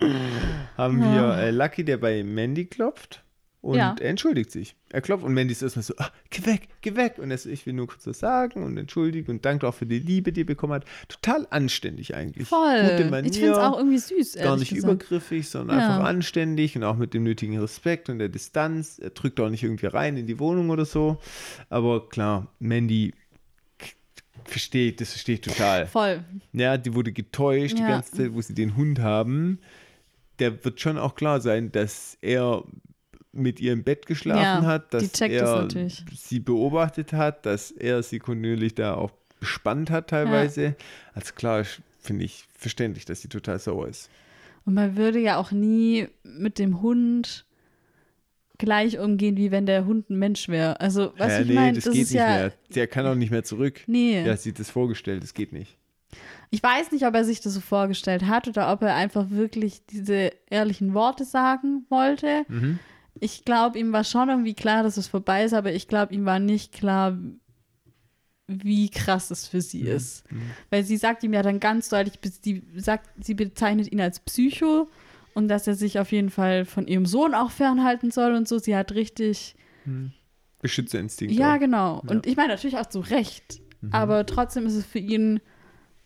haben 0.76 1.00
wir 1.00 1.36
äh, 1.38 1.50
Lucky, 1.50 1.84
der 1.84 1.96
bei 1.98 2.22
Mandy 2.22 2.66
klopft 2.66 3.22
und 3.60 3.76
Ja. 3.76 3.94
er 4.00 4.08
entschuldigt 4.08 4.50
sich. 4.50 4.74
Er 4.90 5.02
klopft 5.02 5.24
und 5.24 5.34
Mandy 5.34 5.52
ist 5.52 5.60
erstmal 5.62 5.82
so, 5.82 5.94
ah, 5.98 6.10
geh 6.30 6.46
weg, 6.46 6.68
geh 6.80 6.96
weg. 6.96 7.18
Und 7.18 7.30
er 7.30 7.36
so, 7.38 7.50
ich 7.50 7.66
will 7.66 7.74
nur 7.74 7.86
kurz 7.86 8.06
was 8.06 8.18
sagen 8.18 8.62
und 8.64 8.76
entschuldigt 8.78 9.28
und 9.28 9.44
dankt 9.44 9.62
auch 9.64 9.74
für 9.74 9.84
die 9.86 9.98
Liebe, 9.98 10.32
die 10.32 10.40
er 10.42 10.46
bekommen 10.46 10.72
hat. 10.72 10.84
Total 11.08 11.46
anständig 11.50 12.14
eigentlich. 12.14 12.48
Gute 12.48 12.56
Voll. 12.96 13.10
Manier. 13.10 13.30
Ich 13.30 13.38
finde 13.38 13.52
es 13.52 13.58
auch 13.58 13.76
irgendwie 13.76 13.98
süß, 13.98 14.36
gar 14.36 14.56
nicht 14.56 14.74
gesagt. 14.74 14.92
übergriffig, 15.02 15.48
sondern 15.48 15.78
Ja. 15.78 15.88
einfach 15.90 16.04
anständig 16.08 16.74
und 16.76 16.84
auch 16.84 16.96
mit 16.96 17.12
dem 17.14 17.22
nötigen 17.22 17.58
Respekt 17.58 18.08
und 18.08 18.18
der 18.18 18.30
Distanz. 18.30 18.98
Er 18.98 19.10
drückt 19.10 19.38
auch 19.40 19.50
nicht 19.50 19.62
irgendwie 19.62 19.86
rein 19.86 20.16
in 20.16 20.26
die 20.26 20.38
Wohnung 20.38 20.70
oder 20.70 20.86
so. 20.86 21.18
Aber 21.68 22.08
klar, 22.08 22.48
Mandy 22.58 23.12
versteht, 24.44 25.00
das 25.00 25.10
verstehe 25.10 25.34
ich 25.36 25.40
total. 25.42 25.86
Voll. 25.86 26.24
Ja, 26.52 26.76
die 26.78 26.94
wurde 26.94 27.12
getäuscht 27.12 27.76
die 27.78 27.82
Ja. 27.82 27.88
ganze 27.88 28.12
Zeit, 28.12 28.32
wo 28.32 28.40
sie 28.40 28.54
den 28.54 28.76
Hund 28.76 28.98
haben. 29.00 29.58
Der 30.40 30.64
wird 30.64 30.80
schon 30.80 30.98
auch 30.98 31.14
klar 31.14 31.40
sein, 31.40 31.70
dass 31.70 32.18
er 32.20 32.64
mit 33.32 33.60
ihr 33.60 33.72
im 33.72 33.84
Bett 33.84 34.06
geschlafen 34.06 34.64
Ja, 34.64 34.66
hat, 34.66 34.92
dass 34.92 35.12
das 35.12 35.20
er 35.20 35.62
natürlich. 35.62 36.04
sie 36.16 36.40
beobachtet 36.40 37.12
hat, 37.12 37.46
dass 37.46 37.70
er 37.70 38.02
sie 38.02 38.18
kontinuierlich 38.18 38.74
da 38.74 38.94
auch 38.94 39.12
bespannt 39.38 39.90
hat 39.90 40.10
teilweise. 40.10 40.74
Also 41.14 41.34
klar, 41.34 41.64
finde 42.00 42.24
ich 42.24 42.44
verständlich, 42.58 43.04
dass 43.04 43.22
sie 43.22 43.28
total 43.28 43.58
sauer 43.58 43.88
ist. 43.88 44.10
Und 44.64 44.74
man 44.74 44.96
würde 44.96 45.18
ja 45.18 45.36
auch 45.36 45.52
nie 45.52 46.08
mit 46.22 46.58
dem 46.58 46.82
Hund 46.82 47.46
gleich 48.58 48.98
umgehen, 48.98 49.36
wie 49.36 49.50
wenn 49.50 49.64
der 49.66 49.86
Hund 49.86 50.10
ein 50.10 50.18
Mensch 50.18 50.48
wäre. 50.48 50.80
Also, 50.80 51.12
was 51.16 51.32
Ja, 51.32 51.40
ich 51.40 51.48
nee, 51.48 51.54
meine, 51.54 51.72
das 51.74 51.84
das, 51.84 51.94
geht 51.94 52.02
ist 52.02 52.10
nicht 52.10 52.20
ja. 52.20 52.28
mehr. 52.28 52.52
Der 52.74 52.86
kann 52.86 53.06
auch 53.06 53.14
nicht 53.14 53.30
mehr 53.30 53.42
zurück. 53.42 53.80
Nee. 53.86 54.22
Er 54.22 54.32
hat 54.32 54.40
sich 54.40 54.54
das 54.54 54.70
vorgestellt, 54.70 55.22
das 55.22 55.32
geht 55.34 55.52
nicht. 55.52 55.76
Ich 56.50 56.62
weiß 56.62 56.90
nicht, 56.92 57.06
ob 57.06 57.14
er 57.14 57.24
sich 57.24 57.40
das 57.40 57.54
so 57.54 57.60
vorgestellt 57.60 58.26
hat 58.26 58.48
oder 58.48 58.72
ob 58.72 58.82
er 58.82 58.94
einfach 58.96 59.30
wirklich 59.30 59.86
diese 59.86 60.32
ehrlichen 60.50 60.94
Worte 60.94 61.24
sagen 61.24 61.86
wollte. 61.88 62.44
Mhm. 62.48 62.78
Ich 63.20 63.44
glaube, 63.44 63.78
ihm 63.78 63.92
war 63.92 64.02
schon 64.04 64.28
irgendwie 64.28 64.54
klar, 64.54 64.82
dass 64.82 64.96
es 64.96 65.06
vorbei 65.06 65.44
ist, 65.44 65.52
aber 65.54 65.72
ich 65.72 65.86
glaube, 65.86 66.12
ihm 66.14 66.24
war 66.24 66.38
nicht 66.40 66.72
klar, 66.72 67.16
wie 68.48 68.88
krass 68.90 69.30
es 69.30 69.46
für 69.46 69.58
Mhm. 69.58 69.60
sie 69.60 69.80
ist. 69.82 70.24
Weil 70.70 70.82
sie 70.82 70.96
sagt 70.96 71.22
ihm 71.22 71.32
ja 71.32 71.42
dann 71.42 71.60
ganz 71.60 71.88
deutlich, 71.88 72.18
sie 72.42 72.64
sagt, 72.76 73.08
sie 73.24 73.34
bezeichnet 73.34 73.92
ihn 73.92 74.00
als 74.00 74.18
Psycho 74.18 74.88
und 75.34 75.46
dass 75.46 75.68
er 75.68 75.74
sich 75.76 76.00
auf 76.00 76.10
jeden 76.10 76.30
Fall 76.30 76.64
von 76.64 76.88
ihrem 76.88 77.06
Sohn 77.06 77.34
auch 77.34 77.52
fernhalten 77.52 78.10
soll 78.10 78.34
und 78.34 78.48
so. 78.48 78.58
Sie 78.58 78.74
hat 78.74 78.90
richtig, 78.92 79.54
Beschützerinstinkt. 80.60 81.34
ja, 81.34 81.54
auch. 81.54 81.58
genau. 81.60 82.02
Und 82.06 82.26
ich 82.26 82.36
meine 82.36 82.48
natürlich 82.48 82.76
auch 82.78 82.86
zu 82.86 83.00
Recht, 83.00 83.60
aber 83.92 84.26
trotzdem 84.26 84.66
ist 84.66 84.74
es 84.74 84.84
für 84.84 84.98
ihn, 84.98 85.40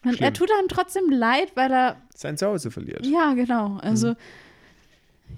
man, 0.04 0.14
er 0.18 0.32
tut 0.32 0.50
einem 0.50 0.68
trotzdem 0.68 1.10
leid, 1.10 1.52
weil 1.54 1.72
er 1.72 1.96
Sein 2.14 2.36
Zuhause 2.36 2.70
verliert. 2.70 3.04
ja, 3.06 3.34
genau. 3.34 3.78
Also, 3.82 4.10
Mhm. 4.10 4.16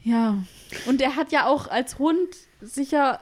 ja. 0.04 0.38
Und 0.86 1.00
er 1.00 1.16
hat 1.16 1.32
ja 1.32 1.46
auch 1.46 1.68
als 1.68 1.98
Hund 1.98 2.28
sicher 2.60 3.20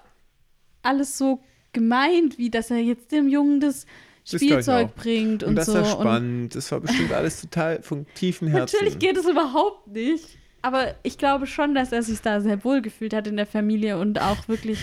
alles 0.82 1.16
so 1.18 1.40
gemeint, 1.72 2.38
wie 2.38 2.50
dass 2.50 2.70
er 2.70 2.78
jetzt 2.78 3.10
dem 3.12 3.28
Jungen 3.28 3.60
das 3.60 3.86
Das 4.30 4.40
Spielzeug 4.40 4.88
auch. 4.90 4.94
bringt 4.94 5.42
und, 5.42 5.50
Und 5.50 5.56
das 5.56 5.66
so. 5.66 5.74
war 5.74 5.84
spannend. 5.84 6.54
Das 6.54 6.70
war 6.72 6.80
bestimmt 6.80 7.12
alles 7.12 7.40
total 7.40 7.82
von 7.82 8.06
tiefen 8.14 8.48
Und 8.48 8.54
Herzen. 8.54 8.76
natürlich 8.76 8.98
geht 8.98 9.16
es 9.16 9.26
überhaupt 9.26 9.88
nicht. 9.88 10.38
Aber 10.62 10.94
ich 11.02 11.18
glaube 11.18 11.46
schon, 11.46 11.74
dass 11.74 11.92
er 11.92 12.02
sich 12.02 12.20
da 12.22 12.40
sehr 12.40 12.64
wohl 12.64 12.80
gefühlt 12.80 13.12
hat 13.12 13.26
in 13.26 13.36
der 13.36 13.46
Familie 13.46 13.98
und 13.98 14.20
auch 14.20 14.48
wirklich 14.48 14.78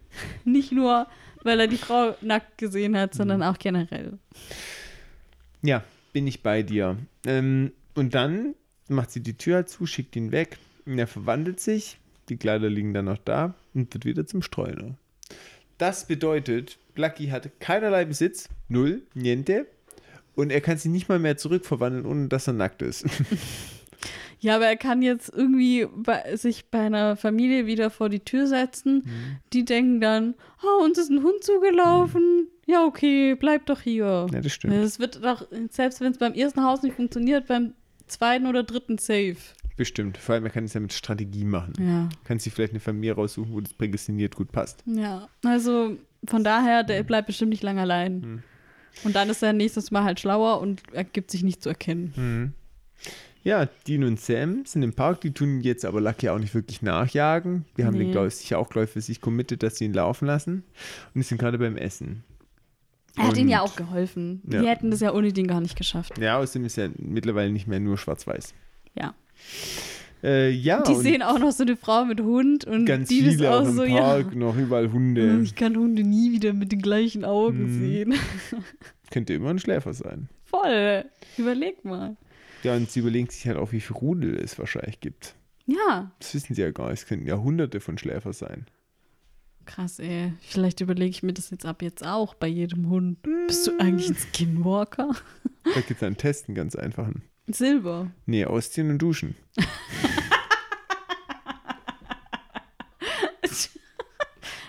nicht 0.44 0.72
nur, 0.72 1.06
weil 1.42 1.60
er 1.60 1.66
die 1.66 1.76
Frau 1.76 2.14
nackt 2.22 2.56
gesehen 2.58 2.96
hat, 2.96 3.12
sondern 3.14 3.38
Mhm. 3.40 3.42
auch 3.46 3.58
generell. 3.58 4.18
Ja, 5.62 5.82
bin 6.16 6.26
ich 6.26 6.42
bei 6.42 6.62
dir. 6.62 6.96
Ähm, 7.26 7.72
und 7.94 8.14
dann 8.14 8.54
macht 8.88 9.10
sie 9.10 9.20
die 9.22 9.36
Tür 9.36 9.66
zu, 9.66 9.84
schickt 9.84 10.16
ihn 10.16 10.32
weg. 10.32 10.56
Und 10.86 10.98
er 10.98 11.06
verwandelt 11.06 11.60
sich. 11.60 11.98
Die 12.30 12.38
Kleider 12.38 12.70
liegen 12.70 12.94
dann 12.94 13.04
noch 13.04 13.18
da 13.18 13.54
und 13.74 13.92
wird 13.92 14.06
wieder 14.06 14.24
zum 14.24 14.40
Streuner. 14.40 14.96
Das 15.76 16.06
bedeutet, 16.06 16.78
Lucky 16.94 17.26
hat 17.26 17.60
keinerlei 17.60 18.06
Besitz, 18.06 18.48
null, 18.68 19.02
niente. 19.12 19.66
Und 20.34 20.48
er 20.48 20.62
kann 20.62 20.78
sich 20.78 20.90
nicht 20.90 21.10
mal 21.10 21.18
mehr 21.18 21.36
zurückverwandeln, 21.36 22.06
ohne 22.06 22.28
dass 22.28 22.46
er 22.46 22.54
nackt 22.54 22.80
ist. 22.80 23.04
Ja, 24.38 24.56
aber 24.56 24.66
er 24.66 24.76
kann 24.76 25.02
jetzt 25.02 25.32
irgendwie 25.34 25.86
bei, 25.94 26.36
sich 26.36 26.66
bei 26.70 26.80
einer 26.80 27.16
Familie 27.16 27.66
wieder 27.66 27.90
vor 27.90 28.08
die 28.08 28.20
Tür 28.20 28.46
setzen. 28.46 29.02
Mhm. 29.04 29.36
Die 29.52 29.64
denken 29.64 30.00
dann, 30.00 30.34
oh, 30.62 30.84
uns 30.84 30.98
ist 30.98 31.10
ein 31.10 31.22
Hund 31.22 31.42
zugelaufen. 31.42 32.48
Ja, 32.66 32.84
okay, 32.84 33.34
bleib 33.34 33.66
doch 33.66 33.80
hier. 33.80 34.26
ja, 34.32 34.40
das 34.40 34.52
stimmt. 34.52 34.74
Es 34.74 34.98
wird 34.98 35.24
doch, 35.24 35.46
selbst 35.70 36.00
wenn 36.00 36.12
es 36.12 36.18
beim 36.18 36.34
ersten 36.34 36.62
Haus 36.62 36.82
nicht 36.82 36.96
funktioniert, 36.96 37.46
beim 37.46 37.74
zweiten 38.06 38.46
oder 38.46 38.62
dritten 38.62 38.98
safe. 38.98 39.36
Bestimmt. 39.76 40.16
Vor 40.16 40.34
allem, 40.34 40.44
er 40.44 40.50
kann 40.50 40.64
es 40.64 40.74
ja 40.74 40.80
mit 40.80 40.92
Strategie 40.92 41.44
machen. 41.44 41.74
Ja. 41.78 42.08
Kann 42.24 42.38
sich 42.38 42.52
vielleicht 42.52 42.72
eine 42.72 42.80
Familie 42.80 43.14
raussuchen, 43.14 43.52
wo 43.52 43.60
das 43.60 43.74
prädestiniert 43.74 44.34
gut 44.34 44.50
passt. 44.50 44.82
Ja, 44.86 45.28
also 45.44 45.96
von 46.26 46.44
daher, 46.44 46.82
der 46.82 47.02
bleibt 47.02 47.26
bestimmt 47.26 47.50
nicht 47.50 47.62
lange 47.62 47.82
allein. 47.82 48.22
Hm. 48.22 48.42
Und 49.04 49.14
dann 49.14 49.28
ist 49.28 49.42
er 49.42 49.52
nächstes 49.52 49.90
Mal 49.90 50.04
halt 50.04 50.18
schlauer 50.18 50.60
und 50.60 50.82
er 50.92 51.04
gibt 51.04 51.30
sich 51.30 51.42
nicht 51.42 51.62
zu 51.62 51.68
erkennen. 51.68 52.14
Mhm. 52.16 52.52
Ja, 53.46 53.66
Dean 53.86 54.02
und 54.02 54.18
Sam 54.20 54.64
sind 54.66 54.82
im 54.82 54.92
Park, 54.92 55.20
die 55.20 55.30
tun 55.30 55.60
jetzt 55.60 55.84
aber 55.84 56.00
Lucky 56.00 56.28
auch 56.30 56.38
nicht 56.40 56.52
wirklich 56.54 56.82
nachjagen. 56.82 57.64
Die 57.76 57.84
haben 57.84 57.96
den, 57.96 58.08
Nee. 58.08 58.12
glaube 58.12 58.26
ich, 58.26 58.34
sicher 58.34 58.58
auch, 58.58 58.68
glaube 58.68 58.86
ich, 58.86 58.90
für 58.90 59.00
sich 59.00 59.20
committed, 59.20 59.62
dass 59.62 59.76
sie 59.76 59.84
ihn 59.84 59.92
laufen 59.92 60.26
lassen. 60.26 60.64
Und 61.14 61.20
die 61.20 61.22
sind 61.22 61.38
gerade 61.38 61.56
beim 61.56 61.76
Essen. 61.76 62.24
Er 63.16 63.28
hat 63.28 63.36
ihnen 63.36 63.48
ja 63.48 63.60
Und- 63.62 63.70
auch 63.70 63.76
geholfen. 63.76 64.42
Ja. 64.50 64.60
Die 64.62 64.68
hätten 64.68 64.90
das 64.90 64.98
ja 65.00 65.14
ohne 65.14 65.32
den 65.32 65.46
gar 65.46 65.60
nicht 65.60 65.76
geschafft. 65.76 66.18
Ja, 66.18 66.38
außerdem 66.38 66.66
ist 66.66 66.76
ja 66.76 66.88
mittlerweile 66.98 67.50
nicht 67.52 67.68
mehr 67.68 67.78
nur 67.78 67.96
schwarz-weiß. 67.98 68.52
Ja. 68.94 69.14
Äh, 70.24 70.50
ja, 70.50 70.82
Die 70.82 70.92
und 70.94 71.02
sehen 71.02 71.22
auch 71.22 71.38
noch 71.38 71.52
so 71.52 71.62
eine 71.62 71.76
Frau 71.76 72.04
mit 72.04 72.20
Hund 72.20 72.64
und 72.64 72.84
ganz 72.86 73.08
die 73.08 73.20
ist 73.20 73.36
viele 73.36 73.50
auch 73.52 73.60
auch 73.62 73.68
im 73.68 73.74
so, 73.76 73.84
Park, 73.86 74.32
ja. 74.32 74.38
noch 74.38 74.56
überall 74.56 74.90
Hunde. 74.90 75.40
Ich 75.42 75.54
kann 75.54 75.76
Hunde 75.76 76.02
nie 76.02 76.32
wieder 76.32 76.52
mit 76.52 76.72
den 76.72 76.82
gleichen 76.82 77.24
Augen 77.24 77.62
Mhm. 77.62 77.78
sehen. 77.78 78.14
Könnte 79.12 79.34
immer 79.34 79.50
ein 79.50 79.58
Schläfer 79.60 79.94
sein. 79.94 80.28
Voll. 80.46 81.04
Überleg 81.38 81.84
mal. 81.84 82.16
Ja, 82.62 82.74
und 82.74 82.90
sie 82.90 83.00
überlegen 83.00 83.28
sich 83.30 83.46
halt 83.46 83.56
auch, 83.58 83.72
wie 83.72 83.80
viele 83.80 83.98
Rudel 83.98 84.36
es 84.38 84.58
wahrscheinlich 84.58 85.00
gibt. 85.00 85.34
Ja. 85.66 86.10
Das 86.18 86.34
wissen 86.34 86.54
sie 86.54 86.62
ja 86.62 86.70
gar 86.70 86.90
nicht. 86.90 87.00
Es 87.02 87.06
könnten 87.06 87.26
ja 87.26 87.36
hunderte 87.38 87.80
von 87.80 87.98
Schläfer 87.98 88.32
sein. 88.32 88.66
Krass, 89.66 89.98
ey. 89.98 90.32
Vielleicht 90.40 90.80
überlege 90.80 91.10
ich 91.10 91.22
mir 91.24 91.32
das 91.32 91.50
jetzt 91.50 91.66
ab 91.66 91.82
jetzt 91.82 92.06
auch 92.06 92.34
bei 92.34 92.46
jedem 92.46 92.88
Hund. 92.88 93.18
Bist 93.48 93.66
du 93.66 93.72
eigentlich 93.80 94.08
ein 94.08 94.16
Skinwalker? 94.16 95.10
Da 95.64 95.80
gibt 95.80 95.90
es 96.00 96.02
einen 96.04 96.16
Test, 96.16 96.48
einen 96.48 96.54
ganz 96.54 96.76
einfachen. 96.76 97.22
Silber. 97.48 98.10
Nee, 98.26 98.44
ausziehen 98.44 98.90
und 98.90 98.98
duschen. 98.98 99.34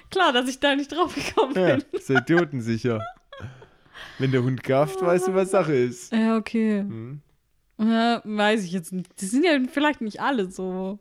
Klar, 0.10 0.34
dass 0.34 0.50
ich 0.50 0.60
da 0.60 0.76
nicht 0.76 0.92
drauf 0.92 1.14
gekommen 1.14 1.54
Ja, 1.56 1.76
bin. 1.76 1.84
ist 1.92 2.10
idiotensicher. 2.10 3.02
Wenn 4.20 4.32
der 4.32 4.42
Hund 4.44 4.64
gafft, 4.64 5.02
weißt 5.02 5.28
du, 5.28 5.34
was 5.36 5.52
Sache 5.52 5.74
ist. 5.76 6.12
Ja, 6.12 6.38
okay. 6.38 6.80
Hm. 6.80 7.22
Ja, 7.78 8.22
weiß 8.24 8.64
ich 8.64 8.72
jetzt 8.72 8.92
nicht. 8.92 9.22
Die 9.22 9.26
sind 9.26 9.44
ja 9.46 9.60
vielleicht 9.72 10.02
nicht 10.02 10.20
alle 10.22 10.50
so. 10.50 11.00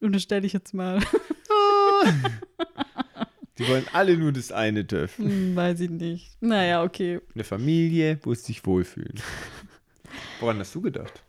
Unterstelle 0.00 0.46
ich 0.46 0.52
jetzt 0.52 0.74
mal. 0.74 1.00
Die 3.58 3.68
wollen 3.68 3.86
alle 3.92 4.16
nur 4.16 4.32
das 4.32 4.52
eine 4.52 4.84
dürfen. 4.84 5.28
Hm, 5.28 5.56
weiß 5.56 5.80
ich 5.80 5.90
nicht. 5.90 6.40
Naja, 6.40 6.84
okay. 6.84 7.20
Eine 7.34 7.42
Familie, 7.42 8.20
wo 8.22 8.32
sie 8.32 8.42
sich 8.42 8.64
wohlfühlen. 8.64 9.20
Woran 10.38 10.60
hast 10.60 10.74
du 10.76 10.80
gedacht? 10.80 11.24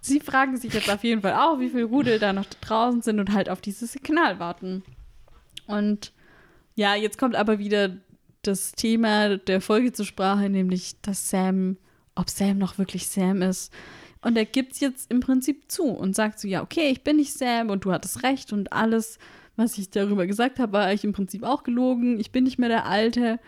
Sie 0.00 0.18
fragen 0.20 0.56
sich 0.56 0.72
jetzt 0.72 0.90
auf 0.90 1.04
jeden 1.04 1.22
Fall 1.22 1.34
auch, 1.34 1.60
wie 1.60 1.68
viele 1.68 1.84
Rudel 1.84 2.18
da 2.18 2.32
noch 2.32 2.46
draußen 2.46 3.02
sind 3.02 3.20
und 3.20 3.32
halt 3.32 3.48
auf 3.48 3.60
dieses 3.60 3.92
Signal 3.92 4.40
warten. 4.40 4.82
Und 5.66 6.12
ja, 6.74 6.96
jetzt 6.96 7.18
kommt 7.18 7.36
aber 7.36 7.58
wieder 7.58 7.96
das 8.42 8.72
Thema 8.72 9.36
der 9.36 9.60
Folge 9.60 9.92
zur 9.92 10.06
Sprache, 10.06 10.48
nämlich, 10.48 11.00
dass 11.02 11.30
Sam, 11.30 11.76
ob 12.18 12.28
Sam 12.30 12.58
noch 12.58 12.78
wirklich 12.78 13.08
Sam 13.08 13.42
ist. 13.42 13.72
Und 14.20 14.36
er 14.36 14.44
gibt 14.44 14.72
es 14.72 14.80
jetzt 14.80 15.10
im 15.10 15.20
Prinzip 15.20 15.70
zu 15.70 15.84
und 15.84 16.16
sagt 16.16 16.40
so, 16.40 16.48
ja, 16.48 16.62
okay, 16.62 16.90
ich 16.90 17.04
bin 17.04 17.16
nicht 17.16 17.32
Sam 17.32 17.70
und 17.70 17.84
du 17.84 17.92
hattest 17.92 18.24
recht 18.24 18.52
und 18.52 18.72
alles, 18.72 19.18
was 19.56 19.78
ich 19.78 19.90
darüber 19.90 20.26
gesagt 20.26 20.58
habe, 20.58 20.72
war 20.72 20.86
eigentlich 20.86 21.04
im 21.04 21.12
Prinzip 21.12 21.44
auch 21.44 21.62
gelogen. 21.62 22.18
Ich 22.18 22.32
bin 22.32 22.44
nicht 22.44 22.58
mehr 22.58 22.68
der 22.68 22.86
Alte. 22.86 23.38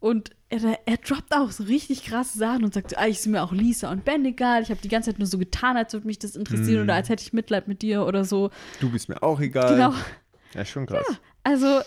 Und 0.00 0.30
er, 0.48 0.78
er 0.86 0.96
droppt 0.98 1.34
auch 1.34 1.50
so 1.50 1.64
richtig 1.64 2.04
krasse 2.04 2.38
Sachen 2.38 2.64
und 2.64 2.74
sagt, 2.74 2.90
so, 2.90 2.96
eigentlich 2.96 3.20
sind 3.20 3.32
mir 3.32 3.42
auch 3.42 3.52
Lisa 3.52 3.90
und 3.90 4.04
Ben 4.04 4.24
egal. 4.24 4.62
Ich 4.62 4.70
habe 4.70 4.80
die 4.82 4.88
ganze 4.88 5.10
Zeit 5.10 5.18
nur 5.18 5.26
so 5.26 5.38
getan, 5.38 5.76
als 5.76 5.92
würde 5.92 6.06
mich 6.06 6.18
das 6.18 6.36
interessieren 6.36 6.80
Mm. 6.80 6.84
oder 6.84 6.94
als 6.94 7.08
hätte 7.08 7.22
ich 7.22 7.32
Mitleid 7.32 7.68
mit 7.68 7.82
dir 7.82 8.06
oder 8.06 8.24
so. 8.24 8.50
Du 8.80 8.90
bist 8.90 9.08
mir 9.08 9.22
auch 9.22 9.40
egal. 9.40 9.74
Genau. 9.74 9.94
Ja, 10.54 10.64
schon 10.64 10.86
krass. 10.86 11.04
Also 11.42 11.80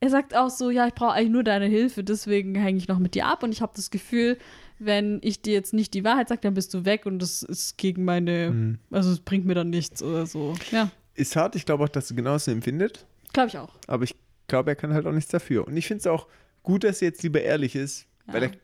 er 0.00 0.10
sagt 0.10 0.34
auch 0.34 0.48
so, 0.50 0.70
ja, 0.70 0.86
ich 0.86 0.94
brauche 0.94 1.12
eigentlich 1.12 1.30
nur 1.30 1.44
deine 1.44 1.66
Hilfe, 1.66 2.02
deswegen 2.02 2.54
hänge 2.54 2.78
ich 2.78 2.88
noch 2.88 2.98
mit 2.98 3.14
dir 3.14 3.26
ab 3.26 3.42
und 3.42 3.52
ich 3.52 3.60
habe 3.60 3.72
das 3.76 3.90
Gefühl, 3.90 4.38
wenn 4.84 5.18
ich 5.22 5.42
dir 5.42 5.52
jetzt 5.54 5.72
nicht 5.72 5.94
die 5.94 6.04
Wahrheit 6.04 6.28
sage, 6.28 6.40
dann 6.42 6.54
bist 6.54 6.72
du 6.74 6.84
weg 6.84 7.06
und 7.06 7.18
das 7.20 7.42
ist 7.42 7.76
gegen 7.78 8.04
meine, 8.04 8.50
Mhm. 8.50 8.78
also 8.90 9.10
es 9.12 9.20
bringt 9.20 9.46
mir 9.46 9.54
dann 9.54 9.70
nichts 9.70 10.02
oder 10.02 10.26
so. 10.26 10.54
Ja, 10.70 10.90
Ist 11.14 11.36
hart, 11.36 11.54
ich 11.56 11.66
glaube 11.66 11.84
auch, 11.84 11.88
dass 11.88 12.10
er 12.10 12.16
genauso 12.16 12.50
empfindet. 12.50 13.06
glaube 13.32 13.48
ich 13.48 13.58
auch. 13.58 13.74
Aber 13.86 14.04
ich 14.04 14.14
glaube, 14.48 14.70
er 14.70 14.76
kann 14.76 14.92
halt 14.92 15.06
auch 15.06 15.12
nichts 15.12 15.30
dafür. 15.30 15.66
Und 15.66 15.76
ich 15.76 15.86
finde 15.86 16.00
es 16.00 16.06
auch 16.06 16.26
gut, 16.62 16.82
dass 16.84 17.00
er 17.02 17.08
jetzt 17.08 17.22
lieber 17.22 17.40
ehrlich 17.42 17.74
ist, 17.76 18.06
weil 18.26 18.42
Ja. 18.42 18.48
er, 18.48 18.54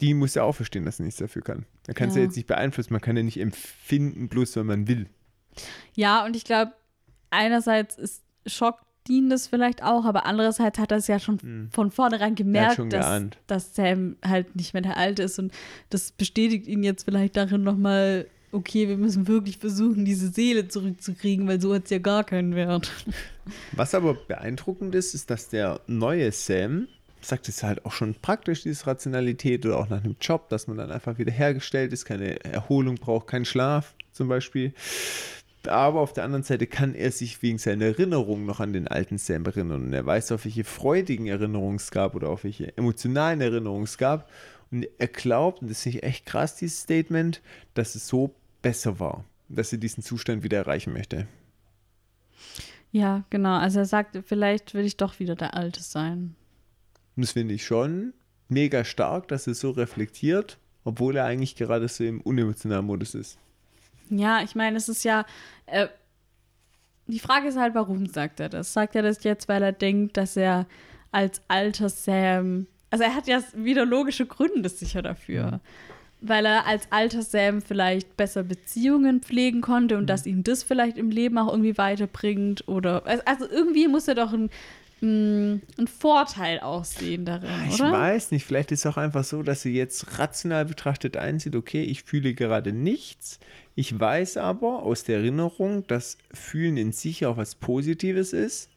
die 0.00 0.14
muss 0.14 0.34
ja 0.34 0.42
auch 0.42 0.54
verstehen, 0.54 0.84
dass 0.84 0.98
er 0.98 1.04
nichts 1.04 1.18
dafür 1.20 1.42
kann. 1.42 1.66
Er 1.86 1.94
kann 1.94 2.08
es 2.08 2.14
ja. 2.14 2.20
Ja. 2.22 2.26
jetzt 2.26 2.36
nicht 2.36 2.46
beeinflussen, 2.46 2.92
man 2.92 3.02
kann 3.02 3.16
ja 3.16 3.22
nicht 3.22 3.38
empfinden, 3.38 4.28
bloß 4.28 4.56
wenn 4.56 4.66
man 4.66 4.88
will. 4.88 5.08
Ja, 5.94 6.24
und 6.24 6.34
ich 6.36 6.44
glaube, 6.44 6.72
einerseits 7.30 7.96
ist 7.98 8.22
schockt 8.46 8.84
ihn 9.08 9.30
das 9.30 9.46
vielleicht 9.46 9.82
auch, 9.82 10.04
aber 10.04 10.26
andererseits 10.26 10.78
hat 10.78 10.90
er 10.90 10.98
es 10.98 11.06
ja 11.06 11.18
schon 11.18 11.68
von 11.72 11.90
vornherein 11.90 12.34
gemerkt, 12.34 12.92
dass, 12.92 13.22
dass 13.46 13.74
Sam 13.74 14.16
halt 14.24 14.54
nicht 14.56 14.74
mehr 14.74 14.82
der 14.82 14.96
Alte 14.96 15.22
ist 15.22 15.38
und 15.38 15.52
das 15.88 16.12
bestätigt 16.12 16.66
ihn 16.66 16.82
jetzt 16.82 17.04
vielleicht 17.04 17.36
darin 17.36 17.62
nochmal, 17.62 18.26
okay, 18.52 18.88
wir 18.88 18.96
müssen 18.96 19.26
wirklich 19.28 19.58
versuchen, 19.58 20.04
diese 20.04 20.28
Seele 20.28 20.68
zurückzukriegen, 20.68 21.46
weil 21.48 21.60
so 21.60 21.74
hat 21.74 21.84
es 21.84 21.90
ja 21.90 21.98
gar 21.98 22.24
keinen 22.24 22.54
Wert. 22.54 22.92
Was 23.72 23.94
aber 23.94 24.14
beeindruckend 24.14 24.94
ist, 24.94 25.14
ist, 25.14 25.30
dass 25.30 25.48
der 25.48 25.80
neue 25.86 26.30
Sam, 26.32 26.88
sagt 27.20 27.48
es 27.48 27.62
halt 27.62 27.84
auch 27.84 27.92
schon 27.92 28.14
praktisch, 28.14 28.62
diese 28.62 28.86
Rationalität 28.86 29.64
oder 29.66 29.78
auch 29.78 29.88
nach 29.88 30.02
einem 30.02 30.16
Job, 30.20 30.48
dass 30.48 30.66
man 30.66 30.76
dann 30.76 30.90
einfach 30.90 31.18
wieder 31.18 31.32
hergestellt 31.32 31.92
ist, 31.92 32.04
keine 32.04 32.42
Erholung 32.44 32.96
braucht, 32.96 33.26
keinen 33.28 33.44
Schlaf 33.44 33.94
zum 34.12 34.28
Beispiel. 34.28 34.72
Aber 35.66 36.00
auf 36.00 36.12
der 36.12 36.24
anderen 36.24 36.42
Seite 36.42 36.66
kann 36.66 36.94
er 36.94 37.12
sich 37.12 37.42
wegen 37.42 37.58
seiner 37.58 37.86
Erinnerung 37.86 38.46
noch 38.46 38.60
an 38.60 38.72
den 38.72 38.88
alten 38.88 39.18
Sam 39.18 39.44
erinnern. 39.44 39.84
Und 39.84 39.92
er 39.92 40.06
weiß, 40.06 40.32
auf 40.32 40.44
welche 40.44 40.64
freudigen 40.64 41.26
Erinnerungen 41.26 41.76
es 41.76 41.90
gab 41.90 42.14
oder 42.14 42.30
auf 42.30 42.44
welche 42.44 42.76
emotionalen 42.76 43.40
Erinnerungen 43.40 43.84
es 43.84 43.98
gab. 43.98 44.30
Und 44.70 44.86
er 44.98 45.08
glaubt, 45.08 45.62
und 45.62 45.70
das 45.70 45.82
finde 45.82 45.98
ich 45.98 46.04
echt 46.04 46.26
krass, 46.26 46.56
dieses 46.56 46.80
Statement, 46.80 47.42
dass 47.74 47.94
es 47.94 48.06
so 48.06 48.34
besser 48.62 48.98
war. 49.00 49.24
Dass 49.48 49.72
er 49.72 49.78
diesen 49.78 50.02
Zustand 50.02 50.42
wieder 50.42 50.58
erreichen 50.58 50.92
möchte. 50.92 51.26
Ja, 52.92 53.24
genau. 53.30 53.58
Also 53.58 53.80
er 53.80 53.84
sagt, 53.84 54.18
vielleicht 54.26 54.74
will 54.74 54.84
ich 54.84 54.96
doch 54.96 55.18
wieder 55.18 55.36
der 55.36 55.54
Alte 55.54 55.82
sein. 55.82 56.34
Und 57.16 57.24
das 57.24 57.32
finde 57.32 57.54
ich 57.54 57.64
schon 57.64 58.14
mega 58.48 58.84
stark, 58.84 59.28
dass 59.28 59.46
er 59.46 59.54
so 59.54 59.70
reflektiert, 59.70 60.58
obwohl 60.84 61.16
er 61.16 61.24
eigentlich 61.24 61.56
gerade 61.56 61.88
so 61.88 62.04
im 62.04 62.20
unemotionalen 62.20 62.86
Modus 62.86 63.14
ist. 63.14 63.38
Ja, 64.10 64.42
ich 64.42 64.54
meine, 64.54 64.76
es 64.76 64.88
ist 64.88 65.04
ja. 65.04 65.24
Äh, 65.66 65.88
die 67.06 67.18
Frage 67.18 67.48
ist 67.48 67.56
halt, 67.56 67.74
warum 67.74 68.06
sagt 68.06 68.38
er 68.40 68.48
das? 68.48 68.72
Sagt 68.72 68.94
er 68.94 69.02
das 69.02 69.24
jetzt, 69.24 69.48
weil 69.48 69.62
er 69.62 69.72
denkt, 69.72 70.16
dass 70.16 70.36
er 70.36 70.66
als 71.10 71.42
alter 71.48 71.88
Sam. 71.88 72.66
Also, 72.90 73.04
er 73.04 73.14
hat 73.14 73.26
ja 73.26 73.42
wieder 73.54 73.84
logische 73.84 74.26
Gründe 74.26 74.68
sicher 74.68 75.02
dafür. 75.02 75.60
Weil 76.20 76.44
er 76.44 76.66
als 76.66 76.86
alter 76.90 77.22
Sam 77.22 77.62
vielleicht 77.62 78.16
besser 78.16 78.42
Beziehungen 78.42 79.22
pflegen 79.22 79.62
konnte 79.62 79.96
und 79.96 80.06
dass 80.06 80.26
ihm 80.26 80.44
das 80.44 80.62
vielleicht 80.62 80.98
im 80.98 81.10
Leben 81.10 81.38
auch 81.38 81.50
irgendwie 81.50 81.78
weiterbringt. 81.78 82.68
Oder. 82.68 83.04
Also, 83.24 83.48
irgendwie 83.48 83.88
muss 83.88 84.06
er 84.06 84.14
doch 84.14 84.32
ein, 84.32 84.50
ein, 85.02 85.62
ein 85.78 85.86
Vorteil 85.86 86.60
auch 86.60 86.84
sehen 86.84 87.24
darin, 87.24 87.50
Ich 87.68 87.80
oder? 87.80 87.92
weiß 87.92 88.30
nicht, 88.30 88.44
vielleicht 88.44 88.72
ist 88.72 88.80
es 88.80 88.86
auch 88.86 88.96
einfach 88.96 89.24
so, 89.24 89.42
dass 89.42 89.64
er 89.64 89.72
jetzt 89.72 90.18
rational 90.18 90.64
betrachtet 90.64 91.16
einsieht, 91.16 91.56
okay, 91.56 91.82
ich 91.82 92.02
fühle 92.02 92.34
gerade 92.34 92.72
nichts. 92.72 93.38
Ich 93.74 93.98
weiß 93.98 94.36
aber 94.36 94.82
aus 94.82 95.04
der 95.04 95.18
Erinnerung, 95.18 95.86
dass 95.86 96.18
Fühlen 96.32 96.76
in 96.76 96.92
sich 96.92 97.24
auch 97.26 97.36
was 97.36 97.54
Positives 97.54 98.32
ist. 98.32 98.68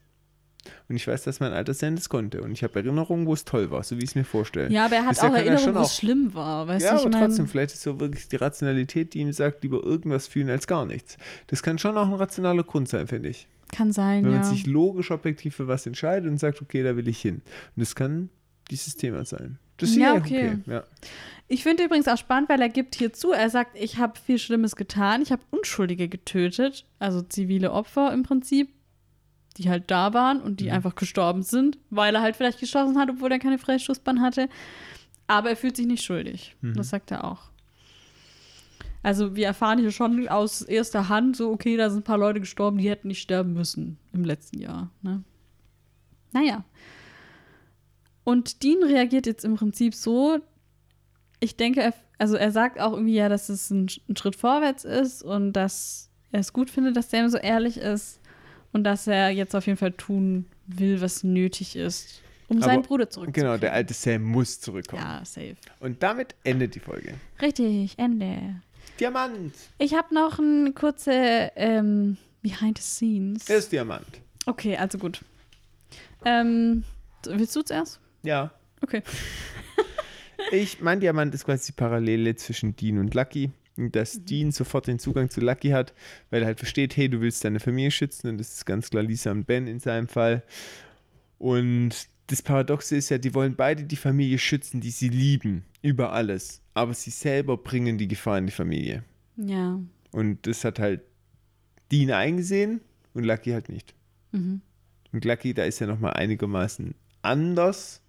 Und 0.88 0.96
ich 0.96 1.08
weiß, 1.08 1.24
dass 1.24 1.40
mein 1.40 1.52
alter 1.54 1.74
Sam 1.74 1.96
das 1.96 2.08
konnte. 2.10 2.42
Und 2.42 2.52
ich 2.54 2.64
habe 2.64 2.80
Erinnerungen, 2.80 3.26
wo 3.26 3.34
es 3.34 3.44
toll 3.46 3.70
war, 3.72 3.84
so 3.84 3.98
wie 3.98 4.04
ich 4.04 4.10
es 4.12 4.16
mir 4.16 4.24
vorstelle. 4.24 4.72
Ja, 4.72 4.86
aber 4.86 4.96
er 4.96 5.06
hat 5.06 5.12
Deshalb 5.12 5.34
auch 5.34 5.38
er 5.38 5.46
Erinnerungen, 5.46 5.76
wo 5.76 5.82
es 5.82 5.98
schlimm 5.98 6.34
war. 6.34 6.68
Weißt 6.68 6.86
Ja, 6.86 6.92
du, 6.94 6.98
ich 7.00 7.06
aber 7.06 7.12
mein- 7.18 7.28
trotzdem, 7.28 7.48
vielleicht 7.48 7.74
ist 7.74 7.82
so 7.84 8.00
wirklich 8.00 8.28
die 8.30 8.38
Rationalität, 8.38 9.14
die 9.14 9.20
ihm 9.20 9.32
sagt, 9.34 9.64
lieber 9.64 9.84
irgendwas 9.84 10.28
fühlen 10.28 10.50
als 10.50 10.68
gar 10.68 10.86
nichts. 10.86 11.18
Das 11.48 11.64
kann 11.64 11.78
schon 11.80 11.98
auch 11.98 12.08
ein 12.08 12.14
rationaler 12.14 12.64
Grund 12.64 12.88
sein, 12.90 13.08
finde 13.08 13.30
ich. 13.30 13.48
Kann 13.74 13.92
sein, 13.92 14.24
Wenn 14.24 14.32
ja. 14.34 14.38
man 14.40 14.48
sich 14.50 14.66
logisch 14.68 15.12
objektiv 15.12 15.56
für 15.56 15.68
was 15.68 15.86
entscheidet 15.88 16.30
und 16.30 16.38
sagt, 16.38 16.62
okay, 16.62 16.84
da 16.84 16.96
will 16.96 17.08
ich 17.08 17.20
hin. 17.20 17.42
Und 17.76 17.82
das 17.82 17.96
kann 17.96 18.30
dieses 18.70 18.96
Thema 18.96 19.26
sein. 19.26 19.58
Das 19.78 19.90
ist 19.90 19.96
Ja, 19.96 20.14
ja 20.14 20.20
okay. 20.20 20.52
okay. 20.62 20.72
Ja. 20.72 20.84
Ich 21.48 21.64
finde 21.64 21.84
übrigens 21.84 22.08
auch 22.08 22.18
spannend, 22.18 22.50
weil 22.50 22.62
er 22.62 22.70
gibt 22.70 22.96
hier 22.96 23.12
zu, 23.12 23.32
er 23.32 23.50
sagt, 23.50 23.72
ich 23.78 23.98
habe 23.98 24.14
viel 24.20 24.38
Schlimmes 24.40 24.76
getan, 24.76 25.22
ich 25.22 25.32
habe 25.32 25.42
Unschuldige 25.50 26.08
getötet, 26.08 26.86
also 27.00 27.22
zivile 27.22 27.72
Opfer 27.72 28.14
im 28.14 28.24
Prinzip, 28.24 28.70
die 29.58 29.70
halt 29.70 29.92
da 29.92 30.14
waren 30.14 30.42
und 30.42 30.60
die 30.60 30.72
einfach 30.72 30.96
gestorben 30.96 31.44
sind, 31.44 31.78
weil 31.90 32.16
er 32.16 32.22
halt 32.22 32.36
vielleicht 32.36 32.60
geschossen 32.60 32.98
hat, 32.98 33.10
obwohl 33.10 33.32
er 33.32 33.40
keine 33.40 33.58
Freistoßbahn 33.58 34.22
hatte. 34.22 34.50
Aber 35.28 35.50
er 35.50 35.56
fühlt 35.56 35.76
sich 35.76 35.86
nicht 35.86 36.04
schuldig. 36.04 36.56
Das 36.62 36.90
sagt 36.90 37.12
er 37.12 37.24
auch. 37.24 37.54
Also 39.04 39.36
wir 39.36 39.46
erfahren 39.46 39.80
hier 39.80 39.92
schon 39.92 40.28
aus 40.30 40.62
erster 40.62 41.10
Hand, 41.10 41.36
so 41.36 41.52
okay, 41.52 41.76
da 41.76 41.90
sind 41.90 42.00
ein 42.00 42.04
paar 42.04 42.18
Leute 42.18 42.40
gestorben, 42.40 42.78
die 42.78 42.90
hätten 42.90 43.10
nicht 43.10 43.22
sterben 43.22 43.54
müssen 43.54 43.98
im 44.14 44.24
letzten 44.24 44.60
Jahr. 44.60 44.92
Ne? 45.02 45.24
Naja. 46.32 46.64
Und 48.24 48.64
Dean 48.64 48.82
reagiert 48.82 49.26
jetzt 49.26 49.44
im 49.44 49.56
Prinzip 49.56 49.94
so, 49.94 50.40
ich 51.42 51.58
denke, 51.58 51.82
er, 51.82 51.94
also 52.18 52.38
er 52.38 52.52
sagt 52.52 52.80
auch 52.80 52.94
irgendwie 52.94 53.16
ja, 53.16 53.28
dass 53.28 53.50
es 53.50 53.70
ein, 53.70 53.88
ein 54.08 54.16
Schritt 54.16 54.38
vorwärts 54.38 54.86
ist 54.86 55.22
und 55.22 55.52
dass 55.52 56.10
er 56.32 56.40
es 56.40 56.54
gut 56.54 56.70
findet, 56.70 56.96
dass 56.96 57.12
Sam 57.12 57.28
so 57.28 57.38
ehrlich 57.38 57.78
ist 57.78 58.22
und 58.74 58.84
dass 58.84 59.08
er 59.08 59.30
jetzt 59.30 59.56
auf 59.56 59.66
jeden 59.66 59.78
Fall 59.78 59.94
tun 59.94 60.46
will, 60.68 61.00
was 61.02 61.24
nötig 61.24 61.76
ist, 61.76 62.22
um 62.50 62.58
Aber- 62.58 62.66
seinen 62.66 62.82
Bruder 62.84 63.10
zurückzukriegen. 63.10 63.50
Genau, 63.50 63.58
der 63.58 63.74
alte 63.74 63.94
Sam 63.94 64.24
muss 64.24 64.60
zurückkommen. 64.60 65.02
Ja, 65.02 65.24
safe. 65.24 65.56
Und 65.80 66.04
damit 66.04 66.36
endet 66.44 66.76
die 66.76 66.80
Folge. 66.80 67.14
Richtig, 67.42 67.98
Ende. 67.98 68.56
Diamant. 69.00 69.54
Ich 69.80 69.94
habe 69.94 70.14
noch 70.14 70.40
eine 70.40 70.72
kurze 70.74 71.12
ähm, 71.56 72.18
Behind 72.42 72.78
the 72.78 72.84
Scenes. 72.84 73.50
Er 73.50 73.58
ist 73.58 73.72
Diamant. 73.72 74.06
Okay, 74.46 74.76
also 74.78 74.98
gut. 74.98 75.22
Ähm, 76.26 76.84
willst 77.26 77.56
du 77.56 77.62
zuerst? 77.64 78.00
Ja. 78.24 78.52
Okay. 78.82 79.02
Ich, 80.52 80.82
mein 80.82 81.00
Diamant 81.00 81.34
ist 81.34 81.46
quasi 81.46 81.68
die 81.72 81.76
Parallele 81.76 82.36
zwischen 82.36 82.76
Dean 82.76 83.00
und 83.00 83.14
Lucky. 83.14 83.52
Dass 83.76 84.24
Dean 84.24 84.52
sofort 84.52 84.88
den 84.88 85.00
Zugang 85.00 85.30
zu 85.30 85.42
Lucky 85.42 85.70
hat, 85.70 85.94
weil 86.30 86.42
er 86.42 86.48
halt 86.48 86.60
versteht, 86.60 86.96
hey, 86.96 87.10
du 87.10 87.22
willst 87.22 87.44
deine 87.44 87.60
Familie 87.60 87.92
schützen. 87.92 88.30
Und 88.30 88.38
das 88.38 88.54
ist 88.54 88.66
ganz 88.66 88.90
klar 88.90 89.04
Lisa 89.04 89.32
und 89.32 89.46
Ben 89.46 89.68
in 89.68 89.80
seinem 89.80 90.08
Fall. 90.08 90.44
Und 91.40 92.08
das 92.28 92.42
Paradoxe 92.42 92.96
ist 92.96 93.10
ja, 93.10 93.18
die 93.18 93.34
wollen 93.34 93.56
beide 93.56 93.84
die 93.84 93.96
Familie 93.96 94.38
schützen, 94.38 94.80
die 94.80 94.92
sie 94.92 95.10
lieben, 95.10 95.64
über 95.82 96.14
alles. 96.14 96.62
Aber 96.74 96.94
sie 96.94 97.10
selber 97.10 97.58
bringen 97.58 97.98
die 97.98 98.08
Gefahr 98.08 98.38
in 98.38 98.46
die 98.46 98.54
Familie. 98.54 99.04
Ja. 99.38 99.80
Und 100.12 100.46
das 100.48 100.64
hat 100.64 100.80
halt 100.80 101.02
Dean 101.92 102.12
eingesehen 102.12 102.82
und 103.14 103.24
Lucky 103.24 103.52
halt 103.52 103.70
nicht. 103.70 103.94
Mhm. 104.32 104.62
Und 105.12 105.26
Lucky, 105.26 105.54
da 105.54 105.64
ist 105.64 105.82
er 105.82 105.88
nochmal 105.88 106.14
einigermaßen 106.14 106.96
anders. 107.22 108.02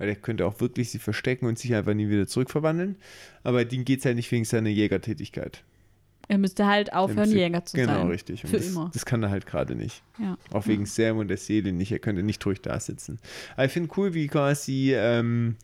Weil 0.00 0.06
der 0.06 0.16
könnte 0.16 0.46
auch 0.46 0.60
wirklich 0.60 0.88
sie 0.90 0.98
verstecken 0.98 1.44
und 1.44 1.58
sich 1.58 1.74
einfach 1.74 1.92
nie 1.92 2.08
wieder 2.08 2.26
zurückverwandeln. 2.26 2.96
Aber 3.44 3.66
Dean 3.66 3.84
geht 3.84 3.98
es 3.98 4.06
halt 4.06 4.16
nicht 4.16 4.32
wegen 4.32 4.46
seiner 4.46 4.70
Jägertätigkeit. 4.70 5.62
Er 6.26 6.38
müsste 6.38 6.66
halt 6.66 6.94
aufhören, 6.94 7.28
müsste- 7.28 7.36
Jäger 7.38 7.64
zu 7.66 7.76
genau, 7.76 7.94
sein. 7.94 8.08
richtig. 8.08 8.42
Und 8.44 8.50
Für 8.50 8.56
das, 8.56 8.68
immer. 8.68 8.90
das 8.94 9.04
kann 9.04 9.22
er 9.22 9.28
halt 9.30 9.44
gerade 9.44 9.74
nicht. 9.74 10.02
Ja. 10.18 10.38
Auch 10.52 10.66
wegen 10.66 10.86
Sam 10.86 11.18
und 11.18 11.28
der 11.28 11.36
Seele 11.36 11.72
nicht. 11.72 11.92
Er 11.92 11.98
könnte 11.98 12.22
nicht 12.22 12.44
ruhig 12.46 12.62
da 12.62 12.80
sitzen. 12.80 13.18
Aber 13.56 13.66
ich 13.66 13.72
finde 13.72 13.90
cool, 13.98 14.14
wie 14.14 14.26
quasi 14.28 14.94
ähm, 14.94 15.56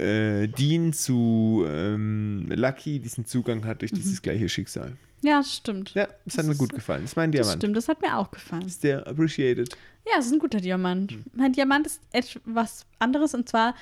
äh, 0.00 0.48
Dean 0.48 0.92
zu 0.92 1.64
ähm, 1.68 2.46
Lucky 2.50 2.98
diesen 2.98 3.24
Zugang 3.24 3.64
hat 3.66 3.82
durch 3.82 3.92
dieses 3.92 4.20
gleiche 4.20 4.48
Schicksal. 4.48 4.96
Ja, 5.22 5.38
das 5.38 5.54
stimmt. 5.56 5.94
Ja, 5.94 6.06
das 6.24 6.34
hat 6.34 6.38
Das 6.40 6.46
mir 6.46 6.52
ist- 6.52 6.58
gut 6.58 6.72
gefallen. 6.72 7.02
Das 7.02 7.12
ist 7.12 7.16
mein 7.16 7.32
Das 7.32 7.40
Diamant. 7.42 7.62
stimmt, 7.62 7.76
das 7.76 7.88
hat 7.88 8.00
mir 8.00 8.16
auch 8.16 8.30
gefallen. 8.30 8.62
Das 8.62 8.72
ist 8.72 8.84
der 8.84 9.06
appreciated. 9.06 9.76
Ja, 10.06 10.18
es 10.18 10.26
ist 10.26 10.32
ein 10.32 10.38
guter 10.38 10.60
Diamant. 10.60 11.12
Hm. 11.12 11.24
Mein 11.34 11.52
Diamant 11.52 11.86
ist 11.86 12.00
etwas 12.12 12.86
anderes 12.98 13.34
und 13.34 13.48
zwar, 13.48 13.74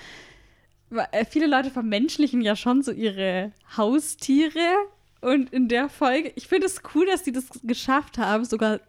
äh, 1.12 1.24
viele 1.24 1.46
Leute 1.46 1.70
vermenschlichen 1.70 2.40
ja 2.40 2.56
schon 2.56 2.82
so 2.82 2.92
ihre 2.92 3.52
Haustiere 3.76 4.74
und 5.20 5.52
in 5.52 5.68
der 5.68 5.88
Folge, 5.88 6.32
ich 6.36 6.46
finde 6.48 6.66
es 6.66 6.80
cool, 6.94 7.06
dass 7.06 7.22
die 7.22 7.32
das 7.32 7.44
geschafft 7.62 8.18
haben, 8.18 8.44
sogar 8.44 8.80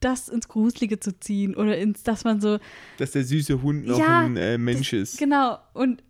das 0.00 0.28
ins 0.28 0.46
Gruselige 0.48 1.00
zu 1.00 1.18
ziehen 1.18 1.54
oder 1.56 1.78
ins, 1.78 2.02
dass 2.02 2.24
man 2.24 2.40
so, 2.40 2.58
Dass 2.98 3.12
der 3.12 3.24
süße 3.24 3.62
Hund 3.62 3.86
noch 3.86 3.98
Ja, 3.98 4.20
ein 4.20 4.36
äh, 4.36 4.58
Mensch 4.58 4.92
ist. 4.92 5.18
genau, 5.18 5.58
und 5.72 6.02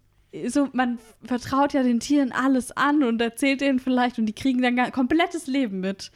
so, 0.48 0.68
man 0.72 0.98
vertraut 1.24 1.72
ja 1.72 1.82
den 1.82 2.00
Tieren 2.00 2.32
alles 2.32 2.72
an 2.76 3.02
und 3.02 3.20
erzählt 3.20 3.60
denen 3.60 3.78
vielleicht 3.78 4.18
und 4.18 4.26
die 4.26 4.32
kriegen 4.34 4.62
dann 4.62 4.78
ein 4.78 4.92
komplettes 4.92 5.46
Leben 5.46 5.80
mit. 5.80 6.10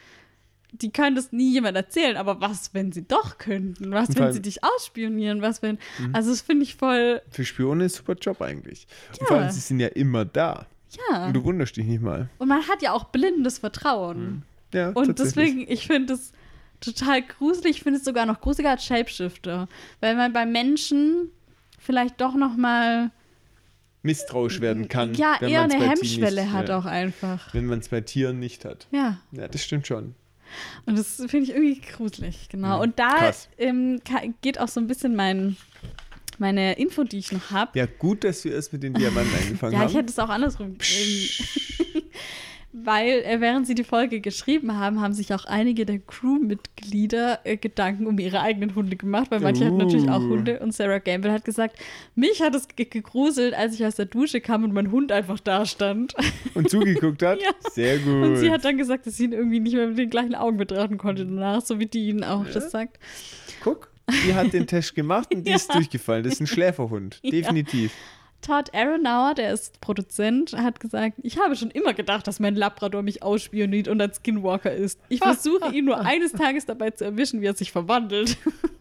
Die 0.73 0.91
können 0.93 1.17
das 1.17 1.33
nie 1.33 1.51
jemand 1.53 1.77
erzählen, 1.77 2.17
aber 2.17 2.41
was, 2.41 2.73
wenn 2.75 2.93
sie 2.93 3.03
doch 3.03 3.39
könnten? 3.39 3.91
Was, 3.91 4.11
Und 4.11 4.21
wenn 4.21 4.33
sie 4.33 4.41
dich 4.43 4.63
ausspionieren? 4.63 5.43
Was, 5.43 5.63
wenn. 5.63 5.79
Mhm. 5.99 6.15
Also, 6.15 6.31
das 6.31 6.43
finde 6.43 6.63
ich 6.63 6.77
voll. 6.77 7.21
Für 7.31 7.45
Spione 7.45 7.85
ist 7.87 7.95
ein 7.95 7.97
super 7.99 8.15
Job 8.15 8.41
eigentlich. 8.41 8.87
Und 9.11 9.21
Ja. 9.21 9.27
vor 9.27 9.37
allem, 9.39 9.51
sie 9.51 9.59
sind 9.61 9.81
ja 9.81 9.89
immer 9.89 10.25
da. 10.25 10.67
Ja. 11.11 11.27
Und 11.27 11.35
du 11.35 11.43
wunderst 11.45 11.77
dich 11.77 11.87
nicht 11.87 12.03
mal. 12.03 12.29
Und 12.39 12.47
man 12.49 12.67
hat 12.69 12.83
ja 12.83 12.93
auch 12.93 13.05
blindes 13.05 13.59
Vertrauen. 13.59 14.45
Ja, 14.73 14.91
Und 14.91 15.09
Mhm. 15.09 15.15
deswegen, 15.17 15.61
ich 15.69 15.89
finde 15.89 16.15
es 16.15 16.33
total 16.81 17.23
gruselig. 17.23 17.79
Ich 17.79 17.83
finde 17.83 17.99
es 17.99 18.05
sogar 18.05 18.25
noch 18.27 18.41
gruseliger 18.41 18.71
als 18.71 18.85
Shapeshifter. 18.85 19.69
Weil 20.01 20.15
man 20.15 20.33
bei 20.33 20.47
Menschen 20.47 21.31
vielleicht 21.81 22.21
doch 22.21 22.35
noch 22.35 22.57
mal 22.57 23.11
misstrauisch 24.03 24.61
werden 24.61 24.89
kann. 24.89 25.15
ja, 25.15 25.37
wenn 25.41 25.51
eher 25.51 25.63
eine 25.63 25.75
Hemmschwelle 25.79 26.43
nicht, 26.45 26.53
hat 26.53 26.69
ja. 26.69 26.79
auch 26.79 26.85
einfach. 26.87 27.53
Wenn 27.55 27.67
man 27.67 27.81
es 27.81 27.89
bei 27.89 28.01
Tieren 28.01 28.39
nicht 28.39 28.65
hat. 28.65 28.87
Ja. 28.91 29.19
Ja, 29.33 29.49
das 29.49 29.63
stimmt 29.63 29.87
schon. 29.87 30.15
Und 30.87 30.99
das 30.99 31.17
finde 31.17 31.39
ich 31.45 31.51
irgendwie 31.51 31.81
gruselig, 31.81 32.49
genau. 32.49 32.77
Mhm. 32.77 32.83
Und 32.83 32.99
da 32.99 33.33
ähm, 33.59 34.01
geht 34.43 34.59
auch 34.59 34.69
so 34.69 34.81
ein 34.81 34.87
bisschen 34.87 35.15
mein, 35.15 35.57
meine 36.39 36.73
Info, 36.79 37.05
die 37.05 37.19
ich 37.19 37.31
noch 37.31 37.51
habe. 37.51 37.79
Ja, 37.79 37.87
gut, 37.87 38.25
dass 38.25 38.45
wir 38.45 38.55
erst 38.55 38.73
mit 38.73 38.83
den 38.83 38.95
Diamanten 38.95 39.33
angefangen 39.43 39.75
Ja, 39.75 39.81
haben. 39.81 39.89
ich 39.91 39.95
hätte 39.95 40.09
es 40.09 40.19
auch 40.19 40.29
andersrum. 40.29 40.77
Weil, 42.73 43.25
äh, 43.25 43.41
während 43.41 43.67
sie 43.67 43.75
die 43.75 43.83
Folge 43.83 44.21
geschrieben 44.21 44.79
haben, 44.79 45.01
haben 45.01 45.13
sich 45.13 45.35
auch 45.35 45.45
einige 45.45 45.85
der 45.85 45.99
Crewmitglieder 45.99 47.41
äh, 47.43 47.57
Gedanken 47.57 48.07
um 48.07 48.17
ihre 48.21 48.41
eigenen 48.41 48.77
Hunde 48.77 48.97
gemacht, 48.97 49.33
weil 49.33 49.41
manche 49.41 49.67
hatten 49.67 49.79
natürlich 49.79 50.09
auch 50.09 50.21
Uh. 50.21 50.31
Hunde. 50.31 50.61
Und 50.61 50.73
Sarah 50.73 50.99
Gamble 50.99 51.33
hat 51.33 51.45
gesagt, 51.45 51.77
mich 52.15 52.41
hat 52.41 52.55
es 52.55 52.69
ge 52.69 52.85
gegruselt, 52.85 53.55
als 53.55 53.75
ich 53.75 53.85
aus 53.85 53.97
der 53.97 54.07
Dusche 54.07 54.41
kam 54.41 54.63
und 54.63 54.73
mein 54.73 54.93
Hund 54.93 55.11
einfach 55.11 55.41
da 55.41 55.67
stand. 55.67 56.15
Und 56.55 56.71
zugeguckt 56.71 57.23
hat. 57.23 57.41
Ja. 57.41 57.53
Sehr 57.71 57.99
gut. 57.99 58.25
Und 58.25 58.37
sie 58.37 58.51
hat 58.51 58.65
dann 58.65 58.77
gesagt, 58.77 59.07
dass 59.07 59.17
sie 59.17 59.25
ihn 59.25 59.33
irgendwie 59.33 59.61
nicht 59.61 59.75
mehr 59.75 59.87
mit 59.87 59.99
den 59.99 60.11
gleichen 60.11 60.35
Augen 60.35 60.57
betrachten 60.57 60.99
konnte 60.99 61.25
danach, 61.25 61.63
so 61.63 61.79
wie 61.79 61.87
die 61.87 62.09
ihn 62.09 62.23
auch 62.23 62.45
das 62.53 62.71
sagt. 62.71 62.99
Guck, 63.63 63.91
die 64.27 64.35
hat 64.35 64.53
den 64.53 64.67
Test 64.67 64.95
gemacht 64.95 65.35
und 65.35 65.47
die 65.47 65.53
ist 65.53 65.73
durchgefallen. 65.75 66.25
Das 66.25 66.35
ist 66.35 66.41
ein 66.41 66.47
Schläferhund. 66.47 67.19
Ja. 67.23 67.91
Todd 68.43 68.71
Aronauer, 68.75 69.35
der 69.35 69.53
ist 69.53 69.81
Produzent, 69.81 70.53
hat 70.55 70.81
gesagt, 70.81 71.17
ich 71.23 71.39
habe 71.39 71.55
schon 71.57 71.71
immer 71.71 71.93
gedacht, 71.95 72.27
dass 72.27 72.41
mein 72.41 72.55
Labrador 72.57 73.03
mich 73.03 73.23
ausspioniert 73.23 73.89
und 73.89 74.01
ein 74.01 74.13
Skinwalker 74.13 74.73
ist. 74.73 74.99
Ich 75.09 75.19
versuche 75.21 75.75
ihn 75.75 75.85
nur 75.85 76.01
eines 76.05 76.33
Tages 76.33 76.67
dabei 76.67 76.91
zu 76.91 77.05
erwischen, 77.05 77.41
wie 77.41 77.47
er 77.47 77.55
sich 77.55 77.71
verwandelt. 77.73 78.37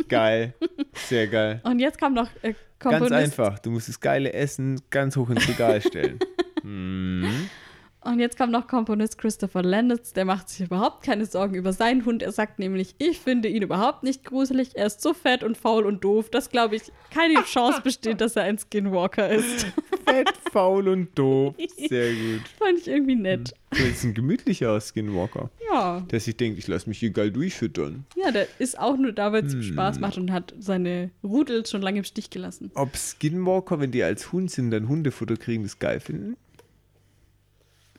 Geil. 0.08 0.54
Sehr 0.94 1.28
geil. 1.28 1.62
Und 1.64 1.80
jetzt 1.80 1.98
kam 2.00 2.14
noch 2.14 2.30
äh, 2.42 2.54
Ganz 2.80 3.00
Komponist. 3.00 3.14
einfach. 3.14 3.60
Du 3.60 3.72
musst 3.72 3.90
das 3.90 4.00
geile 4.00 4.32
Essen 4.34 4.82
ganz 4.90 5.18
hoch 5.18 5.30
ins 5.30 5.48
Regal 5.48 5.82
stellen. 5.82 6.20
mhm. 6.64 7.50
Und 8.10 8.20
jetzt 8.20 8.38
kam 8.38 8.50
noch 8.50 8.66
Komponist 8.68 9.20
Christopher 9.20 9.62
Landis, 9.62 10.14
der 10.14 10.26
macht 10.26 10.50
sich 10.50 10.66
überhaupt 10.66 11.04
keine 11.06 11.28
Sorgen 11.28 11.54
über 11.54 11.74
seinen 11.74 12.06
Hund. 12.06 12.24
Er 12.24 12.32
sagt 12.32 12.58
nämlich, 12.58 12.96
ich 12.98 13.20
finde 13.20 13.50
ihn 13.50 13.62
überhaupt 13.62 14.02
nicht 14.02 14.26
gruselig. 14.26 14.72
Er 14.74 14.88
ist 14.88 15.02
so 15.02 15.14
fett 15.14 15.44
und 15.44 15.56
faul 15.58 15.86
und 15.86 16.04
doof, 16.04 16.32
dass, 16.32 16.50
glaube 16.50 16.76
ich, 16.76 16.82
keine 17.14 17.36
Chance 17.46 17.82
besteht, 17.84 18.20
dass 18.20 18.36
er 18.36 18.44
ein 18.44 18.58
Skinwalker 18.58 19.30
ist. 19.30 19.68
Fett, 20.08 20.30
faul 20.52 20.88
und 20.88 21.10
doof. 21.20 21.54
Sehr 21.88 22.12
gut. 22.14 22.42
Fand 22.58 22.80
ich 22.80 22.88
irgendwie 22.88 23.16
nett. 23.16 23.54
Du 23.70 23.84
bist 23.84 24.04
ein 24.04 24.16
gemütlicher 24.16 24.82
Skinwalker, 24.82 25.52
Ja. 25.72 26.00
der 26.10 26.20
sich 26.20 26.36
denkt, 26.36 26.58
ich 26.58 26.68
lasse 26.68 26.90
mich 26.90 26.98
hier 26.98 27.12
geil 27.12 27.30
durchfüttern. 27.30 28.06
Ja, 28.16 28.32
der 28.32 28.48
ist 28.58 28.80
auch 28.80 28.98
nur 28.98 29.12
da, 29.12 29.32
weil 29.32 29.46
es 29.46 29.54
ihm 29.54 29.62
Hm. 29.62 29.74
Spaß 29.74 30.00
macht 30.00 30.18
und 30.18 30.32
hat 30.32 30.56
seine 30.58 31.12
Rudel 31.24 31.64
schon 31.68 31.84
lange 31.84 32.00
im 32.00 32.04
Stich 32.06 32.32
gelassen. 32.32 32.72
Ob 32.74 32.98
Skinwalker, 32.98 33.80
wenn 33.80 33.92
die 33.92 34.02
als 34.02 34.32
Hund 34.32 34.50
sind, 34.50 34.72
dann 34.72 34.90
Hundefutter 34.90 35.38
kriegen, 35.38 35.62
das 35.62 35.78
geil 35.78 36.00
finden? 36.00 36.36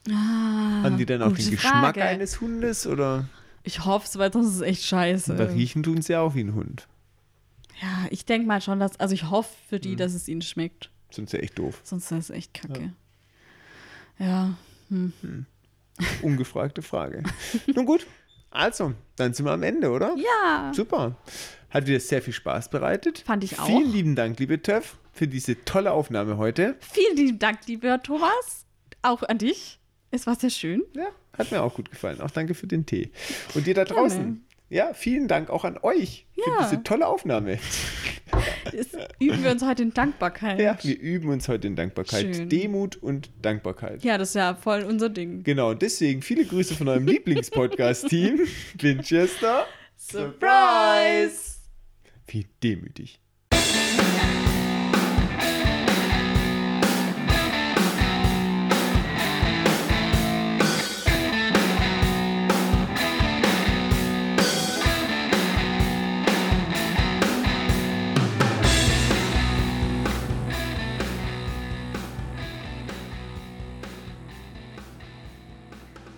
Ah, 0.09 0.83
Haben 0.83 0.97
die 0.97 1.05
dann 1.05 1.21
auch 1.21 1.33
den 1.33 1.51
Geschmack 1.51 1.95
Frage. 1.95 2.03
eines 2.03 2.41
Hundes 2.41 2.87
oder? 2.87 3.27
Ich 3.63 3.85
hoffe 3.85 4.07
es, 4.07 4.17
weil 4.17 4.33
sonst 4.33 4.47
ist 4.49 4.55
es 4.55 4.61
echt 4.61 4.83
scheiße. 4.85 5.37
Weil 5.37 5.47
riechen 5.49 5.83
tun 5.83 6.01
sie 6.01 6.13
ja 6.13 6.21
auch 6.21 6.33
wie 6.33 6.41
ein 6.43 6.55
Hund. 6.55 6.87
Ja, 7.81 8.07
ich 8.09 8.25
denke 8.25 8.47
mal 8.47 8.61
schon, 8.61 8.79
dass, 8.79 8.99
also 8.99 9.13
ich 9.13 9.29
hoffe 9.29 9.49
für 9.69 9.75
Hm. 9.75 9.81
die, 9.81 9.95
dass 9.95 10.13
es 10.13 10.27
ihnen 10.27 10.41
schmeckt. 10.41 10.89
Sonst 11.11 11.33
ja 11.33 11.39
echt 11.39 11.59
doof. 11.59 11.81
Sonst 11.83 12.05
ist 12.11 12.17
es 12.17 12.29
echt 12.31 12.53
kacke. 12.53 12.93
Ja. 14.17 14.55
Hm. 14.89 15.45
Ungefragte 16.21 16.81
Frage. 16.81 17.23
Nun 17.75 17.85
gut, 17.85 18.07
also, 18.49 18.93
dann 19.15 19.33
sind 19.33 19.45
wir 19.45 19.51
am 19.51 19.63
Ende, 19.63 19.89
oder? 19.91 20.15
Ja. 20.17 20.71
Super. 20.73 21.15
Hat 21.69 21.87
wieder 21.87 21.99
sehr 21.99 22.21
viel 22.21 22.33
Spaß 22.33 22.69
bereitet. 22.69 23.19
Fand 23.19 23.43
ich 23.43 23.59
auch. 23.59 23.65
Vielen 23.65 23.91
lieben 23.91 24.15
Dank, 24.15 24.39
liebe 24.39 24.61
Töff, 24.61 24.97
für 25.13 25.27
diese 25.27 25.63
tolle 25.63 25.91
Aufnahme 25.91 26.37
heute. 26.37 26.75
Vielen 26.79 27.15
lieben 27.17 27.39
Dank, 27.39 27.59
lieber 27.67 28.01
Thomas. 28.01 28.65
Auch 29.03 29.23
an 29.23 29.37
dich. 29.37 29.79
Es 30.11 30.27
war 30.27 30.35
sehr 30.35 30.49
schön. 30.49 30.83
Ja, 30.95 31.07
hat 31.37 31.51
mir 31.51 31.61
auch 31.63 31.73
gut 31.73 31.89
gefallen. 31.89 32.19
Auch 32.21 32.31
danke 32.31 32.53
für 32.53 32.67
den 32.67 32.85
Tee. 32.85 33.11
Und 33.55 33.65
dir 33.65 33.73
da 33.73 33.85
draußen. 33.85 34.45
Ja, 34.69 34.93
vielen 34.93 35.27
Dank 35.27 35.49
auch 35.49 35.65
an 35.65 35.77
euch 35.81 36.25
für 36.35 36.49
Ja. 36.49 36.57
diese 36.63 36.83
tolle 36.83 37.07
Aufnahme. 37.07 37.59
Jetzt 38.71 38.97
üben 39.19 39.43
wir 39.43 39.51
uns 39.51 39.65
heute 39.65 39.83
in 39.83 39.93
Dankbarkeit. 39.93 40.59
Ja, 40.59 40.77
wir 40.81 40.97
üben 40.97 41.29
uns 41.29 41.47
heute 41.49 41.67
in 41.67 41.75
Dankbarkeit. 41.75 42.35
Schön. 42.35 42.47
Demut 42.49 42.95
und 42.97 43.29
Dankbarkeit. 43.41 44.03
Ja, 44.03 44.17
das 44.17 44.29
ist 44.29 44.35
ja 44.35 44.55
voll 44.55 44.83
unser 44.83 45.09
Ding. 45.09 45.43
Genau, 45.43 45.73
deswegen 45.73 46.21
viele 46.21 46.45
Grüße 46.45 46.75
von 46.75 46.87
eurem 46.87 47.05
Lieblingspodcast-Team, 47.07 48.39
Winchester. 48.79 49.65
Surprise! 49.97 51.59
Wie 52.27 52.47
demütig. 52.63 53.19